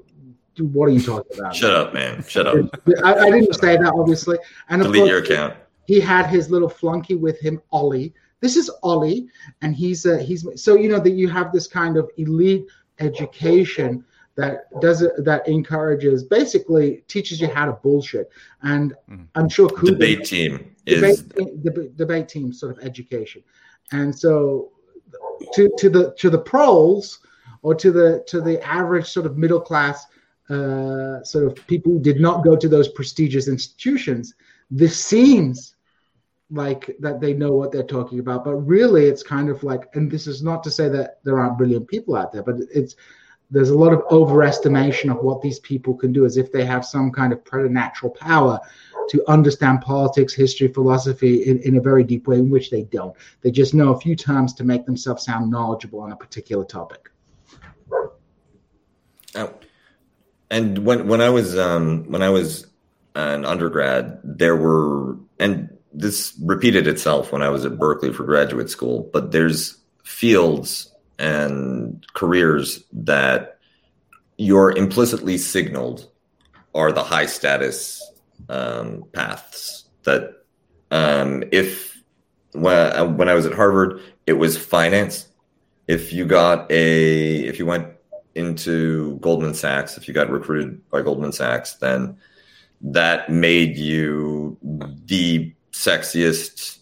what 0.58 0.88
are 0.88 0.92
you 0.92 1.02
talking 1.02 1.40
about 1.40 1.56
shut 1.56 1.74
up 1.74 1.94
man. 1.94 2.24
Shut 2.24 2.48
up. 2.48 2.58
I, 3.04 3.14
I 3.14 3.32
didn't 3.32 3.54
say 3.54 3.78
that 3.78 3.94
obviously. 3.96 4.38
And 4.70 4.82
delete 4.82 5.02
course, 5.02 5.10
your 5.10 5.20
account. 5.20 5.56
he 5.86 6.00
had 6.00 6.28
his 6.28 6.50
little 6.50 6.70
flunky 6.70 7.16
with 7.16 7.40
him 7.40 7.62
Ollie. 7.72 8.14
This 8.40 8.56
is 8.56 8.70
Ollie 8.84 9.28
and 9.62 9.76
he's 9.76 10.06
uh, 10.06 10.18
he's 10.18 10.46
so 10.62 10.76
you 10.76 10.90
know 10.90 11.00
that 11.00 11.12
you 11.12 11.28
have 11.30 11.52
this 11.52 11.68
kind 11.68 11.98
of 11.98 12.10
elite 12.18 12.66
education 13.00 14.04
that 14.40 14.80
does 14.80 15.02
it 15.02 15.12
that 15.24 15.48
encourages 15.48 16.24
basically 16.24 17.04
teaches 17.08 17.42
you 17.42 17.48
how 17.48 17.66
to 17.66 17.74
bullshit. 17.74 18.30
And 18.64 18.96
mm. 19.10 19.26
i'm 19.36 19.50
sure 19.50 19.70
Kuba, 19.70 19.92
debate 19.92 20.26
team 20.26 20.76
is 20.86 21.24
debate, 21.24 21.98
debate 21.98 22.30
team 22.30 22.54
sort 22.54 22.78
of 22.78 22.84
education. 22.84 23.44
And 23.92 24.18
so 24.18 24.72
to 25.54 25.70
to 25.78 25.90
the 25.90 26.14
to 26.18 26.30
the 26.30 26.38
pros 26.38 27.20
or 27.62 27.76
to 27.76 27.92
the 27.92 28.24
to 28.28 28.42
the 28.42 28.62
average 28.66 29.08
sort 29.08 29.26
of 29.26 29.38
middle 29.38 29.60
class 29.60 30.08
uh, 30.50 31.24
sort 31.24 31.46
of 31.46 31.56
people 31.68 31.92
who 31.92 32.00
did 32.00 32.20
not 32.20 32.44
go 32.44 32.56
to 32.56 32.68
those 32.68 32.88
prestigious 32.88 33.48
institutions 33.48 34.34
this 34.72 35.04
seems 35.04 35.76
like 36.52 36.96
that 37.00 37.20
they 37.22 37.34
know 37.34 37.52
what 37.52 37.72
they're 37.72 37.84
talking 37.84 38.20
about. 38.20 38.44
But 38.44 38.56
really 38.56 39.06
it's 39.06 39.24
kind 39.24 39.50
of 39.50 39.64
like 39.64 39.90
and 39.96 40.10
this 40.10 40.28
is 40.28 40.42
not 40.42 40.64
to 40.64 40.72
say 40.72 40.90
that 40.90 41.20
there 41.24 41.40
aren't 41.40 41.58
brilliant 41.58 41.88
people 41.88 42.16
out 42.16 42.32
there 42.32 42.44
but 42.44 42.56
it's 42.74 42.96
there's 43.52 43.70
a 43.70 43.78
lot 43.78 43.94
of 43.94 44.02
overestimation 44.10 45.10
of 45.10 45.24
what 45.24 45.42
these 45.42 45.60
people 45.60 45.96
can 45.96 46.14
do 46.14 46.26
as 46.26 46.38
if 46.38 46.52
they 46.52 46.66
have 46.66 46.86
some 46.86 47.12
kind 47.12 47.34
of 47.34 47.44
preternatural 47.44 48.12
power 48.12 48.60
to 49.10 49.24
understand 49.28 49.82
politics, 49.82 50.34
history, 50.34 50.68
philosophy 50.68 51.44
in, 51.44 51.60
in 51.64 51.78
a 51.78 51.82
very 51.82 52.04
deep 52.04 52.28
way, 52.28 52.38
in 52.38 52.50
which 52.50 52.70
they 52.70 52.84
don't. 52.84 53.16
They 53.42 53.50
just 53.50 53.74
know 53.74 53.92
a 53.94 54.00
few 54.00 54.16
terms 54.16 54.54
to 54.56 54.64
make 54.64 54.86
themselves 54.86 55.26
sound 55.26 55.50
knowledgeable 55.50 56.00
on 56.00 56.12
a 56.12 56.16
particular 56.16 56.64
topic. 56.64 57.10
Oh. 59.36 59.54
And 60.52 60.80
when 60.80 61.08
when 61.08 61.22
I 61.22 61.30
was 61.30 61.58
um, 61.58 62.06
when 62.12 62.22
I 62.22 62.30
was 62.30 62.68
an 63.16 63.46
undergrad, 63.46 64.20
there 64.24 64.56
were 64.56 65.18
and 65.40 65.76
this 65.92 66.36
repeated 66.42 66.88
itself 66.88 67.32
when 67.32 67.42
I 67.42 67.50
was 67.50 67.66
at 67.66 67.78
Berkeley 67.78 68.14
for 68.14 68.24
graduate 68.24 68.70
school, 68.70 69.10
but 69.12 69.32
there's 69.32 69.78
fields 70.04 70.92
and 71.20 72.06
careers 72.14 72.84
that 72.94 73.60
you're 74.38 74.72
implicitly 74.72 75.38
signaled 75.38 76.10
are 76.74 76.92
the 76.92 77.04
high 77.04 77.26
status 77.26 78.02
um, 78.48 79.04
paths 79.14 79.86
that 80.04 80.44
um, 80.92 81.44
if 81.52 82.02
when, 82.54 83.18
when 83.18 83.30
I 83.30 83.34
was 83.34 83.46
at 83.46 83.54
Harvard, 83.54 84.02
it 84.26 84.34
was 84.34 84.58
finance. 84.58 85.28
If 85.88 86.14
you 86.14 86.26
got 86.26 86.72
a, 86.72 87.36
if 87.46 87.60
you 87.60 87.66
went 87.66 87.88
into 88.36 89.18
Goldman 89.18 89.54
Sachs, 89.54 89.98
if 89.98 90.08
you 90.08 90.14
got 90.14 90.30
recruited 90.30 90.88
by 90.90 91.02
Goldman 91.02 91.34
Sachs, 91.34 91.74
then 91.76 92.18
that 92.82 93.30
made 93.30 93.76
you 93.76 94.58
the 94.62 95.54
sexiest, 95.74 96.78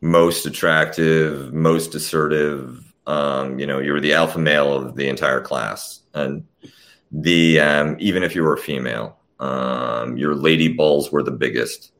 most 0.00 0.46
attractive, 0.46 1.52
most 1.52 1.94
assertive 1.94 2.91
um, 3.06 3.58
you 3.58 3.66
know, 3.66 3.78
you 3.78 3.92
were 3.92 4.00
the 4.00 4.12
alpha 4.12 4.38
male 4.38 4.72
of 4.72 4.94
the 4.94 5.08
entire 5.08 5.40
class, 5.40 6.00
and 6.14 6.44
the 7.10 7.60
um, 7.60 7.96
even 7.98 8.22
if 8.22 8.34
you 8.34 8.42
were 8.42 8.54
a 8.54 8.58
female, 8.58 9.18
um, 9.40 10.16
your 10.16 10.34
lady 10.34 10.68
balls 10.68 11.10
were 11.10 11.22
the 11.22 11.32
biggest, 11.32 11.92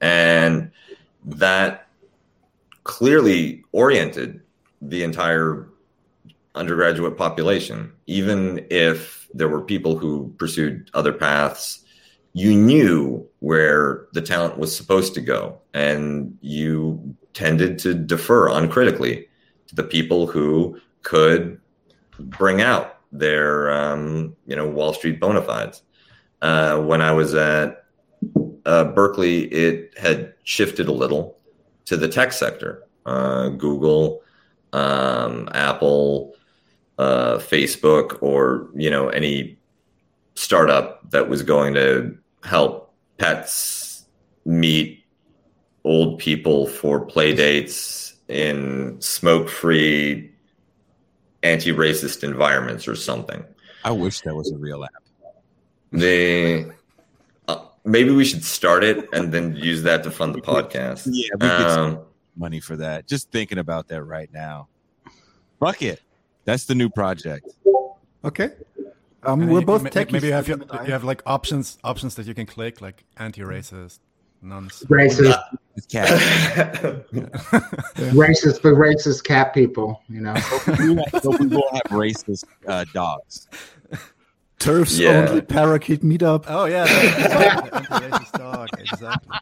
and 0.00 0.70
that 1.24 1.86
clearly 2.84 3.62
oriented 3.72 4.40
the 4.82 5.02
entire 5.04 5.68
undergraduate 6.54 7.16
population. 7.16 7.92
Even 8.06 8.66
if 8.70 9.28
there 9.32 9.48
were 9.48 9.62
people 9.62 9.96
who 9.96 10.34
pursued 10.36 10.90
other 10.94 11.12
paths, 11.12 11.84
you 12.32 12.56
knew 12.56 13.24
where 13.38 14.06
the 14.14 14.22
talent 14.22 14.58
was 14.58 14.74
supposed 14.74 15.14
to 15.14 15.20
go, 15.20 15.60
and 15.74 16.36
you 16.40 17.14
tended 17.34 17.78
to 17.78 17.94
defer 17.94 18.48
uncritically 18.48 19.28
to 19.70 19.76
the 19.76 19.84
people 19.84 20.26
who 20.26 20.78
could 21.02 21.60
bring 22.18 22.60
out 22.60 22.98
their 23.12 23.70
um, 23.70 24.36
you 24.46 24.54
know 24.54 24.68
Wall 24.68 24.92
Street 24.92 25.18
bona 25.18 25.40
fides. 25.40 25.82
Uh, 26.42 26.80
when 26.82 27.00
I 27.00 27.12
was 27.12 27.34
at 27.34 27.84
uh, 28.66 28.84
Berkeley, 28.84 29.44
it 29.44 29.96
had 29.96 30.34
shifted 30.42 30.88
a 30.88 30.92
little 30.92 31.38
to 31.86 31.96
the 31.96 32.08
tech 32.08 32.32
sector. 32.32 32.82
Uh, 33.06 33.50
Google, 33.50 34.22
um, 34.72 35.48
Apple, 35.54 36.34
uh, 36.98 37.38
Facebook, 37.38 38.20
or 38.20 38.68
you 38.74 38.90
know 38.90 39.08
any 39.08 39.56
startup 40.34 41.08
that 41.10 41.28
was 41.28 41.42
going 41.42 41.74
to 41.74 42.16
help 42.42 42.92
pets 43.18 44.04
meet 44.44 45.04
old 45.84 46.18
people 46.18 46.66
for 46.66 47.04
play 47.04 47.34
dates 47.34 48.09
in 48.30 49.00
smoke-free, 49.00 50.30
anti-racist 51.42 52.22
environments 52.24 52.86
or 52.86 52.94
something. 52.94 53.44
I 53.84 53.90
wish 53.90 54.20
that 54.20 54.34
was 54.34 54.52
a 54.52 54.56
real 54.56 54.84
app. 54.84 54.90
The 55.92 56.70
uh, 57.48 57.64
maybe 57.84 58.10
we 58.10 58.24
should 58.24 58.44
start 58.44 58.84
it 58.84 59.08
and 59.12 59.32
then 59.32 59.56
use 59.56 59.82
that 59.82 60.04
to 60.04 60.10
fund 60.10 60.34
the 60.34 60.40
podcast. 60.40 61.08
Yeah, 61.10 61.30
we 61.40 61.48
um, 61.48 62.00
money 62.36 62.60
for 62.60 62.76
that. 62.76 63.08
Just 63.08 63.30
thinking 63.32 63.58
about 63.58 63.88
that 63.88 64.04
right 64.04 64.32
now. 64.32 64.68
Fuck 65.58 65.82
it. 65.82 66.00
That's 66.44 66.64
the 66.66 66.74
new 66.74 66.88
project. 66.88 67.48
Okay. 68.24 68.50
Um, 69.24 69.42
And 69.42 69.50
we're 69.50 69.60
you- 69.60 69.66
both 69.66 69.82
ma- 69.82 69.90
techies. 69.90 70.12
Maybe 70.12 70.28
you 70.28 70.32
have 70.32 70.46
your, 70.48 70.58
Stefan 70.58 70.70
and 70.78 70.80
I. 70.80 70.86
you 70.86 70.92
have 70.92 71.04
like 71.04 71.22
options 71.26 71.78
options 71.82 72.14
that 72.14 72.26
you 72.26 72.34
can 72.34 72.46
click, 72.46 72.80
like 72.80 73.04
anti-racist, 73.16 73.98
nuns. 74.42 74.82
Racist, 74.88 75.38
It's 75.76 75.86
cat. 75.86 76.08
racist 78.14 78.60
for 78.60 78.74
racist 78.74 79.24
cat 79.24 79.52
people. 79.54 80.02
You 80.08 80.20
know. 80.22 80.34
so 81.22 81.30
we 81.38 81.46
will 81.46 81.68
have 81.72 81.82
racist 81.90 82.44
uh, 82.66 82.84
dogs. 82.92 83.48
Turfs 84.58 84.98
Yeah. 84.98 85.26
only 85.28 85.40
parakeet 85.40 86.02
meetup. 86.02 86.44
Oh 86.48 86.66
yeah, 86.66 86.84
that's 86.84 87.34
right, 87.34 87.74
anti-racist 87.74 88.32
dog, 88.38 88.68
exactly. 88.78 89.36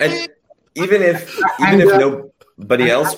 And 0.00 0.28
even 0.74 1.02
if 1.02 1.38
even 1.60 1.80
if 1.80 1.88
nobody 2.58 2.90
else 2.90 3.16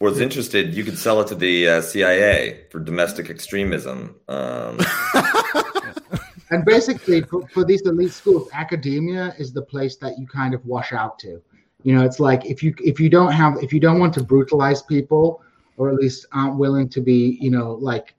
was 0.00 0.20
interested, 0.20 0.74
you 0.74 0.84
could 0.84 0.98
sell 0.98 1.20
it 1.20 1.28
to 1.28 1.34
the 1.34 1.68
uh, 1.68 1.80
CIA 1.80 2.66
for 2.70 2.80
domestic 2.80 3.30
extremism. 3.30 4.16
Um, 4.28 4.78
and 6.50 6.64
basically 6.64 7.22
for, 7.22 7.46
for 7.48 7.64
these 7.64 7.82
elite 7.82 8.12
schools 8.12 8.48
academia 8.52 9.34
is 9.38 9.52
the 9.52 9.62
place 9.62 9.96
that 9.96 10.18
you 10.18 10.26
kind 10.26 10.54
of 10.54 10.64
wash 10.66 10.92
out 10.92 11.18
to. 11.20 11.42
You 11.82 11.94
know 11.94 12.04
it's 12.04 12.20
like 12.20 12.44
if 12.44 12.62
you 12.62 12.74
if 12.78 12.98
you 12.98 13.08
don't 13.08 13.32
have 13.32 13.62
if 13.62 13.72
you 13.72 13.80
don't 13.80 14.00
want 14.00 14.12
to 14.14 14.24
brutalize 14.24 14.82
people 14.82 15.42
or 15.76 15.88
at 15.88 15.94
least 15.94 16.26
aren't 16.32 16.56
willing 16.56 16.88
to 16.88 17.00
be 17.00 17.38
you 17.40 17.50
know 17.50 17.74
like 17.74 18.14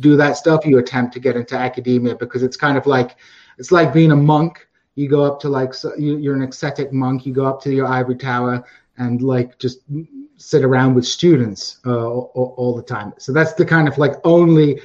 do 0.00 0.16
that 0.16 0.36
stuff 0.36 0.66
you 0.66 0.78
attempt 0.78 1.12
to 1.14 1.20
get 1.20 1.36
into 1.36 1.56
academia 1.56 2.14
because 2.14 2.42
it's 2.42 2.56
kind 2.56 2.76
of 2.76 2.86
like 2.86 3.16
it's 3.58 3.72
like 3.72 3.92
being 3.92 4.12
a 4.12 4.16
monk. 4.16 4.66
You 4.94 5.08
go 5.08 5.24
up 5.24 5.40
to 5.40 5.48
like 5.48 5.74
so 5.74 5.94
you're 5.96 6.34
an 6.34 6.42
ascetic 6.42 6.92
monk 6.92 7.26
you 7.26 7.34
go 7.34 7.44
up 7.44 7.62
to 7.62 7.72
your 7.72 7.86
ivory 7.86 8.16
tower 8.16 8.64
and 8.98 9.22
like 9.22 9.58
just 9.58 9.80
sit 10.36 10.64
around 10.64 10.94
with 10.94 11.06
students 11.06 11.78
uh, 11.86 12.06
all, 12.06 12.54
all 12.56 12.76
the 12.76 12.82
time 12.82 13.12
so 13.18 13.32
that's 13.32 13.54
the 13.54 13.64
kind 13.64 13.88
of 13.88 13.96
like 13.98 14.14
only 14.24 14.80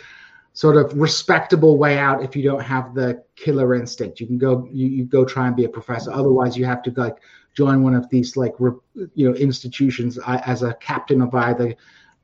sort 0.53 0.75
of 0.75 0.93
respectable 0.97 1.77
way 1.77 1.97
out 1.97 2.23
if 2.23 2.35
you 2.35 2.43
don't 2.43 2.61
have 2.61 2.93
the 2.93 3.23
killer 3.35 3.73
instinct. 3.73 4.19
You 4.19 4.27
can 4.27 4.37
go 4.37 4.67
you, 4.71 4.87
you 4.87 5.05
go 5.05 5.23
try 5.23 5.47
and 5.47 5.55
be 5.55 5.65
a 5.65 5.69
professor. 5.69 6.11
Otherwise, 6.11 6.57
you 6.57 6.65
have 6.65 6.83
to 6.83 6.93
like 6.95 7.17
join 7.53 7.83
one 7.83 7.95
of 7.95 8.09
these 8.09 8.35
like 8.35 8.53
re, 8.59 8.71
you 9.13 9.29
know 9.29 9.35
institutions 9.35 10.17
as 10.27 10.63
a 10.63 10.73
captain 10.75 11.21
of 11.21 11.33
either 11.33 11.75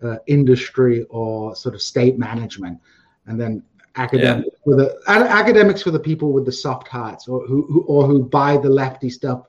uh, 0.04 0.18
industry 0.28 1.06
or 1.10 1.56
sort 1.56 1.76
of 1.76 1.82
state 1.82 2.18
management, 2.18 2.80
and 3.28 3.40
then 3.40 3.64
academics 3.96 4.50
for 4.64 4.76
the 4.76 4.96
academics 5.08 5.82
for 5.82 5.92
the 5.92 6.00
people 6.00 6.32
with 6.32 6.46
the 6.46 6.52
soft 6.52 6.88
hearts 6.88 7.28
or 7.28 7.46
who, 7.48 7.64
who 7.64 7.82
or 7.84 8.06
who 8.06 8.24
buy 8.24 8.58
the 8.58 8.70
lefty 8.70 9.10
stuff 9.10 9.48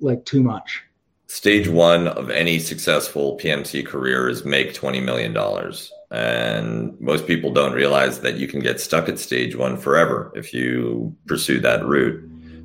like 0.00 0.24
too 0.24 0.42
much. 0.42 0.82
Stage 1.26 1.68
one 1.68 2.08
of 2.08 2.30
any 2.30 2.58
successful 2.58 3.36
PMC 3.38 3.84
career 3.86 4.28
is 4.28 4.44
make 4.44 4.74
twenty 4.74 5.00
million 5.00 5.32
dollars, 5.32 5.92
and 6.10 6.98
most 7.00 7.26
people 7.26 7.52
don't 7.52 7.72
realize 7.72 8.20
that 8.20 8.36
you 8.36 8.46
can 8.46 8.60
get 8.60 8.80
stuck 8.80 9.08
at 9.08 9.18
stage 9.18 9.56
one 9.56 9.76
forever 9.76 10.32
if 10.34 10.52
you 10.54 11.14
pursue 11.26 11.60
that 11.60 11.84
route. 11.84 12.22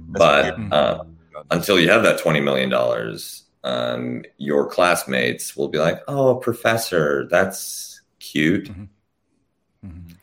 But 0.10 0.56
uh, 0.72 1.04
until 1.52 1.80
you 1.80 1.90
have 1.90 2.04
that 2.04 2.20
twenty 2.20 2.42
million 2.42 2.70
dollars, 2.70 3.44
um, 3.64 4.24
your 4.38 4.68
classmates 4.70 5.56
will 5.56 5.70
be 5.70 5.78
like, 5.80 6.02
"Oh, 6.08 6.36
professor, 6.36 7.28
that's 7.30 8.02
cute. 8.20 8.70
Mhm. 8.70 8.88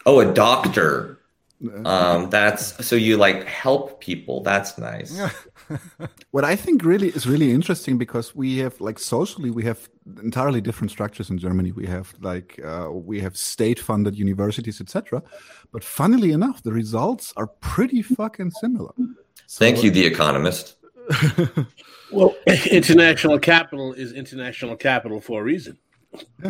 Oh, 0.05 0.21
a 0.21 0.33
doctor, 0.33 1.19
um, 1.85 2.31
that's 2.31 2.87
so 2.87 2.97
you 2.97 3.17
like 3.17 3.45
help 3.47 4.01
people. 4.01 4.43
That's 4.43 4.77
nice." 4.79 5.19
What 6.31 6.45
I 6.45 6.57
think 6.57 6.85
really 6.85 7.09
is 7.09 7.27
really 7.27 7.51
interesting 7.51 7.99
because 7.99 8.35
we 8.35 8.59
have 8.59 8.81
like 8.81 8.99
socially 8.99 9.51
we 9.51 9.65
have 9.65 9.89
entirely 10.23 10.61
different 10.61 10.91
structures 10.91 11.31
in 11.31 11.39
Germany. 11.39 11.73
We 11.73 11.87
have 11.87 12.15
like 12.21 12.61
uh, 12.65 12.91
we 12.91 13.21
have 13.21 13.37
state-funded 13.37 14.17
universities, 14.17 14.81
etc. 14.81 15.23
But 15.73 15.85
funnily 15.85 16.33
enough, 16.33 16.63
the 16.63 16.73
results 16.73 17.33
are 17.37 17.49
pretty 17.61 18.03
fucking 18.03 18.51
similar. 18.53 18.93
So- 19.47 19.65
Thank 19.65 19.83
you, 19.83 19.91
The 19.91 20.07
Economist. 20.07 20.77
Well, 22.11 22.37
international 22.71 23.39
capital 23.39 23.93
is 23.93 24.13
international 24.13 24.77
capital 24.77 25.21
for 25.21 25.41
a 25.41 25.45
reason. 25.45 25.79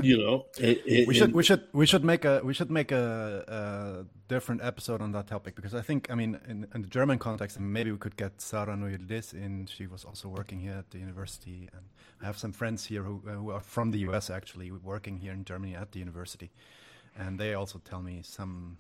You 0.03 0.19
know, 0.19 0.47
it, 0.59 0.83
it, 0.87 1.09
we 1.09 1.15
should 1.15 1.31
it- 1.31 1.35
we 1.35 1.43
should 1.43 1.63
we 1.73 1.87
should 1.87 2.05
make 2.05 2.25
a 2.25 2.41
we 2.45 2.53
should 2.55 2.71
make 2.71 2.93
a, 2.93 3.45
a 3.49 4.05
different 4.29 4.63
episode 4.63 5.01
on 5.01 5.13
that 5.13 5.27
topic 5.27 5.55
because 5.55 5.75
I 5.75 5.83
think 5.83 6.11
I 6.11 6.15
mean 6.15 6.39
in, 6.49 6.67
in 6.75 6.83
the 6.83 6.89
German 6.89 7.19
context 7.19 7.59
maybe 7.61 7.91
we 7.93 7.99
could 7.99 8.17
get 8.17 8.41
Sarah 8.41 8.77
Noyedis 8.77 9.33
in. 9.35 9.67
She 9.67 9.87
was 9.87 10.05
also 10.05 10.29
working 10.29 10.61
here 10.61 10.75
at 10.79 10.91
the 10.91 10.99
university, 10.99 11.69
and 11.73 11.85
I 12.23 12.27
have 12.27 12.39
some 12.39 12.53
friends 12.53 12.85
here 12.85 13.03
who 13.03 13.23
uh, 13.27 13.33
who 13.33 13.51
are 13.51 13.61
from 13.61 13.91
the 13.91 13.99
U.S. 14.09 14.31
actually 14.31 14.71
working 14.73 15.19
here 15.19 15.33
in 15.33 15.45
Germany 15.45 15.75
at 15.77 15.93
the 15.93 15.99
university, 16.01 16.51
and 17.19 17.39
they 17.39 17.55
also 17.55 17.79
tell 17.85 18.03
me 18.03 18.21
some. 18.23 18.77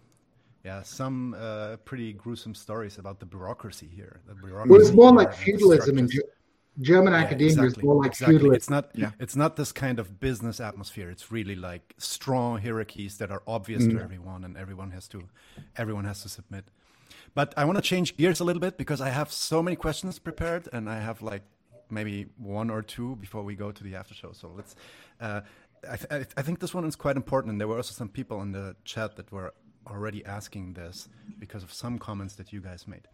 Yeah, 0.65 0.83
some 0.83 1.37
uh, 1.39 1.77
pretty 1.85 2.13
gruesome 2.13 2.53
stories 2.55 2.99
about 2.99 3.21
the 3.21 3.27
bureaucracy 3.27 3.87
here. 3.87 4.19
The 4.27 4.35
bureaucracy 4.35 4.69
Well, 4.73 4.81
it's 4.81 4.91
more 4.91 5.13
like 5.13 5.33
feudalism 5.33 5.97
in 5.99 6.09
structures. 6.09 6.33
Ge- 6.33 6.36
German 6.81 7.12
Yeah, 7.12 7.20
academia 7.20 7.47
is 7.47 7.57
exactly, 7.59 7.82
more 7.85 7.97
like 8.03 8.12
exactly. 8.12 8.35
feudalism. 8.39 8.57
It's 8.57 8.70
not. 8.70 8.90
Yeah. 8.94 9.11
It's 9.19 9.36
not 9.36 9.57
this 9.57 9.73
kind 9.73 9.98
of 9.98 10.20
business 10.20 10.61
atmosphere. 10.61 11.09
It's 11.11 11.32
really 11.32 11.55
like 11.55 11.94
strong 11.98 12.61
hierarchies 12.61 13.16
that 13.19 13.31
are 13.31 13.43
obvious 13.47 13.82
Mm. 13.85 13.93
to 13.93 14.03
everyone, 14.03 14.44
and 14.44 14.57
everyone 14.57 14.90
has 14.90 15.09
to, 15.09 15.23
everyone 15.77 16.05
has 16.05 16.23
to 16.23 16.28
submit. 16.28 16.65
But 17.35 17.55
I 17.57 17.65
want 17.65 17.77
to 17.77 17.82
change 17.82 18.16
gears 18.16 18.40
a 18.40 18.44
little 18.44 18.61
bit 18.61 18.77
because 18.78 19.01
I 19.01 19.11
have 19.11 19.31
so 19.32 19.62
many 19.62 19.77
questions 19.77 20.19
prepared, 20.19 20.69
and 20.73 20.89
I 20.89 21.01
have 21.01 21.23
like 21.23 21.43
maybe 21.90 22.27
one 22.39 22.69
or 22.70 22.82
two 22.82 23.16
before 23.16 23.43
we 23.43 23.55
go 23.55 23.70
to 23.73 23.82
the 23.85 23.94
after 23.97 24.15
show. 24.15 24.32
So 24.32 24.53
let's. 24.57 24.74
Uh, 25.20 25.40
I, 25.89 25.94
I 25.94 25.97
th- 26.19 26.35
I 26.36 26.43
think 26.43 26.59
this 26.61 26.74
one 26.74 26.85
is 26.85 26.97
quite 26.97 27.16
important, 27.16 27.53
and 27.53 27.61
there 27.61 27.69
were 27.69 27.77
also 27.77 27.93
some 27.93 28.09
people 28.09 28.43
in 28.43 28.53
the 28.53 28.74
chat 28.85 29.16
that 29.16 29.31
were 29.32 29.55
already 29.86 30.24
asking 30.24 30.73
this 30.74 31.09
because 31.39 31.62
of 31.62 31.73
some 31.73 31.98
comments 31.98 32.35
that 32.36 32.53
you 32.53 32.61
guys 32.61 32.89
made. 32.89 33.07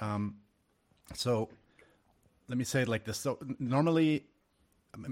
Um, 0.00 0.36
so 1.14 1.48
let 2.48 2.58
me 2.58 2.64
say 2.64 2.82
it 2.82 2.88
like 2.88 3.04
this. 3.04 3.18
So 3.18 3.38
normally, 3.58 4.26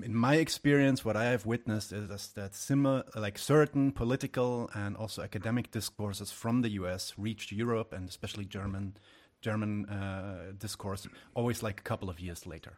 in 0.05 0.15
my 0.15 0.37
experience, 0.37 1.05
what 1.05 1.17
I 1.17 1.25
have 1.25 1.47
witnessed 1.47 1.93
is 1.93 2.29
that 2.35 2.55
similar, 2.55 3.05
like 3.15 3.39
certain 3.39 3.93
political 3.93 4.71
and 4.75 4.97
also 4.97 5.23
academic 5.23 5.71
discourses 5.71 6.31
from 6.31 6.63
the 6.63 6.71
U.S. 6.71 7.15
reached 7.17 7.53
Europe 7.53 7.93
and 7.93 8.09
especially 8.09 8.45
German, 8.45 8.97
German 9.41 9.87
uh, 9.87 10.53
discourse 10.59 11.09
always 11.35 11.63
like 11.63 11.81
a 11.81 11.83
couple 11.83 12.09
of 12.09 12.21
years 12.21 12.47
later. 12.47 12.75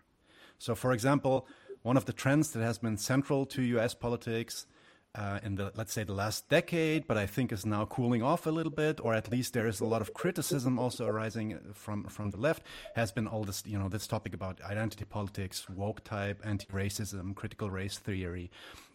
So, 0.59 0.75
for 0.75 0.93
example, 0.93 1.47
one 1.83 1.97
of 1.97 2.07
the 2.07 2.13
trends 2.13 2.53
that 2.53 2.63
has 2.63 2.79
been 2.79 2.97
central 2.97 3.45
to 3.47 3.63
U.S. 3.63 3.95
politics 3.95 4.67
uh, 5.15 5.39
in 5.45 5.55
the 5.55 5.73
let's 5.77 5.93
say 5.93 6.03
the 6.03 6.12
last 6.12 6.49
decade, 6.49 7.07
but 7.07 7.16
I 7.16 7.27
think 7.27 7.53
is 7.53 7.65
now 7.65 7.85
cooling 7.85 8.23
off 8.23 8.47
a 8.47 8.51
little 8.51 8.73
bit, 8.73 9.01
or 9.01 9.15
at 9.15 9.31
least 9.31 9.53
there 9.53 9.69
is 9.69 9.81
a 9.81 9.85
lot 9.85 10.03
of 10.03 10.12
criticism 10.12 10.78
also 10.78 11.07
arising 11.07 11.59
from 11.73 12.05
from 12.05 12.31
the 12.31 12.36
left. 12.36 12.62
Has 12.97 13.12
been 13.12 13.28
all 13.28 13.45
this 13.45 13.62
you 13.65 13.78
know 13.78 13.89
this 13.89 14.07
topic 14.07 14.35
about 14.35 14.61
identity 14.62 15.05
politics, 15.05 15.69
woke 15.69 16.03
type, 16.03 16.41
anti-racism, 16.45 17.35
critical 17.36 17.70
race 17.70 17.99
theory, 17.99 18.51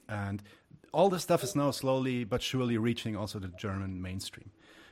and 0.09 0.43
all 0.91 1.09
this 1.09 1.23
stuff 1.23 1.43
is 1.43 1.55
now 1.55 1.71
slowly 1.71 2.23
but 2.23 2.41
surely 2.41 2.77
reaching 2.77 3.15
also 3.15 3.39
the 3.39 3.47
German 3.47 4.01
mainstream. 4.01 4.51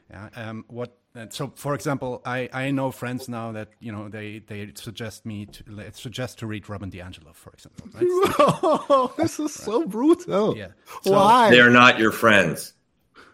Yeah. 0.10 0.30
Um, 0.36 0.66
what? 0.68 0.98
So, 1.30 1.52
for 1.56 1.74
example, 1.74 2.22
I, 2.26 2.48
I 2.54 2.70
know 2.72 2.92
friends 2.92 3.28
now 3.28 3.52
that 3.54 3.70
you 3.80 3.92
know 3.92 4.08
they, 4.08 4.40
they 4.40 4.72
suggest 4.76 5.26
me 5.26 5.48
to 5.48 5.92
suggest 5.94 6.40
to 6.40 6.48
read 6.48 6.70
Robin 6.70 6.92
DiAngelo, 6.92 7.34
for 7.34 7.52
example. 7.52 7.88
Right? 7.94 8.04
oh, 8.08 9.12
this 9.18 9.40
is 9.40 9.54
so 9.54 9.86
brutal. 9.86 10.56
Yeah. 10.56 10.68
So- 11.02 11.12
Why? 11.14 11.50
They're 11.50 11.72
not 11.72 11.98
your 12.00 12.12
friends. 12.12 12.74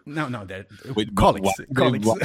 No, 0.06 0.28
no, 0.28 0.44
they're 0.44 0.66
Wait, 0.94 1.14
colleagues. 1.14 1.46
what- 1.58 1.74
colleagues. 1.74 2.06
what- 2.06 2.20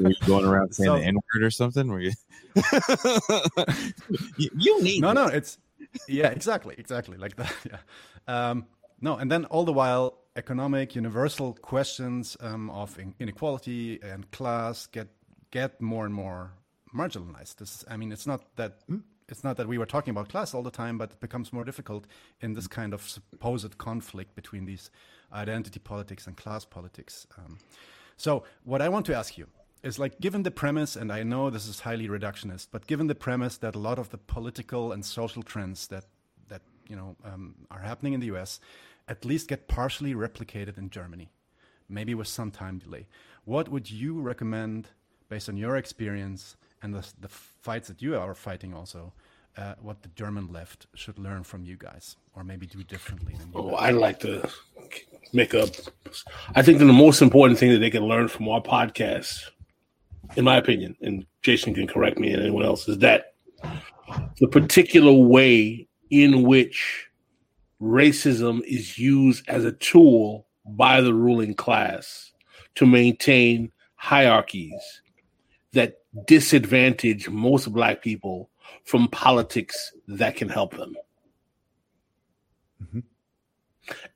were 0.00 0.10
you 0.10 0.16
going 0.26 0.44
around 0.46 0.74
saying 0.74 0.88
So- 0.88 0.98
the 0.98 1.04
N 1.04 1.16
word 1.34 1.42
or 1.44 1.50
something? 1.50 1.88
Were 1.88 2.00
you? 2.00 2.12
you, 4.38 4.50
you 4.56 4.82
need 4.82 5.00
no, 5.02 5.10
it. 5.10 5.14
no, 5.14 5.26
it's 5.26 5.58
yeah, 6.08 6.28
exactly, 6.28 6.74
exactly 6.78 7.16
like 7.16 7.36
that. 7.36 7.54
Yeah. 7.70 7.78
Um, 8.50 8.66
no, 9.00 9.16
and 9.16 9.30
then 9.30 9.44
all 9.46 9.64
the 9.64 9.72
while, 9.72 10.18
economic, 10.36 10.94
universal 10.94 11.54
questions 11.54 12.36
um, 12.40 12.70
of 12.70 12.98
inequality 13.18 14.00
and 14.02 14.30
class 14.30 14.86
get 14.86 15.08
get 15.50 15.80
more 15.80 16.04
and 16.04 16.14
more 16.14 16.52
marginalized. 16.94 17.56
This, 17.56 17.84
I 17.88 17.96
mean, 17.96 18.12
it's 18.12 18.26
not 18.26 18.56
that 18.56 18.80
it's 19.28 19.44
not 19.44 19.56
that 19.56 19.68
we 19.68 19.78
were 19.78 19.86
talking 19.86 20.10
about 20.10 20.28
class 20.28 20.54
all 20.54 20.62
the 20.62 20.70
time, 20.70 20.98
but 20.98 21.12
it 21.12 21.20
becomes 21.20 21.52
more 21.52 21.64
difficult 21.64 22.06
in 22.40 22.54
this 22.54 22.66
kind 22.66 22.92
of 22.92 23.02
supposed 23.02 23.78
conflict 23.78 24.34
between 24.34 24.64
these 24.64 24.90
identity 25.32 25.80
politics 25.80 26.26
and 26.26 26.36
class 26.36 26.64
politics. 26.64 27.26
Um, 27.38 27.58
so, 28.16 28.44
what 28.64 28.82
I 28.82 28.88
want 28.88 29.06
to 29.06 29.14
ask 29.14 29.38
you 29.38 29.46
is 29.82 29.98
like, 29.98 30.20
given 30.20 30.42
the 30.42 30.50
premise, 30.50 30.96
and 30.96 31.12
I 31.12 31.22
know 31.22 31.50
this 31.50 31.66
is 31.66 31.80
highly 31.80 32.08
reductionist, 32.08 32.68
but 32.70 32.86
given 32.86 33.06
the 33.06 33.14
premise 33.14 33.58
that 33.58 33.74
a 33.74 33.78
lot 33.78 33.98
of 33.98 34.10
the 34.10 34.18
political 34.18 34.92
and 34.92 35.04
social 35.04 35.42
trends 35.42 35.88
that 35.88 36.04
that 36.48 36.62
you 36.88 36.96
know 36.96 37.16
um, 37.24 37.54
are 37.70 37.80
happening 37.80 38.12
in 38.12 38.20
the 38.20 38.26
U.S. 38.26 38.60
at 39.08 39.24
least 39.24 39.48
get 39.48 39.68
partially 39.68 40.14
replicated 40.14 40.78
in 40.78 40.90
Germany, 40.90 41.30
maybe 41.88 42.14
with 42.14 42.28
some 42.28 42.50
time 42.50 42.78
delay. 42.78 43.06
What 43.44 43.68
would 43.68 43.90
you 43.90 44.20
recommend, 44.20 44.88
based 45.28 45.48
on 45.48 45.56
your 45.56 45.76
experience 45.76 46.56
and 46.82 46.94
the, 46.94 47.06
the 47.20 47.28
fights 47.28 47.88
that 47.88 48.00
you 48.00 48.16
are 48.16 48.34
fighting, 48.34 48.72
also, 48.74 49.12
uh, 49.56 49.74
what 49.80 50.02
the 50.02 50.08
German 50.16 50.52
left 50.52 50.86
should 50.94 51.18
learn 51.18 51.44
from 51.44 51.64
you 51.64 51.76
guys, 51.76 52.16
or 52.34 52.42
maybe 52.42 52.66
do 52.66 52.82
differently? 52.82 53.34
Oh, 53.54 53.74
I'd 53.76 53.94
like 53.94 54.18
to 54.20 54.48
make 55.32 55.54
up. 55.54 55.68
I 56.54 56.62
think 56.62 56.78
the 56.78 56.86
most 56.86 57.22
important 57.22 57.58
thing 57.58 57.70
that 57.70 57.78
they 57.78 57.90
can 57.90 58.04
learn 58.04 58.28
from 58.28 58.48
our 58.48 58.60
podcast, 58.60 59.50
in 60.36 60.44
my 60.44 60.56
opinion, 60.56 60.96
and 61.02 61.26
Jason 61.42 61.74
can 61.74 61.86
correct 61.86 62.18
me 62.18 62.32
and 62.32 62.42
anyone 62.42 62.64
else, 62.64 62.88
is 62.88 62.98
that 62.98 63.34
the 64.40 64.48
particular 64.48 65.12
way 65.12 65.86
in 66.10 66.42
which 66.42 67.03
racism 67.80 68.62
is 68.64 68.98
used 68.98 69.48
as 69.48 69.64
a 69.64 69.72
tool 69.72 70.46
by 70.64 71.00
the 71.00 71.14
ruling 71.14 71.54
class 71.54 72.32
to 72.74 72.86
maintain 72.86 73.70
hierarchies 73.96 75.02
that 75.72 75.98
disadvantage 76.26 77.28
most 77.28 77.72
black 77.72 78.02
people 78.02 78.50
from 78.84 79.08
politics 79.08 79.92
that 80.06 80.36
can 80.36 80.48
help 80.48 80.76
them. 80.76 80.94
Mm-hmm. 82.82 83.00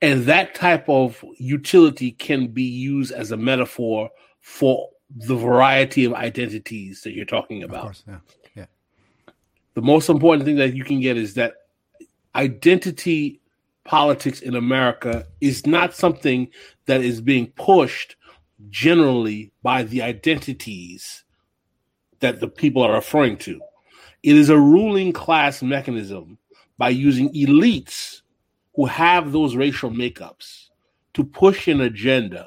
And 0.01 0.25
that 0.25 0.55
type 0.55 0.89
of 0.89 1.23
utility 1.39 2.13
can 2.13 2.49
be 2.49 2.63
used 2.63 3.13
as 3.13 3.33
a 3.33 3.37
metaphor 3.37 4.11
for 4.41 4.89
the 5.11 5.37
variety 5.37 6.05
of 6.05 6.15
identities 6.15 7.03
that 7.03 7.13
you're 7.13 7.25
talking 7.25 7.63
about. 7.63 7.83
Course, 7.83 8.05
yeah. 8.07 8.19
yeah. 8.55 8.67
The 9.75 9.83
most 9.83 10.09
important 10.09 10.45
thing 10.45 10.57
that 10.57 10.75
you 10.75 10.85
can 10.85 11.01
get 11.01 11.17
is 11.17 11.35
that 11.35 11.55
identity 12.35 13.41
politics 13.89 14.41
in 14.41 14.55
America 14.55 15.27
is 15.41 15.67
not 15.67 15.95
something 15.95 16.47
that 16.85 17.01
is 17.01 17.23
being 17.23 17.47
pushed 17.53 18.17
generally 18.69 19.51
by 19.63 19.83
the 19.83 20.03
identities 20.03 21.25
that 22.21 22.39
the 22.39 22.49
people 22.49 22.83
are 22.83 22.93
referring 22.93 23.39
to. 23.39 23.59
It 24.23 24.37
is 24.37 24.51
a 24.51 24.59
ruling 24.59 25.15
class 25.15 25.63
mechanism 25.63 26.37
by 26.77 26.91
using 26.91 27.33
elites 27.33 28.21
who 28.75 28.85
have 28.85 29.33
those 29.33 29.57
racial 29.57 29.91
makeups 29.91 30.69
to 31.15 31.25
push 31.25 31.67
an 31.67 31.81
agenda 31.81 32.47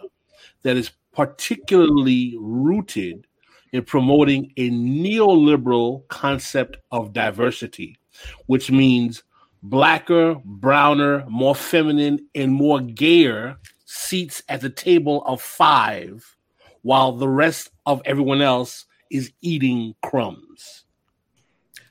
that 0.61 0.77
is 0.77 0.91
particularly 1.11 2.35
rooted 2.39 3.25
in 3.73 3.83
promoting 3.83 4.53
a 4.57 4.69
neoliberal 4.69 6.07
concept 6.07 6.77
of 6.91 7.13
diversity, 7.13 7.97
which 8.45 8.69
means 8.69 9.23
blacker, 9.61 10.35
browner, 10.43 11.25
more 11.27 11.55
feminine, 11.55 12.27
and 12.33 12.51
more 12.51 12.81
gayer 12.81 13.57
seats 13.85 14.41
at 14.49 14.61
the 14.61 14.69
table 14.69 15.23
of 15.25 15.41
five, 15.41 16.35
while 16.81 17.11
the 17.11 17.27
rest 17.27 17.69
of 17.85 18.01
everyone 18.05 18.41
else 18.41 18.85
is 19.11 19.31
eating 19.41 19.93
crumbs. 20.01 20.85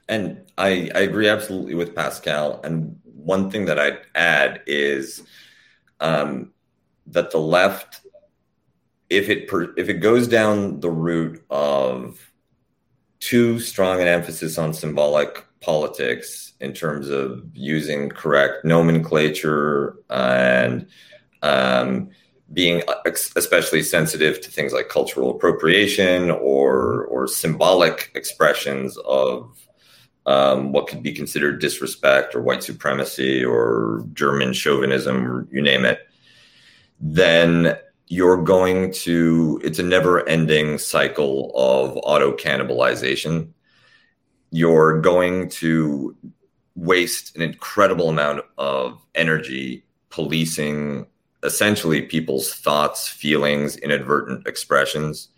And 0.08 0.40
I, 0.58 0.90
I 0.94 1.00
agree 1.00 1.28
absolutely 1.28 1.74
with 1.74 1.94
Pascal. 1.94 2.60
And 2.64 2.98
one 3.04 3.50
thing 3.50 3.66
that 3.66 3.78
I'd 3.78 4.00
add 4.14 4.62
is 4.66 5.22
um, 6.00 6.52
that 7.06 7.30
the 7.30 7.38
left, 7.38 8.00
if 9.08 9.28
it 9.28 9.46
per, 9.46 9.72
if 9.76 9.88
it 9.88 9.94
goes 9.94 10.26
down 10.26 10.80
the 10.80 10.90
route 10.90 11.44
of 11.50 12.32
too 13.20 13.60
strong 13.60 14.00
an 14.00 14.08
emphasis 14.08 14.58
on 14.58 14.72
symbolic 14.72 15.44
politics 15.60 16.54
in 16.60 16.72
terms 16.72 17.08
of 17.08 17.42
using 17.52 18.08
correct 18.08 18.64
nomenclature 18.64 19.96
and 20.08 20.86
um, 21.42 22.10
being 22.52 22.82
especially 23.06 23.82
sensitive 23.82 24.40
to 24.40 24.50
things 24.50 24.72
like 24.72 24.88
cultural 24.88 25.30
appropriation 25.30 26.30
or 26.30 27.04
or 27.06 27.28
symbolic 27.28 28.10
expressions 28.14 28.96
of 28.98 29.56
um, 30.26 30.72
what 30.72 30.86
could 30.86 31.02
be 31.02 31.12
considered 31.12 31.60
disrespect 31.60 32.34
or 32.34 32.42
white 32.42 32.62
supremacy 32.62 33.44
or 33.44 34.04
German 34.12 34.52
chauvinism, 34.52 35.48
you 35.50 35.62
name 35.62 35.84
it, 35.84 36.06
then 37.00 37.76
you're 38.08 38.42
going 38.42 38.92
to, 38.92 39.60
it's 39.64 39.78
a 39.78 39.84
never 39.84 40.28
ending 40.28 40.78
cycle 40.78 41.52
of 41.54 41.96
auto 42.02 42.32
cannibalization. 42.36 43.48
You're 44.50 45.00
going 45.00 45.48
to 45.50 46.16
waste 46.74 47.36
an 47.36 47.42
incredible 47.42 48.08
amount 48.08 48.42
of 48.58 49.04
energy 49.14 49.84
policing 50.08 51.06
essentially 51.42 52.02
people's 52.02 52.52
thoughts, 52.52 53.08
feelings, 53.08 53.76
inadvertent 53.78 54.46
expressions. 54.46 55.28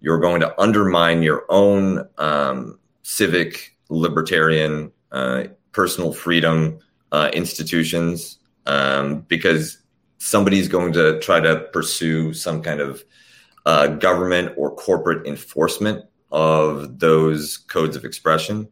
You're 0.00 0.20
going 0.20 0.40
to 0.40 0.60
undermine 0.60 1.22
your 1.22 1.44
own 1.48 2.08
um, 2.18 2.78
civic, 3.02 3.76
libertarian, 3.88 4.92
uh, 5.10 5.44
personal 5.72 6.12
freedom 6.12 6.78
uh, 7.12 7.30
institutions 7.32 8.38
um, 8.66 9.20
because 9.22 9.78
somebody's 10.18 10.68
going 10.68 10.92
to 10.92 11.18
try 11.20 11.40
to 11.40 11.60
pursue 11.72 12.32
some 12.34 12.62
kind 12.62 12.80
of 12.80 13.02
uh, 13.66 13.86
government 13.86 14.52
or 14.56 14.74
corporate 14.74 15.26
enforcement 15.26 16.04
of 16.30 16.98
those 16.98 17.56
codes 17.56 17.96
of 17.96 18.04
expression. 18.04 18.68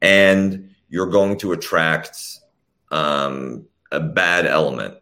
And 0.00 0.74
you're 0.88 1.10
going 1.10 1.38
to 1.38 1.52
attract 1.52 2.18
um, 2.90 3.66
a 3.90 4.00
bad 4.00 4.46
element 4.46 4.94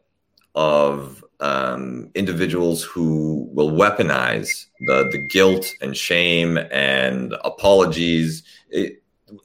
of 0.55 1.25
um, 1.41 2.11
individuals 2.15 2.83
who 2.83 3.49
will 3.53 3.71
weaponize 3.71 4.67
the, 4.87 5.09
the 5.13 5.29
guilt 5.29 5.71
and 5.81 5.97
shame 5.97 6.59
and 6.71 7.35
apologies, 7.45 8.43
it, 8.71 9.03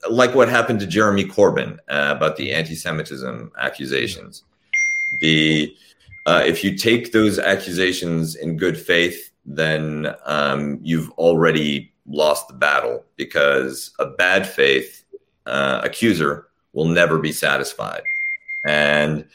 like 0.08 0.34
what 0.34 0.48
happened 0.48 0.80
to 0.80 0.86
Jeremy 0.86 1.24
Corbyn 1.24 1.78
uh, 1.88 2.14
about 2.16 2.36
the 2.36 2.52
anti-Semitism 2.52 3.52
accusations. 3.58 4.44
The 5.20 5.76
uh, 6.24 6.42
if 6.46 6.62
you 6.62 6.76
take 6.76 7.12
those 7.12 7.38
accusations 7.38 8.36
in 8.36 8.56
good 8.56 8.78
faith, 8.78 9.32
then 9.44 10.14
um, 10.24 10.78
you've 10.80 11.10
already 11.12 11.91
lost 12.06 12.48
the 12.48 12.54
battle 12.54 13.04
because 13.16 13.92
a 13.98 14.06
bad 14.06 14.46
faith 14.46 15.04
uh, 15.46 15.80
accuser 15.84 16.48
will 16.72 16.86
never 16.86 17.18
be 17.18 17.32
satisfied, 17.32 18.02
and 18.66 19.26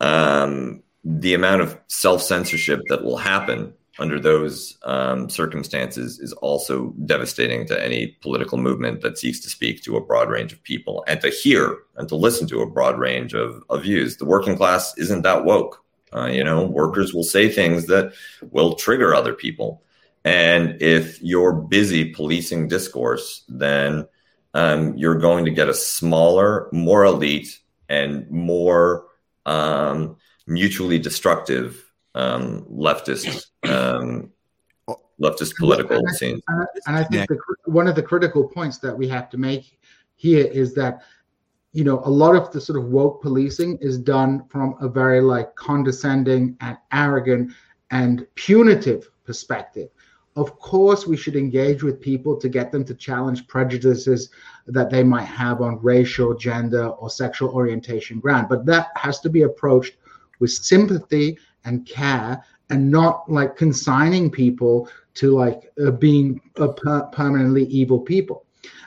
um, 0.00 0.82
the 1.04 1.34
amount 1.34 1.62
of 1.62 1.78
self 1.88 2.22
censorship 2.22 2.82
that 2.88 3.04
will 3.04 3.16
happen 3.16 3.72
under 3.98 4.20
those 4.20 4.76
um, 4.82 5.28
circumstances 5.30 6.18
is 6.18 6.32
also 6.34 6.94
devastating 7.06 7.66
to 7.66 7.82
any 7.82 8.08
political 8.20 8.58
movement 8.58 9.00
that 9.00 9.18
seeks 9.18 9.40
to 9.40 9.48
speak 9.48 9.82
to 9.82 9.96
a 9.96 10.04
broad 10.04 10.28
range 10.28 10.52
of 10.52 10.62
people 10.62 11.04
and 11.06 11.20
to 11.20 11.30
hear 11.30 11.78
and 11.96 12.08
to 12.08 12.16
listen 12.16 12.46
to 12.48 12.60
a 12.60 12.70
broad 12.70 12.98
range 12.98 13.34
of, 13.34 13.62
of 13.70 13.82
views. 13.82 14.16
The 14.16 14.24
working 14.24 14.56
class 14.56 14.92
isn't 14.98 15.22
that 15.22 15.44
woke. 15.44 15.82
Uh, 16.12 16.26
you 16.26 16.44
know, 16.44 16.64
workers 16.64 17.12
will 17.12 17.24
say 17.24 17.48
things 17.48 17.86
that 17.86 18.12
will 18.50 18.74
trigger 18.74 19.14
other 19.14 19.32
people. 19.32 19.82
And 20.26 20.82
if 20.82 21.22
you're 21.22 21.52
busy 21.52 22.12
policing 22.12 22.66
discourse, 22.66 23.44
then 23.48 24.08
um, 24.54 24.96
you're 24.96 25.20
going 25.20 25.44
to 25.44 25.52
get 25.52 25.68
a 25.68 25.74
smaller, 25.74 26.68
more 26.72 27.04
elite, 27.04 27.60
and 27.88 28.28
more 28.28 29.06
um, 29.46 30.16
mutually 30.48 30.98
destructive 30.98 31.80
um, 32.16 32.64
leftist 32.64 33.46
um, 33.68 34.32
leftist 35.20 35.54
political 35.58 35.96
and 35.96 36.08
I, 36.08 36.12
scene. 36.12 36.40
And 36.48 36.96
I, 36.96 37.04
think 37.04 37.28
the, 37.28 37.38
one 37.66 37.86
of 37.86 37.94
the 37.94 38.02
critical 38.02 38.48
points 38.48 38.78
that 38.78 38.98
we 38.98 39.06
have 39.06 39.30
to 39.30 39.38
make 39.38 39.78
here 40.16 40.46
is 40.46 40.74
that 40.74 41.02
you 41.72 41.84
know 41.84 42.00
a 42.04 42.10
lot 42.10 42.34
of 42.34 42.50
the 42.50 42.60
sort 42.60 42.80
of 42.80 42.86
woke 42.86 43.22
policing 43.22 43.78
is 43.80 43.96
done 43.96 44.44
from 44.48 44.74
a 44.80 44.88
very 44.88 45.20
like 45.20 45.54
condescending 45.54 46.56
and 46.62 46.76
arrogant 46.90 47.52
and 47.92 48.26
punitive 48.34 49.08
perspective 49.24 49.90
of 50.36 50.58
course 50.58 51.06
we 51.06 51.16
should 51.16 51.34
engage 51.34 51.82
with 51.82 52.00
people 52.00 52.36
to 52.36 52.48
get 52.48 52.70
them 52.70 52.84
to 52.84 52.94
challenge 52.94 53.48
prejudices 53.48 54.28
that 54.66 54.90
they 54.90 55.02
might 55.02 55.24
have 55.24 55.62
on 55.62 55.82
racial 55.82 56.34
gender 56.34 56.88
or 56.88 57.08
sexual 57.08 57.50
orientation 57.50 58.20
ground. 58.20 58.48
But 58.48 58.66
that 58.66 58.88
has 58.96 59.20
to 59.20 59.30
be 59.30 59.42
approached 59.42 59.96
with 60.38 60.50
sympathy 60.50 61.38
and 61.64 61.86
care 61.86 62.44
and 62.68 62.90
not 62.90 63.30
like 63.30 63.56
consigning 63.56 64.30
people 64.30 64.88
to 65.14 65.34
like 65.34 65.72
uh, 65.82 65.90
being 65.92 66.40
per- 66.54 67.08
permanently 67.12 67.64
evil 67.64 67.98
people. 67.98 68.44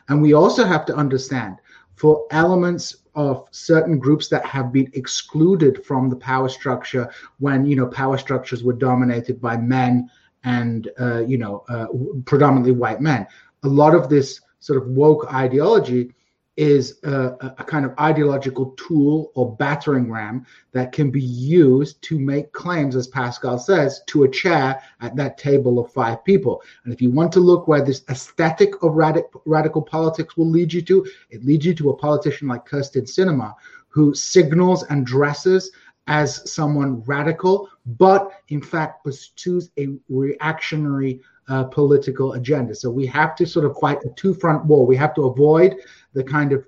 And 0.10 0.22
we 0.22 0.34
also 0.34 0.66
have 0.66 0.86
to 0.86 0.96
understand 0.96 1.58
for 1.96 2.28
elements 2.32 2.98
of 3.16 3.48
certain 3.52 3.98
groups 3.98 4.28
that 4.30 4.46
have 4.46 4.72
been 4.72 4.90
excluded 4.94 5.84
from 5.84 6.10
the 6.10 6.16
power 6.16 6.48
structure 6.48 7.10
when 7.40 7.66
you 7.66 7.76
know 7.76 7.88
power 7.88 8.18
structures 8.18 8.64
were 8.64 8.74
dominated 8.74 9.42
by 9.42 9.58
men 9.58 10.10
and 10.44 10.90
uh, 10.99 11.20
you 11.20 11.38
know 11.38 11.64
uh, 11.70 11.88
predominantly 12.26 12.72
white 12.72 13.02
men 13.02 13.28
a 13.64 13.68
lot 13.68 13.94
of 13.94 14.10
this 14.10 14.41
sort 14.60 14.82
of 14.82 14.88
woke 14.90 15.32
ideology 15.34 16.14
is 16.60 16.99
a, 17.03 17.53
a, 17.57 17.64
kind 17.64 17.86
of 17.86 17.98
ideological 17.98 18.72
tool 18.72 19.32
or 19.34 19.56
battering 19.56 20.11
ram 20.11 20.45
that 20.74 20.91
can 20.91 21.10
be 21.10 21.22
used 21.22 22.02
to 22.02 22.20
make 22.20 22.52
claims, 22.52 22.98
as 22.98 23.07
Pascal 23.07 23.57
says, 23.57 24.02
to 24.07 24.26
a 24.26 24.30
chair 24.30 24.84
at 24.99 25.16
that 25.16 25.38
table 25.38 25.80
of 25.80 25.90
five 25.94 26.22
people. 26.26 26.61
And 26.84 26.94
if 26.94 27.02
you 27.02 27.11
want 27.11 27.32
to 27.32 27.40
look 27.40 27.70
where 27.70 27.82
this 27.82 28.03
aesthetic 28.10 28.74
of 28.84 28.91
radic- 28.91 29.41
radical 29.45 29.82
politics 29.82 30.36
will 30.36 30.49
lead 30.49 30.74
you 30.74 30.82
to, 30.82 31.06
it 31.30 31.45
leads 31.45 31.66
you 31.66 31.74
to 31.76 31.91
a 31.91 31.95
politician 31.95 32.49
like 32.49 32.68
Kyrsten 32.68 33.03
Sinema, 33.03 33.53
who 33.88 34.14
signals 34.14 34.84
and 34.84 35.06
dresses 35.06 35.72
as 36.10 36.52
someone 36.52 37.02
radical, 37.03 37.69
but 37.86 38.31
in 38.49 38.61
fact 38.61 39.03
pursues 39.03 39.69
a 39.77 39.88
reactionary 40.10 41.22
uh, 41.48 41.64
political 41.64 42.34
agenda. 42.34 42.76
So 42.76 42.90
we 42.90 43.06
have 43.06 43.36
to 43.38 43.45
sort 43.45 43.65
of 43.65 43.77
fight 43.80 43.99
a 44.03 44.10
two 44.15 44.34
front 44.34 44.65
war. 44.65 44.86
We 44.86 44.98
have 44.98 45.14
to 45.15 45.26
avoid 45.26 45.76
the 46.14 46.23
kind 46.23 46.52
of 46.52 46.65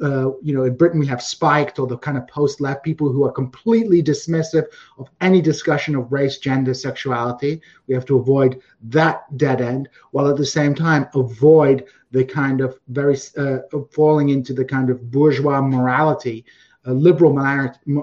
uh, 0.00 0.30
you 0.42 0.54
know, 0.54 0.62
in 0.62 0.76
Britain 0.76 1.00
we 1.00 1.06
have 1.08 1.20
spiked 1.20 1.80
or 1.80 1.86
the 1.88 1.98
kind 1.98 2.16
of 2.16 2.24
post-left 2.28 2.84
people 2.84 3.10
who 3.10 3.24
are 3.24 3.32
completely 3.32 4.00
dismissive 4.00 4.64
of 4.96 5.10
any 5.20 5.40
discussion 5.40 5.96
of 5.96 6.12
race, 6.12 6.38
gender, 6.38 6.72
sexuality. 6.72 7.60
We 7.88 7.94
have 7.94 8.06
to 8.06 8.18
avoid 8.18 8.60
that 8.84 9.36
dead 9.36 9.60
end, 9.60 9.88
while 10.12 10.28
at 10.28 10.36
the 10.36 10.46
same 10.46 10.72
time 10.72 11.08
avoid 11.16 11.84
the 12.12 12.24
kind 12.24 12.60
of 12.60 12.78
very 12.88 13.18
uh, 13.36 13.58
falling 13.90 14.28
into 14.28 14.52
the 14.52 14.64
kind 14.64 14.88
of 14.88 15.10
bourgeois 15.10 15.60
morality 15.60 16.44
a 16.86 16.92
liberal 16.92 17.32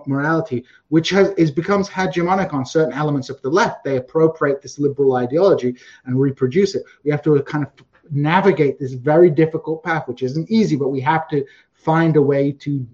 morality, 0.05 0.63
which 0.89 1.09
has 1.09 1.29
is 1.31 1.49
becomes 1.51 1.89
hegemonic 1.89 2.53
on 2.53 2.65
certain 2.65 2.93
elements 2.93 3.29
of 3.29 3.41
the 3.41 3.49
left. 3.49 3.83
They 3.83 3.97
appropriate 3.97 4.61
this 4.61 4.77
liberal 4.77 5.15
ideology 5.15 5.75
and 6.05 6.19
reproduce 6.19 6.75
it. 6.75 6.83
We 7.03 7.11
have 7.11 7.21
to 7.23 7.41
kind 7.43 7.65
of 7.65 7.71
navigate 8.11 8.79
this 8.79 8.93
very 8.93 9.29
difficult 9.29 9.83
path, 9.83 10.07
which 10.07 10.23
isn't 10.23 10.49
easy, 10.49 10.75
but 10.75 10.89
we 10.89 11.01
have 11.01 11.27
to 11.29 11.45
find 11.73 12.15
a 12.15 12.21
way 12.21 12.51
to 12.51 12.85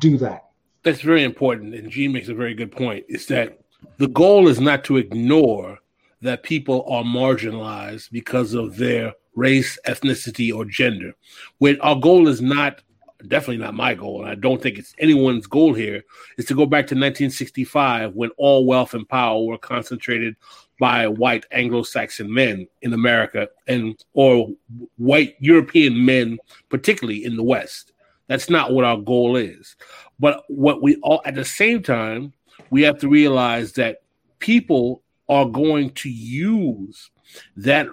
do 0.00 0.16
that. 0.18 0.44
That's 0.84 1.00
very 1.00 1.24
important, 1.24 1.74
and 1.74 1.90
Gene 1.90 2.12
makes 2.12 2.28
a 2.28 2.34
very 2.34 2.54
good 2.54 2.72
point. 2.72 3.04
Is 3.08 3.26
that 3.26 3.58
the 3.98 4.08
goal 4.08 4.48
is 4.48 4.60
not 4.60 4.84
to 4.84 4.96
ignore 4.96 5.78
that 6.22 6.42
people 6.42 6.84
are 6.88 7.04
marginalized 7.04 8.10
because 8.10 8.54
of 8.54 8.76
their 8.76 9.14
race, 9.34 9.78
ethnicity, 9.86 10.54
or 10.54 10.64
gender. 10.64 11.14
When 11.58 11.80
our 11.80 11.94
goal 11.96 12.26
is 12.28 12.40
not 12.40 12.82
definitely 13.26 13.58
not 13.58 13.74
my 13.74 13.94
goal, 13.94 14.22
and 14.22 14.30
I 14.30 14.34
don't 14.34 14.62
think 14.62 14.78
it's 14.78 14.94
anyone's 14.98 15.46
goal 15.46 15.74
here, 15.74 16.04
is 16.36 16.44
to 16.46 16.54
go 16.54 16.66
back 16.66 16.86
to 16.86 16.94
1965 16.94 18.14
when 18.14 18.30
all 18.36 18.64
wealth 18.64 18.94
and 18.94 19.08
power 19.08 19.42
were 19.42 19.58
concentrated 19.58 20.36
by 20.78 21.08
white 21.08 21.44
Anglo-Saxon 21.50 22.32
men 22.32 22.68
in 22.82 22.92
America 22.92 23.48
and 23.66 24.02
or 24.12 24.48
white 24.96 25.34
European 25.40 26.04
men, 26.04 26.38
particularly 26.68 27.24
in 27.24 27.36
the 27.36 27.42
West. 27.42 27.92
That's 28.28 28.48
not 28.48 28.72
what 28.72 28.84
our 28.84 28.98
goal 28.98 29.36
is. 29.36 29.74
But 30.20 30.44
what 30.48 30.82
we 30.82 30.96
all 30.96 31.22
at 31.24 31.34
the 31.34 31.44
same 31.44 31.82
time, 31.82 32.32
we 32.70 32.82
have 32.82 32.98
to 32.98 33.08
realize 33.08 33.72
that 33.72 34.02
people 34.38 35.02
are 35.28 35.46
going 35.46 35.90
to 35.90 36.08
use 36.08 37.10
that 37.56 37.88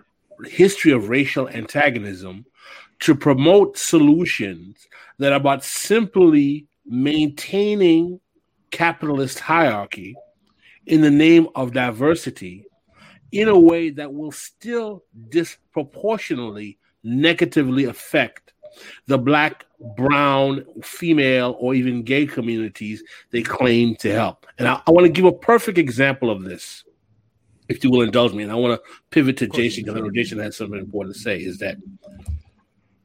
history 0.46 0.92
of 0.92 1.10
racial 1.10 1.50
antagonism 1.50 2.46
to 3.06 3.14
promote 3.14 3.78
solutions 3.78 4.88
that 5.20 5.32
are 5.32 5.36
about 5.36 5.64
simply 5.64 6.66
maintaining 6.88 8.20
capitalist 8.72 9.40
hierarchy 9.40 10.16
in 10.88 11.02
the 11.02 11.12
name 11.12 11.48
of 11.54 11.72
diversity 11.72 12.66
in 13.32 13.48
a 13.48 13.60
way 13.60 13.92
that 13.92 14.12
will 14.12 14.32
still 14.32 15.04
disproportionately 15.30 16.80
negatively 17.04 17.86
affect 17.86 18.54
the 19.06 19.20
black, 19.20 19.68
brown, 19.96 20.66
female, 20.82 21.56
or 21.60 21.76
even 21.76 22.02
gay 22.02 22.26
communities 22.26 23.04
they 23.30 23.44
claim 23.44 23.96
to 23.98 24.12
help. 24.12 24.48
And 24.58 24.68
I, 24.68 24.82
I 24.88 24.92
want 24.92 25.06
to 25.06 25.12
give 25.12 25.26
a 25.26 25.32
perfect 25.32 25.78
example 25.78 26.32
of 26.32 26.44
this, 26.44 26.84
if 27.70 27.84
you 27.84 27.92
will 27.92 28.02
indulge 28.02 28.34
me. 28.34 28.42
And 28.42 28.52
I 28.52 28.56
want 28.56 28.82
to 28.82 28.90
pivot 29.12 29.38
to 29.38 29.48
Jason 29.48 29.84
because 29.84 29.96
I 29.96 30.02
know 30.02 30.10
Jason 30.10 30.40
has 30.40 30.58
something 30.58 30.80
important 30.80 31.16
to 31.16 31.22
say. 31.22 31.38
Is 31.38 31.60
that 31.60 31.78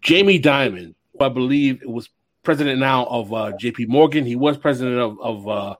Jamie 0.02 0.40
Dimon 0.40 0.94
who 1.20 1.24
I 1.24 1.28
believe 1.28 1.82
was 1.84 2.08
president 2.42 2.80
now 2.80 3.04
of 3.06 3.32
uh, 3.32 3.52
J.P. 3.58 3.86
Morgan. 3.86 4.24
He 4.24 4.36
was 4.36 4.56
president 4.56 4.98
of, 4.98 5.20
of 5.20 5.48
uh, 5.48 5.76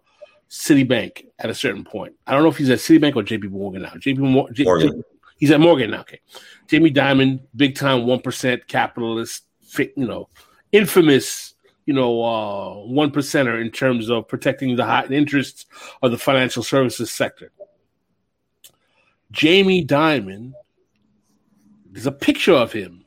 Citibank 0.51 1.26
at 1.38 1.51
a 1.51 1.55
certain 1.55 1.84
point. 1.84 2.14
I 2.26 2.32
don't 2.32 2.42
know 2.42 2.48
if 2.48 2.56
he's 2.56 2.70
at 2.70 2.78
Citibank 2.78 3.16
or 3.16 3.22
J.P. 3.22 3.48
Morgan 3.48 3.82
now. 3.82 3.94
J.P. 3.98 4.20
Morgan. 4.20 4.55
J- 4.55 5.02
he's 5.38 5.51
at 5.51 5.60
Morgan 5.60 5.90
now. 5.90 6.01
Okay, 6.01 6.20
Jamie 6.68 6.92
Dimon, 6.92 7.40
big 7.56 7.74
time 7.74 8.06
one 8.06 8.20
percent 8.20 8.66
capitalist, 8.68 9.44
you 9.78 10.06
know, 10.06 10.28
infamous, 10.72 11.55
you 11.86 11.94
know, 11.94 12.22
uh, 12.22 12.74
one 12.86 13.10
percenter 13.10 13.60
in 13.60 13.70
terms 13.70 14.10
of 14.10 14.28
protecting 14.28 14.76
the 14.76 14.84
high 14.84 15.06
interests 15.06 15.66
of 16.02 16.10
the 16.10 16.18
financial 16.18 16.62
services 16.62 17.12
sector. 17.12 17.52
Jamie 19.32 19.86
Dimon, 19.86 20.52
there's 21.90 22.06
a 22.06 22.12
picture 22.12 22.52
of 22.52 22.72
him 22.72 23.05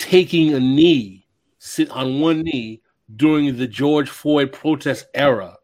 taking 0.00 0.54
a 0.54 0.58
knee 0.58 1.24
sit 1.58 1.90
on 1.90 2.20
one 2.20 2.40
knee 2.40 2.80
during 3.14 3.56
the 3.56 3.68
George 3.68 4.08
Floyd 4.08 4.50
protest 4.50 5.06
era, 5.14 5.56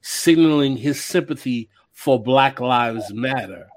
signaling 0.00 0.76
his 0.76 1.02
sympathy 1.02 1.68
for 1.92 2.20
Black 2.20 2.58
Lives 2.58 3.12
Matter. 3.12 3.68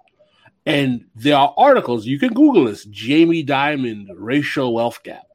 And 0.66 1.06
there 1.14 1.36
are 1.36 1.54
articles, 1.58 2.08
you 2.08 2.18
can 2.18 2.34
Google 2.34 2.66
this 2.66 2.86
Jamie 2.86 3.46
Dimon, 3.46 4.08
racial 4.16 4.74
wealth 4.74 5.04
gap. 5.04 5.28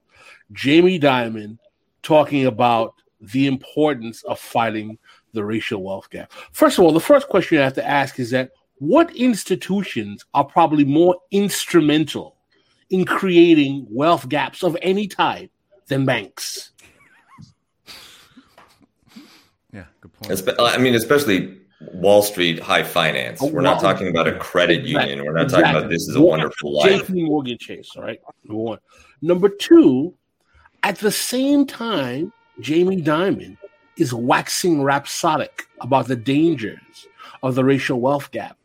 Jamie 0.52 0.98
Dimon 0.98 1.58
talking 2.02 2.46
about 2.46 2.94
the 3.20 3.46
importance 3.46 4.24
of 4.24 4.40
fighting 4.40 4.98
the 5.34 5.44
racial 5.44 5.84
wealth 5.84 6.08
gap. 6.10 6.32
First 6.52 6.78
of 6.78 6.84
all, 6.84 6.92
the 6.92 6.98
first 6.98 7.28
question 7.28 7.56
you 7.56 7.62
have 7.62 7.74
to 7.74 7.86
ask 7.86 8.18
is 8.18 8.30
that 8.30 8.50
what 8.78 9.14
institutions 9.14 10.24
are 10.32 10.44
probably 10.44 10.84
more 10.84 11.16
instrumental 11.30 12.39
in 12.90 13.04
creating 13.04 13.86
wealth 13.88 14.28
gaps 14.28 14.62
of 14.62 14.76
any 14.82 15.06
type 15.06 15.50
than 15.86 16.04
banks. 16.04 16.72
Yeah, 19.72 19.84
good 20.00 20.12
point. 20.12 20.60
I 20.60 20.78
mean, 20.78 20.94
especially 20.94 21.60
Wall 21.80 22.22
Street 22.22 22.58
high 22.58 22.82
finance. 22.82 23.40
We're 23.40 23.62
not 23.62 23.80
talking 23.80 24.08
about 24.08 24.28
a 24.28 24.38
credit 24.38 24.84
union. 24.84 25.24
We're 25.24 25.32
not 25.32 25.44
exactly. 25.44 25.64
talking 25.64 25.78
about 25.78 25.90
this 25.90 26.08
is 26.08 26.16
a 26.16 26.20
wonderful 26.20 26.76
life. 26.76 27.06
JP 27.06 27.26
Morgan 27.26 27.56
Chase, 27.58 27.90
all 27.96 28.02
right? 28.02 28.20
Number 28.44 28.62
one. 28.62 28.78
Number 29.22 29.48
two, 29.48 30.14
at 30.82 30.98
the 30.98 31.10
same 31.10 31.66
time, 31.66 32.32
Jamie 32.60 33.02
Dimon 33.02 33.56
is 33.96 34.12
waxing 34.12 34.82
rhapsodic 34.82 35.66
about 35.80 36.06
the 36.06 36.16
dangers 36.16 37.06
of 37.42 37.54
the 37.54 37.64
racial 37.64 38.00
wealth 38.00 38.30
gap. 38.30 38.58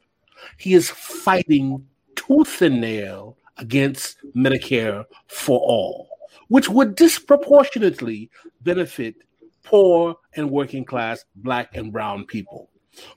He 0.57 0.73
is 0.73 0.89
fighting 0.89 1.85
tooth 2.15 2.61
and 2.61 2.81
nail 2.81 3.37
against 3.57 4.17
Medicare 4.35 5.05
for 5.27 5.59
all 5.59 6.09
which 6.47 6.69
would 6.69 6.95
disproportionately 6.95 8.29
benefit 8.61 9.15
poor 9.63 10.15
and 10.35 10.49
working 10.49 10.85
class 10.85 11.25
black 11.35 11.75
and 11.75 11.91
brown 11.91 12.25
people 12.25 12.69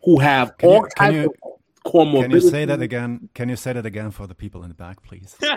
who 0.03 0.19
have 0.19 0.57
can 0.59 0.69
all 0.69 0.83
you, 0.83 0.89
types 0.97 1.15
you, 1.15 1.25
of 1.25 1.33
comorbidities. 1.85 2.23
Can 2.23 2.31
you 2.31 2.41
say 2.41 2.65
that 2.65 2.83
again? 2.83 3.29
Can 3.35 3.49
you 3.49 3.57
say 3.57 3.73
that 3.73 3.87
again 3.87 4.11
for 4.11 4.27
the 4.27 4.35
people 4.35 4.63
in 4.63 4.69
the 4.69 4.75
back, 4.75 5.03
please? 5.03 5.37
I'll 5.43 5.51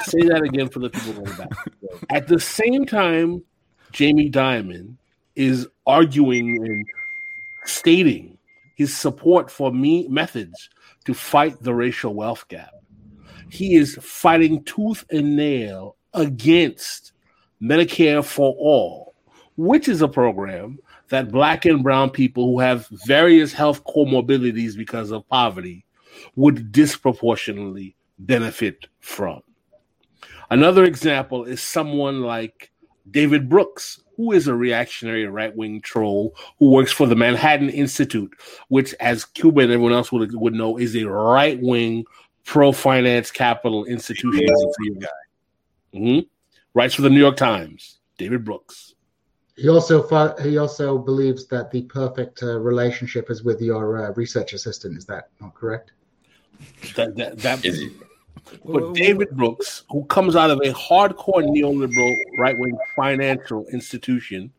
say 0.00 0.22
that 0.22 0.42
again 0.44 0.68
for 0.68 0.80
the 0.80 0.90
people 0.90 1.24
in 1.24 1.30
the 1.30 1.36
back. 1.38 1.50
At 2.10 2.28
the 2.28 2.38
same 2.38 2.84
time, 2.84 3.42
Jamie 3.92 4.30
Dimon 4.30 4.96
is 5.34 5.66
arguing 5.86 6.64
and 6.64 6.86
stating 7.64 8.36
his 8.74 8.96
support 8.96 9.50
for 9.50 9.72
me 9.72 10.06
methods 10.08 10.68
to 11.08 11.14
fight 11.14 11.60
the 11.62 11.74
racial 11.74 12.14
wealth 12.14 12.46
gap 12.48 12.70
he 13.50 13.76
is 13.76 13.98
fighting 14.00 14.62
tooth 14.64 15.04
and 15.10 15.36
nail 15.36 15.96
against 16.14 17.12
Medicare 17.62 18.24
for 18.24 18.54
All, 18.58 19.14
which 19.56 19.88
is 19.88 20.02
a 20.02 20.08
program 20.08 20.78
that 21.08 21.32
black 21.32 21.64
and 21.64 21.82
brown 21.82 22.10
people 22.10 22.44
who 22.46 22.60
have 22.60 22.86
various 23.06 23.52
health 23.52 23.82
comorbidities 23.84 24.76
because 24.76 25.10
of 25.10 25.26
poverty 25.28 25.84
would 26.36 26.70
disproportionately 26.70 27.96
benefit 28.18 28.86
from. 29.00 29.40
Another 30.50 30.84
example 30.84 31.44
is 31.44 31.62
someone 31.62 32.22
like 32.22 32.70
David 33.10 33.48
Brooks, 33.48 34.02
who 34.18 34.32
is 34.32 34.48
a 34.48 34.54
reactionary 34.54 35.24
right 35.26 35.56
wing 35.56 35.80
troll 35.80 36.34
who 36.58 36.68
works 36.70 36.92
for 36.92 37.06
the 37.06 37.16
Manhattan 37.16 37.70
Institute, 37.70 38.34
which, 38.66 38.92
as 39.00 39.24
Kuba 39.24 39.62
and 39.62 39.72
everyone 39.72 39.92
else 39.92 40.12
would, 40.12 40.34
would 40.34 40.52
know, 40.52 40.76
is 40.76 40.94
a 40.96 41.04
right 41.04 41.58
wing 41.62 42.04
pro 42.44 42.72
finance 42.72 43.30
capital 43.30 43.84
institution. 43.86 44.48
Mm-hmm. 45.94 46.20
Writes 46.74 46.94
for 46.94 47.02
the 47.02 47.10
New 47.10 47.20
York 47.20 47.36
Times. 47.36 47.98
David 48.18 48.44
Brooks. 48.44 48.94
He 49.56 49.68
also 49.68 50.06
he 50.42 50.58
also 50.58 50.98
believes 50.98 51.46
that 51.46 51.70
the 51.70 51.82
perfect 51.82 52.42
uh, 52.42 52.58
relationship 52.58 53.30
is 53.30 53.42
with 53.42 53.60
your 53.60 54.06
uh, 54.06 54.12
research 54.14 54.52
assistant. 54.52 54.98
Is 54.98 55.04
that 55.06 55.28
not 55.40 55.54
correct? 55.54 55.92
That 56.96 57.16
that, 57.16 57.38
that 57.38 57.64
But 58.64 58.94
David 58.94 59.30
Brooks, 59.30 59.84
who 59.90 60.04
comes 60.04 60.36
out 60.36 60.50
of 60.50 60.58
a 60.58 60.72
hardcore 60.72 61.44
neoliberal 61.44 62.16
right 62.38 62.58
wing 62.58 62.76
financial 62.96 63.66
institution, 63.68 64.52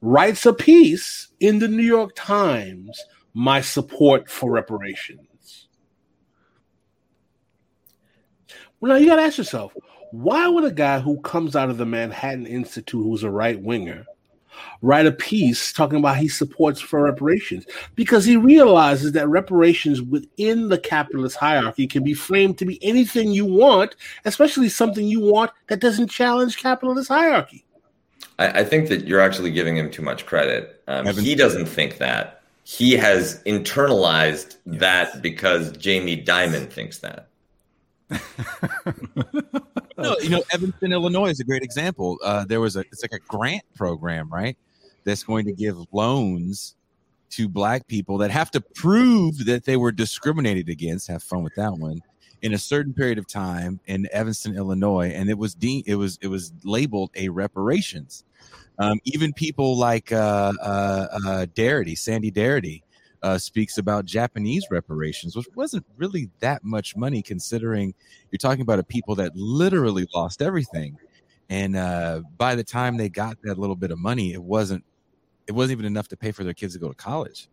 writes 0.00 0.46
a 0.46 0.52
piece 0.52 1.28
in 1.40 1.58
the 1.58 1.68
New 1.68 1.82
York 1.82 2.12
Times 2.14 3.02
My 3.34 3.60
Support 3.60 4.28
for 4.28 4.50
Reparations. 4.50 5.68
Well, 8.80 8.92
now 8.92 8.98
you 8.98 9.06
got 9.06 9.16
to 9.16 9.22
ask 9.22 9.38
yourself 9.38 9.74
why 10.12 10.48
would 10.48 10.64
a 10.64 10.72
guy 10.72 11.00
who 11.00 11.20
comes 11.20 11.54
out 11.54 11.70
of 11.70 11.78
the 11.78 11.86
Manhattan 11.86 12.46
Institute, 12.46 13.02
who's 13.02 13.22
a 13.22 13.30
right 13.30 13.60
winger, 13.60 14.04
write 14.82 15.06
a 15.06 15.12
piece 15.12 15.72
talking 15.72 15.98
about 15.98 16.16
he 16.16 16.28
supports 16.28 16.80
for 16.80 17.02
reparations 17.02 17.66
because 17.94 18.24
he 18.24 18.36
realizes 18.36 19.12
that 19.12 19.28
reparations 19.28 20.02
within 20.02 20.68
the 20.68 20.78
capitalist 20.78 21.36
hierarchy 21.36 21.86
can 21.86 22.02
be 22.02 22.14
framed 22.14 22.58
to 22.58 22.64
be 22.64 22.82
anything 22.82 23.30
you 23.30 23.46
want, 23.46 23.96
especially 24.24 24.68
something 24.68 25.06
you 25.06 25.20
want 25.20 25.50
that 25.68 25.80
doesn't 25.80 26.08
challenge 26.08 26.58
capitalist 26.58 27.08
hierarchy. 27.08 27.64
I, 28.38 28.60
I 28.60 28.64
think 28.64 28.88
that 28.88 29.06
you're 29.06 29.20
actually 29.20 29.50
giving 29.50 29.76
him 29.76 29.90
too 29.90 30.02
much 30.02 30.26
credit. 30.26 30.82
Um, 30.88 31.06
he 31.06 31.34
doesn't 31.34 31.66
think 31.66 31.98
that. 31.98 32.42
He 32.64 32.92
has 32.92 33.42
internalized 33.44 34.56
yes. 34.64 34.80
that 34.80 35.22
because 35.22 35.72
Jamie 35.76 36.22
Dimon 36.22 36.70
thinks 36.70 36.98
that. 36.98 37.28
no, 40.00 40.16
you 40.18 40.30
know, 40.30 40.42
Evanston, 40.52 40.92
Illinois 40.92 41.30
is 41.30 41.40
a 41.40 41.44
great 41.44 41.62
example. 41.62 42.18
Uh, 42.24 42.44
there 42.44 42.60
was 42.60 42.76
a 42.76 42.80
it's 42.80 43.02
like 43.02 43.12
a 43.12 43.18
grant 43.26 43.62
program, 43.74 44.28
right? 44.30 44.56
That's 45.04 45.22
going 45.22 45.46
to 45.46 45.52
give 45.52 45.76
loans 45.92 46.76
to 47.30 47.48
black 47.48 47.86
people 47.86 48.18
that 48.18 48.30
have 48.30 48.50
to 48.52 48.60
prove 48.60 49.44
that 49.46 49.64
they 49.64 49.76
were 49.76 49.92
discriminated 49.92 50.68
against. 50.68 51.08
Have 51.08 51.22
fun 51.22 51.42
with 51.42 51.54
that 51.56 51.72
one. 51.72 52.02
In 52.42 52.54
a 52.54 52.58
certain 52.58 52.94
period 52.94 53.18
of 53.18 53.26
time 53.26 53.80
in 53.86 54.08
Evanston, 54.12 54.56
Illinois, 54.56 55.10
and 55.10 55.28
it 55.28 55.36
was 55.36 55.54
de- 55.54 55.84
it 55.86 55.96
was 55.96 56.18
it 56.22 56.28
was 56.28 56.52
labeled 56.64 57.10
a 57.14 57.28
reparations. 57.28 58.24
Um, 58.78 58.98
even 59.04 59.34
people 59.34 59.76
like 59.76 60.10
uh, 60.10 60.52
uh, 60.62 61.06
uh, 61.12 61.46
Darity, 61.54 61.98
Sandy 61.98 62.32
Darity, 62.32 62.82
uh, 63.22 63.38
speaks 63.38 63.78
about 63.78 64.04
Japanese 64.04 64.66
reparations, 64.70 65.36
which 65.36 65.46
wasn't 65.54 65.84
really 65.96 66.30
that 66.40 66.64
much 66.64 66.96
money 66.96 67.22
considering 67.22 67.94
you're 68.30 68.38
talking 68.38 68.62
about 68.62 68.78
a 68.78 68.82
people 68.82 69.14
that 69.16 69.34
literally 69.36 70.06
lost 70.14 70.42
everything. 70.42 70.96
And 71.48 71.76
uh, 71.76 72.22
by 72.36 72.54
the 72.54 72.64
time 72.64 72.96
they 72.96 73.08
got 73.08 73.36
that 73.42 73.58
little 73.58 73.76
bit 73.76 73.90
of 73.90 73.98
money, 73.98 74.32
it 74.32 74.42
wasn't 74.42 74.84
it 75.46 75.52
wasn't 75.52 75.72
even 75.72 75.86
enough 75.86 76.06
to 76.08 76.16
pay 76.16 76.30
for 76.30 76.44
their 76.44 76.54
kids 76.54 76.74
to 76.74 76.78
go 76.78 76.88
to 76.88 76.94
college. 76.94 77.48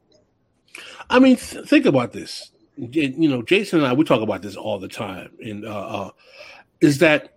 I 1.09 1.19
mean, 1.19 1.35
th- 1.35 1.67
think 1.67 1.85
about 1.85 2.13
this. 2.13 2.51
You 2.75 3.27
know, 3.27 3.41
Jason 3.41 3.79
and 3.79 3.87
I 3.87 3.93
we 3.93 4.03
talk 4.03 4.21
about 4.21 4.43
this 4.43 4.55
all 4.55 4.77
the 4.77 4.87
time, 4.87 5.31
and 5.43 5.65
uh, 5.65 5.69
uh, 5.69 6.09
is 6.79 6.99
that 6.99 7.33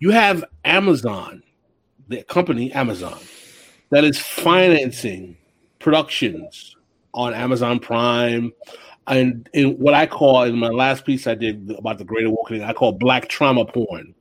you 0.00 0.10
have 0.10 0.44
Amazon, 0.64 1.44
the 2.08 2.24
company 2.24 2.72
Amazon, 2.72 3.18
that 3.90 4.02
is 4.02 4.18
financing 4.18 5.36
productions 5.78 6.76
on 7.14 7.34
Amazon 7.34 7.78
Prime. 7.78 8.52
And 9.06 9.48
in 9.52 9.78
what 9.78 9.94
I 9.94 10.06
call 10.06 10.44
in 10.44 10.56
my 10.56 10.68
last 10.68 11.04
piece 11.04 11.26
I 11.26 11.34
did 11.34 11.74
about 11.76 11.98
the 11.98 12.04
Great 12.04 12.26
Awakening, 12.26 12.62
I 12.62 12.72
call 12.72 12.92
black 12.92 13.28
trauma 13.28 13.64
porn. 13.64 14.14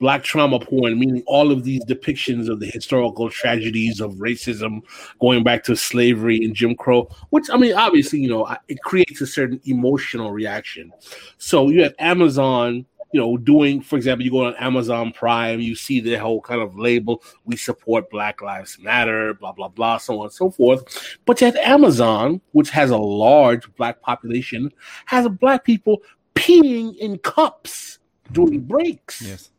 Black 0.00 0.24
trauma 0.24 0.58
porn, 0.58 0.98
meaning 0.98 1.22
all 1.28 1.52
of 1.52 1.62
these 1.62 1.84
depictions 1.84 2.48
of 2.48 2.58
the 2.58 2.66
historical 2.66 3.30
tragedies 3.30 4.00
of 4.00 4.14
racism 4.14 4.80
going 5.20 5.44
back 5.44 5.62
to 5.62 5.76
slavery 5.76 6.38
and 6.38 6.56
Jim 6.56 6.74
Crow, 6.74 7.08
which 7.30 7.48
I 7.52 7.56
mean, 7.56 7.74
obviously, 7.74 8.18
you 8.18 8.28
know, 8.28 8.52
it 8.66 8.82
creates 8.82 9.20
a 9.20 9.28
certain 9.28 9.60
emotional 9.64 10.32
reaction. 10.32 10.90
So 11.38 11.68
you 11.68 11.84
have 11.84 11.94
Amazon 12.00 12.84
you 13.12 13.20
know, 13.20 13.36
doing, 13.36 13.80
for 13.82 13.96
example, 13.96 14.24
you 14.24 14.30
go 14.30 14.46
on 14.46 14.54
Amazon 14.56 15.12
Prime, 15.12 15.60
you 15.60 15.74
see 15.74 16.00
the 16.00 16.16
whole 16.16 16.40
kind 16.40 16.62
of 16.62 16.78
label, 16.78 17.22
we 17.44 17.56
support 17.56 18.10
Black 18.10 18.40
Lives 18.40 18.78
Matter, 18.78 19.34
blah, 19.34 19.52
blah, 19.52 19.68
blah, 19.68 19.98
so 19.98 20.20
on 20.20 20.26
and 20.26 20.32
so 20.32 20.50
forth. 20.50 21.18
But 21.26 21.40
yet 21.40 21.56
Amazon, 21.56 22.40
which 22.52 22.70
has 22.70 22.90
a 22.90 22.96
large 22.96 23.72
black 23.76 24.00
population, 24.00 24.72
has 25.06 25.28
black 25.28 25.64
people 25.64 26.02
peeing 26.34 26.96
in 26.96 27.18
cups 27.18 27.98
during 28.32 28.60
breaks. 28.60 29.20
Yes. 29.20 29.50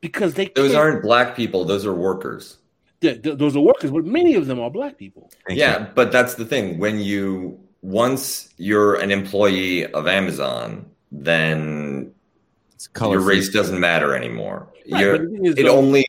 Because 0.00 0.34
they 0.34 0.48
Those 0.54 0.74
aren't 0.74 1.02
black 1.02 1.36
people, 1.36 1.64
those 1.64 1.84
are 1.84 1.94
workers. 1.94 2.58
Yeah, 3.00 3.14
th- 3.14 3.38
those 3.38 3.54
are 3.54 3.60
workers, 3.60 3.90
but 3.90 4.04
many 4.04 4.34
of 4.34 4.46
them 4.46 4.58
are 4.58 4.70
black 4.70 4.96
people. 4.96 5.30
Thank 5.46 5.58
yeah, 5.58 5.80
you. 5.80 5.86
but 5.94 6.10
that's 6.10 6.34
the 6.34 6.44
thing. 6.44 6.78
When 6.78 6.98
you 6.98 7.60
once 7.82 8.52
you're 8.56 8.96
an 8.96 9.12
employee 9.12 9.86
of 9.92 10.08
Amazon, 10.08 10.84
then 11.10 12.12
your 13.00 13.20
race 13.20 13.48
doesn't 13.48 13.80
matter 13.80 14.14
anymore. 14.14 14.68
Right, 14.90 15.02
it 15.02 15.64
though, 15.64 15.76
only 15.76 16.06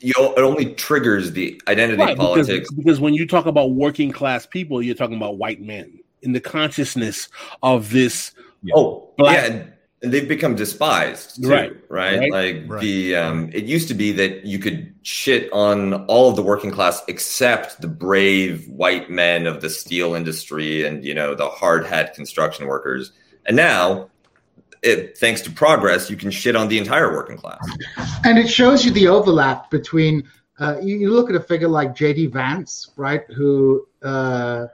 you 0.00 0.12
it 0.18 0.40
only 0.40 0.74
triggers 0.74 1.32
the 1.32 1.60
identity 1.68 2.02
right, 2.02 2.16
politics 2.16 2.68
because, 2.70 2.76
because 2.76 3.00
when 3.00 3.14
you 3.14 3.26
talk 3.26 3.46
about 3.46 3.72
working 3.72 4.12
class 4.12 4.46
people, 4.46 4.82
you're 4.82 4.94
talking 4.94 5.16
about 5.16 5.38
white 5.38 5.60
men 5.60 5.98
in 6.22 6.32
the 6.32 6.40
consciousness 6.40 7.28
of 7.62 7.90
this. 7.90 8.32
Oh, 8.74 9.10
black, 9.16 9.50
yeah. 9.50 9.64
And 10.02 10.12
they've 10.12 10.28
become 10.28 10.54
despised, 10.54 11.42
too, 11.42 11.48
right? 11.48 11.72
Right. 11.88 12.18
right? 12.18 12.30
Like 12.30 12.64
right. 12.68 12.80
the 12.80 13.16
um, 13.16 13.50
it 13.52 13.64
used 13.64 13.88
to 13.88 13.94
be 13.94 14.12
that 14.12 14.44
you 14.44 14.58
could 14.58 14.94
shit 15.02 15.50
on 15.52 15.94
all 16.06 16.28
of 16.28 16.36
the 16.36 16.42
working 16.42 16.70
class 16.70 17.02
except 17.08 17.80
the 17.80 17.88
brave 17.88 18.68
white 18.68 19.10
men 19.10 19.46
of 19.46 19.62
the 19.62 19.70
steel 19.70 20.14
industry 20.14 20.84
and 20.84 21.04
you 21.04 21.14
know 21.14 21.34
the 21.34 21.48
hard 21.48 21.86
hat 21.86 22.14
construction 22.14 22.66
workers 22.66 23.12
and 23.46 23.56
now, 23.56 24.10
it, 24.82 25.16
thanks 25.18 25.40
to 25.42 25.50
progress, 25.50 26.10
you 26.10 26.16
can 26.16 26.30
shit 26.30 26.56
on 26.56 26.68
the 26.68 26.78
entire 26.78 27.12
working 27.12 27.36
class. 27.36 27.66
And 28.24 28.38
it 28.38 28.48
shows 28.48 28.84
you 28.84 28.90
the 28.92 29.08
overlap 29.08 29.70
between. 29.70 30.28
Uh, 30.58 30.78
you, 30.80 30.96
you, 30.96 31.10
look 31.10 31.28
at 31.28 31.36
a 31.36 31.40
figure 31.40 31.68
like 31.68 31.94
J.D. 31.94 32.28
Vance, 32.28 32.92
right? 32.96 33.22
Who, 33.36 33.86
uh, 34.02 34.66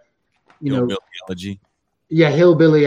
you 0.61 0.75
Hillbilly 0.75 0.95
know, 0.95 0.99
elegy. 1.29 1.61
Yeah, 2.09 2.31
hillbilly 2.31 2.87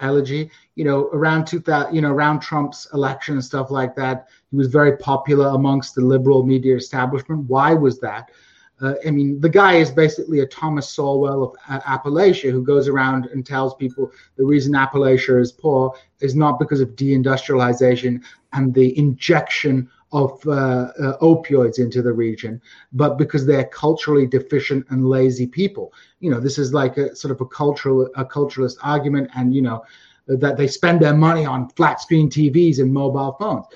elegy. 0.00 0.50
You 0.76 0.84
know, 0.84 1.10
around 1.12 1.46
2000, 1.46 1.94
you 1.94 2.00
know, 2.00 2.10
around 2.10 2.40
Trump's 2.40 2.88
election 2.94 3.34
and 3.34 3.44
stuff 3.44 3.70
like 3.70 3.94
that, 3.96 4.28
he 4.50 4.56
was 4.56 4.68
very 4.68 4.96
popular 4.96 5.48
amongst 5.48 5.94
the 5.94 6.00
liberal 6.00 6.44
media 6.46 6.76
establishment. 6.76 7.48
Why 7.48 7.74
was 7.74 8.00
that? 8.00 8.30
Uh, 8.82 8.94
I 9.06 9.10
mean, 9.10 9.40
the 9.40 9.48
guy 9.48 9.74
is 9.74 9.90
basically 9.92 10.40
a 10.40 10.46
Thomas 10.46 10.88
Sowell 10.88 11.44
of 11.44 11.56
uh, 11.68 11.80
Appalachia 11.80 12.50
who 12.50 12.64
goes 12.64 12.88
around 12.88 13.26
and 13.26 13.46
tells 13.46 13.74
people 13.76 14.10
the 14.36 14.44
reason 14.44 14.72
Appalachia 14.72 15.40
is 15.40 15.52
poor 15.52 15.94
is 16.20 16.34
not 16.34 16.58
because 16.58 16.80
of 16.80 16.96
deindustrialization 16.96 18.22
and 18.52 18.74
the 18.74 18.98
injection 18.98 19.88
of 20.12 20.46
uh, 20.46 20.50
uh, 21.00 21.18
opioids 21.20 21.78
into 21.78 22.02
the 22.02 22.12
region, 22.12 22.60
but 22.92 23.16
because 23.16 23.46
they're 23.46 23.64
culturally 23.64 24.26
deficient 24.26 24.84
and 24.90 25.08
lazy 25.08 25.46
people. 25.46 25.92
You 26.20 26.30
know, 26.30 26.40
this 26.40 26.58
is 26.58 26.74
like 26.74 26.98
a 26.98 27.16
sort 27.16 27.32
of 27.32 27.40
a 27.40 27.46
cultural, 27.46 28.10
a 28.16 28.24
culturalist 28.24 28.76
argument, 28.82 29.30
and 29.34 29.54
you 29.54 29.62
know 29.62 29.84
that 30.26 30.56
they 30.56 30.66
spend 30.66 31.00
their 31.00 31.14
money 31.14 31.46
on 31.46 31.68
flat 31.70 32.00
screen 32.00 32.28
TVs 32.28 32.78
and 32.78 32.92
mobile 32.92 33.36
phones. 33.38 33.66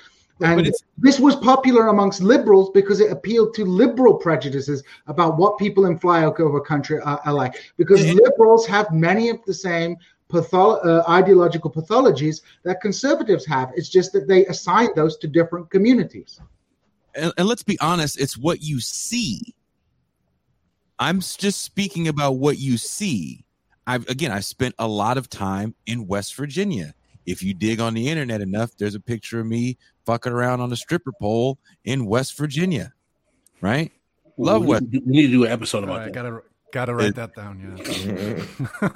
And 0.41 0.71
this 0.99 1.19
was 1.19 1.35
popular 1.37 1.89
amongst 1.89 2.21
liberals 2.21 2.71
because 2.75 3.01
it 3.01 3.11
appealed 3.11 3.55
to 3.55 3.65
liberal 3.65 4.15
prejudices 4.15 4.83
about 5.07 5.39
what 5.39 5.57
people 5.57 5.87
in 5.87 5.99
flyover 5.99 6.63
country 6.65 7.01
are, 7.01 7.21
are 7.25 7.33
like. 7.33 7.73
Because 7.79 8.05
liberals 8.13 8.67
have 8.67 8.93
many 8.93 9.31
of 9.31 9.43
the 9.47 9.55
same 9.55 9.97
patho- 10.29 10.85
uh, 10.85 11.05
ideological 11.09 11.71
pathologies 11.71 12.43
that 12.65 12.81
conservatives 12.81 13.47
have. 13.47 13.73
It's 13.77 13.89
just 13.89 14.13
that 14.13 14.29
they 14.29 14.45
assign 14.47 14.89
those 14.95 15.17
to 15.19 15.27
different 15.27 15.71
communities. 15.71 16.41
And, 17.15 17.33
and 17.39 17.49
let's 17.49 17.63
be 17.63 17.79
honest, 17.81 18.21
it's 18.21 18.37
what 18.37 18.63
you 18.63 18.79
see. 18.81 19.55
I'm 20.99 21.21
just 21.21 21.63
speaking 21.63 22.09
about 22.09 22.33
what 22.33 22.59
you 22.59 22.77
see. 22.77 23.45
I've 23.87 24.07
again, 24.09 24.33
I 24.33 24.41
spent 24.41 24.75
a 24.79 24.89
lot 24.89 25.17
of 25.17 25.31
time 25.31 25.75
in 25.87 26.07
West 26.07 26.35
Virginia. 26.35 26.95
If 27.25 27.43
you 27.43 27.55
dig 27.55 27.81
on 27.81 27.95
the 27.95 28.09
internet 28.09 28.41
enough, 28.41 28.77
there's 28.77 28.95
a 28.95 29.01
picture 29.01 29.41
of 29.41 29.47
me 29.47 29.79
fucking 30.07 30.33
around 30.33 30.61
on 30.61 30.73
a 30.73 30.77
stripper 30.77 31.13
pole 31.21 31.59
in 31.85 32.07
West 32.07 32.39
Virginia. 32.39 32.93
Right? 33.61 33.93
Love 34.39 34.63
we 34.63 34.69
West. 34.69 34.83
Need 34.85 34.93
to, 34.93 35.07
we 35.07 35.13
need 35.13 35.27
to 35.27 35.33
do 35.33 35.45
an 35.45 35.53
episode 35.53 35.85
about 35.85 35.99
right, 35.99 36.05
that. 36.07 36.15
Gotta 36.15 36.43
gotta 36.73 36.95
write 36.95 37.09
it, 37.09 37.15
that 37.17 37.35
down. 37.35 37.79
Yeah. 37.79 38.89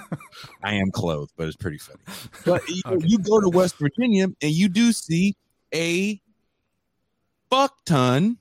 I 0.63 0.75
am 0.75 0.91
clothed, 0.91 1.33
but 1.37 1.49
it's 1.49 1.57
pretty 1.57 1.79
funny. 1.79 2.01
But 2.45 2.67
you, 2.69 2.83
okay. 2.87 3.07
you 3.07 3.19
go 3.19 3.41
to 3.41 3.49
West 3.49 3.77
Virginia 3.79 4.25
and 4.25 4.51
you 4.51 4.69
do 4.69 4.93
see 4.93 5.37
a 5.75 6.21
fuck 7.51 7.75
ton. 7.85 8.39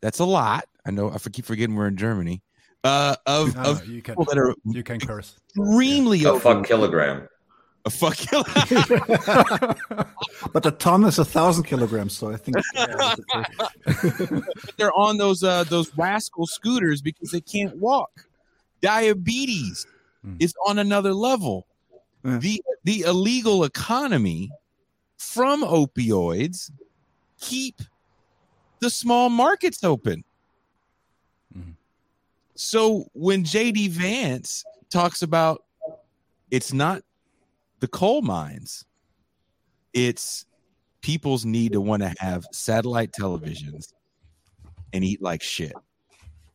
That's 0.00 0.18
a 0.18 0.24
lot. 0.24 0.66
I 0.86 0.90
know. 0.90 1.10
I 1.10 1.18
keep 1.18 1.44
forgetting 1.44 1.74
we're 1.74 1.88
in 1.88 1.96
Germany. 1.96 2.42
Uh, 2.82 3.16
of, 3.26 3.56
no, 3.56 3.62
of 3.62 3.88
you 3.88 4.02
can, 4.02 4.14
people 4.14 4.26
that 4.26 4.36
are 4.36 4.54
you 4.66 4.82
can 4.82 5.00
curse 5.00 5.38
extremely 5.56 6.18
yeah. 6.18 6.36
a 6.36 6.40
fuck 6.40 6.66
kilogram. 6.66 7.26
A 7.86 7.90
fuck 7.90 8.16
but 10.54 10.64
a 10.64 10.70
ton 10.70 11.04
is 11.04 11.18
a 11.18 11.24
thousand 11.24 11.64
kilograms, 11.64 12.16
so 12.16 12.30
I 12.30 12.36
think 12.36 12.56
they're 14.78 14.94
on 14.94 15.18
those 15.18 15.42
uh, 15.42 15.64
those 15.64 15.94
rascal 15.94 16.46
scooters 16.46 17.02
because 17.02 17.30
they 17.30 17.42
can't 17.42 17.76
walk. 17.76 18.26
Diabetes 18.80 19.86
mm. 20.26 20.34
is 20.40 20.54
on 20.66 20.78
another 20.78 21.12
level. 21.12 21.66
Yeah. 22.24 22.38
The 22.38 22.62
the 22.84 23.02
illegal 23.02 23.64
economy 23.64 24.50
from 25.18 25.62
opioids 25.62 26.70
keep 27.38 27.82
the 28.80 28.88
small 28.88 29.28
markets 29.28 29.84
open. 29.84 30.24
Mhm. 31.54 31.74
So 32.54 33.10
when 33.12 33.44
JD 33.44 33.90
Vance 33.90 34.64
talks 34.88 35.20
about 35.20 35.64
it's 36.50 36.72
not 36.72 37.02
the 37.84 37.88
coal 37.88 38.22
mines, 38.22 38.86
it's 39.92 40.46
people's 41.02 41.44
need 41.44 41.72
to 41.72 41.82
want 41.82 42.02
to 42.02 42.14
have 42.18 42.46
satellite 42.50 43.12
televisions 43.12 43.92
and 44.94 45.04
eat 45.04 45.20
like 45.20 45.42
shit. 45.42 45.74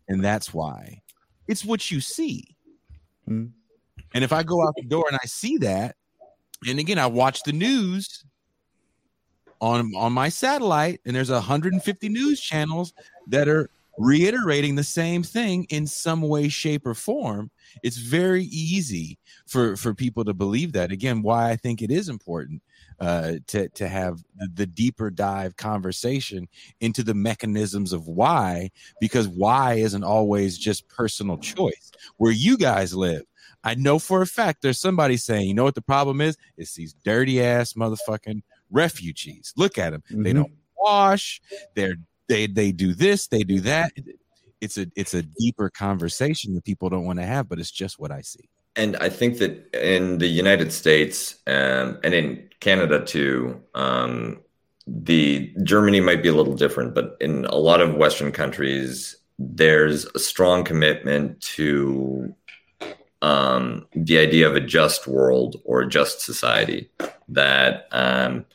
And 0.07 0.26
that's 0.26 0.56
why 0.56 1.03
it's 1.47 1.64
what 1.64 1.91
you 1.91 2.01
see. 2.01 2.56
Hmm. 3.27 3.45
And 4.15 4.23
if 4.23 4.34
I 4.34 4.41
go 4.41 4.65
out 4.65 4.73
the 4.76 4.88
door 4.88 5.06
and 5.07 5.19
I 5.22 5.27
see 5.27 5.57
that, 5.57 5.97
and 6.68 6.80
again, 6.80 6.97
I 6.97 7.06
watch 7.06 7.43
the 7.43 7.53
news 7.53 8.26
on 9.61 9.93
on 9.95 10.11
my 10.11 10.30
satellite, 10.30 10.99
and 11.06 11.15
there's 11.15 11.30
150 11.30 12.10
news 12.10 12.41
channels 12.41 12.91
that 13.27 13.47
are 13.47 13.69
reiterating 13.98 14.76
the 14.76 14.84
same 14.84 15.24
thing 15.24 15.66
in 15.66 15.86
some 15.86 16.22
way, 16.22 16.48
shape, 16.49 16.86
or 16.86 16.94
form. 16.94 17.52
It's 17.84 17.98
very 17.98 18.45
easy 18.45 19.18
for 19.48 19.76
for 19.76 19.94
people 19.94 20.24
to 20.26 20.34
believe 20.34 20.72
that. 20.74 20.91
Again, 20.91 21.22
why 21.22 21.49
I 21.49 21.56
think 21.56 21.82
it 21.82 21.91
is 21.91 22.10
important 22.10 22.61
uh, 22.99 23.34
to 23.48 23.70
to 23.70 23.88
have 23.88 24.24
the, 24.56 24.66
deeper 24.66 25.10
dive 25.10 25.56
conversation 25.57 26.48
into 26.80 27.03
the 27.03 27.14
mechanisms 27.14 27.94
of 27.94 28.07
why, 28.07 28.70
because 28.99 29.28
why 29.28 29.74
isn't 29.76 30.03
always 30.03 30.57
just 30.57 30.88
personal 30.88 31.38
choice. 31.38 31.91
Where 32.18 32.32
you 32.32 32.57
guys 32.57 32.94
live, 32.94 33.24
I 33.64 33.76
know 33.76 33.99
for 33.99 34.22
a 34.22 34.28
fact 34.28 34.61
there's 34.61 34.80
somebody 34.80 35.18
saying, 35.18 35.48
you 35.48 35.53
know 35.53 35.64
what 35.64 35.76
the 35.76 35.82
problem 35.82 36.22
is? 36.22 36.38
It's 36.57 36.74
these 36.76 36.94
dirty 37.03 37.41
ass 37.44 37.74
motherfucking 37.74 38.41
refugees. 38.72 39.53
Look 39.57 39.78
at 39.78 39.91
them. 39.91 40.03
They 40.10 40.32
Mhm. 40.32 40.36
don't 40.36 40.53
wash. 40.78 41.41
They're 41.76 41.98
they 42.30 42.47
they 42.47 42.72
do 42.72 42.93
this. 42.93 43.27
They 43.27 43.43
do 43.43 43.60
that. 43.61 43.91
It's 44.61 44.77
a 44.77 44.88
it's 44.95 45.14
a 45.14 45.23
deeper 45.23 45.69
conversation 45.69 46.53
that 46.56 46.64
people 46.64 46.89
don't 46.89 47.06
want 47.06 47.19
to 47.19 47.26
have, 47.26 47.49
but 47.49 47.60
it's 47.60 47.72
just 47.72 47.99
what 47.99 48.11
I 48.11 48.22
see. 48.22 48.47
And 48.76 48.95
I 48.97 49.10
think 49.10 49.39
that 49.39 49.73
in 49.73 50.19
the 50.19 50.27
United 50.27 50.72
States 50.72 51.35
um, 51.47 51.99
and 52.03 52.14
in 52.14 52.49
Canada 52.61 53.03
too, 53.03 53.61
um, 53.76 54.39
the 54.88 55.53
Germany 55.64 55.99
might 55.99 56.23
be 56.23 56.30
a 56.30 56.34
little 56.34 56.56
different, 56.56 56.95
but 56.95 57.18
in 57.19 57.45
a 57.45 57.56
lot 57.56 57.81
of 57.81 57.95
Western 57.95 58.31
countries, 58.31 59.18
there's 59.38 60.06
a 60.15 60.19
strong 60.19 60.64
commitment 60.64 61.41
to 61.41 62.34
um, 63.22 63.88
the 63.93 64.18
idea 64.18 64.47
of 64.47 64.56
a 64.56 64.61
just 64.61 65.07
world 65.07 65.60
or 65.65 65.81
a 65.81 65.89
just 65.89 66.22
society. 66.22 66.89
That 67.27 67.88
um, 67.91 68.45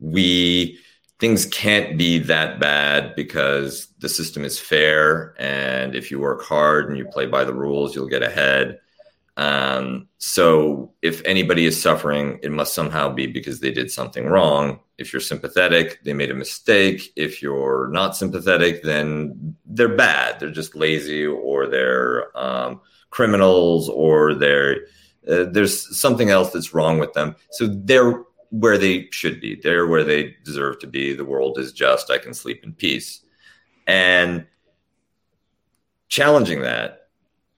we 0.00 0.78
things 1.22 1.46
can't 1.46 1.96
be 1.96 2.18
that 2.18 2.58
bad 2.58 3.14
because 3.14 3.86
the 4.00 4.08
system 4.08 4.44
is 4.44 4.58
fair, 4.58 5.36
and 5.38 5.94
if 5.94 6.10
you 6.10 6.18
work 6.18 6.42
hard 6.42 6.88
and 6.88 6.98
you 6.98 7.04
play 7.04 7.26
by 7.26 7.44
the 7.44 7.54
rules, 7.54 7.94
you'll 7.94 8.08
get 8.08 8.24
ahead. 8.24 8.80
Um, 9.36 10.08
so 10.18 10.92
if 11.00 11.24
anybody 11.24 11.64
is 11.64 11.80
suffering, 11.80 12.40
it 12.42 12.50
must 12.50 12.74
somehow 12.74 13.08
be 13.08 13.28
because 13.28 13.60
they 13.60 13.70
did 13.70 13.88
something 13.88 14.26
wrong. 14.26 14.80
If 14.98 15.12
you're 15.12 15.20
sympathetic, 15.20 16.02
they 16.02 16.12
made 16.12 16.32
a 16.32 16.34
mistake. 16.34 17.12
If 17.14 17.40
you're 17.40 17.88
not 17.92 18.16
sympathetic, 18.16 18.82
then 18.82 19.54
they're 19.64 19.96
bad. 19.96 20.40
They're 20.40 20.50
just 20.50 20.74
lazy 20.74 21.24
or 21.24 21.68
they're 21.68 22.36
um, 22.36 22.80
criminals 23.10 23.88
or 23.88 24.34
they're 24.34 24.86
uh, 25.28 25.44
there's 25.44 25.96
something 26.00 26.30
else 26.30 26.52
that's 26.52 26.74
wrong 26.74 26.98
with 26.98 27.12
them. 27.12 27.36
So 27.52 27.68
they're 27.68 28.24
where 28.52 28.76
they 28.76 29.08
should 29.10 29.40
be. 29.40 29.54
They're 29.54 29.86
where 29.86 30.04
they 30.04 30.36
deserve 30.44 30.78
to 30.80 30.86
be. 30.86 31.14
The 31.14 31.24
world 31.24 31.58
is 31.58 31.72
just. 31.72 32.10
I 32.10 32.18
can 32.18 32.34
sleep 32.34 32.62
in 32.62 32.74
peace. 32.74 33.22
And 33.86 34.46
challenging 36.08 36.60
that, 36.60 37.08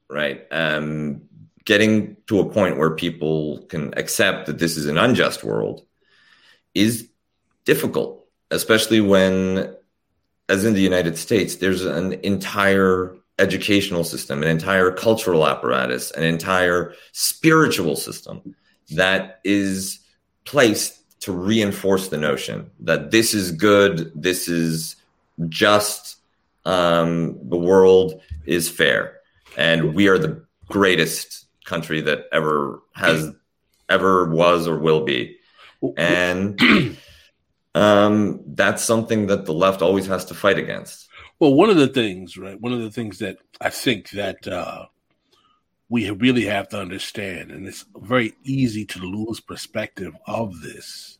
right? 0.08 0.46
Um, 0.52 1.22
getting 1.64 2.16
to 2.28 2.38
a 2.38 2.48
point 2.48 2.78
where 2.78 2.94
people 2.94 3.66
can 3.68 3.92
accept 3.98 4.46
that 4.46 4.60
this 4.60 4.76
is 4.76 4.86
an 4.86 4.96
unjust 4.96 5.42
world 5.42 5.84
is 6.74 7.08
difficult, 7.64 8.24
especially 8.52 9.00
when, 9.00 9.74
as 10.48 10.64
in 10.64 10.74
the 10.74 10.80
United 10.80 11.18
States, 11.18 11.56
there's 11.56 11.84
an 11.84 12.12
entire 12.22 13.16
educational 13.40 14.04
system, 14.04 14.44
an 14.44 14.48
entire 14.48 14.92
cultural 14.92 15.44
apparatus, 15.44 16.12
an 16.12 16.22
entire 16.22 16.94
spiritual 17.10 17.96
system 17.96 18.54
that 18.90 19.40
is 19.42 20.03
placed 20.44 21.00
to 21.20 21.32
reinforce 21.32 22.08
the 22.08 22.18
notion 22.18 22.70
that 22.80 23.10
this 23.10 23.34
is 23.34 23.52
good, 23.52 24.12
this 24.14 24.48
is 24.48 24.96
just, 25.48 26.18
um, 26.64 27.38
the 27.48 27.56
world 27.56 28.20
is 28.46 28.68
fair, 28.68 29.20
and 29.56 29.94
we 29.94 30.08
are 30.08 30.18
the 30.18 30.42
greatest 30.68 31.46
country 31.64 32.00
that 32.02 32.26
ever 32.32 32.82
has 32.92 33.32
ever 33.88 34.30
was 34.30 34.66
or 34.66 34.78
will 34.78 35.04
be 35.04 35.36
and 35.96 36.60
um, 37.74 38.40
that's 38.46 38.82
something 38.82 39.26
that 39.26 39.44
the 39.44 39.52
left 39.52 39.82
always 39.82 40.06
has 40.06 40.24
to 40.26 40.34
fight 40.34 40.58
against 40.58 41.08
Well, 41.38 41.54
one 41.54 41.70
of 41.70 41.76
the 41.76 41.88
things, 41.88 42.36
right? 42.36 42.60
One 42.60 42.72
of 42.72 42.80
the 42.80 42.90
things 42.90 43.18
that 43.18 43.38
I 43.60 43.70
think 43.70 44.10
that 44.10 44.46
uh, 44.46 44.86
we 45.89 46.11
really 46.11 46.47
have 46.47 46.69
to 46.70 46.81
understand, 46.81 47.51
and 47.51 47.66
it's 47.66 47.85
very 47.97 48.35
easy 48.43 48.85
to 48.86 48.98
lose 49.01 49.40
perspective 49.40 50.15
of 50.27 50.61
this, 50.62 51.19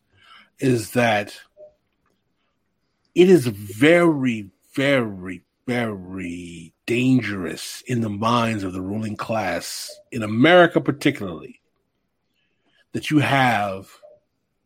is 0.59 0.91
that 0.91 1.37
it 3.13 3.29
is 3.29 3.47
very, 3.47 4.49
very, 4.73 5.43
very 5.67 6.73
dangerous 6.85 7.83
in 7.87 8.01
the 8.01 8.09
minds 8.09 8.63
of 8.63 8.73
the 8.73 8.81
ruling 8.81 9.15
class 9.15 9.91
in 10.11 10.23
America, 10.23 10.81
particularly, 10.81 11.61
that 12.93 13.09
you 13.09 13.19
have 13.19 13.89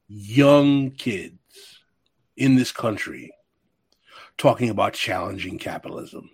young 0.08 0.92
kids 0.92 1.36
in 2.36 2.56
this 2.56 2.72
country 2.72 3.32
talking 4.38 4.70
about 4.70 4.94
challenging 4.94 5.60
capitalism. 5.60 6.30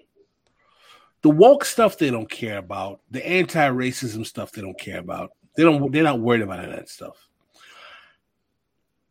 The 1.26 1.32
woke 1.32 1.66
stuff 1.66 1.98
they 1.98 2.12
don't 2.12 2.30
care 2.30 2.60
about, 2.60 3.02
the 3.10 3.28
anti-racism 3.28 4.28
stuff 4.28 4.52
they 4.52 4.62
don't 4.62 4.80
care 4.80 5.00
about. 5.00 5.32
They 5.58 5.64
don't 5.64 5.92
they're 5.92 6.04
not 6.04 6.20
worried 6.20 6.44
about 6.44 6.70
that 6.70 6.88
stuff. 6.88 7.18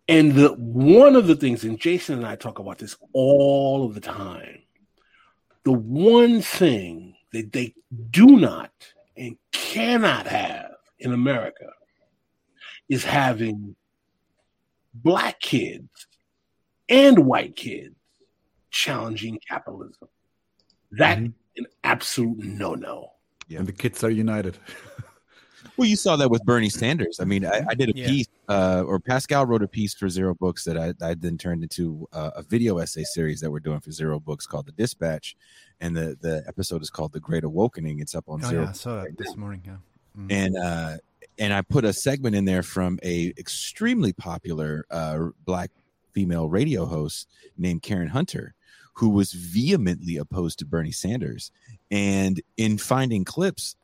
And 0.06 0.32
the 0.32 0.52
one 0.52 1.16
of 1.16 1.26
the 1.26 1.34
things, 1.34 1.64
and 1.64 1.76
Jason 1.76 2.18
and 2.18 2.24
I 2.24 2.36
talk 2.36 2.60
about 2.60 2.78
this 2.78 2.96
all 3.12 3.84
of 3.84 3.94
the 3.94 4.00
time, 4.00 4.62
the 5.64 5.72
one 5.72 6.40
thing 6.40 7.16
that 7.32 7.52
they 7.52 7.74
do 8.12 8.26
not 8.26 8.70
and 9.16 9.36
cannot 9.50 10.28
have 10.28 10.70
in 11.00 11.12
America 11.12 11.72
is 12.88 13.02
having 13.02 13.74
black 14.94 15.40
kids 15.40 16.06
and 16.88 17.26
white 17.26 17.56
kids 17.56 17.96
challenging 18.70 19.40
capitalism. 19.48 20.06
That's 20.92 21.20
Mhm. 21.20 21.32
An 21.56 21.66
absolute 21.84 22.38
no-no. 22.44 23.10
Yeah. 23.48 23.58
And 23.58 23.68
the 23.68 23.72
kids 23.72 24.02
are 24.04 24.10
united. 24.10 24.56
Well, 25.76 25.88
you 25.88 25.96
saw 25.96 26.14
that 26.16 26.30
with 26.30 26.44
Bernie 26.44 26.68
Sanders. 26.68 27.18
I 27.20 27.24
mean, 27.24 27.44
I, 27.44 27.64
I 27.68 27.74
did 27.74 27.88
a 27.88 27.98
Yeah. 27.98 28.06
piece, 28.06 28.28
uh, 28.48 28.84
or 28.86 29.00
Pascal 29.00 29.44
wrote 29.44 29.62
a 29.62 29.66
piece 29.66 29.92
for 29.92 30.08
Zero 30.08 30.32
Books 30.34 30.62
that 30.64 30.78
I, 30.78 30.92
I 31.04 31.14
then 31.14 31.36
turned 31.36 31.64
into 31.64 32.06
uh, 32.12 32.30
a 32.36 32.42
video 32.44 32.78
essay 32.78 33.02
series 33.02 33.40
that 33.40 33.50
we're 33.50 33.58
doing 33.58 33.80
for 33.80 33.90
Zero 33.90 34.20
Books 34.20 34.46
called 34.46 34.66
The 34.66 34.72
Dispatch, 34.72 35.34
and 35.80 35.96
the 35.96 36.16
the 36.20 36.44
episode 36.46 36.82
is 36.82 36.90
called 36.90 37.12
The 37.12 37.18
Great 37.18 37.42
Awakening. 37.42 37.98
It's 37.98 38.14
up 38.14 38.28
on 38.28 38.44
Oh, 38.44 38.48
Zero. 38.48 38.62
yeah, 38.64 38.68
I 38.68 38.72
saw 38.72 39.02
that 39.02 39.18
this 39.18 39.36
morning. 39.36 39.62
Yeah. 39.64 39.76
Mm. 40.16 40.26
and 40.30 40.56
uh 40.58 40.96
and 41.40 41.52
I 41.52 41.62
put 41.62 41.84
a 41.84 41.92
segment 41.92 42.36
in 42.36 42.44
there 42.44 42.62
from 42.62 43.00
a 43.02 43.32
extremely 43.36 44.12
popular 44.12 44.84
uh 44.92 45.30
black 45.44 45.72
female 46.12 46.48
radio 46.48 46.84
host 46.84 47.26
named 47.58 47.82
Karen 47.82 48.08
Hunter 48.08 48.54
who 48.94 49.10
was 49.10 49.32
vehemently 49.32 50.16
opposed 50.16 50.58
to 50.58 50.64
Bernie 50.64 50.92
Sanders 50.92 51.50
and 51.90 52.40
in 52.56 52.78
finding 52.78 53.24
clips 53.24 53.76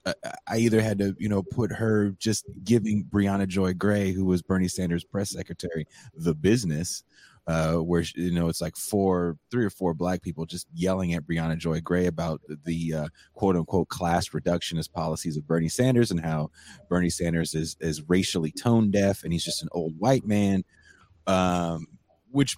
I 0.46 0.58
either 0.58 0.80
had 0.80 0.98
to 0.98 1.14
you 1.18 1.28
know 1.28 1.42
put 1.42 1.72
her 1.72 2.10
just 2.18 2.44
giving 2.64 3.04
Briahna 3.04 3.46
Joy 3.46 3.74
Gray 3.74 4.12
who 4.12 4.24
was 4.24 4.42
Bernie 4.42 4.68
Sanders 4.68 5.04
press 5.04 5.30
secretary 5.30 5.86
the 6.14 6.34
business 6.34 7.02
uh, 7.46 7.74
where 7.76 8.04
you 8.14 8.30
know 8.30 8.48
it's 8.48 8.60
like 8.60 8.76
four, 8.76 9.36
three 9.50 9.64
or 9.64 9.70
four 9.70 9.92
black 9.92 10.22
people 10.22 10.46
just 10.46 10.68
yelling 10.72 11.14
at 11.14 11.26
Briahna 11.26 11.58
Joy 11.58 11.80
Gray 11.80 12.06
about 12.06 12.40
the 12.64 12.94
uh, 12.94 13.08
quote 13.34 13.56
unquote 13.56 13.88
class 13.88 14.28
reductionist 14.28 14.92
policies 14.92 15.36
of 15.36 15.48
Bernie 15.48 15.68
Sanders 15.68 16.12
and 16.12 16.20
how 16.20 16.50
Bernie 16.88 17.10
Sanders 17.10 17.54
is 17.54 17.76
is 17.80 18.08
racially 18.08 18.52
tone 18.52 18.90
deaf 18.90 19.24
and 19.24 19.32
he's 19.32 19.44
just 19.44 19.62
an 19.62 19.68
old 19.72 19.98
white 19.98 20.24
man. 20.24 20.64
Um, 21.26 21.86
which, 22.30 22.56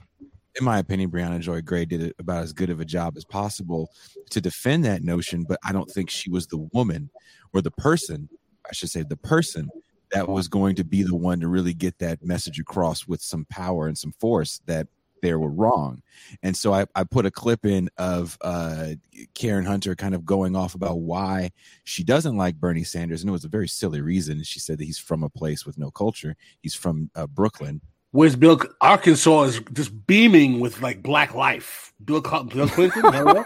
in 0.59 0.65
my 0.65 0.79
opinion, 0.79 1.11
Briahna 1.11 1.41
Joy 1.41 1.63
Gray 1.63 1.85
did 1.85 2.15
about 2.19 2.43
as 2.43 2.53
good 2.53 2.71
of 2.71 2.81
a 2.81 2.85
job 2.85 3.17
as 3.17 3.25
possible 3.25 3.91
to 4.31 4.41
defend 4.41 4.85
that 4.85 5.03
notion, 5.03 5.45
but 5.49 5.59
I 5.65 5.73
don't 5.73 5.91
think 5.91 6.11
she 6.11 6.31
was 6.31 6.47
the 6.47 6.69
woman 6.73 7.11
or 7.53 7.63
the 7.63 7.71
person, 7.71 8.29
I 8.69 8.73
should 8.73 8.91
say, 8.91 9.03
the 9.03 9.17
person 9.17 9.71
that 10.11 10.29
was 10.29 10.49
going 10.49 10.77
to 10.77 10.85
be 10.85 11.03
the 11.03 11.17
one 11.17 11.41
to 11.41 11.49
really 11.49 11.73
get 11.73 11.99
that 11.99 12.23
message 12.23 12.59
across 12.61 13.07
with 13.07 13.23
some 13.23 13.47
power 13.47 13.87
and 13.87 13.97
some 13.97 14.13
force 14.13 14.61
that 14.67 14.89
they 15.23 15.33
were 15.35 15.51
wrong. 15.51 16.03
And 16.43 16.55
so 16.55 16.75
I, 16.75 16.85
I 16.95 17.05
put 17.05 17.25
a 17.25 17.31
clip 17.31 17.65
in 17.65 17.89
of 17.97 18.37
uh, 18.43 18.91
Karen 19.35 19.65
Hunter 19.65 19.95
kind 19.95 20.15
of 20.15 20.27
going 20.27 20.55
off 20.55 20.75
about 20.75 20.99
why 20.99 21.51
she 21.85 22.03
doesn't 22.05 22.37
like 22.37 22.57
Bernie 22.57 22.85
Sanders. 22.85 23.23
And 23.23 23.29
it 23.29 23.33
was 23.33 23.45
a 23.45 23.49
very 23.49 23.69
silly 23.69 24.01
reason. 24.01 24.43
She 24.43 24.59
said 24.59 24.79
that 24.79 24.85
he's 24.85 24.99
from 24.99 25.23
a 25.23 25.31
place 25.31 25.65
with 25.65 25.79
no 25.79 25.91
culture, 25.91 26.37
he's 26.61 26.75
from 26.75 27.09
uh, 27.15 27.27
Brooklyn. 27.29 27.81
Where's 28.13 28.37
Bill? 28.37 28.61
Arkansas 28.81 29.43
is 29.45 29.61
just 29.73 30.07
beaming 30.07 30.61
with 30.61 30.81
like 30.83 31.03
black 31.03 31.35
life. 31.35 31.93
Bill, 32.05 32.21
Bill 32.21 32.69
Clinton? 32.69 33.03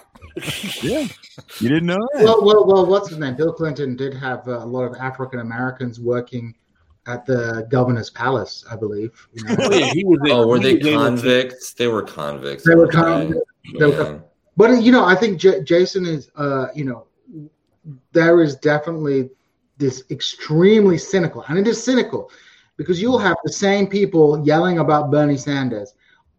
yeah. 0.83 1.07
You 1.61 1.69
didn't 1.69 1.87
know 1.87 2.09
that? 2.15 2.25
Well, 2.25 2.45
well, 2.45 2.67
well, 2.67 2.87
what's 2.87 3.09
his 3.09 3.19
name? 3.19 3.37
Bill 3.37 3.53
Clinton 3.53 3.97
did 3.97 4.15
have 4.15 4.47
uh, 4.49 4.59
a 4.59 4.67
lot 4.67 4.85
of 4.85 4.97
African 4.97 5.41
Americans 5.41 6.01
working 6.01 6.55
at 7.07 7.25
the 7.27 7.67
governor's 7.71 8.11
palace, 8.11 8.65
I 8.71 8.75
believe. 8.77 9.29
You 9.33 9.45
know? 9.45 9.57
oh, 9.59 9.73
yeah, 9.73 9.87
he 9.87 10.05
was 10.05 10.19
oh, 10.25 10.47
were 10.49 10.59
they 10.59 10.79
convicts? 10.79 11.73
They 11.75 11.87
were 11.87 12.03
convicts. 12.03 12.65
They 12.65 12.75
were 12.75 12.89
convicts. 12.89 13.43
Yeah. 13.65 14.19
But 14.57 14.83
you 14.83 14.91
know, 14.91 15.05
I 15.05 15.15
think 15.15 15.39
J- 15.39 15.63
Jason 15.63 16.07
is, 16.07 16.31
uh, 16.37 16.69
you 16.75 16.85
know, 16.85 17.07
there 18.13 18.43
is 18.43 18.57
definitely 18.57 19.31
this 19.77 20.03
extremely 20.11 20.99
cynical, 20.99 21.45
and 21.49 21.59
it 21.59 21.69
is 21.69 21.83
cynical 21.83 22.31
because 22.77 23.01
you'll 23.01 23.19
have 23.19 23.37
the 23.45 23.53
same 23.53 23.87
people 23.87 24.45
yelling 24.47 24.79
about 24.79 25.11
Bernie 25.11 25.37
Sanders, 25.37 25.95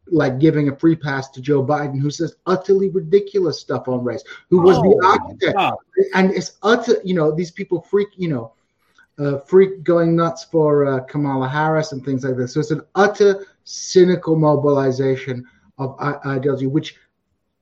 like 0.10 0.40
giving 0.40 0.70
a 0.70 0.76
free 0.76 0.96
pass 0.96 1.30
to 1.32 1.42
Joe 1.42 1.66
Biden, 1.66 2.00
who 2.00 2.10
says 2.10 2.36
utterly 2.46 2.90
ridiculous 2.90 3.60
stuff 3.60 3.88
on 3.88 4.04
race, 4.04 4.24
who 4.50 4.62
was 4.62 4.78
oh, 4.78 4.84
the 4.84 5.06
architect, 5.06 5.56
God. 5.56 5.76
and 6.14 6.32
it's 6.32 6.58
utter, 6.64 6.98
you 7.04 7.14
know, 7.14 7.32
these 7.32 7.52
people 7.52 7.82
freak, 7.82 8.10
you 8.16 8.30
know 8.30 8.54
uh, 9.20 9.40
freak 9.40 9.84
going 9.84 10.16
nuts 10.16 10.44
for 10.44 10.86
uh, 10.86 11.00
Kamala 11.02 11.48
Harris 11.48 11.92
and 11.92 12.04
things 12.04 12.24
like 12.24 12.38
this. 12.38 12.54
So 12.54 12.60
it's 12.60 12.72
an 12.72 12.84
utter 12.96 13.46
cynical 13.64 14.36
mobilization 14.36 15.46
of 15.78 15.98
ideology, 16.00 16.68
which 16.68 16.96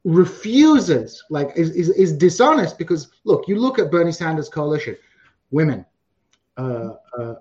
refuses, 0.03 1.23
like, 1.29 1.51
is, 1.55 1.71
is, 1.71 1.89
is, 1.89 2.13
dishonest 2.13 2.77
because 2.77 3.09
look, 3.23 3.47
you 3.47 3.57
look 3.57 3.79
at 3.79 3.91
Bernie 3.91 4.11
Sanders' 4.11 4.49
coalition, 4.49 4.95
women, 5.51 5.85
uh, 6.57 6.91
uh 7.17 7.35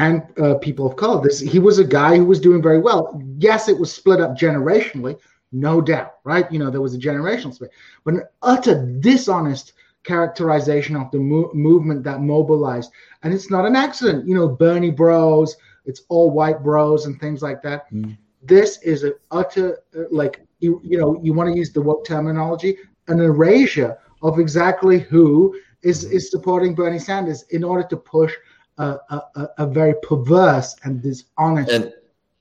and 0.00 0.22
uh, 0.38 0.54
people 0.54 0.86
of 0.86 0.96
color. 0.96 1.20
This 1.22 1.40
he 1.40 1.58
was 1.58 1.78
a 1.78 1.84
guy 1.84 2.16
who 2.16 2.24
was 2.24 2.40
doing 2.40 2.62
very 2.62 2.80
well. 2.80 3.22
Yes, 3.38 3.68
it 3.68 3.78
was 3.78 3.92
split 3.92 4.20
up 4.20 4.32
generationally, 4.36 5.18
no 5.52 5.80
doubt, 5.80 6.14
right? 6.24 6.50
You 6.50 6.58
know, 6.58 6.70
there 6.70 6.80
was 6.80 6.94
a 6.94 6.98
generational 6.98 7.52
split, 7.52 7.70
but 8.04 8.14
an 8.14 8.22
utter 8.40 8.76
dishonest 9.00 9.74
characterization 10.02 10.96
of 10.96 11.10
the 11.10 11.18
mo- 11.18 11.50
movement 11.52 12.02
that 12.04 12.20
mobilized. 12.22 12.90
And 13.22 13.34
it's 13.34 13.50
not 13.50 13.66
an 13.66 13.76
accident. 13.76 14.26
You 14.26 14.34
know, 14.34 14.48
Bernie 14.48 14.90
bros, 14.90 15.56
it's 15.84 16.02
all 16.08 16.30
white 16.30 16.62
bros 16.62 17.04
and 17.04 17.20
things 17.20 17.42
like 17.42 17.60
that. 17.62 17.92
Mm. 17.92 18.16
This 18.42 18.80
is 18.82 19.04
an 19.04 19.14
utter, 19.30 19.80
uh, 19.94 20.04
like, 20.10 20.40
you, 20.60 20.80
you 20.82 20.96
know, 20.98 21.20
you 21.22 21.34
want 21.34 21.52
to 21.52 21.58
use 21.58 21.72
the 21.72 21.82
woke 21.82 22.06
terminology, 22.06 22.78
an 23.08 23.20
erasure 23.20 23.98
of 24.22 24.38
exactly 24.38 24.98
who 24.98 25.54
is, 25.82 26.06
mm. 26.06 26.12
is 26.12 26.30
supporting 26.30 26.74
Bernie 26.74 26.98
Sanders 26.98 27.42
in 27.50 27.62
order 27.62 27.86
to 27.88 27.96
push 27.98 28.32
a, 28.80 29.22
a, 29.36 29.48
a 29.58 29.66
very 29.66 29.94
perverse 30.02 30.76
and 30.84 31.02
dishonest 31.02 31.70
and, 31.70 31.92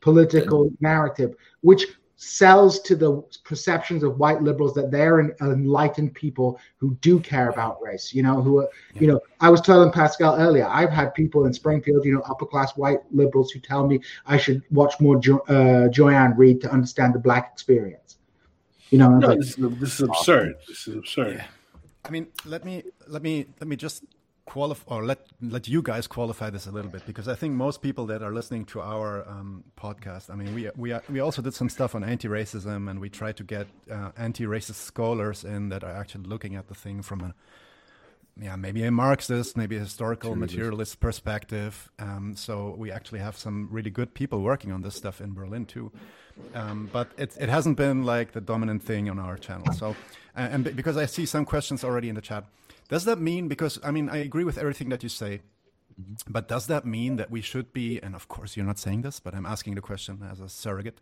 political 0.02 0.64
and, 0.64 0.78
narrative, 0.82 1.36
which 1.62 1.86
sells 2.22 2.82
to 2.82 2.98
the 2.98 3.24
perceptions 3.46 4.04
of 4.04 4.20
white 4.20 4.42
liberals 4.42 4.74
that 4.74 4.92
they're 4.92 5.20
an 5.20 5.34
enlightened 5.40 6.14
people 6.14 6.60
who 6.76 6.94
do 6.96 7.18
care 7.18 7.50
about 7.50 7.82
race 7.82 8.14
you 8.14 8.22
know 8.22 8.42
who 8.42 8.60
are, 8.60 8.68
you 8.96 9.08
know 9.08 9.22
i 9.40 9.50
was 9.50 9.62
telling 9.62 9.90
pascal 9.90 10.36
earlier 10.36 10.68
i've 10.68 10.90
had 10.90 11.14
people 11.14 11.46
in 11.46 11.54
springfield 11.54 12.04
you 12.04 12.14
know 12.14 12.20
upper 12.24 12.46
class 12.46 12.76
white 12.76 13.00
liberals 13.12 13.52
who 13.52 13.60
tell 13.62 13.88
me 13.88 14.02
i 14.26 14.36
should 14.36 14.62
watch 14.70 15.00
more 15.00 15.16
jo- 15.18 15.46
uh, 15.48 15.88
joy-ann 15.88 16.36
reid 16.36 16.60
to 16.60 16.70
understand 16.70 17.16
the 17.16 17.20
black 17.20 17.52
experience. 17.54 18.18
You 18.90 18.98
know 18.98 19.12
no, 19.18 19.28
like, 19.28 19.38
this, 19.38 19.58
is, 19.58 19.80
this, 19.80 19.94
is, 19.94 20.02
absurd. 20.02 20.56
This 20.68 20.88
is 20.90 20.98
absurd. 20.98 21.38
Yeah. 21.38 21.46
i 22.04 22.10
mean 22.10 22.28
let 22.44 22.66
me 22.66 22.84
let 23.08 23.24
me 23.24 23.46
let 23.62 23.70
me 23.70 23.78
just 23.78 24.04
qualify 24.50 24.96
or 24.96 25.06
let 25.06 25.20
let 25.42 25.68
you 25.68 25.82
guys 25.82 26.08
qualify 26.08 26.50
this 26.50 26.66
a 26.68 26.72
little 26.72 26.92
bit 26.92 27.06
because 27.06 27.28
I 27.28 27.36
think 27.36 27.54
most 27.54 27.82
people 27.82 28.06
that 28.08 28.22
are 28.24 28.34
listening 28.34 28.66
to 28.66 28.82
our 28.82 29.28
um, 29.30 29.64
podcast, 29.78 30.30
I 30.32 30.36
mean, 30.36 30.54
we 30.56 30.70
we 30.76 30.94
we 31.10 31.20
also 31.20 31.42
did 31.42 31.54
some 31.54 31.70
stuff 31.70 31.96
on 31.96 32.04
anti-racism 32.04 32.90
and 32.90 33.00
we 33.00 33.10
try 33.10 33.32
to 33.32 33.44
get 33.44 33.68
uh, 33.92 34.12
anti-racist 34.18 34.82
scholars 34.92 35.44
in 35.44 35.70
that 35.70 35.84
are 35.84 35.96
actually 36.02 36.28
looking 36.28 36.56
at 36.56 36.68
the 36.68 36.76
thing 36.76 37.04
from 37.04 37.22
a 37.22 37.34
yeah 38.42 38.56
maybe 38.56 38.84
a 38.84 38.92
Marxist, 38.92 39.56
maybe 39.56 39.76
a 39.76 39.80
historical 39.80 40.36
materialist 40.36 41.00
perspective. 41.00 41.92
Um, 42.00 42.36
so 42.36 42.76
we 42.78 42.92
actually 42.92 43.20
have 43.20 43.38
some 43.38 43.68
really 43.72 43.92
good 43.92 44.14
people 44.14 44.40
working 44.42 44.72
on 44.72 44.82
this 44.82 44.96
stuff 44.96 45.22
in 45.22 45.34
Berlin 45.34 45.66
too. 45.66 45.92
Um, 46.56 46.90
but 46.92 47.08
it 47.18 47.38
it 47.40 47.50
hasn't 47.50 47.78
been 47.78 48.04
like 48.16 48.32
the 48.32 48.42
dominant 48.42 48.82
thing 48.84 49.10
on 49.10 49.20
our 49.20 49.38
channel. 49.38 49.74
So 49.74 49.96
and 50.36 50.64
because 50.76 50.98
I 51.04 51.06
see 51.08 51.26
some 51.26 51.46
questions 51.46 51.84
already 51.84 52.10
in 52.10 52.16
the 52.16 52.28
chat. 52.32 52.44
Does 52.90 53.06
that 53.06 53.20
mean, 53.20 53.48
because 53.48 53.80
I 53.84 53.92
mean, 53.92 54.10
I 54.10 54.18
agree 54.18 54.44
with 54.44 54.58
everything 54.58 54.90
that 54.90 55.04
you 55.04 55.10
say, 55.10 55.42
mm-hmm. 56.00 56.16
but 56.28 56.48
does 56.48 56.66
that 56.68 56.86
mean 56.86 57.18
that 57.18 57.30
we 57.30 57.40
should 57.40 57.72
be, 57.72 58.00
and 58.02 58.16
of 58.16 58.28
course 58.28 58.58
you're 58.58 58.66
not 58.66 58.80
saying 58.80 59.04
this, 59.04 59.20
but 59.20 59.34
I'm 59.36 59.46
asking 59.46 59.76
the 59.76 59.82
question 59.82 60.20
as 60.30 60.40
a 60.40 60.50
surrogate, 60.50 60.98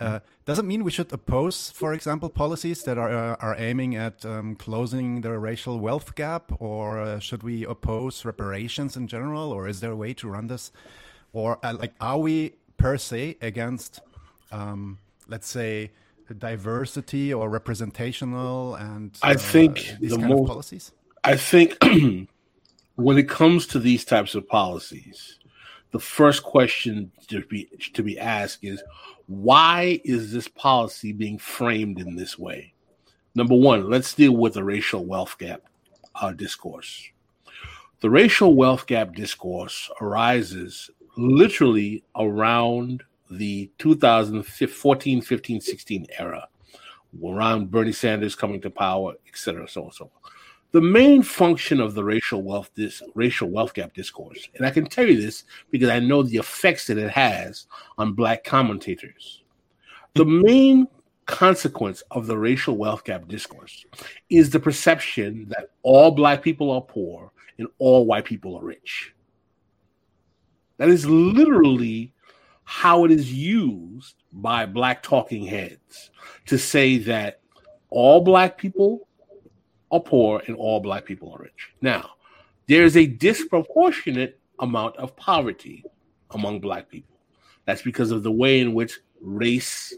uh, 0.00 0.04
mm-hmm. 0.04 0.16
does 0.44 0.58
it 0.58 0.64
mean 0.64 0.82
we 0.82 0.90
should 0.90 1.12
oppose, 1.12 1.70
for 1.70 1.94
example, 1.94 2.28
policies 2.28 2.82
that 2.82 2.98
are, 2.98 3.10
uh, 3.10 3.36
are 3.40 3.54
aiming 3.56 3.94
at 3.94 4.26
um, 4.26 4.56
closing 4.56 5.20
the 5.20 5.38
racial 5.38 5.78
wealth 5.78 6.16
gap, 6.16 6.50
or 6.60 7.00
uh, 7.00 7.18
should 7.20 7.44
we 7.44 7.64
oppose 7.64 8.24
reparations 8.24 8.96
in 8.96 9.06
general, 9.06 9.52
or 9.52 9.68
is 9.68 9.78
there 9.80 9.92
a 9.92 9.96
way 9.96 10.12
to 10.14 10.28
run 10.28 10.48
this? 10.48 10.72
Or 11.32 11.58
uh, 11.62 11.74
like, 11.78 11.94
are 12.00 12.18
we 12.18 12.54
per 12.76 12.98
se 12.98 13.36
against, 13.40 14.00
um, 14.50 14.98
let's 15.28 15.46
say, 15.46 15.92
diversity 16.38 17.34
or 17.34 17.48
representational 17.48 18.76
and 18.76 19.18
I 19.22 19.34
think 19.34 19.78
uh, 19.78 19.96
these 20.00 20.16
the 20.16 20.32
of 20.32 20.46
policies? 20.46 20.92
I 21.22 21.36
think 21.36 21.76
when 22.94 23.18
it 23.18 23.28
comes 23.28 23.66
to 23.68 23.78
these 23.78 24.04
types 24.04 24.34
of 24.34 24.48
policies, 24.48 25.38
the 25.90 26.00
first 26.00 26.42
question 26.42 27.10
to 27.28 27.42
be 27.46 27.68
to 27.92 28.02
be 28.02 28.18
asked 28.18 28.64
is 28.64 28.82
why 29.26 30.00
is 30.04 30.32
this 30.32 30.48
policy 30.48 31.12
being 31.12 31.38
framed 31.38 32.00
in 32.00 32.16
this 32.16 32.38
way? 32.38 32.72
Number 33.34 33.54
one, 33.54 33.90
let's 33.90 34.14
deal 34.14 34.32
with 34.32 34.54
the 34.54 34.64
racial 34.64 35.04
wealth 35.04 35.36
gap 35.38 35.62
uh, 36.14 36.32
discourse. 36.32 37.10
The 38.00 38.10
racial 38.10 38.54
wealth 38.54 38.86
gap 38.86 39.14
discourse 39.14 39.90
arises 40.00 40.90
literally 41.16 42.02
around 42.16 43.02
the 43.30 43.70
2014, 43.78 45.20
15, 45.20 45.60
16 45.60 46.06
era, 46.18 46.48
around 47.24 47.70
Bernie 47.70 47.92
Sanders 47.92 48.34
coming 48.34 48.60
to 48.62 48.70
power, 48.70 49.14
et 49.28 49.36
cetera, 49.36 49.68
so 49.68 49.82
on 49.82 49.86
and 49.88 49.94
so 49.94 50.10
the 50.72 50.80
main 50.80 51.22
function 51.22 51.80
of 51.80 51.94
the 51.94 52.04
racial 52.04 52.42
wealth 52.42 52.70
this 52.74 53.02
racial 53.14 53.48
wealth 53.48 53.74
gap 53.74 53.92
discourse 53.94 54.48
and 54.54 54.66
i 54.66 54.70
can 54.70 54.86
tell 54.86 55.06
you 55.06 55.20
this 55.20 55.44
because 55.70 55.88
i 55.88 55.98
know 55.98 56.22
the 56.22 56.36
effects 56.36 56.86
that 56.86 56.98
it 56.98 57.10
has 57.10 57.66
on 57.98 58.12
black 58.14 58.44
commentators. 58.44 59.42
The 60.14 60.24
main 60.24 60.88
consequence 61.26 62.02
of 62.10 62.26
the 62.26 62.36
racial 62.36 62.76
wealth 62.76 63.04
gap 63.04 63.28
discourse 63.28 63.86
is 64.28 64.50
the 64.50 64.58
perception 64.58 65.46
that 65.50 65.70
all 65.82 66.10
black 66.10 66.42
people 66.42 66.70
are 66.70 66.80
poor 66.80 67.30
and 67.58 67.68
all 67.78 68.06
white 68.06 68.24
people 68.24 68.56
are 68.56 68.64
rich. 68.64 69.14
That 70.78 70.88
is 70.88 71.06
literally 71.06 72.12
how 72.64 73.04
it 73.04 73.10
is 73.10 73.32
used 73.32 74.16
by 74.32 74.66
black 74.66 75.02
talking 75.02 75.44
heads 75.44 76.10
to 76.46 76.58
say 76.58 76.98
that 76.98 77.40
all 77.90 78.22
black 78.22 78.56
people 78.56 79.06
are 79.90 80.00
poor 80.00 80.42
and 80.46 80.56
all 80.56 80.80
black 80.80 81.04
people 81.04 81.32
are 81.32 81.42
rich. 81.42 81.70
Now, 81.80 82.10
there 82.66 82.84
is 82.84 82.96
a 82.96 83.06
disproportionate 83.06 84.38
amount 84.60 84.96
of 84.96 85.16
poverty 85.16 85.84
among 86.30 86.60
black 86.60 86.88
people. 86.88 87.16
That's 87.64 87.82
because 87.82 88.10
of 88.10 88.22
the 88.22 88.30
way 88.30 88.60
in 88.60 88.74
which 88.74 89.00
race 89.20 89.94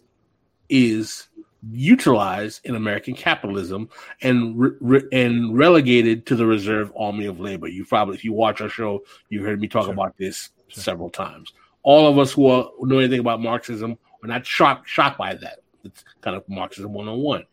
is 0.69 1.29
utilized 1.71 2.61
in 2.65 2.75
American 2.75 3.15
capitalism 3.15 3.89
and 4.23 4.59
re- 4.59 4.71
re- 4.81 5.09
and 5.13 5.57
relegated 5.57 6.27
to 6.27 6.35
the 6.35 6.47
reserve 6.47 6.93
army 6.97 7.27
of 7.27 7.41
labor. 7.41 7.69
You 7.69 7.85
probably, 7.85 8.17
if 8.17 8.25
you 8.25 8.33
watch 8.33 8.61
our 8.61 8.69
show, 8.69 9.03
you've 9.29 9.45
heard 9.45 9.61
me 9.61 9.69
talk 9.69 9.85
sure. 9.85 9.93
about 9.93 10.17
this 10.17 10.51
sure. 10.69 10.83
several 10.83 11.11
times. 11.11 11.53
All 11.85 12.09
of 12.09 12.19
us 12.19 12.33
who, 12.33 12.47
are, 12.47 12.71
who 12.79 12.87
know 12.87 12.99
anything 12.99 13.21
about 13.21 13.41
Marxism 13.41 13.97
are 14.23 14.29
not 14.29 14.47
shocked 14.47 14.89
shocked 14.89 15.19
by 15.19 15.35
that. 15.35 15.61
It's 15.85 16.05
kind 16.21 16.37
of 16.37 16.49
Marxism 16.49 16.93
101. 16.93 17.45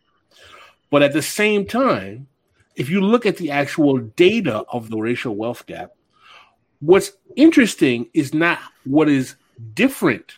But 0.90 1.04
at 1.04 1.14
the 1.14 1.22
same 1.22 1.66
time, 1.66 2.28
if 2.76 2.90
you 2.90 3.02
look 3.02 3.26
at 3.26 3.38
the 3.38 3.52
actual 3.52 3.98
data 3.98 4.64
of 4.72 4.90
the 4.90 4.98
racial 4.98 5.36
wealth 5.36 5.66
gap, 5.66 5.92
what's 6.80 7.12
interesting 7.36 8.08
is 8.14 8.34
not 8.34 8.60
what 8.86 9.10
is 9.10 9.36
different 9.74 10.36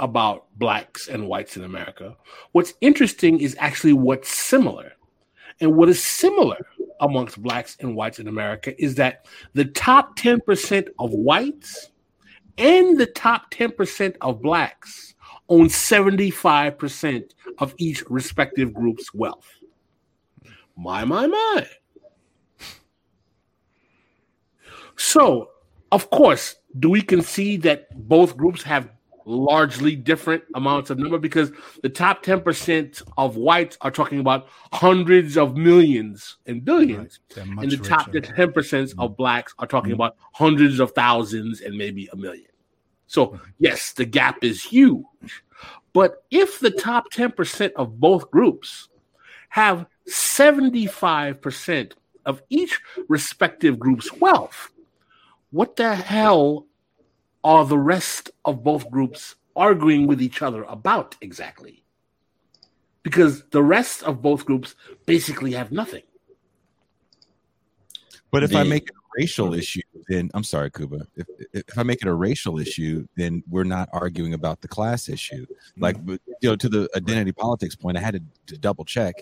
about 0.00 0.46
blacks 0.56 1.08
and 1.08 1.26
whites 1.26 1.56
in 1.56 1.64
America. 1.64 2.16
What's 2.52 2.74
interesting 2.80 3.40
is 3.40 3.56
actually 3.58 3.92
what's 3.92 4.28
similar. 4.28 4.92
And 5.60 5.76
what 5.76 5.88
is 5.88 6.02
similar 6.02 6.66
amongst 7.00 7.42
blacks 7.42 7.76
and 7.80 7.96
whites 7.96 8.18
in 8.18 8.28
America 8.28 8.80
is 8.82 8.94
that 8.96 9.26
the 9.54 9.64
top 9.64 10.16
10% 10.16 10.88
of 10.98 11.12
whites 11.12 11.90
and 12.58 12.98
the 12.98 13.06
top 13.06 13.50
10% 13.52 14.16
of 14.20 14.42
blacks 14.42 15.14
own 15.48 15.66
75% 15.66 17.30
of 17.58 17.74
each 17.78 18.02
respective 18.08 18.74
group's 18.74 19.14
wealth. 19.14 19.48
My, 20.78 21.04
my, 21.04 21.26
my. 21.26 21.66
So, 24.96 25.50
of 25.90 26.08
course, 26.10 26.54
do 26.78 26.88
we 26.88 27.02
concede 27.02 27.62
that 27.62 27.88
both 28.08 28.36
groups 28.36 28.62
have 28.62 28.88
largely 29.24 29.96
different 29.96 30.44
amounts 30.54 30.90
of 30.90 30.98
number? 30.98 31.18
Because 31.18 31.50
the 31.82 31.88
top 31.88 32.24
10% 32.24 33.02
of 33.16 33.36
whites 33.36 33.76
are 33.80 33.90
talking 33.90 34.20
about 34.20 34.46
hundreds 34.72 35.36
of 35.36 35.56
millions 35.56 36.36
and 36.46 36.64
billions. 36.64 37.18
Right. 37.36 37.44
And 37.44 37.70
the 37.72 37.76
top 37.76 38.12
10% 38.12 38.22
mm-hmm. 38.32 39.00
of 39.00 39.16
blacks 39.16 39.54
are 39.58 39.66
talking 39.66 39.90
mm-hmm. 39.90 40.00
about 40.00 40.16
hundreds 40.32 40.78
of 40.78 40.92
thousands 40.92 41.60
and 41.60 41.76
maybe 41.76 42.08
a 42.12 42.16
million. 42.16 42.46
So, 43.08 43.40
yes, 43.58 43.94
the 43.94 44.04
gap 44.04 44.44
is 44.44 44.62
huge. 44.62 45.04
But 45.92 46.22
if 46.30 46.60
the 46.60 46.70
top 46.70 47.10
10% 47.12 47.72
of 47.72 47.98
both 47.98 48.30
groups 48.30 48.88
have 49.48 49.86
75% 50.08 51.92
of 52.26 52.42
each 52.50 52.80
respective 53.08 53.78
group's 53.78 54.12
wealth, 54.14 54.70
what 55.50 55.76
the 55.76 55.94
hell 55.94 56.66
are 57.44 57.64
the 57.64 57.78
rest 57.78 58.30
of 58.44 58.62
both 58.62 58.90
groups 58.90 59.36
arguing 59.56 60.06
with 60.06 60.20
each 60.20 60.42
other 60.42 60.64
about 60.64 61.16
exactly? 61.20 61.82
Because 63.02 63.44
the 63.50 63.62
rest 63.62 64.02
of 64.02 64.20
both 64.20 64.44
groups 64.44 64.74
basically 65.06 65.52
have 65.52 65.72
nothing. 65.72 66.02
But 68.30 68.42
if 68.42 68.50
the, 68.50 68.58
I 68.58 68.64
make 68.64 68.84
it 68.84 68.90
a 68.90 69.20
racial 69.20 69.54
issue, 69.54 69.80
then 70.08 70.30
I'm 70.34 70.44
sorry, 70.44 70.70
Kuba. 70.70 71.06
If 71.16 71.26
if 71.52 71.78
I 71.78 71.82
make 71.82 72.02
it 72.02 72.08
a 72.08 72.14
racial 72.14 72.58
issue, 72.58 73.06
then 73.16 73.42
we're 73.48 73.64
not 73.64 73.88
arguing 73.92 74.34
about 74.34 74.60
the 74.60 74.68
class 74.68 75.08
issue. 75.08 75.46
Mm-hmm. 75.46 75.82
Like 75.82 75.96
you 76.06 76.18
know, 76.50 76.56
to 76.56 76.68
the 76.68 76.90
identity 76.94 77.32
politics 77.32 77.74
point, 77.74 77.96
I 77.96 78.00
had 78.00 78.14
to, 78.14 78.54
to 78.54 78.58
double 78.58 78.84
check. 78.84 79.14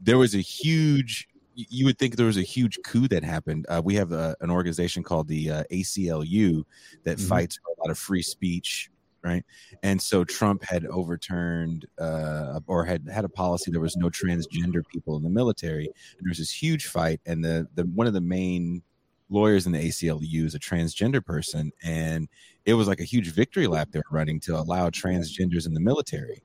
There 0.00 0.18
was 0.18 0.34
a 0.34 0.40
huge 0.40 1.28
you 1.56 1.86
would 1.86 1.98
think 1.98 2.16
there 2.16 2.26
was 2.26 2.36
a 2.36 2.42
huge 2.42 2.78
coup 2.84 3.08
that 3.08 3.24
happened. 3.24 3.64
Uh, 3.68 3.80
we 3.82 3.94
have 3.94 4.12
a, 4.12 4.36
an 4.40 4.50
organization 4.50 5.02
called 5.02 5.26
the 5.26 5.50
uh, 5.50 5.64
ACLU 5.72 6.64
that 7.04 7.16
mm-hmm. 7.16 7.28
fights 7.28 7.56
for 7.56 7.70
a 7.70 7.80
lot 7.82 7.90
of 7.90 7.98
free 7.98 8.22
speech, 8.22 8.90
right? 9.24 9.42
And 9.82 10.00
so 10.00 10.22
Trump 10.22 10.62
had 10.62 10.84
overturned 10.86 11.86
uh, 11.98 12.60
or 12.66 12.84
had 12.84 13.08
had 13.08 13.24
a 13.24 13.28
policy 13.28 13.70
there 13.70 13.80
was 13.80 13.96
no 13.96 14.10
transgender 14.10 14.82
people 14.86 15.16
in 15.16 15.22
the 15.22 15.30
military. 15.30 15.86
And 15.86 16.26
there 16.26 16.30
was 16.30 16.38
this 16.38 16.52
huge 16.52 16.86
fight, 16.86 17.20
and 17.26 17.42
the 17.42 17.66
the 17.74 17.84
one 17.86 18.06
of 18.06 18.12
the 18.12 18.20
main 18.20 18.82
lawyers 19.30 19.66
in 19.66 19.72
the 19.72 19.78
ACLU 19.78 20.44
is 20.44 20.54
a 20.54 20.60
transgender 20.60 21.24
person, 21.24 21.72
and 21.82 22.28
it 22.66 22.74
was 22.74 22.86
like 22.86 23.00
a 23.00 23.04
huge 23.04 23.32
victory 23.32 23.66
lap 23.66 23.88
they 23.90 23.98
were 23.98 24.04
running 24.18 24.40
to 24.40 24.58
allow 24.58 24.90
transgenders 24.90 25.66
in 25.66 25.72
the 25.72 25.80
military. 25.80 26.42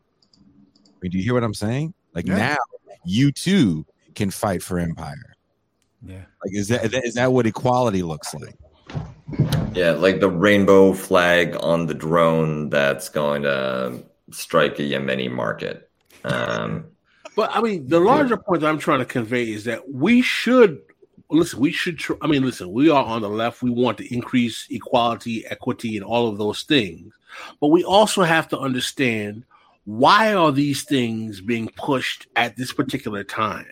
I 0.87 0.93
mean, 1.01 1.11
do 1.11 1.17
you 1.17 1.23
hear 1.23 1.33
what 1.33 1.43
I'm 1.43 1.53
saying? 1.53 1.93
Like 2.13 2.27
yeah. 2.27 2.37
now, 2.37 2.57
you 3.05 3.31
too 3.31 3.85
can 4.15 4.31
fight 4.31 4.61
for 4.61 4.79
empire. 4.79 5.35
Yeah. 6.05 6.23
Like 6.43 6.53
is 6.53 6.67
that 6.69 6.93
is 6.93 7.13
that 7.15 7.31
what 7.31 7.45
equality 7.45 8.03
looks 8.03 8.33
like? 8.33 8.55
Yeah, 9.73 9.91
like 9.91 10.19
the 10.19 10.29
rainbow 10.29 10.93
flag 10.93 11.55
on 11.61 11.85
the 11.85 11.93
drone 11.93 12.69
that's 12.69 13.07
going 13.07 13.43
to 13.43 14.03
strike 14.31 14.79
a 14.79 14.83
Yemeni 14.83 15.31
market. 15.31 15.89
Um, 16.25 16.85
but 17.35 17.55
I 17.55 17.61
mean, 17.61 17.87
the 17.87 17.99
larger 17.99 18.35
yeah. 18.35 18.41
point 18.45 18.61
that 18.61 18.67
I'm 18.67 18.79
trying 18.79 18.99
to 18.99 19.05
convey 19.05 19.49
is 19.51 19.63
that 19.65 19.89
we 19.89 20.21
should 20.21 20.81
listen. 21.29 21.59
We 21.59 21.71
should. 21.71 21.99
Tr- 21.99 22.13
I 22.21 22.27
mean, 22.27 22.43
listen. 22.43 22.71
We 22.71 22.89
are 22.89 23.03
on 23.03 23.21
the 23.21 23.29
left. 23.29 23.61
We 23.61 23.71
want 23.71 23.97
to 23.99 24.13
increase 24.13 24.67
equality, 24.69 25.45
equity, 25.47 25.95
and 25.95 26.05
all 26.05 26.27
of 26.27 26.37
those 26.37 26.63
things. 26.63 27.13
But 27.61 27.67
we 27.67 27.83
also 27.83 28.23
have 28.23 28.49
to 28.49 28.59
understand 28.59 29.45
why 29.85 30.33
are 30.33 30.51
these 30.51 30.83
things 30.83 31.41
being 31.41 31.69
pushed 31.75 32.27
at 32.35 32.55
this 32.55 32.71
particular 32.71 33.23
time? 33.23 33.67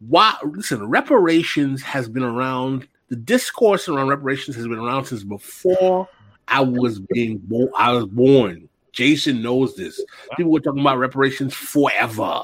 Why 0.00 0.34
listen 0.44 0.88
reparations 0.88 1.82
has 1.82 2.08
been 2.08 2.22
around 2.22 2.86
the 3.08 3.16
discourse 3.16 3.88
around 3.88 4.08
reparations 4.08 4.54
has 4.56 4.66
been 4.66 4.78
around 4.78 5.06
since 5.06 5.24
before 5.24 6.08
i 6.46 6.60
was 6.60 7.00
being 7.00 7.38
born 7.38 7.70
i 7.76 7.92
was 7.92 8.06
born. 8.06 8.68
Jason 8.92 9.42
knows 9.42 9.76
this. 9.76 10.02
People 10.36 10.50
were 10.50 10.60
talking 10.60 10.80
about 10.80 10.98
reparations 10.98 11.54
forever. 11.54 12.42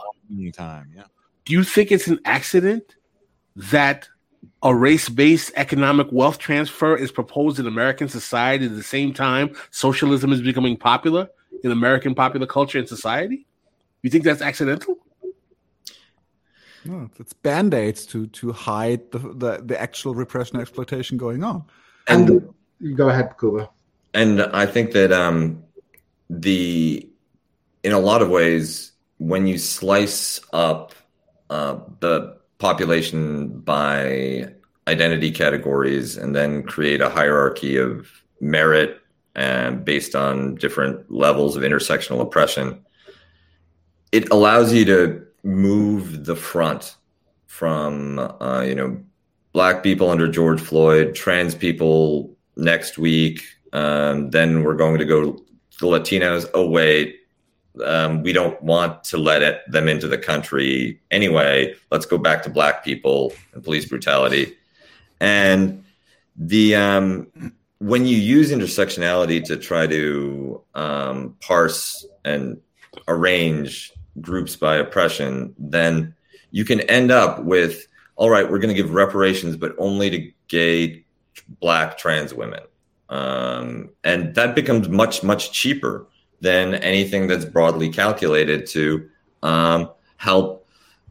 Time 0.53 0.93
yeah. 0.95 1.05
Do 1.45 1.53
you 1.53 1.65
think 1.65 1.91
it's 1.91 2.07
an 2.07 2.21
accident 2.25 2.97
that 3.57 4.09
a 4.63 4.75
race-based 4.75 5.53
economic 5.57 6.07
wealth 6.13 6.39
transfer 6.39 6.97
is 6.97 7.11
proposed 7.11 7.59
in 7.59 7.67
american 7.67 8.09
society 8.09 8.67
at 8.67 8.75
the 8.75 8.83
same 8.83 9.13
time 9.13 9.55
socialism 9.71 10.33
is 10.33 10.43
becoming 10.43 10.77
popular 10.77 11.29
in 11.63 11.71
american 11.71 12.15
popular 12.15 12.47
culture 12.47 12.79
and 12.79 12.89
society 12.89 13.47
you 14.03 14.11
think 14.11 14.25
that's 14.25 14.43
accidental 14.43 14.99
no, 16.85 17.09
it's 17.19 17.33
band 17.33 17.73
aids 17.73 18.05
to 18.07 18.27
to 18.29 18.53
hide 18.53 19.11
the, 19.11 19.19
the, 19.19 19.63
the 19.65 19.81
actual 19.81 20.15
repression 20.15 20.61
exploitation 20.61 21.17
going 21.17 21.43
on. 21.43 21.65
And, 22.09 22.29
and 22.81 22.97
go 22.97 23.09
ahead, 23.09 23.35
Kuba. 23.41 23.71
And 24.13 24.43
I 24.43 24.67
think 24.67 24.93
that 24.93 25.11
um, 25.11 25.63
the 26.29 27.09
in 27.83 27.93
a 27.93 27.99
lot 27.99 28.23
of 28.23 28.29
ways, 28.29 28.93
when 29.19 29.47
you 29.47 29.59
slice 29.59 30.41
up 30.53 30.95
uh, 31.51 31.79
the 32.01 32.37
population 32.59 33.61
by 33.61 34.53
identity 34.87 35.31
categories 35.31 36.17
and 36.17 36.37
then 36.37 36.63
create 36.63 37.01
a 37.01 37.09
hierarchy 37.09 37.77
of 37.77 38.11
merit 38.41 39.01
and 39.35 39.85
based 39.85 40.15
on 40.15 40.55
different 40.57 41.11
levels 41.11 41.57
of 41.57 41.63
intersectional 41.63 42.21
oppression, 42.21 42.85
it 44.13 44.31
allows 44.31 44.73
you 44.73 44.85
to 44.85 45.25
move 45.43 46.25
the 46.25 46.37
front 46.37 46.97
from 47.47 48.19
uh, 48.19 48.63
you 48.63 48.75
know 48.75 49.01
black 49.53 49.83
people 49.83 50.11
under 50.11 50.29
George 50.29 50.61
Floyd, 50.61 51.15
trans 51.15 51.55
people 51.55 52.35
next 52.57 52.99
week. 52.99 53.43
Um, 53.73 54.31
then 54.31 54.63
we're 54.63 54.75
going 54.75 54.99
to 54.99 55.05
go 55.05 55.33
to 55.33 55.45
the 55.81 55.87
Latinos. 55.87 56.49
Oh 56.55 56.69
wait, 56.69 57.21
um, 57.85 58.23
we 58.23 58.33
don't 58.33 58.61
want 58.63 59.03
to 59.05 59.19
let 59.19 59.43
it, 59.43 59.61
them 59.69 59.89
into 59.89 60.09
the 60.09 60.19
country 60.19 61.01
anyway. 61.11 61.75
Let's 61.91 62.07
go 62.07 62.19
back 62.19 62.43
to 62.45 62.51
black 62.51 62.85
people 62.85 63.33
and 63.53 63.65
police 63.65 63.87
brutality. 63.87 64.57
And 65.21 65.85
the 66.37 66.77
um, 66.77 67.53
when 67.85 68.07
you 68.07 68.17
use 68.17 68.51
intersectionality 68.51 69.45
to 69.45 69.59
try 69.59 69.87
to 69.87 70.63
um, 70.75 71.37
parse 71.41 72.07
and 72.25 72.59
arrange 73.09 73.93
groups 74.23 74.57
by 74.57 74.77
oppression, 74.77 75.55
then 75.59 76.15
you 76.51 76.65
can 76.65 76.81
end 76.83 77.11
up 77.11 77.45
with 77.45 77.87
all 78.17 78.31
right, 78.31 78.49
we're 78.49 78.59
going 78.61 78.75
to 78.75 78.83
give 78.83 78.95
reparations, 78.95 79.57
but 79.57 79.75
only 79.77 80.09
to 80.09 80.33
gay, 80.49 81.05
black, 81.61 81.99
trans 81.99 82.33
women. 82.33 82.61
Um, 83.09 83.91
and 84.05 84.35
that 84.37 84.55
becomes 84.55 84.89
much, 84.89 85.23
much 85.23 85.53
cheaper 85.53 86.07
than 86.41 86.77
anything 86.77 87.27
that's 87.27 87.45
broadly 87.45 87.91
calculated 87.91 88.67
to 88.69 89.11
um, 89.43 89.91
help 90.17 90.67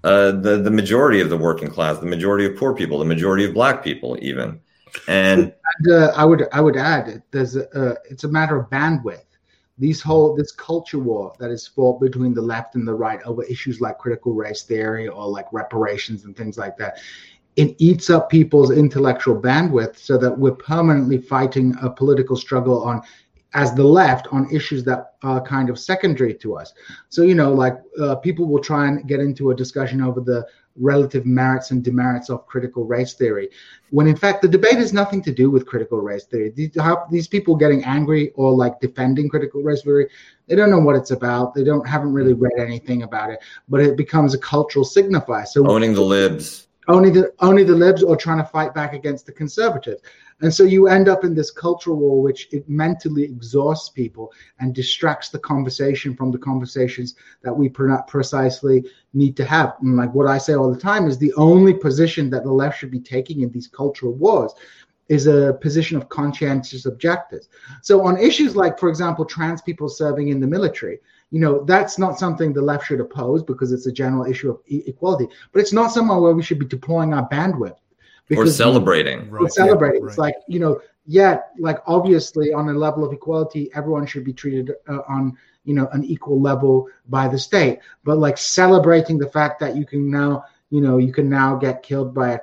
uh, 0.06 0.32
the, 0.32 0.62
the 0.64 0.72
majority 0.72 1.20
of 1.20 1.30
the 1.30 1.38
working 1.38 1.70
class, 1.70 2.00
the 2.00 2.06
majority 2.06 2.46
of 2.46 2.56
poor 2.56 2.74
people, 2.74 2.98
the 2.98 3.06
majority 3.06 3.44
of 3.46 3.54
black 3.54 3.84
people, 3.84 4.18
even. 4.22 4.60
And, 5.08 5.54
and 5.78 5.92
uh, 5.92 6.14
I 6.16 6.26
would 6.26 6.48
I 6.52 6.62
would 6.62 6.78
add 6.78 7.24
there's 7.32 7.56
a, 7.56 7.70
uh, 7.78 7.96
it's 8.10 8.24
a 8.24 8.28
matter 8.28 8.58
of 8.58 8.70
bandwidth. 8.70 9.26
These 9.80 10.02
whole 10.02 10.36
this 10.36 10.52
culture 10.52 11.00
war 11.00 11.34
that 11.40 11.50
is 11.50 11.68
fought 11.68 12.00
between 12.00 12.34
the 12.34 12.42
left 12.42 12.76
and 12.76 12.88
the 12.88 12.94
right 12.94 13.22
over 13.24 13.44
issues 13.44 13.82
like 13.82 13.98
critical 13.98 14.34
race 14.34 14.64
theory 14.64 15.08
or 15.08 15.28
like 15.28 15.48
reparations 15.52 16.26
and 16.26 16.38
things 16.38 16.58
like 16.58 16.78
that 16.78 17.00
it 17.56 17.76
eats 17.78 18.10
up 18.10 18.30
people's 18.30 18.72
intellectual 18.72 19.40
bandwidth 19.40 19.98
so 19.98 20.18
that 20.18 20.38
we're 20.38 20.56
permanently 20.56 21.18
fighting 21.18 21.76
a 21.82 21.90
political 21.90 22.36
struggle 22.36 22.84
on 22.84 23.02
as 23.54 23.76
the 23.76 23.84
left 23.84 24.28
on 24.32 24.50
issues 24.52 24.84
that 24.84 25.14
are 25.22 25.40
kind 25.40 25.70
of 25.70 25.78
secondary 25.78 26.34
to 26.34 26.56
us. 26.58 26.74
So 27.10 27.22
you 27.22 27.36
know 27.36 27.54
like 27.54 27.78
uh, 28.00 28.16
people 28.16 28.48
will 28.48 28.62
try 28.62 28.88
and 28.88 29.08
get 29.08 29.20
into 29.20 29.52
a 29.52 29.56
discussion 29.56 30.02
over 30.02 30.22
the 30.22 30.48
relative 30.76 31.26
merits 31.26 31.72
and 31.72 31.84
demerits 31.84 32.30
of 32.30 32.46
critical 32.48 32.86
race 32.86 33.14
theory, 33.14 33.50
when 33.92 34.08
in 34.08 34.16
fact 34.16 34.42
the 34.42 34.48
debate 34.48 34.78
has 34.78 34.94
nothing 34.94 35.22
to 35.22 35.32
do 35.32 35.52
with 35.52 35.66
critical 35.66 36.00
race 36.00 36.26
theory. 36.26 36.50
These, 36.50 36.78
these 37.12 37.28
people 37.28 37.56
getting 37.56 37.84
angry 37.84 38.32
or 38.36 38.52
like 38.52 38.80
defending 38.80 39.30
critical 39.30 39.62
race 39.62 39.84
theory, 39.84 40.10
they 40.48 40.56
don't 40.56 40.70
know 40.70 40.80
what 40.80 40.96
it's 40.96 41.12
about. 41.12 41.54
They 41.54 41.64
don't 41.64 41.88
haven't 41.88 42.14
really 42.14 42.34
hmm. 42.34 42.44
read 42.44 42.60
anything 42.60 43.04
about 43.04 43.30
it, 43.30 43.40
but 43.70 43.82
it 43.82 43.98
becomes 43.98 44.34
a 44.34 44.40
cultural 44.40 44.86
signifier. 44.86 45.48
So 45.48 45.68
owning 45.68 45.94
the 45.94 46.02
libs, 46.02 46.68
only 46.88 47.10
the 47.10 47.32
only 47.40 47.64
the 47.64 47.76
libs, 47.76 48.04
or 48.04 48.18
trying 48.18 48.40
to 48.40 48.46
fight 48.46 48.74
back 48.74 48.94
against 48.94 49.26
the 49.26 49.32
conservatives. 49.32 50.02
And 50.44 50.54
so 50.54 50.64
you 50.64 50.88
end 50.90 51.08
up 51.08 51.24
in 51.24 51.34
this 51.34 51.50
cultural 51.50 51.96
war, 51.96 52.22
which 52.22 52.50
it 52.52 52.68
mentally 52.68 53.24
exhausts 53.24 53.88
people 53.88 54.34
and 54.60 54.76
distracts 54.76 55.30
the 55.30 55.40
conversation 55.40 56.18
from 56.18 56.32
the 56.32 56.38
conversations 56.38 57.16
that 57.44 57.56
we 57.56 57.70
precisely 57.70 58.84
need 59.14 59.38
to 59.38 59.46
have. 59.46 59.76
And 59.82 59.96
like 59.96 60.14
what 60.14 60.28
I 60.28 60.38
say 60.38 60.54
all 60.54 60.70
the 60.70 60.78
time 60.78 61.08
is 61.08 61.18
the 61.18 61.34
only 61.36 61.74
position 61.74 62.30
that 62.32 62.44
the 62.44 62.52
left 62.52 62.78
should 62.78 62.92
be 62.92 63.00
taking 63.00 63.40
in 63.40 63.52
these 63.52 63.70
cultural 63.70 64.12
wars 64.14 64.54
is 65.08 65.28
a 65.28 65.58
position 65.62 65.96
of 65.96 66.10
conscientious 66.10 66.88
objectors. 66.88 67.48
So 67.82 68.06
on 68.06 68.18
issues 68.18 68.54
like, 68.54 68.78
for 68.78 68.90
example, 68.90 69.24
trans 69.24 69.62
people 69.62 69.88
serving 69.88 70.28
in 70.28 70.42
the 70.42 70.48
military, 70.48 71.00
you 71.32 71.40
know, 71.40 71.64
that's 71.64 71.98
not 71.98 72.20
something 72.20 72.52
the 72.52 72.62
left 72.62 72.86
should 72.86 73.00
oppose 73.00 73.44
because 73.44 73.72
it's 73.72 73.88
a 73.88 73.92
general 73.94 74.26
issue 74.26 74.52
of 74.52 74.60
e- 74.68 74.84
equality. 74.88 75.28
But 75.54 75.62
it's 75.62 75.74
not 75.74 75.94
somewhere 75.94 76.20
where 76.20 76.34
we 76.34 76.44
should 76.44 76.60
be 76.60 76.66
deploying 76.66 77.14
our 77.14 77.30
bandwidth. 77.30 77.78
Or 78.32 78.48
celebrating. 78.48 79.30
Right, 79.30 79.52
celebrating. 79.52 80.02
Yeah, 80.02 80.06
right. 80.06 80.10
It's 80.10 80.18
like, 80.18 80.36
you 80.48 80.60
know, 80.60 80.80
yeah, 81.06 81.42
like 81.60 81.80
obviously 81.86 82.54
on 82.54 82.70
a 82.70 82.74
level 82.74 83.04
of 83.04 83.12
equality, 83.12 83.70
everyone 83.76 84.06
should 84.06 84.24
be 84.24 84.34
treated 84.34 84.72
uh, 84.88 85.00
on 85.08 85.38
you 85.66 85.74
know 85.74 85.88
an 85.92 86.04
equal 86.04 86.42
level 86.42 86.88
by 87.10 87.28
the 87.28 87.38
state. 87.38 87.80
But 88.04 88.18
like 88.18 88.38
celebrating 88.38 89.18
the 89.18 89.30
fact 89.30 89.60
that 89.60 89.76
you 89.76 89.86
can 89.86 90.10
now 90.10 90.46
you 90.74 90.82
know 90.82 90.98
you 90.98 91.14
can 91.14 91.30
now 91.30 91.56
get 91.56 91.84
killed 91.84 92.14
by 92.14 92.32
a 92.34 92.40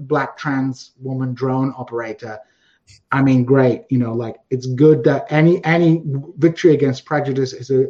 black 0.00 0.36
trans 0.36 0.92
woman 1.00 1.32
drone 1.34 1.74
operator 1.76 2.38
i 3.10 3.22
mean 3.22 3.42
great 3.42 3.84
you 3.88 3.98
know 3.98 4.12
like 4.12 4.36
it's 4.50 4.66
good 4.66 5.02
that 5.02 5.24
any 5.30 5.64
any 5.64 6.02
victory 6.36 6.74
against 6.74 7.04
prejudice 7.04 7.52
is 7.52 7.70
a 7.70 7.86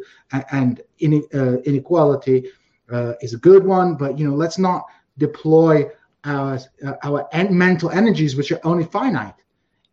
and 0.53 0.81
in, 1.01 1.23
uh, 1.35 1.59
inequality 1.63 2.49
uh, 2.93 3.15
is 3.21 3.35
a 3.35 3.39
good 3.39 3.65
one 3.65 3.97
but 3.97 4.19
you 4.19 4.27
know 4.29 4.35
let's 4.35 4.59
not 4.59 4.87
deploy 5.19 5.85
our 6.25 6.59
uh, 6.87 6.93
our 7.03 7.29
en- 7.33 7.57
mental 7.57 7.91
energies 7.91 8.37
which 8.37 8.53
are 8.53 8.61
only 8.65 8.85
finite 8.85 9.35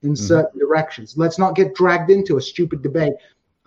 in 0.04 0.12
mm-hmm. 0.12 0.26
certain 0.26 0.60
directions 0.60 1.18
let's 1.18 1.40
not 1.40 1.56
get 1.56 1.74
dragged 1.74 2.10
into 2.10 2.38
a 2.38 2.42
stupid 2.42 2.82
debate 2.82 3.14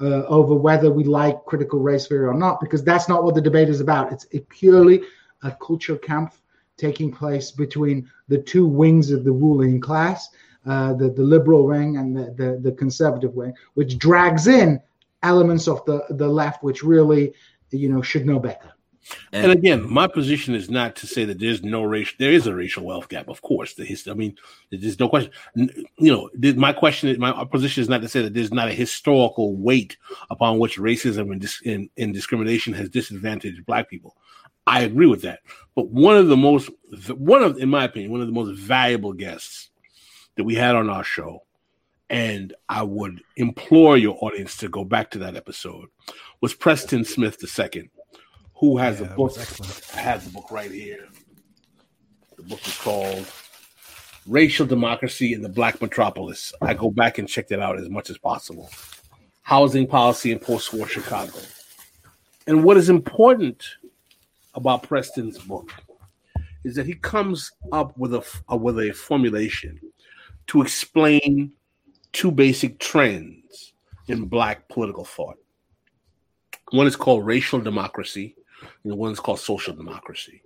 uh, 0.00 0.24
over 0.26 0.54
whether 0.54 0.90
we 0.90 1.04
like 1.04 1.44
critical 1.46 1.80
race 1.80 2.06
theory 2.06 2.26
or 2.26 2.34
not 2.34 2.60
because 2.60 2.82
that's 2.84 3.08
not 3.08 3.24
what 3.24 3.34
the 3.34 3.40
debate 3.40 3.68
is 3.68 3.80
about 3.80 4.12
it's 4.12 4.26
it 4.30 4.48
purely 4.48 5.02
a 5.42 5.50
culture 5.52 5.96
camp 5.96 6.34
taking 6.80 7.12
place 7.12 7.50
between 7.50 8.10
the 8.28 8.38
two 8.38 8.66
wings 8.66 9.10
of 9.10 9.22
the 9.22 9.32
ruling 9.32 9.80
class, 9.80 10.30
uh, 10.66 10.94
the, 10.94 11.10
the 11.10 11.22
liberal 11.22 11.66
wing 11.66 11.98
and 11.98 12.16
the, 12.16 12.34
the, 12.36 12.58
the, 12.62 12.72
conservative 12.72 13.34
wing, 13.34 13.52
which 13.74 13.98
drags 13.98 14.46
in 14.46 14.80
elements 15.22 15.68
of 15.68 15.84
the, 15.84 16.02
the 16.10 16.26
left, 16.26 16.62
which 16.62 16.82
really, 16.82 17.34
you 17.70 17.88
know, 17.88 18.00
should 18.00 18.26
know 18.26 18.38
better. 18.38 18.72
And 19.32 19.50
again, 19.52 19.90
my 19.90 20.06
position 20.06 20.54
is 20.54 20.70
not 20.70 20.96
to 20.96 21.06
say 21.06 21.24
that 21.24 21.38
there's 21.38 21.62
no 21.62 21.82
racial. 21.82 22.16
There 22.18 22.32
is 22.32 22.46
a 22.46 22.54
racial 22.54 22.84
wealth 22.84 23.08
gap, 23.08 23.28
of 23.28 23.42
course. 23.42 23.74
The 23.74 23.84
history. 23.84 24.12
I 24.12 24.14
mean, 24.14 24.36
there's 24.70 24.98
no 24.98 25.08
question. 25.08 25.32
You 25.54 25.88
know, 25.98 26.54
my 26.54 26.72
question 26.72 27.08
is 27.08 27.18
my 27.18 27.44
position 27.44 27.82
is 27.82 27.88
not 27.88 28.02
to 28.02 28.08
say 28.08 28.22
that 28.22 28.34
there's 28.34 28.52
not 28.52 28.68
a 28.68 28.72
historical 28.72 29.56
weight 29.56 29.96
upon 30.30 30.58
which 30.58 30.78
racism 30.78 31.32
and, 31.32 31.40
dis, 31.40 31.60
and, 31.64 31.88
and 31.96 32.14
discrimination 32.14 32.72
has 32.74 32.88
disadvantaged 32.88 33.64
Black 33.66 33.88
people. 33.88 34.16
I 34.66 34.82
agree 34.82 35.06
with 35.06 35.22
that. 35.22 35.40
But 35.74 35.88
one 35.88 36.16
of 36.16 36.28
the 36.28 36.36
most, 36.36 36.70
one 37.16 37.42
of, 37.42 37.58
in 37.58 37.68
my 37.68 37.84
opinion, 37.84 38.12
one 38.12 38.20
of 38.20 38.26
the 38.26 38.32
most 38.32 38.58
valuable 38.58 39.12
guests 39.12 39.70
that 40.36 40.44
we 40.44 40.54
had 40.54 40.76
on 40.76 40.90
our 40.90 41.04
show, 41.04 41.44
and 42.08 42.54
I 42.68 42.82
would 42.82 43.22
implore 43.36 43.96
your 43.96 44.16
audience 44.20 44.56
to 44.58 44.68
go 44.68 44.84
back 44.84 45.10
to 45.12 45.18
that 45.20 45.36
episode, 45.36 45.88
was 46.40 46.54
Preston 46.54 47.04
Smith 47.04 47.38
II, 47.42 47.90
who 48.60 48.76
has 48.76 49.00
yeah, 49.00 49.06
a 49.06 49.16
book. 49.16 49.32
I 49.94 50.00
have 50.00 50.22
the 50.24 50.30
book 50.30 50.50
right 50.50 50.70
here. 50.70 51.08
The 52.36 52.42
book 52.42 52.64
is 52.66 52.76
called 52.76 53.26
Racial 54.26 54.66
Democracy 54.66 55.32
in 55.32 55.40
the 55.40 55.48
Black 55.48 55.80
Metropolis. 55.80 56.52
I 56.60 56.74
go 56.74 56.90
back 56.90 57.16
and 57.16 57.26
check 57.26 57.48
that 57.48 57.60
out 57.60 57.78
as 57.78 57.88
much 57.88 58.10
as 58.10 58.18
possible. 58.18 58.70
Housing 59.42 59.86
policy 59.86 60.30
in 60.30 60.38
post-war 60.38 60.86
Chicago. 60.86 61.38
And 62.46 62.62
what 62.62 62.76
is 62.76 62.90
important 62.90 63.64
about 64.54 64.82
Preston's 64.82 65.38
book 65.38 65.72
is 66.62 66.74
that 66.76 66.86
he 66.86 66.94
comes 66.94 67.50
up 67.72 67.96
with 67.96 68.12
a, 68.12 68.24
a 68.50 68.52
uh, 68.52 68.56
with 68.56 68.78
a 68.78 68.92
formulation 68.92 69.80
to 70.48 70.60
explain 70.60 71.52
two 72.12 72.30
basic 72.30 72.78
trends 72.78 73.72
in 74.08 74.26
black 74.26 74.68
political 74.68 75.04
thought. 75.04 75.38
One 76.72 76.86
is 76.86 76.96
called 76.96 77.24
racial 77.24 77.60
democracy, 77.60 78.36
and 78.84 78.94
one 78.94 79.12
is 79.12 79.20
called 79.20 79.40
social 79.40 79.74
democracy. 79.74 80.42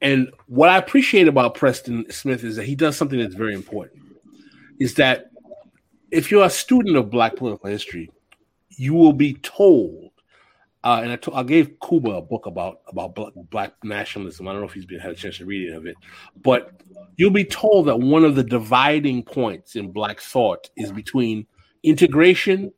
And 0.00 0.30
what 0.46 0.68
I 0.68 0.76
appreciate 0.76 1.26
about 1.26 1.54
Preston 1.54 2.10
Smith 2.10 2.44
is 2.44 2.56
that 2.56 2.64
he 2.64 2.74
does 2.74 2.96
something 2.96 3.18
that's 3.18 3.34
very 3.34 3.54
important. 3.54 4.02
Is 4.78 4.94
that 4.94 5.30
if 6.10 6.30
you're 6.30 6.44
a 6.44 6.50
student 6.50 6.96
of 6.96 7.10
black 7.10 7.36
political 7.36 7.70
history, 7.70 8.10
you 8.70 8.94
will 8.94 9.14
be 9.14 9.34
told 9.34 10.10
uh, 10.86 11.00
and 11.02 11.18
I 11.34 11.42
gave 11.42 11.80
Kuba 11.80 12.10
a 12.12 12.22
book 12.22 12.46
about 12.46 12.78
about 12.86 13.16
black 13.50 13.72
nationalism. 13.82 14.46
I 14.46 14.52
don't 14.52 14.60
know 14.60 14.68
if 14.68 14.72
he's 14.72 14.86
been 14.86 15.00
had 15.00 15.10
a 15.10 15.16
chance 15.16 15.38
to 15.38 15.44
read 15.44 15.66
any 15.66 15.76
of 15.76 15.84
it, 15.84 15.96
but 16.44 16.80
you'll 17.16 17.32
be 17.32 17.44
told 17.44 17.88
that 17.88 17.98
one 17.98 18.24
of 18.24 18.36
the 18.36 18.44
dividing 18.44 19.24
points 19.24 19.74
in 19.74 19.90
black 19.90 20.20
thought 20.20 20.70
is 20.76 20.92
between 20.92 21.44
integration 21.82 22.72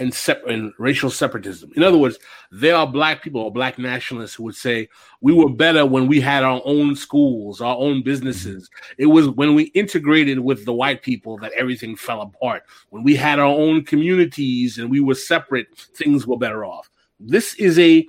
and, 0.00 0.18
and 0.48 0.72
racial 0.78 1.10
separatism. 1.10 1.70
In 1.76 1.82
other 1.82 1.98
words, 1.98 2.18
there 2.50 2.74
are 2.74 2.86
black 2.86 3.22
people 3.22 3.42
or 3.42 3.52
black 3.52 3.78
nationalists 3.78 4.34
who 4.34 4.44
would 4.44 4.56
say 4.56 4.88
we 5.20 5.32
were 5.32 5.50
better 5.50 5.84
when 5.86 6.08
we 6.08 6.20
had 6.20 6.42
our 6.42 6.60
own 6.64 6.96
schools, 6.96 7.60
our 7.60 7.76
own 7.76 8.02
businesses. 8.02 8.68
It 8.98 9.06
was 9.06 9.28
when 9.28 9.54
we 9.54 9.64
integrated 9.64 10.40
with 10.40 10.64
the 10.64 10.72
white 10.72 11.02
people 11.02 11.36
that 11.38 11.52
everything 11.52 11.94
fell 11.94 12.22
apart. 12.22 12.64
When 12.88 13.04
we 13.04 13.14
had 13.14 13.38
our 13.38 13.46
own 13.46 13.84
communities 13.84 14.78
and 14.78 14.90
we 14.90 15.00
were 15.00 15.14
separate, 15.14 15.68
things 15.94 16.26
were 16.26 16.38
better 16.38 16.64
off. 16.64 16.90
This 17.20 17.54
is 17.54 17.78
a 17.78 18.06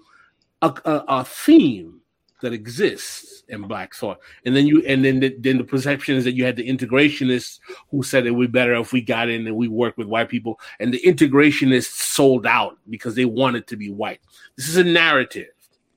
a, 0.64 0.74
a 0.86 1.26
theme 1.26 2.01
that 2.42 2.54
exists 2.54 3.44
in 3.48 3.62
black 3.64 3.94
thought. 3.94 4.20
And 4.46 4.56
then 4.56 4.68
you 4.68 4.84
and 4.86 5.04
then 5.04 5.20
the, 5.20 5.36
then 5.40 5.58
the 5.58 5.64
perception 5.64 6.16
is 6.16 6.24
that 6.26 6.34
you 6.34 6.44
had 6.44 6.56
the 6.56 6.68
integrationists 6.68 7.60
who 7.90 8.04
said 8.04 8.26
it 8.26 8.32
would 8.32 8.52
be 8.52 8.60
better 8.60 8.74
if 8.76 8.92
we 8.92 9.02
got 9.02 9.30
in 9.30 9.48
and 9.48 9.56
we 9.56 9.68
work 9.68 9.98
with 9.98 10.08
white 10.08 10.30
people. 10.30 10.60
And 10.80 10.94
the 10.94 11.02
integrationists 11.02 11.92
sold 11.92 12.46
out 12.46 12.78
because 12.90 13.16
they 13.16 13.26
wanted 13.26 13.68
to 13.68 13.78
be 13.78 13.90
white. 13.90 14.20
This 14.58 14.68
is 14.68 14.78
a 14.78 14.84
narrative 14.84 15.50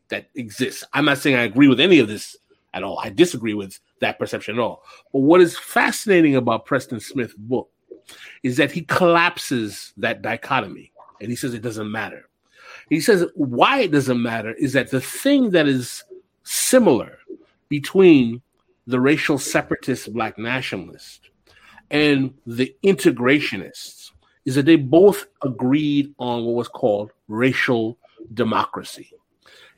that 0.08 0.28
exists. 0.34 0.84
I'm 0.92 1.06
not 1.06 1.18
saying 1.18 1.36
i 1.36 1.42
agree 1.42 1.68
with 1.68 1.80
any 1.80 1.98
of 1.98 2.08
this 2.08 2.36
at 2.72 2.82
all. 2.82 2.98
I 2.98 3.08
disagree 3.08 3.54
with 3.54 3.78
that 4.00 4.18
perception 4.18 4.56
at 4.56 4.60
all. 4.60 4.82
But 5.12 5.20
what 5.20 5.40
is 5.40 5.58
fascinating 5.58 6.36
about 6.36 6.66
preston 6.66 7.00
smith's 7.00 7.34
book 7.34 7.70
is 8.42 8.56
that 8.58 8.70
he 8.70 8.82
collapses 8.82 9.92
that 9.96 10.22
dichotomy 10.22 10.92
and 11.20 11.30
he 11.30 11.36
says 11.36 11.54
it 11.54 11.62
doesn't 11.62 11.90
matter. 11.90 12.28
He 12.90 13.00
says 13.00 13.24
why 13.34 13.80
it 13.80 13.92
doesn't 13.92 14.20
matter 14.20 14.52
is 14.52 14.74
that 14.74 14.90
the 14.90 15.00
thing 15.00 15.50
that 15.50 15.66
is 15.66 16.04
similar 16.44 17.18
between 17.68 18.40
the 18.86 19.00
racial 19.00 19.38
separatist 19.38 20.12
black 20.12 20.38
nationalist 20.38 21.30
and 21.90 22.34
the 22.46 22.74
integrationists 22.84 24.10
is 24.44 24.54
that 24.54 24.66
they 24.66 24.76
both 24.76 25.26
agreed 25.42 26.14
on 26.18 26.44
what 26.44 26.54
was 26.54 26.68
called 26.68 27.10
racial 27.28 27.98
democracy. 28.34 29.10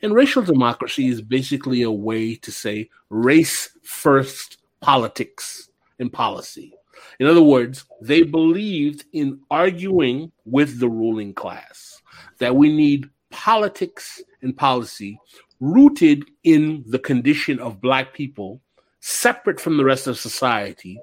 And 0.02 0.14
racial 0.14 0.42
democracy 0.42 1.08
is 1.08 1.22
basically 1.22 1.82
a 1.82 1.90
way 1.90 2.34
to 2.36 2.52
say 2.52 2.90
race 3.10 3.70
first 3.82 4.58
politics 4.80 5.70
and 5.98 6.12
policy. 6.12 6.74
In 7.18 7.26
other 7.26 7.42
words, 7.42 7.84
they 8.00 8.22
believed 8.22 9.04
in 9.12 9.40
arguing 9.50 10.32
with 10.44 10.80
the 10.80 10.88
ruling 10.88 11.32
class 11.32 12.02
that 12.38 12.54
we 12.54 12.74
need 12.74 13.08
politics 13.30 14.22
and 14.42 14.56
policy 14.56 15.18
rooted 15.60 16.24
in 16.44 16.84
the 16.86 16.98
condition 16.98 17.58
of 17.58 17.80
Black 17.80 18.12
people, 18.12 18.60
separate 19.00 19.60
from 19.60 19.76
the 19.76 19.84
rest 19.84 20.06
of 20.06 20.18
society, 20.18 20.98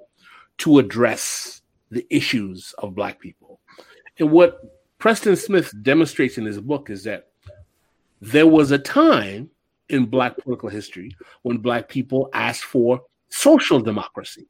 to 0.60 0.80
address 0.80 1.62
the 1.90 2.06
issues 2.10 2.74
of 2.80 2.96
Black 2.96 3.20
people. 3.20 3.60
And 4.20 4.32
what 4.32 4.60
Preston 5.00 5.36
Smith 5.36 5.74
demonstrates 5.82 6.38
in 6.38 6.46
his 6.46 6.60
book 6.60 6.90
is 6.90 7.04
that 7.04 7.30
there 8.22 8.48
was 8.48 8.72
a 8.72 8.80
time 8.80 9.50
in 9.90 10.06
Black 10.06 10.38
political 10.38 10.70
history 10.70 11.16
when 11.42 11.58
Black 11.58 11.90
people 11.90 12.30
asked 12.34 12.64
for 12.64 13.02
social 13.30 13.82
democracy, 13.82 14.48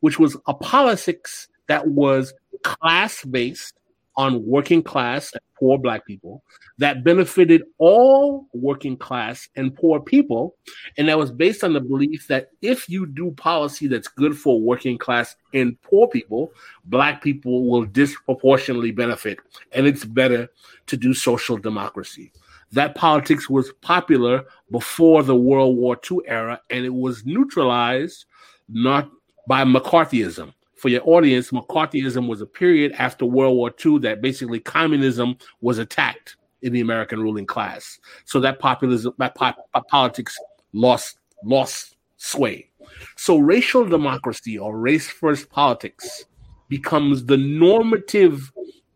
which 0.00 0.18
was 0.18 0.36
a 0.46 0.54
politics 0.54 1.48
that 1.66 1.86
was 1.86 2.32
class 2.62 3.24
based 3.24 3.74
on 4.16 4.44
working 4.46 4.82
class 4.82 5.32
and 5.32 5.40
poor 5.58 5.78
black 5.78 6.06
people 6.06 6.42
that 6.78 7.04
benefited 7.04 7.62
all 7.78 8.46
working 8.52 8.96
class 8.96 9.48
and 9.56 9.74
poor 9.74 10.00
people. 10.00 10.54
And 10.96 11.08
that 11.08 11.18
was 11.18 11.30
based 11.30 11.64
on 11.64 11.72
the 11.72 11.80
belief 11.80 12.26
that 12.28 12.50
if 12.62 12.88
you 12.88 13.06
do 13.06 13.30
policy 13.32 13.86
that's 13.86 14.08
good 14.08 14.36
for 14.36 14.60
working 14.60 14.98
class 14.98 15.36
and 15.54 15.80
poor 15.82 16.08
people, 16.08 16.52
black 16.84 17.22
people 17.22 17.68
will 17.68 17.84
disproportionately 17.84 18.90
benefit. 18.90 19.38
And 19.72 19.86
it's 19.86 20.04
better 20.04 20.48
to 20.86 20.96
do 20.96 21.14
social 21.14 21.56
democracy. 21.56 22.32
That 22.72 22.94
politics 22.94 23.48
was 23.48 23.72
popular 23.80 24.44
before 24.70 25.22
the 25.22 25.36
World 25.36 25.76
War 25.76 25.96
II 26.10 26.18
era, 26.26 26.60
and 26.68 26.84
it 26.84 26.92
was 26.92 27.24
neutralized 27.24 28.24
not 28.68 29.08
by 29.48 29.64
McCarthyism 29.64 30.52
for 30.86 30.90
your 30.90 31.02
audience, 31.04 31.50
McCarthyism 31.50 32.28
was 32.28 32.40
a 32.40 32.46
period 32.46 32.92
after 32.92 33.26
World 33.26 33.56
War 33.56 33.74
II 33.84 33.98
that 33.98 34.22
basically 34.22 34.60
communism 34.60 35.36
was 35.60 35.78
attacked 35.78 36.36
in 36.62 36.72
the 36.72 36.80
American 36.80 37.20
ruling 37.20 37.44
class. 37.44 37.98
So 38.24 38.38
that 38.38 38.60
populism, 38.60 39.12
that 39.18 39.34
po- 39.34 39.54
politics 39.88 40.38
lost 40.72 41.18
lost 41.42 41.96
sway. 42.18 42.70
So 43.16 43.38
racial 43.38 43.84
democracy 43.84 44.60
or 44.60 44.78
race 44.78 45.08
first 45.08 45.50
politics 45.50 46.26
becomes 46.68 47.24
the 47.24 47.36
normative 47.36 48.52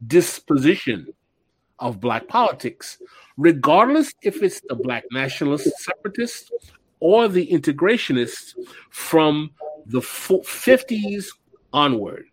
disposition 0.06 1.08
of 1.80 1.98
black 1.98 2.28
politics, 2.28 2.98
regardless 3.36 4.14
if 4.22 4.44
it's 4.44 4.60
the 4.68 4.76
black 4.76 5.02
nationalist 5.10 5.68
separatists 5.78 6.52
or 7.00 7.26
the 7.26 7.48
integrationists 7.48 8.54
from 8.90 9.50
the 9.86 10.00
50s 10.00 11.26
onward. 11.72 12.26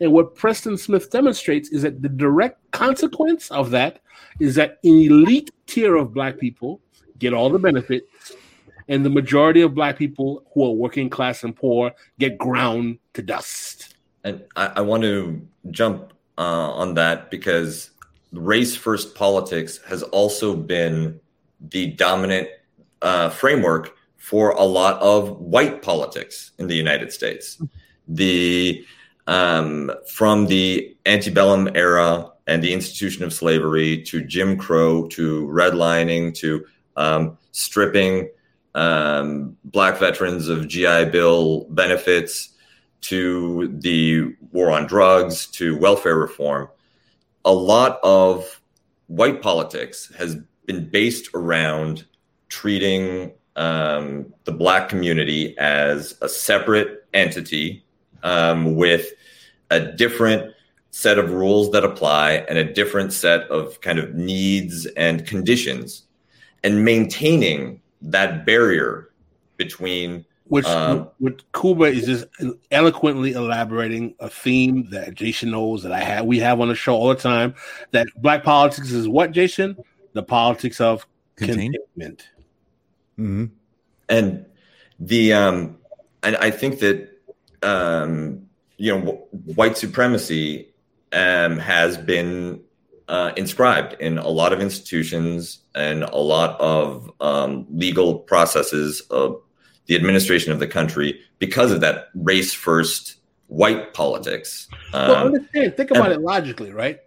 And 0.00 0.12
what 0.12 0.34
Preston 0.34 0.76
Smith 0.76 1.10
demonstrates 1.10 1.70
is 1.70 1.82
that 1.82 2.02
the 2.02 2.08
direct 2.08 2.70
consequence 2.72 3.50
of 3.50 3.70
that 3.70 4.00
is 4.40 4.54
that 4.56 4.78
an 4.84 5.00
elite 5.00 5.50
tier 5.66 5.96
of 5.96 6.12
black 6.12 6.38
people 6.38 6.80
get 7.18 7.32
all 7.32 7.48
the 7.48 7.58
benefits, 7.58 8.32
and 8.88 9.04
the 9.04 9.10
majority 9.10 9.62
of 9.62 9.74
black 9.74 9.96
people 9.96 10.44
who 10.52 10.64
are 10.64 10.72
working 10.72 11.08
class 11.08 11.42
and 11.44 11.56
poor 11.56 11.92
get 12.18 12.36
ground 12.36 12.98
to 13.14 13.22
dust. 13.22 13.94
And 14.24 14.44
I, 14.56 14.66
I 14.76 14.80
want 14.80 15.02
to 15.04 15.46
jump 15.70 16.12
uh, 16.36 16.70
on 16.72 16.94
that 16.94 17.30
because 17.30 17.90
race 18.32 18.76
first 18.76 19.14
politics 19.14 19.78
has 19.86 20.02
also 20.02 20.54
been 20.54 21.20
the 21.60 21.92
dominant 21.92 22.48
uh, 23.00 23.30
framework 23.30 23.96
for 24.16 24.50
a 24.50 24.64
lot 24.64 25.00
of 25.00 25.38
white 25.38 25.82
politics 25.82 26.52
in 26.58 26.66
the 26.66 26.74
United 26.74 27.12
States. 27.12 27.60
The 28.08 28.84
um, 29.26 29.90
from 30.12 30.46
the 30.46 30.96
antebellum 31.06 31.70
era 31.74 32.30
and 32.46 32.62
the 32.62 32.72
institution 32.72 33.24
of 33.24 33.32
slavery 33.32 34.02
to 34.02 34.22
Jim 34.22 34.58
Crow 34.58 35.06
to 35.08 35.46
redlining 35.46 36.34
to 36.36 36.64
um, 36.96 37.38
stripping 37.52 38.28
um, 38.74 39.56
black 39.64 39.98
veterans 39.98 40.48
of 40.48 40.68
GI 40.68 41.06
Bill 41.06 41.64
benefits 41.70 42.50
to 43.02 43.68
the 43.80 44.34
war 44.52 44.70
on 44.70 44.86
drugs 44.86 45.46
to 45.48 45.76
welfare 45.78 46.16
reform, 46.16 46.68
a 47.44 47.52
lot 47.52 48.00
of 48.02 48.60
white 49.08 49.42
politics 49.42 50.10
has 50.16 50.36
been 50.64 50.88
based 50.88 51.28
around 51.34 52.06
treating 52.48 53.32
um, 53.56 54.32
the 54.44 54.52
black 54.52 54.88
community 54.88 55.56
as 55.58 56.16
a 56.22 56.28
separate 56.28 57.06
entity 57.12 57.84
um, 58.24 58.74
with 58.74 59.12
a 59.70 59.80
different 59.80 60.52
set 60.90 61.18
of 61.18 61.32
rules 61.32 61.70
that 61.72 61.84
apply 61.84 62.44
and 62.48 62.58
a 62.58 62.72
different 62.72 63.12
set 63.12 63.42
of 63.42 63.80
kind 63.80 63.98
of 63.98 64.14
needs 64.14 64.86
and 64.96 65.26
conditions 65.26 66.04
and 66.62 66.84
maintaining 66.84 67.80
that 68.00 68.46
barrier 68.46 69.10
between 69.56 70.24
which 70.46 70.66
um, 70.66 71.08
which 71.20 71.40
Kuba 71.58 71.84
is 71.84 72.04
just 72.04 72.26
eloquently 72.70 73.32
elaborating 73.32 74.14
a 74.20 74.28
theme 74.28 74.88
that 74.90 75.14
Jason 75.14 75.50
knows 75.50 75.82
that 75.82 75.92
I 75.92 76.00
have 76.00 76.26
we 76.26 76.38
have 76.40 76.60
on 76.60 76.68
the 76.68 76.74
show 76.74 76.94
all 76.94 77.08
the 77.08 77.14
time 77.14 77.54
that 77.92 78.06
black 78.16 78.44
politics 78.44 78.92
is 78.92 79.08
what 79.08 79.32
Jason 79.32 79.76
the 80.12 80.22
politics 80.22 80.80
of 80.80 81.06
containment. 81.36 81.76
containment. 81.94 82.28
Mm-hmm. 83.18 83.44
And 84.08 84.46
the 85.00 85.32
um, 85.32 85.78
and 86.22 86.36
I 86.36 86.50
think 86.50 86.78
that 86.80 87.13
um, 87.64 88.46
you 88.76 88.96
know 88.96 89.26
white 89.54 89.76
supremacy 89.76 90.68
um, 91.12 91.58
has 91.58 91.96
been 91.96 92.60
uh, 93.08 93.32
inscribed 93.36 93.96
in 94.00 94.18
a 94.18 94.28
lot 94.28 94.52
of 94.52 94.60
institutions 94.60 95.60
and 95.74 96.04
a 96.04 96.16
lot 96.16 96.58
of 96.60 97.10
um, 97.20 97.66
legal 97.70 98.18
processes 98.18 99.00
of 99.10 99.40
the 99.86 99.94
administration 99.94 100.52
of 100.52 100.58
the 100.58 100.66
country 100.66 101.20
because 101.38 101.70
of 101.70 101.80
that 101.80 102.08
race 102.14 102.54
first 102.54 103.16
white 103.48 103.92
politics. 103.92 104.68
Um, 104.92 105.08
well, 105.08 105.26
understand, 105.26 105.76
think 105.76 105.90
about 105.90 106.06
and, 106.06 106.14
it 106.14 106.20
logically, 106.20 106.72
right? 106.72 107.00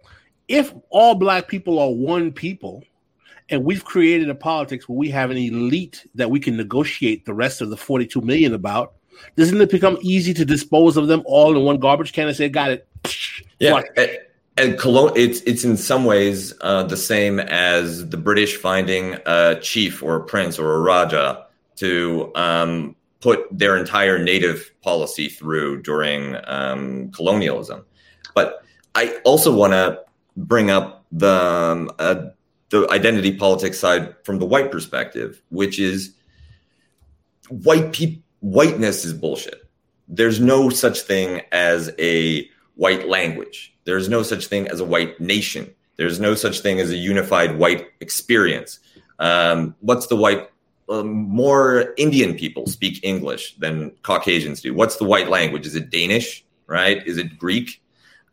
If 0.46 0.72
all 0.90 1.14
black 1.14 1.48
people 1.48 1.78
are 1.78 1.90
one 1.90 2.32
people, 2.32 2.84
and 3.50 3.64
we've 3.64 3.84
created 3.84 4.28
a 4.28 4.34
politics 4.34 4.88
where 4.88 4.96
we 4.96 5.08
have 5.10 5.30
an 5.30 5.36
elite 5.36 6.06
that 6.14 6.30
we 6.30 6.38
can 6.38 6.56
negotiate 6.56 7.24
the 7.24 7.34
rest 7.34 7.60
of 7.60 7.70
the 7.70 7.76
42 7.76 8.20
million 8.20 8.54
about, 8.54 8.94
doesn't 9.36 9.60
it 9.60 9.70
become 9.70 9.98
easy 10.02 10.34
to 10.34 10.44
dispose 10.44 10.96
of 10.96 11.08
them 11.08 11.22
all 11.24 11.56
in 11.56 11.64
one 11.64 11.78
garbage 11.78 12.12
can 12.12 12.28
and 12.28 12.36
say, 12.36 12.48
got 12.48 12.70
it? 12.70 12.88
Yeah. 13.58 13.82
And, 13.96 14.18
and 14.56 14.78
Cologne, 14.78 15.12
it's 15.14 15.40
it's 15.42 15.64
in 15.64 15.76
some 15.76 16.04
ways 16.04 16.52
uh, 16.62 16.82
the 16.82 16.96
same 16.96 17.38
as 17.38 18.08
the 18.08 18.16
British 18.16 18.56
finding 18.56 19.16
a 19.24 19.58
chief 19.60 20.02
or 20.02 20.16
a 20.16 20.24
prince 20.24 20.58
or 20.58 20.74
a 20.74 20.80
raja 20.80 21.46
to 21.76 22.32
um, 22.34 22.96
put 23.20 23.46
their 23.56 23.76
entire 23.76 24.18
native 24.18 24.72
policy 24.82 25.28
through 25.28 25.82
during 25.82 26.36
um, 26.44 27.10
colonialism. 27.12 27.84
But 28.34 28.62
I 28.94 29.16
also 29.24 29.54
want 29.54 29.74
to 29.74 30.00
bring 30.36 30.70
up 30.70 31.04
the 31.12 31.32
um, 31.32 31.90
uh, 31.98 32.30
the 32.70 32.88
identity 32.90 33.36
politics 33.36 33.78
side 33.78 34.14
from 34.24 34.38
the 34.38 34.46
white 34.46 34.70
perspective, 34.70 35.40
which 35.50 35.78
is 35.78 36.14
white 37.48 37.92
people 37.92 38.22
whiteness 38.40 39.04
is 39.04 39.12
bullshit. 39.12 39.68
There's 40.08 40.40
no 40.40 40.70
such 40.70 41.02
thing 41.02 41.42
as 41.52 41.92
a 41.98 42.48
white 42.76 43.08
language. 43.08 43.74
There's 43.84 44.08
no 44.08 44.22
such 44.22 44.46
thing 44.46 44.68
as 44.68 44.80
a 44.80 44.84
white 44.84 45.20
nation. 45.20 45.74
There's 45.96 46.20
no 46.20 46.34
such 46.34 46.60
thing 46.60 46.80
as 46.80 46.90
a 46.90 46.96
unified 46.96 47.58
white 47.58 47.88
experience. 48.00 48.78
Um, 49.18 49.74
what's 49.80 50.06
the 50.06 50.16
white? 50.16 50.50
Um, 50.88 51.08
more 51.08 51.92
Indian 51.98 52.34
people 52.34 52.66
speak 52.66 53.00
English 53.02 53.56
than 53.56 53.90
Caucasians 54.02 54.62
do. 54.62 54.72
What's 54.72 54.96
the 54.96 55.04
white 55.04 55.28
language? 55.28 55.66
Is 55.66 55.74
it 55.74 55.90
Danish? 55.90 56.44
Right? 56.66 57.06
Is 57.06 57.18
it 57.18 57.38
Greek? 57.38 57.82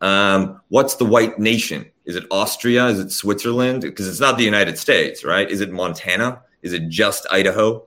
Um, 0.01 0.61
what's 0.69 0.95
the 0.95 1.05
white 1.05 1.39
nation? 1.39 1.89
Is 2.05 2.15
it 2.15 2.25
Austria? 2.29 2.87
Is 2.87 2.99
it 2.99 3.11
Switzerland? 3.11 3.81
Because 3.81 4.07
it's 4.07 4.19
not 4.19 4.37
the 4.37 4.43
United 4.43 4.77
States, 4.77 5.23
right? 5.23 5.49
Is 5.49 5.61
it 5.61 5.71
Montana? 5.71 6.41
Is 6.61 6.73
it 6.73 6.87
just 6.89 7.25
Idaho? 7.31 7.85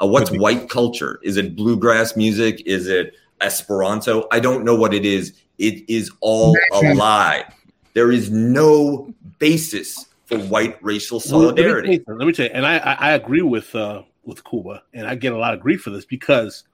Uh, 0.00 0.06
what's 0.06 0.30
white 0.30 0.68
culture? 0.68 1.20
Is 1.22 1.36
it 1.36 1.56
bluegrass 1.56 2.16
music? 2.16 2.62
Is 2.66 2.88
it 2.88 3.14
Esperanto? 3.40 4.26
I 4.30 4.40
don't 4.40 4.64
know 4.64 4.74
what 4.74 4.94
it 4.94 5.04
is. 5.04 5.34
It 5.58 5.88
is 5.88 6.10
all 6.20 6.56
a 6.72 6.94
lie. 6.94 7.44
There 7.92 8.10
is 8.10 8.30
no 8.30 9.12
basis 9.38 10.06
for 10.24 10.38
white 10.38 10.82
racial 10.82 11.20
solidarity. 11.20 11.88
Let 11.88 12.08
me, 12.08 12.14
let 12.14 12.26
me 12.26 12.32
tell 12.32 12.46
you, 12.46 12.52
and 12.54 12.64
I, 12.64 12.78
I 12.78 13.12
agree 13.12 13.42
with 13.42 13.74
uh, 13.74 14.02
with 14.24 14.44
Kuba, 14.44 14.82
and 14.94 15.06
I 15.06 15.16
get 15.16 15.32
a 15.32 15.38
lot 15.38 15.54
of 15.54 15.60
grief 15.60 15.82
for 15.82 15.90
this 15.90 16.04
because 16.04 16.64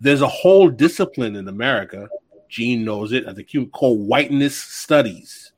there's 0.00 0.22
a 0.22 0.28
whole 0.28 0.68
discipline 0.68 1.34
in 1.36 1.48
America. 1.48 2.08
Gene 2.48 2.84
knows 2.84 3.12
it. 3.12 3.26
I 3.26 3.34
think 3.34 3.52
you 3.52 3.66
call 3.66 3.98
whiteness 3.98 4.56
studies 4.56 5.52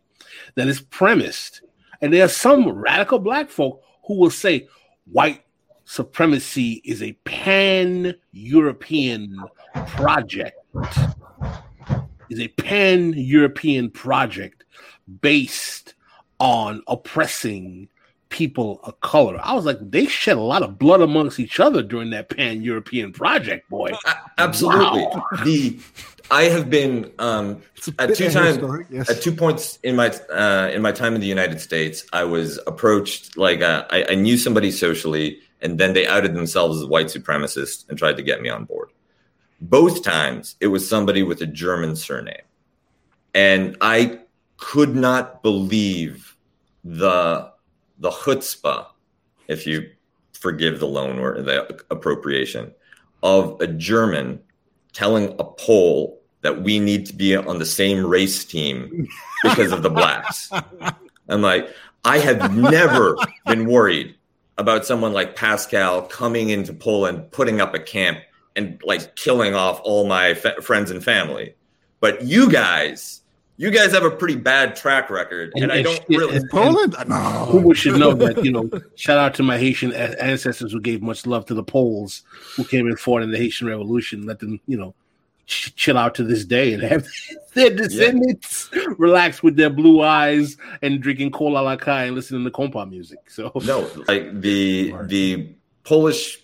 that 0.54 0.68
is 0.68 0.80
premised, 0.80 1.60
and 2.00 2.12
there 2.12 2.24
are 2.24 2.28
some 2.28 2.68
radical 2.68 3.18
black 3.18 3.50
folk 3.50 3.82
who 4.06 4.14
will 4.14 4.30
say 4.30 4.68
white 5.12 5.42
supremacy 5.90 6.80
is 6.84 7.02
a 7.02 7.12
pan 7.24 8.14
European 8.30 9.42
project. 9.88 10.56
Is 12.28 12.38
a 12.38 12.46
pan 12.46 13.12
European 13.16 13.90
project 13.90 14.62
based 15.20 15.94
on 16.38 16.82
oppressing 16.86 17.88
people 18.28 18.78
of 18.84 19.00
color. 19.00 19.40
I 19.42 19.52
was 19.54 19.64
like, 19.64 19.78
they 19.80 20.06
shed 20.06 20.36
a 20.36 20.40
lot 20.40 20.62
of 20.62 20.78
blood 20.78 21.00
amongst 21.00 21.40
each 21.40 21.58
other 21.58 21.82
during 21.82 22.10
that 22.10 22.28
pan 22.30 22.62
European 22.62 23.12
project, 23.12 23.68
boy. 23.68 23.90
Absolutely. 24.38 25.02
Wow. 25.02 25.26
The 25.42 25.76
I 26.30 26.44
have 26.44 26.70
been 26.70 27.10
um, 27.18 27.60
at 27.98 28.14
two 28.14 28.30
times 28.30 28.60
yes. 28.88 29.10
at 29.10 29.20
two 29.20 29.32
points 29.32 29.80
in 29.82 29.96
my 29.96 30.10
uh, 30.32 30.70
in 30.72 30.82
my 30.82 30.92
time 30.92 31.16
in 31.16 31.20
the 31.20 31.26
United 31.26 31.60
States. 31.60 32.04
I 32.12 32.22
was 32.22 32.60
approached 32.68 33.36
like 33.36 33.62
uh, 33.62 33.86
I, 33.90 34.04
I 34.10 34.14
knew 34.14 34.36
somebody 34.36 34.70
socially 34.70 35.40
and 35.62 35.78
then 35.78 35.92
they 35.92 36.06
outed 36.06 36.34
themselves 36.34 36.80
as 36.80 36.86
white 36.86 37.06
supremacists 37.06 37.88
and 37.88 37.98
tried 37.98 38.16
to 38.16 38.22
get 38.22 38.40
me 38.40 38.48
on 38.48 38.64
board. 38.64 38.90
Both 39.60 40.02
times 40.02 40.56
it 40.60 40.68
was 40.68 40.88
somebody 40.88 41.22
with 41.22 41.42
a 41.42 41.46
German 41.46 41.96
surname. 41.96 42.42
And 43.34 43.76
I 43.80 44.20
could 44.56 44.94
not 44.94 45.42
believe 45.42 46.36
the 46.84 47.52
the 47.98 48.10
chutzpah, 48.10 48.86
if 49.48 49.66
you 49.66 49.90
forgive 50.32 50.80
the 50.80 50.86
loan 50.86 51.18
or 51.18 51.42
the 51.42 51.82
appropriation, 51.90 52.72
of 53.22 53.60
a 53.60 53.66
German 53.66 54.40
telling 54.92 55.34
a 55.38 55.44
Pole 55.44 56.18
that 56.40 56.62
we 56.62 56.78
need 56.78 57.04
to 57.06 57.14
be 57.14 57.36
on 57.36 57.58
the 57.58 57.66
same 57.66 58.06
race 58.06 58.44
team 58.44 59.06
because 59.42 59.72
of 59.72 59.82
the 59.82 59.90
blacks. 59.90 60.50
I'm 61.28 61.42
like, 61.42 61.68
I 62.04 62.18
have 62.18 62.56
never 62.56 63.16
been 63.46 63.66
worried 63.66 64.16
about 64.60 64.84
someone 64.84 65.12
like 65.14 65.34
Pascal 65.36 66.02
coming 66.02 66.50
into 66.50 66.72
Poland, 66.74 67.30
putting 67.32 67.60
up 67.62 67.72
a 67.74 67.78
camp, 67.80 68.18
and 68.54 68.78
like 68.84 69.16
killing 69.16 69.54
off 69.54 69.80
all 69.84 70.06
my 70.06 70.34
fa- 70.34 70.60
friends 70.60 70.90
and 70.90 71.02
family. 71.02 71.54
But 72.00 72.22
you 72.22 72.50
guys, 72.50 73.22
you 73.56 73.70
guys 73.70 73.92
have 73.92 74.04
a 74.04 74.10
pretty 74.10 74.36
bad 74.36 74.76
track 74.76 75.08
record, 75.08 75.52
and, 75.54 75.64
And- 75.64 75.72
I 75.72 75.80
don't 75.82 75.94
shit, 75.96 76.08
really. 76.10 76.36
and- 76.36 76.50
Poland? 76.50 76.94
No. 77.08 77.48
People 77.52 77.72
should 77.72 77.98
know 77.98 78.12
that, 78.14 78.44
you 78.44 78.52
know, 78.52 78.68
shout 78.96 79.16
out 79.18 79.34
to 79.36 79.42
my 79.42 79.56
Haitian 79.56 79.92
ancestors 79.94 80.72
who 80.72 80.80
gave 80.80 81.00
much 81.00 81.26
love 81.26 81.46
to 81.46 81.54
the 81.54 81.62
Poles 81.64 82.22
who 82.56 82.64
came 82.64 82.86
and 82.86 82.98
fought 83.00 83.22
in 83.22 83.30
the 83.30 83.38
Haitian 83.38 83.66
Revolution. 83.66 84.26
Let 84.26 84.40
them, 84.40 84.60
you 84.66 84.76
know, 84.76 84.94
ch- 85.50 85.74
chill 85.74 85.98
out 85.98 86.14
to 86.14 86.24
this 86.24 86.44
day 86.44 86.72
and 86.72 86.82
have 86.82 87.06
their 87.54 87.70
descendants 87.70 88.70
relax 88.96 89.42
with 89.42 89.56
their 89.56 89.70
blue 89.70 90.02
eyes 90.02 90.56
and 90.82 91.02
drinking 91.02 91.32
cola 91.32 91.58
la 91.58 91.76
kai 91.76 92.04
and 92.04 92.14
listening 92.14 92.44
to 92.44 92.50
compa 92.50 92.88
music. 92.88 93.18
So, 93.28 93.50
No, 93.64 93.90
like 94.06 94.40
the 94.40 94.94
the 95.02 95.52
Polish 95.84 96.38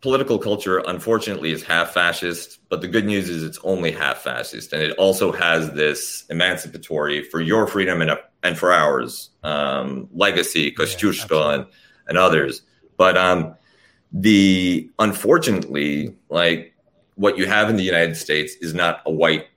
political 0.00 0.38
culture, 0.38 0.78
unfortunately, 0.86 1.50
is 1.50 1.62
half 1.62 1.92
fascist. 1.92 2.58
But 2.70 2.80
the 2.80 2.88
good 2.88 3.04
news 3.04 3.28
is 3.28 3.42
it's 3.42 3.58
only 3.64 3.90
half 3.90 4.18
fascist, 4.18 4.72
and 4.72 4.82
it 4.82 4.92
also 4.96 5.30
has 5.32 5.72
this 5.72 6.24
emancipatory 6.30 7.22
for 7.22 7.40
your 7.40 7.66
freedom 7.66 8.00
and 8.00 8.12
and 8.42 8.56
for 8.56 8.72
ours 8.72 9.30
um, 9.42 10.08
legacy, 10.14 10.72
Kościuszko 10.72 11.54
and 11.54 11.66
and 12.08 12.16
others. 12.16 12.62
But 12.96 13.18
um, 13.18 13.54
the 14.12 14.90
unfortunately, 14.98 16.16
like 16.30 16.72
what 17.16 17.36
you 17.36 17.46
have 17.46 17.68
in 17.68 17.76
the 17.76 17.82
United 17.82 18.16
States 18.16 18.54
is 18.60 18.72
not 18.72 19.02
a 19.06 19.10
white 19.10 19.48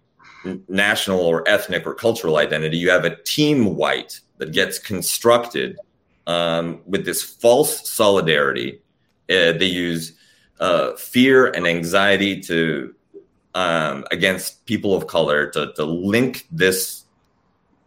national 0.68 1.19
or 1.19 1.48
ethnic 1.48 1.86
or 1.86 1.94
cultural 1.94 2.38
identity. 2.38 2.77
You 2.77 2.90
have 2.90 3.06
a 3.06 3.15
team 3.23 3.76
white 3.76 4.19
that 4.38 4.52
gets 4.52 4.80
constructed 4.80 5.77
um, 6.27 6.81
with 6.86 7.06
this 7.06 7.22
false 7.22 7.90
solidarity. 7.90 8.81
Uh, 9.30 9.53
they 9.53 9.65
use 9.65 10.14
uh, 10.60 10.95
fear 10.95 11.48
and 11.48 11.68
anxiety 11.68 12.40
to 12.41 12.95
um, 13.56 14.06
against 14.11 14.65
people 14.65 14.95
of 14.95 15.07
color 15.07 15.49
to, 15.52 15.73
to 15.73 15.84
link 15.84 16.48
this 16.52 17.03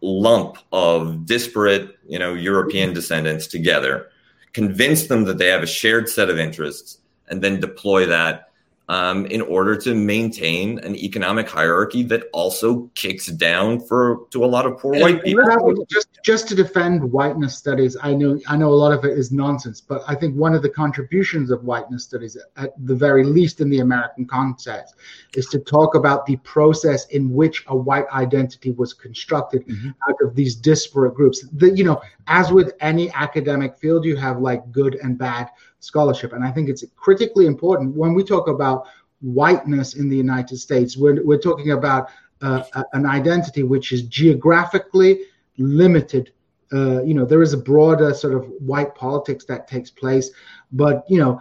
lump 0.03 0.59
of 0.73 1.24
disparate, 1.24 1.97
you 2.07 2.19
know, 2.19 2.35
European 2.35 2.93
descendants 2.93 3.47
together, 3.47 4.11
convince 4.53 5.07
them 5.07 5.24
that 5.24 5.39
they 5.39 5.47
have 5.47 5.62
a 5.62 5.66
shared 5.66 6.09
set 6.09 6.28
of 6.28 6.39
interests, 6.39 6.99
and 7.28 7.40
then 7.40 7.61
deploy 7.61 8.05
that 8.07 8.51
um, 8.89 9.27
in 9.27 9.41
order 9.41 9.77
to 9.77 9.95
maintain 9.95 10.79
an 10.81 10.97
economic 10.97 11.49
hierarchy 11.49 12.03
that 12.05 12.25
also 12.33 12.91
kicks 12.95 13.27
down 13.27 13.81
for 13.81 14.27
to 14.31 14.45
a 14.45 14.47
lot 14.47 14.67
of 14.67 14.79
poor 14.79 14.99
white 14.99 15.23
people. 15.23 15.87
just 15.89 16.09
just 16.25 16.49
to 16.49 16.55
defend 16.55 17.11
whiteness 17.11 17.57
studies, 17.57 17.97
I 18.03 18.15
know 18.15 18.39
I 18.49 18.57
know 18.57 18.69
a 18.69 18.75
lot 18.75 18.93
of 18.93 19.05
it 19.05 19.17
is 19.17 19.31
nonsense, 19.31 19.81
but 19.81 20.03
I 20.09 20.15
think 20.15 20.37
one 20.37 20.55
of 20.55 20.63
the 20.63 20.69
contributions 20.69 21.51
of 21.51 21.63
whiteness 21.65 22.05
studies, 22.05 22.37
at 22.57 22.73
the 22.87 22.95
very 22.95 23.25
least 23.25 23.61
in 23.61 23.71
the 23.71 23.81
American 23.81 24.27
context, 24.27 24.95
is 25.37 25.47
to 25.47 25.59
talk 25.61 25.95
about 25.95 26.27
the 26.27 26.37
process 26.39 27.07
in 27.07 27.31
which 27.33 27.65
a 27.69 27.77
white 27.77 28.07
identity 28.13 28.73
was 28.73 28.93
constructed 28.93 29.65
out 30.09 30.17
of 30.23 30.35
these 30.35 30.55
disparate 30.55 31.15
groups. 31.15 31.47
The, 31.53 31.71
you 31.71 31.85
know, 31.85 32.03
as 32.27 32.53
with 32.53 32.73
any 32.81 33.11
academic 33.12 33.77
field, 33.77 34.05
you 34.05 34.16
have 34.16 34.39
like 34.40 34.70
good 34.73 34.97
and 35.03 35.19
bad 35.19 35.49
scholarship, 35.81 36.32
and 36.32 36.44
I 36.44 36.51
think 36.51 36.69
it's 36.69 36.85
critically 36.97 37.47
important 37.47 37.97
when 37.97 38.15
we 38.15 38.24
talk 38.24 38.49
about 38.49 38.86
whiteness 39.20 39.94
in 39.94 40.09
the 40.09 40.16
United 40.16 40.57
States. 40.57 40.97
We're 40.97 41.24
we're 41.24 41.39
talking 41.39 41.73
about 41.73 42.09
uh, 42.40 42.62
a- 42.74 42.85
an 42.93 43.07
identity 43.07 43.62
which 43.62 43.93
is 43.93 44.03
geographically 44.03 45.20
limited. 45.59 46.32
Uh, 46.73 47.03
you 47.03 47.15
know, 47.15 47.24
there 47.24 47.43
is 47.43 47.53
a 47.53 47.59
broader 47.59 48.15
sort 48.15 48.35
of 48.35 48.47
white 48.61 48.94
politics 48.94 49.44
that 49.44 49.69
takes 49.69 49.90
place, 49.90 50.31
but 50.73 51.05
you 51.09 51.19
know, 51.19 51.40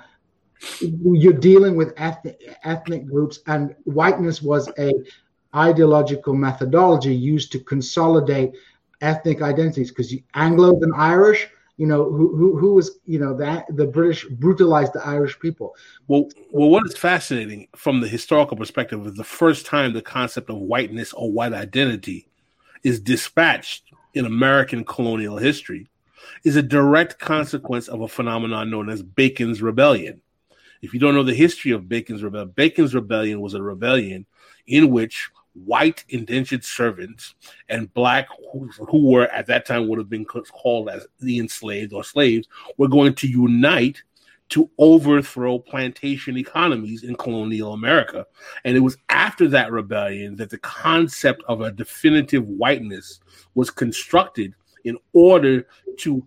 you're 0.82 1.34
dealing 1.34 1.76
with 1.76 1.94
ethnic 1.98 2.58
ethnic 2.64 3.06
groups, 3.06 3.40
and 3.48 3.76
whiteness 3.86 4.42
was 4.42 4.70
a 4.78 4.94
ideological 5.56 6.34
methodology 6.34 7.14
used 7.14 7.52
to 7.52 7.60
consolidate 7.60 8.54
ethnic 9.02 9.42
identities 9.42 9.90
because 9.90 10.14
Anglos 10.36 10.82
and 10.82 10.94
Irish. 10.96 11.48
You 11.78 11.88
know 11.88 12.12
who, 12.12 12.36
who 12.36 12.58
who 12.58 12.76
was 12.76 13.00
you 13.06 13.18
know 13.18 13.36
that 13.38 13.66
the 13.76 13.88
British 13.88 14.26
brutalized 14.26 14.94
the 14.94 15.04
Irish 15.04 15.40
people. 15.40 15.74
well, 16.08 16.30
well, 16.52 16.70
what 16.70 16.86
is 16.86 16.96
fascinating 16.96 17.70
from 17.76 18.02
the 18.02 18.08
historical 18.08 18.56
perspective 18.56 19.08
is 19.08 19.16
the 19.16 19.24
first 19.24 19.66
time 19.66 19.94
the 19.94 20.02
concept 20.02 20.52
of 20.52 20.58
whiteness 20.58 21.12
or 21.14 21.32
white 21.32 21.54
identity 21.54 22.28
is 22.84 23.00
dispatched 23.00 23.92
in 24.14 24.26
American 24.26 24.84
colonial 24.84 25.38
history 25.38 25.88
is 26.44 26.56
a 26.56 26.62
direct 26.62 27.20
consequence 27.20 27.88
of 27.88 28.02
a 28.02 28.08
phenomenon 28.08 28.70
known 28.70 28.90
as 28.90 29.02
Bacon's 29.02 29.62
Rebellion. 29.62 30.22
If 30.82 30.94
you 30.94 31.00
don't 31.00 31.14
know 31.14 31.24
the 31.24 31.34
history 31.34 31.72
of 31.72 31.88
Bacon's 31.88 32.24
Rebellion, 32.24 32.54
Bacon's 32.56 32.96
Rebellion 32.96 33.42
was 33.42 33.54
a 33.54 33.62
rebellion 33.62 34.26
in 34.68 34.90
which 34.90 35.30
white 35.54 36.06
indentured 36.10 36.64
servants 36.64 37.36
and 37.70 37.94
black 37.94 38.28
who, 38.52 38.70
who 38.90 39.10
were 39.10 39.28
at 39.28 39.48
that 39.48 39.66
time 39.66 39.88
would 39.88 40.00
have 40.00 40.10
been 40.10 40.26
called 40.26 40.90
as 40.90 41.06
the 41.20 41.40
enslaved 41.40 41.94
or 41.94 42.04
slaves 42.04 42.48
were 42.78 42.88
going 42.88 43.14
to 43.14 43.28
unite 43.28 44.02
to 44.50 44.70
overthrow 44.78 45.58
plantation 45.58 46.38
economies 46.38 47.04
in 47.04 47.16
colonial 47.16 47.72
America. 47.72 48.26
And 48.66 48.76
it 48.76 48.82
was 48.82 48.98
after 49.10 49.48
that 49.48 49.72
rebellion 49.72 50.36
that 50.36 50.50
the 50.50 50.58
concept 50.58 51.42
of 51.48 51.62
a 51.62 51.72
definitive 51.72 52.46
whiteness 52.46 53.22
was 53.56 53.70
constructed 53.70 54.54
in 54.84 54.98
order 55.14 55.68
to 56.00 56.26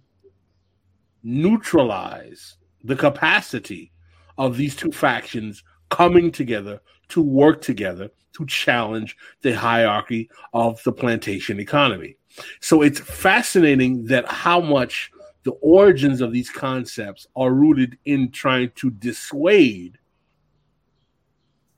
neutralize 1.22 2.56
the 2.82 2.96
capacity 2.96 3.92
of 4.38 4.56
these 4.56 4.74
two 4.74 4.90
factions 4.90 5.62
coming 5.90 6.32
together 6.32 6.80
to 7.08 7.22
work 7.22 7.60
together 7.60 8.10
to 8.34 8.46
challenge 8.46 9.16
the 9.42 9.52
hierarchy 9.52 10.28
of 10.52 10.82
the 10.84 10.92
plantation 10.92 11.60
economy. 11.60 12.16
So 12.60 12.82
it's 12.82 13.00
fascinating 13.00 14.06
that 14.06 14.26
how 14.26 14.60
much 14.60 15.10
the 15.44 15.52
origins 15.52 16.20
of 16.20 16.32
these 16.32 16.50
concepts 16.50 17.26
are 17.36 17.52
rooted 17.52 17.98
in 18.04 18.30
trying 18.30 18.72
to 18.76 18.90
dissuade 18.90 19.98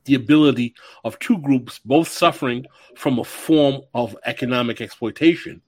the 0.04 0.14
ability 0.14 0.74
of 1.04 1.18
two 1.18 1.36
groups, 1.38 1.80
both 1.84 2.08
suffering 2.08 2.64
from 2.96 3.18
a 3.18 3.24
form 3.24 3.82
of 3.92 4.16
economic 4.24 4.80
exploitation, 4.80 5.60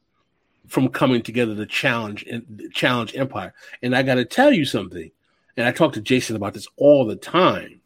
from 0.68 0.88
coming 0.88 1.22
together 1.22 1.56
to 1.56 1.66
challenge 1.66 2.24
and 2.30 2.70
challenge 2.72 3.16
empire. 3.16 3.52
And 3.82 3.96
I 3.96 4.02
got 4.02 4.14
to 4.14 4.24
tell 4.24 4.52
you 4.52 4.64
something, 4.64 5.10
and 5.56 5.66
I 5.66 5.72
talk 5.72 5.92
to 5.94 6.00
Jason 6.00 6.36
about 6.36 6.54
this 6.54 6.68
all 6.76 7.04
the 7.04 7.16
time. 7.16 7.80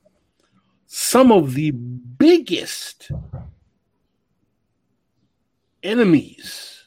Some 0.94 1.32
of 1.32 1.54
the 1.54 1.70
biggest 1.70 3.10
enemies 5.82 6.84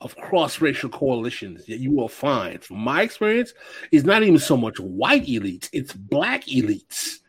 of 0.00 0.16
cross-racial 0.16 0.90
coalitions 0.90 1.64
that 1.66 1.78
you 1.78 1.92
will 1.92 2.08
find, 2.08 2.60
from 2.64 2.78
my 2.78 3.02
experience, 3.02 3.54
is 3.92 4.02
not 4.02 4.24
even 4.24 4.40
so 4.40 4.56
much 4.56 4.80
white 4.80 5.26
elites; 5.26 5.68
it's 5.72 5.92
black 5.92 6.46
elites. 6.46 7.20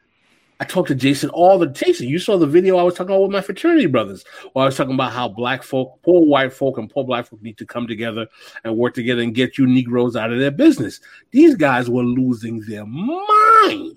I 0.59 0.65
talk 0.65 0.87
to 0.87 0.95
Jason 0.95 1.29
all 1.29 1.59
the 1.59 1.67
Jason. 1.67 2.09
You 2.09 2.17
saw 2.17 2.39
the 2.39 2.47
video 2.47 2.77
I 2.77 2.83
was 2.83 2.95
talking 2.95 3.11
about 3.11 3.21
with 3.21 3.31
my 3.31 3.41
fraternity 3.41 3.85
brothers, 3.85 4.25
where 4.53 4.63
I 4.63 4.65
was 4.65 4.75
talking 4.75 4.95
about 4.95 5.11
how 5.11 5.27
black 5.27 5.61
folk, 5.61 5.99
poor 6.01 6.25
white 6.25 6.53
folk, 6.53 6.79
and 6.79 6.89
poor 6.89 7.03
black 7.03 7.27
folk 7.27 7.43
need 7.43 7.59
to 7.59 7.67
come 7.67 7.85
together 7.85 8.25
and 8.63 8.75
work 8.75 8.95
together 8.95 9.21
and 9.21 9.35
get 9.35 9.59
you 9.59 9.67
Negroes 9.67 10.15
out 10.15 10.33
of 10.33 10.39
their 10.39 10.49
business. 10.49 11.01
These 11.29 11.53
guys 11.53 11.87
were 11.87 12.01
losing 12.01 12.61
their 12.61 12.87
minds, 12.87 13.93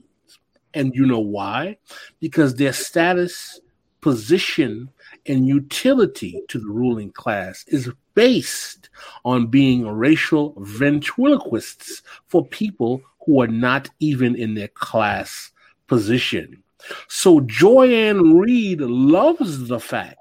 and 0.74 0.94
you 0.94 1.06
know 1.06 1.20
why? 1.20 1.78
Because 2.20 2.54
their 2.54 2.72
status, 2.72 3.60
position, 4.00 4.90
and 5.26 5.46
utility 5.46 6.42
to 6.48 6.58
the 6.58 6.68
ruling 6.68 7.10
class 7.10 7.64
is 7.68 7.90
based 8.14 8.90
on 9.24 9.46
being 9.46 9.86
racial 9.86 10.54
ventriloquists 10.58 12.02
for 12.26 12.46
people 12.46 13.02
who 13.24 13.40
are 13.40 13.48
not 13.48 13.88
even 14.00 14.34
in 14.34 14.54
their 14.54 14.68
class 14.68 15.50
position. 15.86 16.62
So 17.08 17.40
Joy-Ann 17.40 18.38
Reid 18.38 18.80
loves 18.80 19.68
the 19.68 19.80
fact 19.80 20.18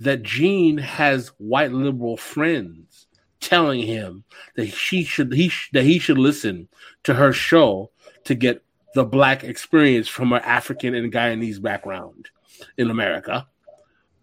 that 0.00 0.22
Gene 0.22 0.78
has 0.78 1.28
white 1.38 1.72
liberal 1.72 2.16
friends 2.16 3.06
telling 3.40 3.82
him 3.82 4.24
that 4.56 4.68
she 4.68 5.02
should 5.02 5.32
he 5.32 5.48
sh- 5.48 5.70
that 5.72 5.84
he 5.84 5.98
should 5.98 6.18
listen 6.18 6.68
to 7.04 7.14
her 7.14 7.32
show 7.32 7.90
to 8.24 8.34
get 8.34 8.62
the 8.94 9.04
black 9.04 9.44
experience 9.44 10.08
from 10.08 10.30
her 10.30 10.40
African 10.40 10.94
and 10.94 11.12
Guyanese 11.12 11.60
background 11.60 12.28
in 12.76 12.90
America 12.90 13.46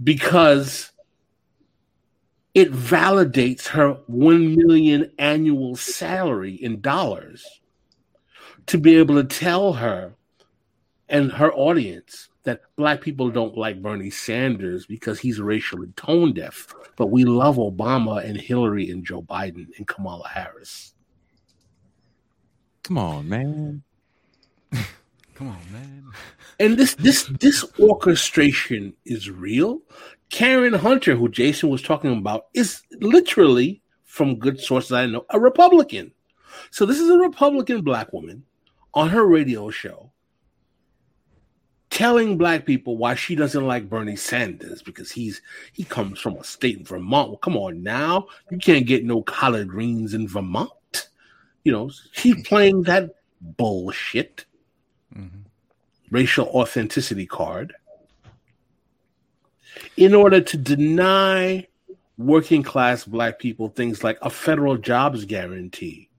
because 0.03 0.91
it 2.53 2.71
validates 2.71 3.67
her 3.67 3.99
1 4.07 4.55
million 4.55 5.11
annual 5.19 5.75
salary 5.75 6.53
in 6.55 6.81
dollars 6.81 7.45
to 8.67 8.77
be 8.77 8.95
able 8.97 9.15
to 9.15 9.23
tell 9.23 9.73
her 9.73 10.13
and 11.09 11.31
her 11.31 11.53
audience 11.53 12.29
that 12.43 12.61
black 12.75 13.01
people 13.01 13.29
don't 13.29 13.57
like 13.57 13.81
Bernie 13.81 14.09
Sanders 14.09 14.85
because 14.85 15.19
he's 15.19 15.39
racially 15.39 15.89
tone 15.95 16.33
deaf, 16.33 16.73
but 16.95 17.07
we 17.07 17.25
love 17.25 17.57
Obama 17.57 18.23
and 18.23 18.39
Hillary 18.39 18.89
and 18.89 19.05
Joe 19.05 19.21
Biden 19.21 19.67
and 19.77 19.87
Kamala 19.87 20.27
Harris. 20.27 20.93
Come 22.83 22.97
on, 22.97 23.27
man. 23.27 23.83
Come 25.35 25.49
on, 25.49 25.59
man. 25.71 26.05
And 26.59 26.77
this 26.77 26.95
this 26.95 27.25
this 27.39 27.63
orchestration 27.79 28.93
is 29.05 29.29
real. 29.29 29.81
Karen 30.29 30.73
Hunter, 30.73 31.15
who 31.15 31.29
Jason 31.29 31.69
was 31.69 31.81
talking 31.81 32.17
about, 32.17 32.47
is 32.53 32.81
literally, 32.99 33.81
from 34.03 34.39
good 34.39 34.59
sources 34.59 34.91
I 34.91 35.05
know, 35.05 35.25
a 35.29 35.39
Republican. 35.39 36.11
So 36.71 36.85
this 36.85 36.99
is 36.99 37.09
a 37.09 37.17
Republican 37.17 37.81
black 37.81 38.11
woman 38.11 38.43
on 38.93 39.09
her 39.09 39.25
radio 39.25 39.69
show 39.69 40.11
telling 41.89 42.37
black 42.37 42.65
people 42.65 42.97
why 42.97 43.15
she 43.15 43.35
doesn't 43.35 43.65
like 43.65 43.89
Bernie 43.89 44.15
Sanders 44.15 44.81
because 44.81 45.11
he's 45.11 45.41
he 45.73 45.83
comes 45.83 46.19
from 46.19 46.35
a 46.35 46.43
state 46.43 46.77
in 46.77 46.85
Vermont. 46.85 47.29
Well, 47.29 47.37
come 47.37 47.57
on 47.57 47.81
now, 47.83 48.27
you 48.51 48.57
can't 48.57 48.85
get 48.85 49.05
no 49.05 49.21
collard 49.21 49.69
greens 49.69 50.13
in 50.13 50.27
Vermont. 50.27 51.09
You 51.63 51.71
know, 51.71 51.89
she's 52.11 52.41
playing 52.47 52.83
that 52.83 53.15
bullshit 53.41 54.45
mm-hmm. 55.17 55.39
racial 56.11 56.47
authenticity 56.47 57.25
card 57.25 57.73
in 59.95 60.13
order 60.13 60.41
to 60.41 60.57
deny 60.57 61.67
working 62.17 62.63
class 62.63 63.05
black 63.05 63.39
people 63.39 63.69
things 63.69 64.03
like 64.03 64.17
a 64.21 64.29
federal 64.29 64.77
jobs 64.77 65.25
guarantee. 65.25 66.09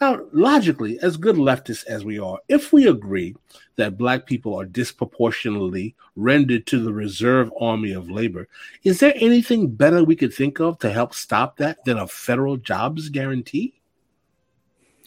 Now, 0.00 0.20
logically, 0.32 0.98
as 1.00 1.16
good 1.16 1.36
leftists 1.36 1.84
as 1.86 2.04
we 2.04 2.18
are, 2.18 2.38
if 2.48 2.72
we 2.72 2.86
agree 2.86 3.34
that 3.76 3.98
black 3.98 4.26
people 4.26 4.54
are 4.54 4.64
disproportionately 4.64 5.96
rendered 6.14 6.66
to 6.66 6.78
the 6.78 6.92
reserve 6.92 7.50
army 7.60 7.92
of 7.92 8.10
labor, 8.10 8.48
is 8.84 9.00
there 9.00 9.14
anything 9.16 9.68
better 9.70 10.04
we 10.04 10.16
could 10.16 10.32
think 10.32 10.60
of 10.60 10.78
to 10.78 10.90
help 10.90 11.14
stop 11.14 11.56
that 11.56 11.84
than 11.84 11.98
a 11.98 12.06
federal 12.06 12.56
jobs 12.56 13.08
guarantee? 13.08 13.80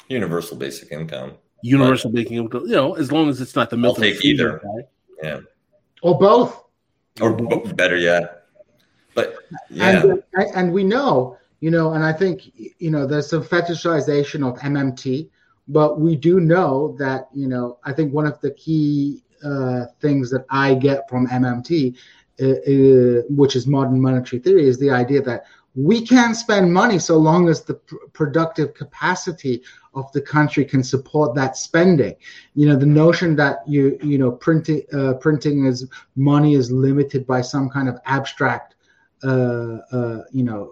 Universal 0.09 0.57
basic 0.57 0.91
income. 0.91 1.33
Universal 1.61 2.11
basic 2.11 2.31
income, 2.31 2.63
you 2.67 2.75
know, 2.75 2.93
as 2.95 3.11
long 3.11 3.29
as 3.29 3.41
it's 3.41 3.55
not 3.55 3.69
the 3.69 3.77
I'll 3.83 3.95
take 3.95 4.23
either. 4.23 4.61
Yeah. 5.21 5.39
Or 6.03 6.17
both 6.17 6.67
or 7.21 7.33
both, 7.33 7.75
better 7.75 7.97
yet. 7.97 8.43
But 9.13 9.35
yeah, 9.69 10.03
and, 10.03 10.23
and 10.55 10.73
we 10.73 10.83
know, 10.83 11.37
you 11.59 11.71
know, 11.71 11.93
and 11.93 12.03
I 12.03 12.13
think 12.13 12.51
you 12.79 12.91
know 12.91 13.07
there's 13.07 13.29
some 13.29 13.43
fetishization 13.43 14.47
of 14.47 14.59
MMT, 14.59 15.29
but 15.67 15.99
we 15.99 16.15
do 16.15 16.39
know 16.39 16.95
that 16.99 17.29
you 17.33 17.47
know 17.47 17.79
I 17.83 17.93
think 17.93 18.13
one 18.13 18.27
of 18.27 18.39
the 18.41 18.51
key 18.51 19.23
uh, 19.43 19.85
things 19.99 20.29
that 20.31 20.45
I 20.49 20.75
get 20.75 21.09
from 21.09 21.27
MMT, 21.27 21.95
uh, 22.41 22.45
uh, 22.45 23.23
which 23.29 23.55
is 23.55 23.65
modern 23.65 23.99
monetary 23.99 24.39
theory, 24.39 24.67
is 24.67 24.77
the 24.77 24.91
idea 24.91 25.21
that 25.23 25.45
we 25.75 26.05
can 26.05 26.33
spend 26.33 26.73
money 26.73 26.97
so 26.97 27.17
long 27.17 27.49
as 27.49 27.63
the 27.63 27.75
pr- 27.75 27.95
productive 28.13 28.73
capacity 28.73 29.63
of 29.97 30.11
the 30.11 30.21
country 30.21 30.63
can 30.63 30.83
support 30.83 31.35
that 31.35 31.57
spending. 31.57 32.15
You 32.53 32.67
know, 32.67 32.75
the 32.75 32.85
notion 32.85 33.35
that 33.37 33.67
you 33.67 33.97
you 34.01 34.17
know 34.17 34.31
printing 34.31 34.83
uh, 34.93 35.13
printing 35.15 35.65
is 35.65 35.87
money 36.15 36.53
is 36.53 36.71
limited 36.71 37.25
by 37.25 37.41
some 37.41 37.69
kind 37.69 37.89
of 37.89 37.99
abstract 38.05 38.75
uh, 39.23 39.77
uh, 39.91 40.23
you 40.31 40.43
know 40.43 40.71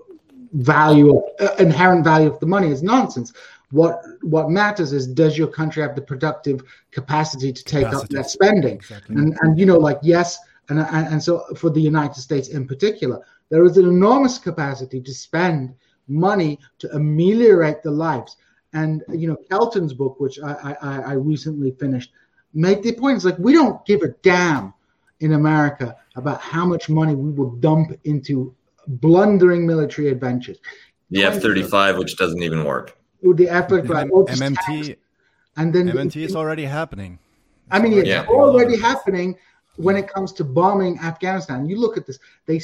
value 0.54 1.18
of, 1.18 1.24
uh, 1.40 1.56
inherent 1.60 2.04
value 2.04 2.32
of 2.32 2.40
the 2.40 2.46
money 2.46 2.70
is 2.70 2.84
nonsense. 2.84 3.34
What 3.72 4.02
what 4.22 4.50
matters 4.50 4.94
is 4.94 5.08
does 5.08 5.38
your 5.38 5.48
country 5.48 5.82
have 5.82 5.96
the 5.96 6.02
productive 6.02 6.62
capacity 6.92 7.52
to 7.52 7.64
take 7.64 7.86
capacity. 7.86 8.18
up 8.18 8.24
that 8.24 8.30
spending? 8.30 8.76
Exactly. 8.76 9.16
And 9.16 9.36
and 9.42 9.60
you 9.60 9.66
know 9.66 9.78
like 9.78 10.00
yes 10.04 10.38
and, 10.70 10.80
and 10.80 11.08
and 11.08 11.24
so 11.24 11.44
for 11.56 11.70
the 11.72 11.82
United 11.82 12.22
States 12.22 12.50
in 12.50 12.68
particular 12.68 13.26
there 13.50 13.64
is 13.66 13.78
an 13.78 13.88
enormous 13.88 14.38
capacity 14.38 15.02
to 15.02 15.14
spend 15.14 15.74
money 16.08 16.60
to 16.80 16.94
ameliorate 16.96 17.82
the 17.84 17.92
lives. 17.92 18.38
And 18.76 19.04
you 19.10 19.28
know, 19.28 19.38
Kelton's 19.50 19.94
book, 19.94 20.20
which 20.20 20.38
I, 20.40 20.76
I, 20.82 21.00
I 21.00 21.14
recently 21.14 21.72
finished, 21.72 22.12
made 22.54 22.84
the 22.84 22.92
point. 22.92 23.16
It's 23.16 23.26
like 23.26 23.40
we 23.40 23.54
don't 23.54 23.84
give 23.86 24.02
a 24.02 24.10
damn 24.22 24.74
in 25.22 25.34
America 25.34 25.96
about 26.16 26.42
how 26.42 26.66
much 26.66 26.90
money 26.90 27.16
we 27.16 27.32
will 27.32 27.52
dump 27.52 27.94
into 28.04 28.54
blundering 28.88 29.66
military 29.66 30.10
adventures. 30.10 30.58
The 31.10 31.24
F 31.24 31.42
thirty 31.42 31.64
five, 31.64 31.98
which 31.98 32.18
doesn't 32.18 32.44
even 32.44 32.66
work. 32.66 32.98
The 33.24 33.48
F 33.48 33.70
thirty 33.70 33.88
five, 33.88 34.08
MMT, 34.10 34.98
and 35.56 35.74
then 35.74 35.88
MMT 35.88 36.18
is 36.18 36.36
already 36.36 36.66
happening. 36.66 37.18
I 37.72 37.80
mean, 37.80 37.94
it's 37.94 38.10
yeah. 38.10 38.26
already 38.28 38.78
happening 38.78 39.38
when 39.78 39.96
it 39.96 40.12
comes 40.12 40.34
to 40.34 40.44
bombing 40.44 41.00
Afghanistan. 41.00 41.66
You 41.66 41.80
look 41.80 41.96
at 41.96 42.06
this, 42.06 42.20
they 42.46 42.62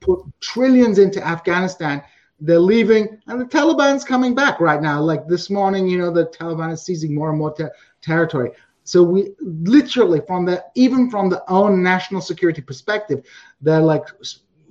put 0.00 0.20
trillions 0.40 0.98
into 0.98 1.24
Afghanistan. 1.24 2.02
They're 2.44 2.58
leaving, 2.58 3.20
and 3.28 3.40
the 3.40 3.44
Taliban's 3.44 4.02
coming 4.02 4.34
back 4.34 4.58
right 4.60 4.82
now. 4.82 5.00
Like 5.00 5.28
this 5.28 5.48
morning, 5.48 5.88
you 5.88 5.96
know, 5.96 6.10
the 6.12 6.26
Taliban 6.26 6.72
is 6.72 6.82
seizing 6.82 7.14
more 7.14 7.30
and 7.30 7.38
more 7.38 7.54
ter- 7.54 7.72
territory. 8.00 8.50
So 8.82 9.04
we 9.04 9.30
literally, 9.40 10.20
from 10.26 10.44
the 10.44 10.64
even 10.74 11.08
from 11.08 11.30
the 11.30 11.44
own 11.48 11.84
national 11.84 12.20
security 12.20 12.60
perspective, 12.60 13.24
they're 13.60 13.80
like, 13.80 14.02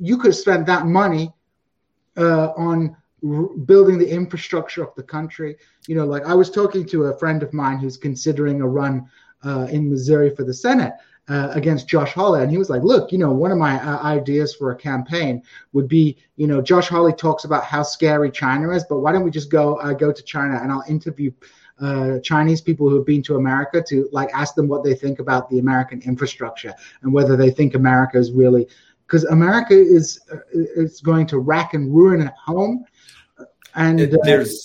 you 0.02 0.18
could 0.18 0.35
spend 0.35 0.65
that 0.65 0.85
money 0.85 1.31
uh, 2.18 2.49
on 2.57 2.98
r- 3.26 3.48
building 3.65 3.98
the 3.98 4.10
infrastructure 4.10 4.84
of 4.84 4.93
the 4.95 5.03
country. 5.03 5.56
You 5.88 5.95
know, 5.95 6.06
like 6.06 6.26
I 6.26 6.34
was 6.34 6.52
talking 6.52 6.85
to 6.88 7.06
a 7.06 7.18
friend 7.18 7.41
of 7.41 7.53
mine 7.53 7.80
who's 7.80 7.95
considering 7.95 8.61
a 8.61 8.68
run 8.68 9.10
uh, 9.45 9.68
in 9.72 9.89
Missouri 9.89 10.35
for 10.35 10.43
the 10.43 10.53
Senate, 10.53 10.93
uh, 11.32 11.49
against 11.53 11.88
Josh 11.88 12.12
Hawley, 12.12 12.41
and 12.41 12.52
he 12.52 12.58
was 12.58 12.70
like, 12.70 12.84
"Look, 12.84 13.14
you 13.14 13.18
know, 13.18 13.32
one 13.32 13.52
of 13.53 13.58
my 13.58 13.82
uh, 13.82 14.03
ideas 14.03 14.53
for 14.53 14.72
a 14.72 14.76
campaign 14.76 15.41
would 15.72 15.88
be, 15.88 16.18
you 16.36 16.45
know, 16.45 16.62
Josh 16.62 16.90
Hawley 16.90 17.14
talks 17.14 17.45
about 17.45 17.64
how 17.64 17.84
scary 17.84 18.30
China 18.30 18.72
is, 18.72 18.84
but 18.84 18.99
why 18.99 19.14
don't 19.14 19.24
we 19.24 19.32
just 19.32 19.49
go 19.49 19.76
uh, 19.78 19.94
go 19.94 20.12
to 20.12 20.24
China 20.24 20.60
and 20.62 20.72
I'll 20.72 20.84
interview." 20.88 21.32
Uh, 21.80 22.20
Chinese 22.20 22.62
people 22.62 22.88
who 22.88 22.95
have 22.95 23.08
been 23.08 23.24
to 23.24 23.38
America 23.38 23.82
to 23.82 24.08
like 24.12 24.30
ask 24.36 24.53
them 24.53 24.68
what 24.68 24.84
they 24.84 24.94
think 24.94 25.18
about 25.18 25.49
the 25.49 25.58
American 25.58 25.99
infrastructure 26.03 26.72
and 27.02 27.12
whether 27.12 27.36
they 27.36 27.49
think 27.49 27.74
America 27.74 28.20
is 28.20 28.32
really 28.32 28.68
because 29.08 29.24
America 29.24 29.74
is 29.74 30.22
uh, 30.32 30.38
is 30.53 31.02
going 31.02 31.26
to 31.26 31.40
rack 31.40 31.74
and 31.74 31.91
ruin 31.91 32.22
at 32.22 32.36
home. 32.36 32.86
And 33.74 33.99
uh, 33.99 34.18
there's 34.22 34.64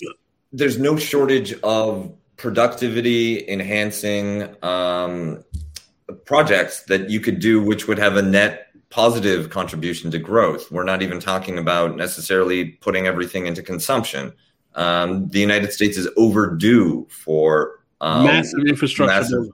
there's 0.53 0.77
no 0.77 0.95
shortage 0.95 1.53
of 1.61 2.13
productivity 2.37 3.49
enhancing 3.49 4.55
um, 4.63 5.43
projects 6.25 6.83
that 6.83 7.09
you 7.09 7.19
could 7.19 7.39
do 7.39 7.61
which 7.61 7.87
would 7.87 7.97
have 7.97 8.15
a 8.15 8.21
net 8.21 8.67
positive 8.89 9.49
contribution 9.49 10.09
to 10.11 10.19
growth. 10.19 10.71
We're 10.71 10.83
not 10.83 11.01
even 11.01 11.19
talking 11.19 11.57
about 11.57 11.95
necessarily 11.95 12.65
putting 12.65 13.07
everything 13.07 13.45
into 13.45 13.61
consumption. 13.61 14.33
Um, 14.75 15.27
the 15.29 15.39
United 15.39 15.73
States 15.73 15.97
is 15.97 16.07
overdue 16.17 17.07
for 17.09 17.79
um, 17.99 18.25
massive 18.25 18.65
infrastructure. 18.67 19.13
Massive, 19.13 19.53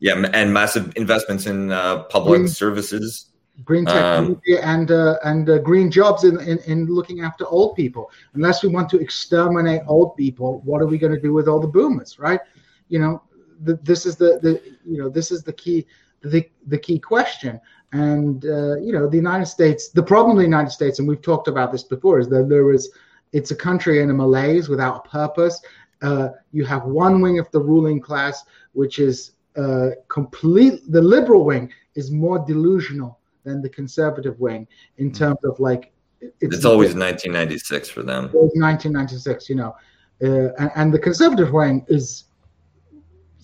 yeah, 0.00 0.30
and 0.32 0.52
massive 0.52 0.92
investments 0.96 1.46
in 1.46 1.72
uh, 1.72 2.04
public 2.04 2.40
green, 2.40 2.48
services, 2.48 3.30
green 3.64 3.84
technology, 3.84 4.58
um, 4.58 4.62
and 4.62 4.90
uh, 4.90 5.16
and 5.24 5.50
uh, 5.50 5.58
green 5.58 5.90
jobs 5.90 6.22
in, 6.22 6.38
in, 6.40 6.58
in 6.66 6.86
looking 6.86 7.22
after 7.22 7.46
old 7.46 7.74
people. 7.74 8.10
Unless 8.34 8.62
we 8.62 8.68
want 8.68 8.88
to 8.90 9.00
exterminate 9.00 9.82
old 9.88 10.16
people, 10.16 10.60
what 10.64 10.80
are 10.82 10.86
we 10.86 10.98
going 10.98 11.14
to 11.14 11.20
do 11.20 11.32
with 11.32 11.48
all 11.48 11.58
the 11.58 11.66
boomers, 11.66 12.18
right? 12.18 12.40
You 12.88 13.00
know, 13.00 13.22
the, 13.62 13.74
this 13.82 14.06
is 14.06 14.16
the, 14.16 14.38
the 14.42 14.60
you 14.84 14.98
know 14.98 15.08
this 15.08 15.30
is 15.30 15.42
the 15.42 15.52
key 15.52 15.86
the 16.22 16.48
the 16.66 16.78
key 16.78 16.98
question. 16.98 17.60
And 17.92 18.44
uh, 18.44 18.76
you 18.76 18.92
know 18.92 19.08
the 19.08 19.16
United 19.16 19.46
States. 19.46 19.88
The 19.88 20.02
problem 20.02 20.32
in 20.32 20.36
the 20.38 20.44
United 20.44 20.70
States, 20.70 20.98
and 20.98 21.08
we've 21.08 21.22
talked 21.22 21.48
about 21.48 21.72
this 21.72 21.82
before, 21.82 22.18
is 22.18 22.28
that 22.28 22.48
there 22.48 22.70
is 22.72 22.90
it's 23.32 23.50
a 23.50 23.56
country 23.56 24.02
in 24.02 24.10
a 24.10 24.14
malaise 24.14 24.68
without 24.68 25.06
a 25.06 25.08
purpose. 25.08 25.60
Uh, 26.02 26.28
you 26.52 26.64
have 26.64 26.84
one 26.84 27.20
wing 27.20 27.38
of 27.38 27.50
the 27.50 27.60
ruling 27.60 28.00
class, 28.00 28.44
which 28.72 28.98
is 28.98 29.32
uh, 29.56 29.90
complete. 30.08 30.80
The 30.92 31.02
liberal 31.02 31.44
wing 31.44 31.72
is 31.94 32.10
more 32.10 32.38
delusional 32.38 33.18
than 33.44 33.62
the 33.62 33.68
conservative 33.68 34.38
wing 34.38 34.66
in 34.98 35.12
terms 35.12 35.38
of 35.44 35.58
like. 35.58 35.92
It's, 36.20 36.56
it's 36.56 36.64
always 36.64 36.94
1996 36.94 37.88
for 37.88 38.02
them. 38.02 38.24
1996, 38.32 39.48
you 39.48 39.54
know, 39.54 39.76
uh, 40.22 40.52
and, 40.58 40.70
and, 40.74 40.92
the 40.92 40.98
conservative 40.98 41.52
wing 41.52 41.86
is 41.88 42.24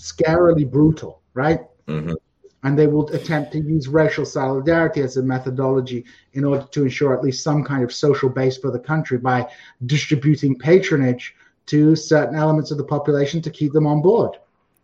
scarily 0.05 0.70
brutal, 0.70 1.22
right? 1.32 1.60
Mm-hmm. 1.89 2.12
And 2.62 2.78
they 2.78 2.86
will 2.86 3.09
attempt 3.10 3.52
to 3.52 3.59
use 3.59 3.89
racial 3.89 4.24
solidarity 4.24 5.01
as 5.01 5.16
a 5.16 5.22
methodology 5.22 6.05
in 6.35 6.44
order 6.44 6.66
to 6.70 6.82
ensure 6.85 7.14
at 7.16 7.22
least 7.22 7.43
some 7.43 7.64
kind 7.64 7.82
of 7.82 7.93
social 7.93 8.28
base 8.28 8.56
for 8.56 8.70
the 8.70 8.78
country 8.78 9.18
by 9.18 9.48
distributing 9.86 10.59
patronage 10.59 11.35
to 11.66 11.97
certain 11.97 12.35
elements 12.35 12.70
of 12.70 12.78
the 12.78 12.85
population 12.85 13.40
to 13.43 13.51
keep 13.51 13.72
them 13.72 13.86
on 13.86 14.02
board. 14.02 14.36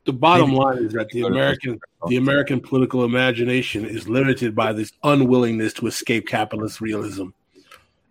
The 0.05 0.13
bottom 0.15 0.55
line 0.55 0.79
is 0.79 0.93
that 0.95 1.11
the 1.11 1.23
American 1.23 1.79
the 2.09 2.17
American 2.17 2.61
political 2.61 3.05
imagination 3.05 3.85
is 3.85 4.09
limited 4.09 4.55
by 4.55 4.73
this 4.73 4.93
unwillingness 5.05 5.75
to 5.75 5.87
escape 5.87 6.27
capitalist 6.27 6.81
realism 6.81 7.29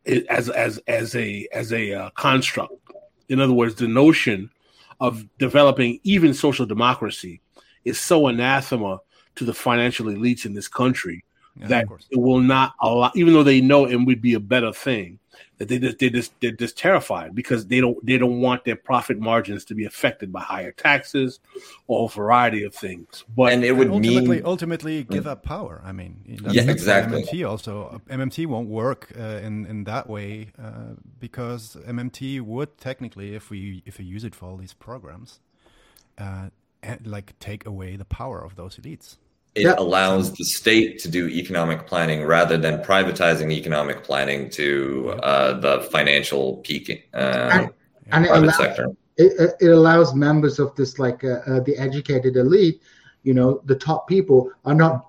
as 0.06 0.50
as 0.50 0.80
as 0.88 1.16
a 1.16 1.48
as 1.52 1.74
a 1.74 1.94
uh, 1.94 2.10
construct. 2.12 2.74
In 3.28 3.40
other 3.40 3.54
words, 3.54 3.76
the 3.76 3.88
notion 3.88 4.52
of 5.00 5.18
mm-hmm. 5.18 5.28
developing 5.38 6.00
even 6.04 6.34
social 6.34 6.66
democracy 6.66 7.42
is 7.86 8.00
so 8.00 8.28
anathema 8.28 9.00
to 9.36 9.46
the 9.46 9.54
financial 9.54 10.08
elites 10.08 10.46
in 10.46 10.54
this 10.54 10.68
country 10.68 11.24
yeah, 11.56 11.68
that 11.68 11.88
it 12.10 12.18
will 12.18 12.40
not 12.40 12.74
allow, 12.82 13.12
even 13.16 13.34
though 13.34 13.44
they 13.44 13.62
know 13.62 13.86
it 13.86 13.96
would 13.96 14.22
be 14.22 14.34
a 14.34 14.40
better 14.40 14.72
thing, 14.72 15.19
that 15.58 15.68
they 15.68 15.78
just 15.78 16.00
they 16.00 16.10
just 16.10 16.40
they're 16.40 16.52
just 16.52 16.78
terrified 16.78 17.36
because 17.36 17.68
they 17.68 17.80
don't 17.82 18.04
they 18.06 18.18
don't 18.18 18.40
want 18.40 18.64
their 18.64 18.76
profit 18.76 19.20
margins 19.20 19.66
to 19.66 19.76
be 19.76 19.86
affected 19.86 20.32
by 20.32 20.42
higher 20.42 20.72
taxes 20.72 21.40
or 21.88 22.06
a 22.06 22.10
variety 22.10 22.64
of 22.64 22.74
things. 22.74 23.26
But 23.36 23.54
and 23.54 23.64
it 23.64 23.74
would 23.74 23.90
ultimately 23.90 24.38
mean 24.38 24.46
ultimately 24.46 25.04
give 25.04 25.28
up 25.28 25.44
power. 25.44 25.82
I 25.84 25.92
mean, 25.92 26.22
Yeah, 26.50 26.64
exactly. 26.64 27.24
MMT 27.24 27.50
also 27.50 28.02
MMT 28.10 28.48
won't 28.48 28.70
work 28.70 29.12
uh, 29.18 29.40
in 29.44 29.66
in 29.66 29.84
that 29.84 30.10
way 30.10 30.52
uh, 30.62 30.96
because 31.20 31.78
MMT 31.88 32.42
would 32.42 32.78
technically, 32.78 33.36
if 33.36 33.50
we 33.50 33.84
if 33.86 34.00
we 34.00 34.06
use 34.06 34.24
it 34.24 34.36
for 34.36 34.46
all 34.46 34.58
these 34.58 34.74
programs, 34.74 35.40
uh, 36.18 36.50
eh, 36.84 36.98
like 37.04 37.38
take 37.40 37.66
away 37.66 37.96
the 37.96 38.06
power 38.06 38.44
of 38.44 38.56
those 38.56 38.78
elites. 38.78 39.18
It 39.56 39.64
Yeah. 39.64 39.76
allows 39.78 40.32
the 40.34 40.44
state 40.44 41.00
to 41.00 41.10
do 41.10 41.28
economic 41.28 41.88
planning 41.88 42.24
rather 42.24 42.58
than 42.58 42.80
privatizing 42.84 43.52
economic 43.52 44.04
planning 44.04 44.50
to 44.52 45.16
uh, 45.24 45.60
the 45.60 45.82
financial 45.92 46.58
peak 46.58 47.08
uh, 47.14 47.18
And- 47.18 47.70
and 48.12 48.26
it 48.26 48.32
allows, 48.32 48.58
sector. 48.58 48.88
it, 49.18 49.32
it- 49.40 49.56
it 49.60 49.68
allows 49.70 50.14
members 50.16 50.60
of 50.60 50.76
this 50.76 51.00
like 51.00 51.24
uh, 51.24 51.40
uh, 51.48 51.60
the 51.62 51.76
educated 51.78 52.38
elite 52.38 52.82
you 53.24 53.34
know 53.34 53.62
the 53.66 53.76
top 53.76 54.08
people 54.08 54.50
are 54.66 54.76
not 54.76 55.08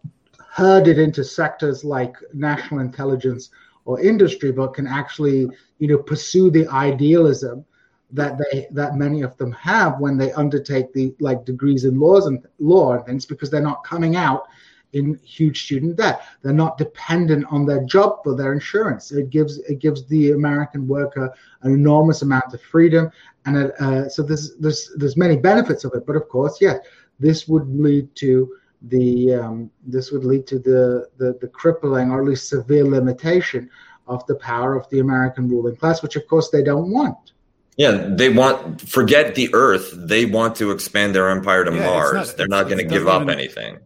herded 0.50 0.98
into 0.98 1.22
sectors 1.22 1.84
like 1.84 2.14
national 2.34 2.80
intelligence 2.80 3.50
or 3.84 4.00
industry 4.00 4.50
but 4.52 4.74
can 4.74 4.86
actually 4.86 5.48
you 5.78 5.88
know 5.88 5.98
pursue 5.98 6.50
the 6.50 6.66
idealism 6.68 7.64
that 8.12 8.39
they 8.39 8.66
that 8.73 8.97
many 8.97 9.23
of 9.23 9.37
them 9.37 9.53
have 9.53 10.01
when 10.01 10.16
they 10.16 10.32
undertake 10.32 10.93
the 10.93 11.15
like 11.20 11.45
degrees 11.45 11.85
in 11.85 11.99
laws 11.99 12.27
and 12.27 12.45
law 12.59 12.95
and 12.95 13.05
things 13.07 13.27
because 13.27 13.51
they're 13.51 13.61
not 13.61 13.85
coming 13.85 14.16
out 14.16 14.45
in 14.93 15.19
huge 15.23 15.65
student 15.65 15.97
debt. 15.97 16.23
They're 16.43 16.53
not 16.53 16.78
dependent 16.78 17.47
on 17.51 17.65
their 17.65 17.85
job 17.85 18.24
for 18.24 18.35
their 18.35 18.53
insurance. 18.53 19.12
It 19.12 19.31
gives 19.31 19.59
it 19.59 19.78
gives 19.78 20.07
the 20.07 20.32
American 20.32 20.87
worker 20.89 21.32
an 21.62 21.73
enormous 21.73 22.23
amount 22.23 22.53
of 22.53 22.61
freedom, 22.61 23.11
and 23.47 23.57
it, 23.57 23.81
uh, 23.81 24.09
so 24.09 24.23
there's 24.23 24.57
there's 24.57 24.91
there's 24.97 25.16
many 25.16 25.37
benefits 25.37 25.85
of 25.85 25.93
it. 25.95 26.07
But 26.07 26.16
of 26.16 26.28
course, 26.28 26.61
yes, 26.61 26.78
this 27.19 27.47
would 27.49 27.69
lead 27.69 28.15
to 28.16 28.57
the 28.82 29.35
um, 29.35 29.70
this 29.87 30.11
would 30.11 30.24
lead 30.24 30.47
to 30.49 30.59
the, 30.59 31.09
the 31.19 31.39
the 31.41 31.49
crippling 31.49 32.11
or 32.11 32.20
at 32.23 32.27
least 32.27 32.49
severe 32.49 32.85
limitation 32.85 33.70
of 34.07 34.27
the 34.27 34.35
power 34.37 34.74
of 34.74 34.89
the 34.91 34.99
American 34.99 35.49
ruling 35.49 35.77
class, 35.77 36.03
which 36.03 36.16
of 36.16 36.27
course 36.27 36.51
they 36.51 36.62
don't 36.62 36.91
want. 36.91 37.32
Yeah, 37.76 37.92
they 38.10 38.28
want 38.28 38.80
forget 38.88 39.34
the 39.34 39.48
Earth. 39.55 39.90
They 39.97 40.26
want 40.26 40.56
to 40.56 40.70
expand 40.70 41.14
their 41.14 41.28
empire 41.30 41.64
to 41.64 41.74
Yeah, 41.74 41.86
Mars. 41.86 42.12
not- 42.14 42.36
They're 42.36 42.48
not 42.48 42.64
going 42.66 42.78
to 42.78 42.84
give 42.84 43.09
up 43.09 43.22
even- 43.22 43.34
anything. 43.38 43.78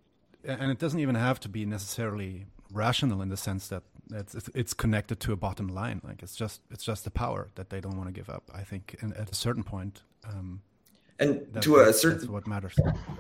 and 0.45 0.71
it 0.71 0.79
doesn't 0.79 1.01
even 1.01 1.15
have 1.15 1.41
to 1.41 1.49
be 1.49 1.65
necessarily 1.65 2.47
rational 2.73 3.23
in 3.23 3.29
the 3.29 3.37
sense 3.37 3.69
that 3.69 3.83
it's 4.13 4.35
it's- 4.35 4.75
connected 4.75 5.21
to 5.21 5.33
a 5.33 5.37
bottom 5.37 5.69
line. 5.69 6.01
Like 6.05 6.23
it's 6.23 6.37
just 6.37 6.61
it's 6.71 6.85
just 6.85 7.05
the 7.05 7.11
power 7.11 7.49
that 7.55 7.71
they 7.71 7.81
don't 7.81 7.97
want 7.97 8.09
to 8.09 8.13
give 8.13 8.29
up. 8.29 8.51
I 8.55 8.63
think, 8.63 8.97
and 9.01 9.15
at 9.17 9.31
a 9.31 9.35
certain 9.35 9.63
point, 9.65 10.03
um, 10.29 10.61
And 11.21 11.47
to 11.63 11.77
a 11.77 11.93
certain 11.93 12.19
that's 12.19 12.29
what 12.31 12.47
matters. 12.47 12.75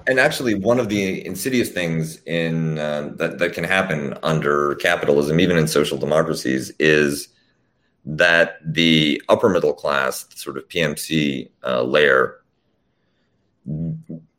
And 0.08 0.18
actually, 0.18 0.54
one 0.54 0.80
of 0.80 0.88
the 0.88 1.24
insidious 1.24 1.70
things 1.70 2.20
in 2.26 2.78
uh, 2.78 3.10
that 3.16 3.38
that 3.38 3.52
can 3.52 3.64
happen 3.64 4.18
under 4.24 4.74
capitalism, 4.76 5.38
even 5.40 5.56
in 5.56 5.68
social 5.68 5.96
democracies, 5.98 6.72
is 6.80 7.28
that 8.04 8.58
the 8.64 9.20
upper 9.28 9.48
middle 9.48 9.72
class, 9.72 10.26
sort 10.34 10.56
of 10.56 10.68
PMC 10.68 11.50
uh, 11.64 11.82
layer, 11.82 12.40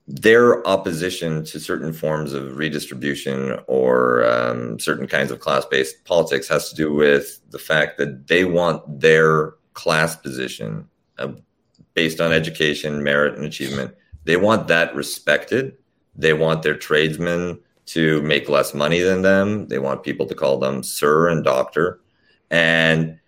their 0.07 0.65
opposition 0.67 1.43
to 1.45 1.59
certain 1.59 1.91
forms 1.91 2.33
of 2.33 2.57
redistribution 2.57 3.59
or 3.67 4.23
um, 4.25 4.79
certain 4.79 5.07
kinds 5.07 5.31
of 5.31 5.39
class-based 5.39 6.05
politics 6.05 6.47
has 6.47 6.69
to 6.69 6.75
do 6.75 6.93
with 6.93 7.39
the 7.49 7.57
fact 7.57 7.97
that 7.97 8.27
they 8.27 8.45
want 8.45 8.99
their 8.99 9.53
class 9.73 10.15
position 10.15 10.87
uh, 11.17 11.29
based 11.95 12.21
on 12.21 12.31
education, 12.31 13.01
merit, 13.01 13.35
and 13.35 13.45
achievement 13.45 13.95
they 14.25 14.37
want 14.37 14.67
that 14.67 14.93
respected. 14.93 15.77
They 16.15 16.33
want 16.33 16.63
their 16.63 16.75
tradesmen 16.75 17.59
to 17.87 18.21
make 18.23 18.49
less 18.49 18.73
money 18.73 18.99
than 18.99 19.21
them. 19.21 19.67
They 19.67 19.79
want 19.79 20.03
people 20.03 20.25
to 20.25 20.35
call 20.35 20.57
them 20.57 20.83
sir 20.83 21.29
and 21.29 21.43
doctor. 21.43 22.01
And 22.49 23.19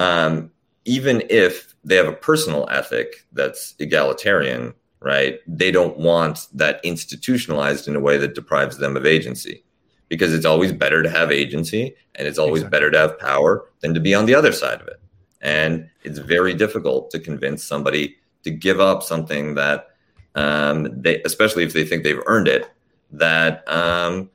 um, 0.00 0.50
even 0.86 1.22
if 1.28 1.74
they 1.84 1.96
have 1.96 2.08
a 2.08 2.12
personal 2.12 2.66
ethic 2.70 3.26
that's 3.32 3.74
egalitarian, 3.78 4.72
right, 5.00 5.40
they 5.46 5.70
don't 5.70 5.98
want 5.98 6.46
that 6.54 6.80
institutionalized 6.82 7.86
in 7.86 7.94
a 7.94 8.00
way 8.00 8.16
that 8.16 8.34
deprives 8.34 8.78
them 8.78 8.96
of 8.96 9.04
agency 9.04 9.62
because 10.08 10.32
it's 10.32 10.46
always 10.46 10.72
better 10.72 11.02
to 11.02 11.10
have 11.10 11.30
agency 11.30 11.94
and 12.14 12.26
it's 12.26 12.38
always 12.38 12.62
Exactly. 12.62 12.76
better 12.76 12.90
to 12.90 12.98
have 12.98 13.18
power 13.18 13.66
than 13.80 13.92
to 13.92 14.00
be 14.00 14.14
on 14.14 14.24
the 14.24 14.34
other 14.34 14.52
side 14.52 14.80
of 14.80 14.88
it. 14.88 15.00
And 15.42 15.88
it's 16.02 16.18
very 16.18 16.54
difficult 16.54 17.10
to 17.10 17.18
convince 17.18 17.62
somebody 17.62 18.16
to 18.44 18.50
give 18.50 18.80
up 18.80 19.02
something 19.02 19.54
that 19.56 19.90
um, 20.34 20.88
they, 20.98 21.22
especially 21.24 21.62
if 21.64 21.74
they 21.74 21.84
think 21.84 22.04
they've 22.04 22.22
earned 22.24 22.48
it, 22.48 22.70
that 23.12 23.70
um, 23.70 24.30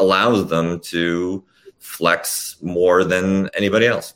allows 0.00 0.48
them 0.48 0.80
to 0.80 1.44
flex 1.78 2.56
more 2.60 3.04
than 3.04 3.48
anybody 3.54 3.86
else. 3.86 4.14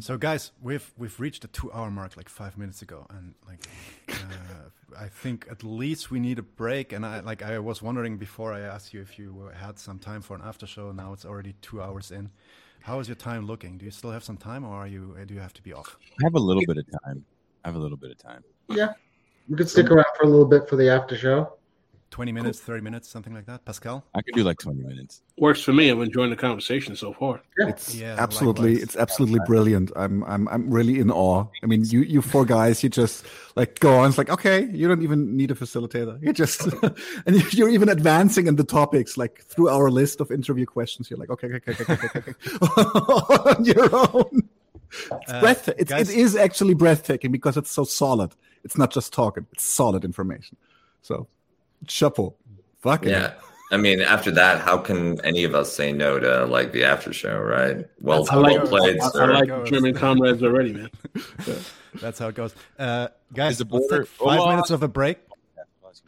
So, 0.00 0.18
guys, 0.18 0.50
we've 0.60 0.92
we've 0.96 1.18
reached 1.20 1.42
the 1.42 1.48
two-hour 1.48 1.90
mark 1.90 2.16
like 2.16 2.28
five 2.28 2.58
minutes 2.58 2.82
ago, 2.82 3.06
and 3.10 3.34
like, 3.46 3.64
uh, 4.08 4.98
I 4.98 5.08
think 5.08 5.46
at 5.50 5.62
least 5.62 6.10
we 6.10 6.18
need 6.18 6.38
a 6.38 6.42
break. 6.42 6.92
And 6.92 7.06
I 7.06 7.20
like 7.20 7.42
I 7.42 7.58
was 7.60 7.82
wondering 7.82 8.16
before 8.16 8.52
I 8.52 8.60
asked 8.60 8.92
you 8.92 9.00
if 9.00 9.18
you 9.18 9.50
had 9.54 9.78
some 9.78 9.98
time 9.98 10.22
for 10.22 10.34
an 10.34 10.42
after 10.44 10.66
show. 10.66 10.90
Now 10.90 11.12
it's 11.12 11.24
already 11.24 11.54
two 11.62 11.80
hours 11.80 12.10
in. 12.10 12.30
How 12.80 12.98
is 12.98 13.08
your 13.08 13.16
time 13.16 13.46
looking? 13.46 13.78
Do 13.78 13.84
you 13.84 13.90
still 13.92 14.10
have 14.10 14.24
some 14.24 14.36
time, 14.36 14.64
or 14.64 14.74
are 14.74 14.88
you 14.88 15.16
do 15.26 15.34
you 15.34 15.40
have 15.40 15.54
to 15.54 15.62
be 15.62 15.72
off? 15.72 15.96
I 16.20 16.24
have 16.24 16.34
a 16.34 16.40
little 16.40 16.62
bit 16.66 16.78
of 16.78 16.86
time. 17.04 17.24
I 17.64 17.68
have 17.68 17.76
a 17.76 17.80
little 17.80 17.96
bit 17.96 18.10
of 18.10 18.18
time. 18.18 18.42
Yeah, 18.68 18.92
we 19.48 19.56
could 19.56 19.68
stick 19.68 19.90
around 19.90 20.06
for 20.16 20.24
a 20.24 20.28
little 20.28 20.46
bit 20.46 20.68
for 20.68 20.76
the 20.76 20.88
after 20.88 21.16
show. 21.16 21.52
Twenty 22.10 22.32
minutes, 22.32 22.60
thirty 22.60 22.80
minutes, 22.82 23.08
something 23.08 23.34
like 23.34 23.46
that. 23.46 23.64
Pascal. 23.64 24.04
I 24.14 24.22
could 24.22 24.34
do 24.34 24.42
like 24.44 24.58
20 24.58 24.80
minutes. 24.82 25.22
Works 25.38 25.60
for 25.60 25.72
me. 25.72 25.88
I'm 25.90 26.00
enjoying 26.00 26.30
the 26.30 26.36
conversation 26.36 26.94
so 26.96 27.12
far. 27.12 27.42
It's 27.58 27.94
Yeah, 27.94 28.14
absolutely, 28.18 28.70
likewise. 28.70 28.82
it's 28.84 28.96
absolutely 28.96 29.40
brilliant. 29.46 29.90
I'm, 29.96 30.22
I'm, 30.24 30.48
I'm 30.48 30.70
really 30.70 30.98
in 31.00 31.10
awe. 31.10 31.46
I 31.62 31.66
mean, 31.66 31.84
you, 31.84 32.00
you 32.02 32.22
four 32.22 32.44
guys, 32.46 32.82
you 32.82 32.88
just 32.88 33.26
like 33.56 33.80
go 33.80 33.98
on. 33.98 34.08
It's 34.08 34.18
like, 34.18 34.30
okay, 34.30 34.66
you 34.72 34.86
don't 34.88 35.02
even 35.02 35.36
need 35.36 35.50
a 35.50 35.54
facilitator. 35.54 36.22
You 36.22 36.32
just, 36.32 36.62
and 37.26 37.52
you're 37.52 37.68
even 37.68 37.88
advancing 37.88 38.46
in 38.46 38.56
the 38.56 38.64
topics, 38.64 39.16
like 39.18 39.42
through 39.42 39.68
our 39.68 39.90
list 39.90 40.20
of 40.20 40.30
interview 40.30 40.64
questions. 40.64 41.10
You're 41.10 41.18
like, 41.18 41.30
okay, 41.30 41.48
okay, 41.54 41.72
okay, 41.72 41.92
okay, 41.92 42.08
okay, 42.18 42.30
okay, 42.30 42.34
on 43.50 43.64
your 43.64 43.94
own. 43.94 44.48
It's 44.92 45.32
Uh, 45.32 45.40
breathtaking. 45.40 45.80
It's, 45.82 45.90
guys- 45.90 46.08
it 46.10 46.16
is 46.16 46.36
actually 46.36 46.74
breathtaking 46.74 47.32
because 47.32 47.56
it's 47.56 47.70
so 47.70 47.84
solid. 47.84 48.32
It's 48.64 48.78
not 48.78 48.92
just 48.92 49.12
talking; 49.12 49.46
it's 49.52 49.64
solid 49.64 50.04
information. 50.04 50.56
So, 51.02 51.26
chapeau. 51.88 52.34
Fucking 52.80 53.10
Yeah. 53.10 53.34
I 53.72 53.76
mean, 53.78 54.00
after 54.00 54.30
that, 54.30 54.60
how 54.60 54.78
can 54.78 55.20
any 55.24 55.42
of 55.42 55.54
us 55.56 55.72
say 55.72 55.90
no 55.92 56.20
to 56.20 56.46
like 56.46 56.70
the 56.70 56.84
after 56.84 57.12
show, 57.12 57.36
right? 57.38 57.84
Well, 58.00 58.18
That's 58.22 58.30
I 58.30 58.34
how 58.34 58.40
like, 58.42 58.54
it 58.54 58.58
goes. 58.60 58.68
played, 58.68 59.00
I, 59.00 59.06
I 59.06 59.10
sir. 59.10 59.32
like 59.44 59.64
German 59.64 59.94
comrades 59.94 60.42
already, 60.44 60.72
man. 60.72 60.90
That's 62.00 62.18
how 62.20 62.28
it 62.28 62.36
goes. 62.36 62.54
Uh, 62.78 63.08
guys, 63.34 63.60
let's 63.68 63.88
take 63.88 64.06
five 64.06 64.48
minutes 64.48 64.70
of 64.70 64.82
a 64.84 64.88
break. 64.88 65.18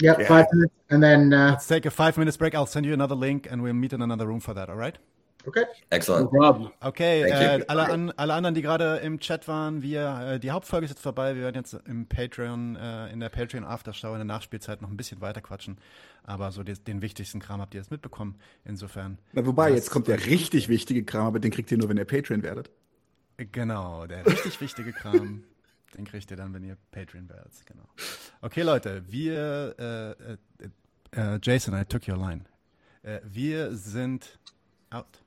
Yeah, 0.01 0.15
Yeah. 0.21 0.29
five 0.29 0.47
minutes, 0.53 0.75
and 0.91 1.03
then 1.03 1.33
uh, 1.33 1.51
Let's 1.51 1.67
take 1.67 1.85
a 1.85 1.91
five 1.91 2.17
minutes 2.17 2.37
break. 2.37 2.55
I'll 2.55 2.67
send 2.67 2.87
you 2.87 2.93
another 2.93 3.17
link, 3.17 3.49
and 3.51 3.61
we'll 3.63 3.73
meet 3.75 3.93
in 3.93 4.03
another 4.03 4.27
room 4.29 4.39
for 4.39 4.55
that. 4.55 4.69
All 4.71 4.77
right? 4.77 4.97
Okay. 5.47 5.65
Excellent. 5.91 6.31
Okay, 6.81 7.23
äh, 7.23 7.65
alle, 7.69 7.89
an, 7.89 8.11
alle 8.17 8.35
anderen, 8.35 8.55
die 8.55 8.63
gerade 8.63 8.97
im 8.99 9.21
Chat 9.21 9.49
waren, 9.49 9.83
wir, 9.83 10.33
äh, 10.35 10.41
die 10.41 10.51
Hauptfolge 10.51 10.85
ist 10.85 10.91
jetzt 10.91 11.03
vorbei. 11.03 11.35
Wir 11.35 11.43
werden 11.43 11.57
jetzt 11.57 11.75
im 11.87 12.07
Patreon, 12.07 12.77
äh, 12.77 13.13
in 13.13 13.21
der 13.21 13.29
Patreon 13.29 13.65
Aftershow 13.65 14.09
in 14.09 14.19
der 14.19 14.25
Nachspielzeit 14.25 14.83
noch 14.83 14.91
ein 14.91 14.97
bisschen 14.97 15.21
weiter 15.21 15.41
quatschen. 15.41 15.79
Aber 16.25 16.53
so 16.53 16.63
des, 16.63 16.85
den 16.85 17.01
wichtigsten 17.03 17.41
Kram 17.41 17.61
habt 17.61 17.75
ihr 17.75 17.81
jetzt 17.81 17.91
mitbekommen. 17.91 18.37
Insofern. 18.65 19.19
Na, 19.33 19.47
wobei, 19.47 19.73
jetzt 19.73 19.91
kommt 19.91 20.09
der 20.09 20.27
richtig 20.27 20.69
wichtige 20.69 21.05
Kram, 21.05 21.27
aber 21.27 21.41
den 21.41 21.51
kriegt 21.51 21.71
ihr 21.71 21.79
nur, 21.79 21.89
wenn 21.89 21.97
ihr 21.97 22.05
Patreon 22.05 22.43
werdet. 22.43 22.71
Genau, 23.39 24.07
der 24.07 24.27
richtig 24.27 24.61
wichtige 24.61 24.93
Kram, 24.93 25.45
den 25.97 26.05
kriegt 26.05 26.31
ihr 26.31 26.37
dann, 26.37 26.53
wenn 26.53 26.65
ihr 26.65 26.77
Patreon 26.91 27.29
werdet. 27.29 27.53
Genau. 27.67 27.85
Okay, 28.41 28.63
Leute, 28.63 29.05
wir, 29.09 29.75
äh, 29.79 30.11
äh, 30.33 31.35
äh, 31.35 31.39
Jason, 31.43 31.75
I 31.75 31.85
took 31.85 32.09
your 32.09 32.17
line. 32.17 32.45
Äh, 33.03 33.21
wir 33.25 33.75
sind 33.75 34.39
out. 34.91 35.23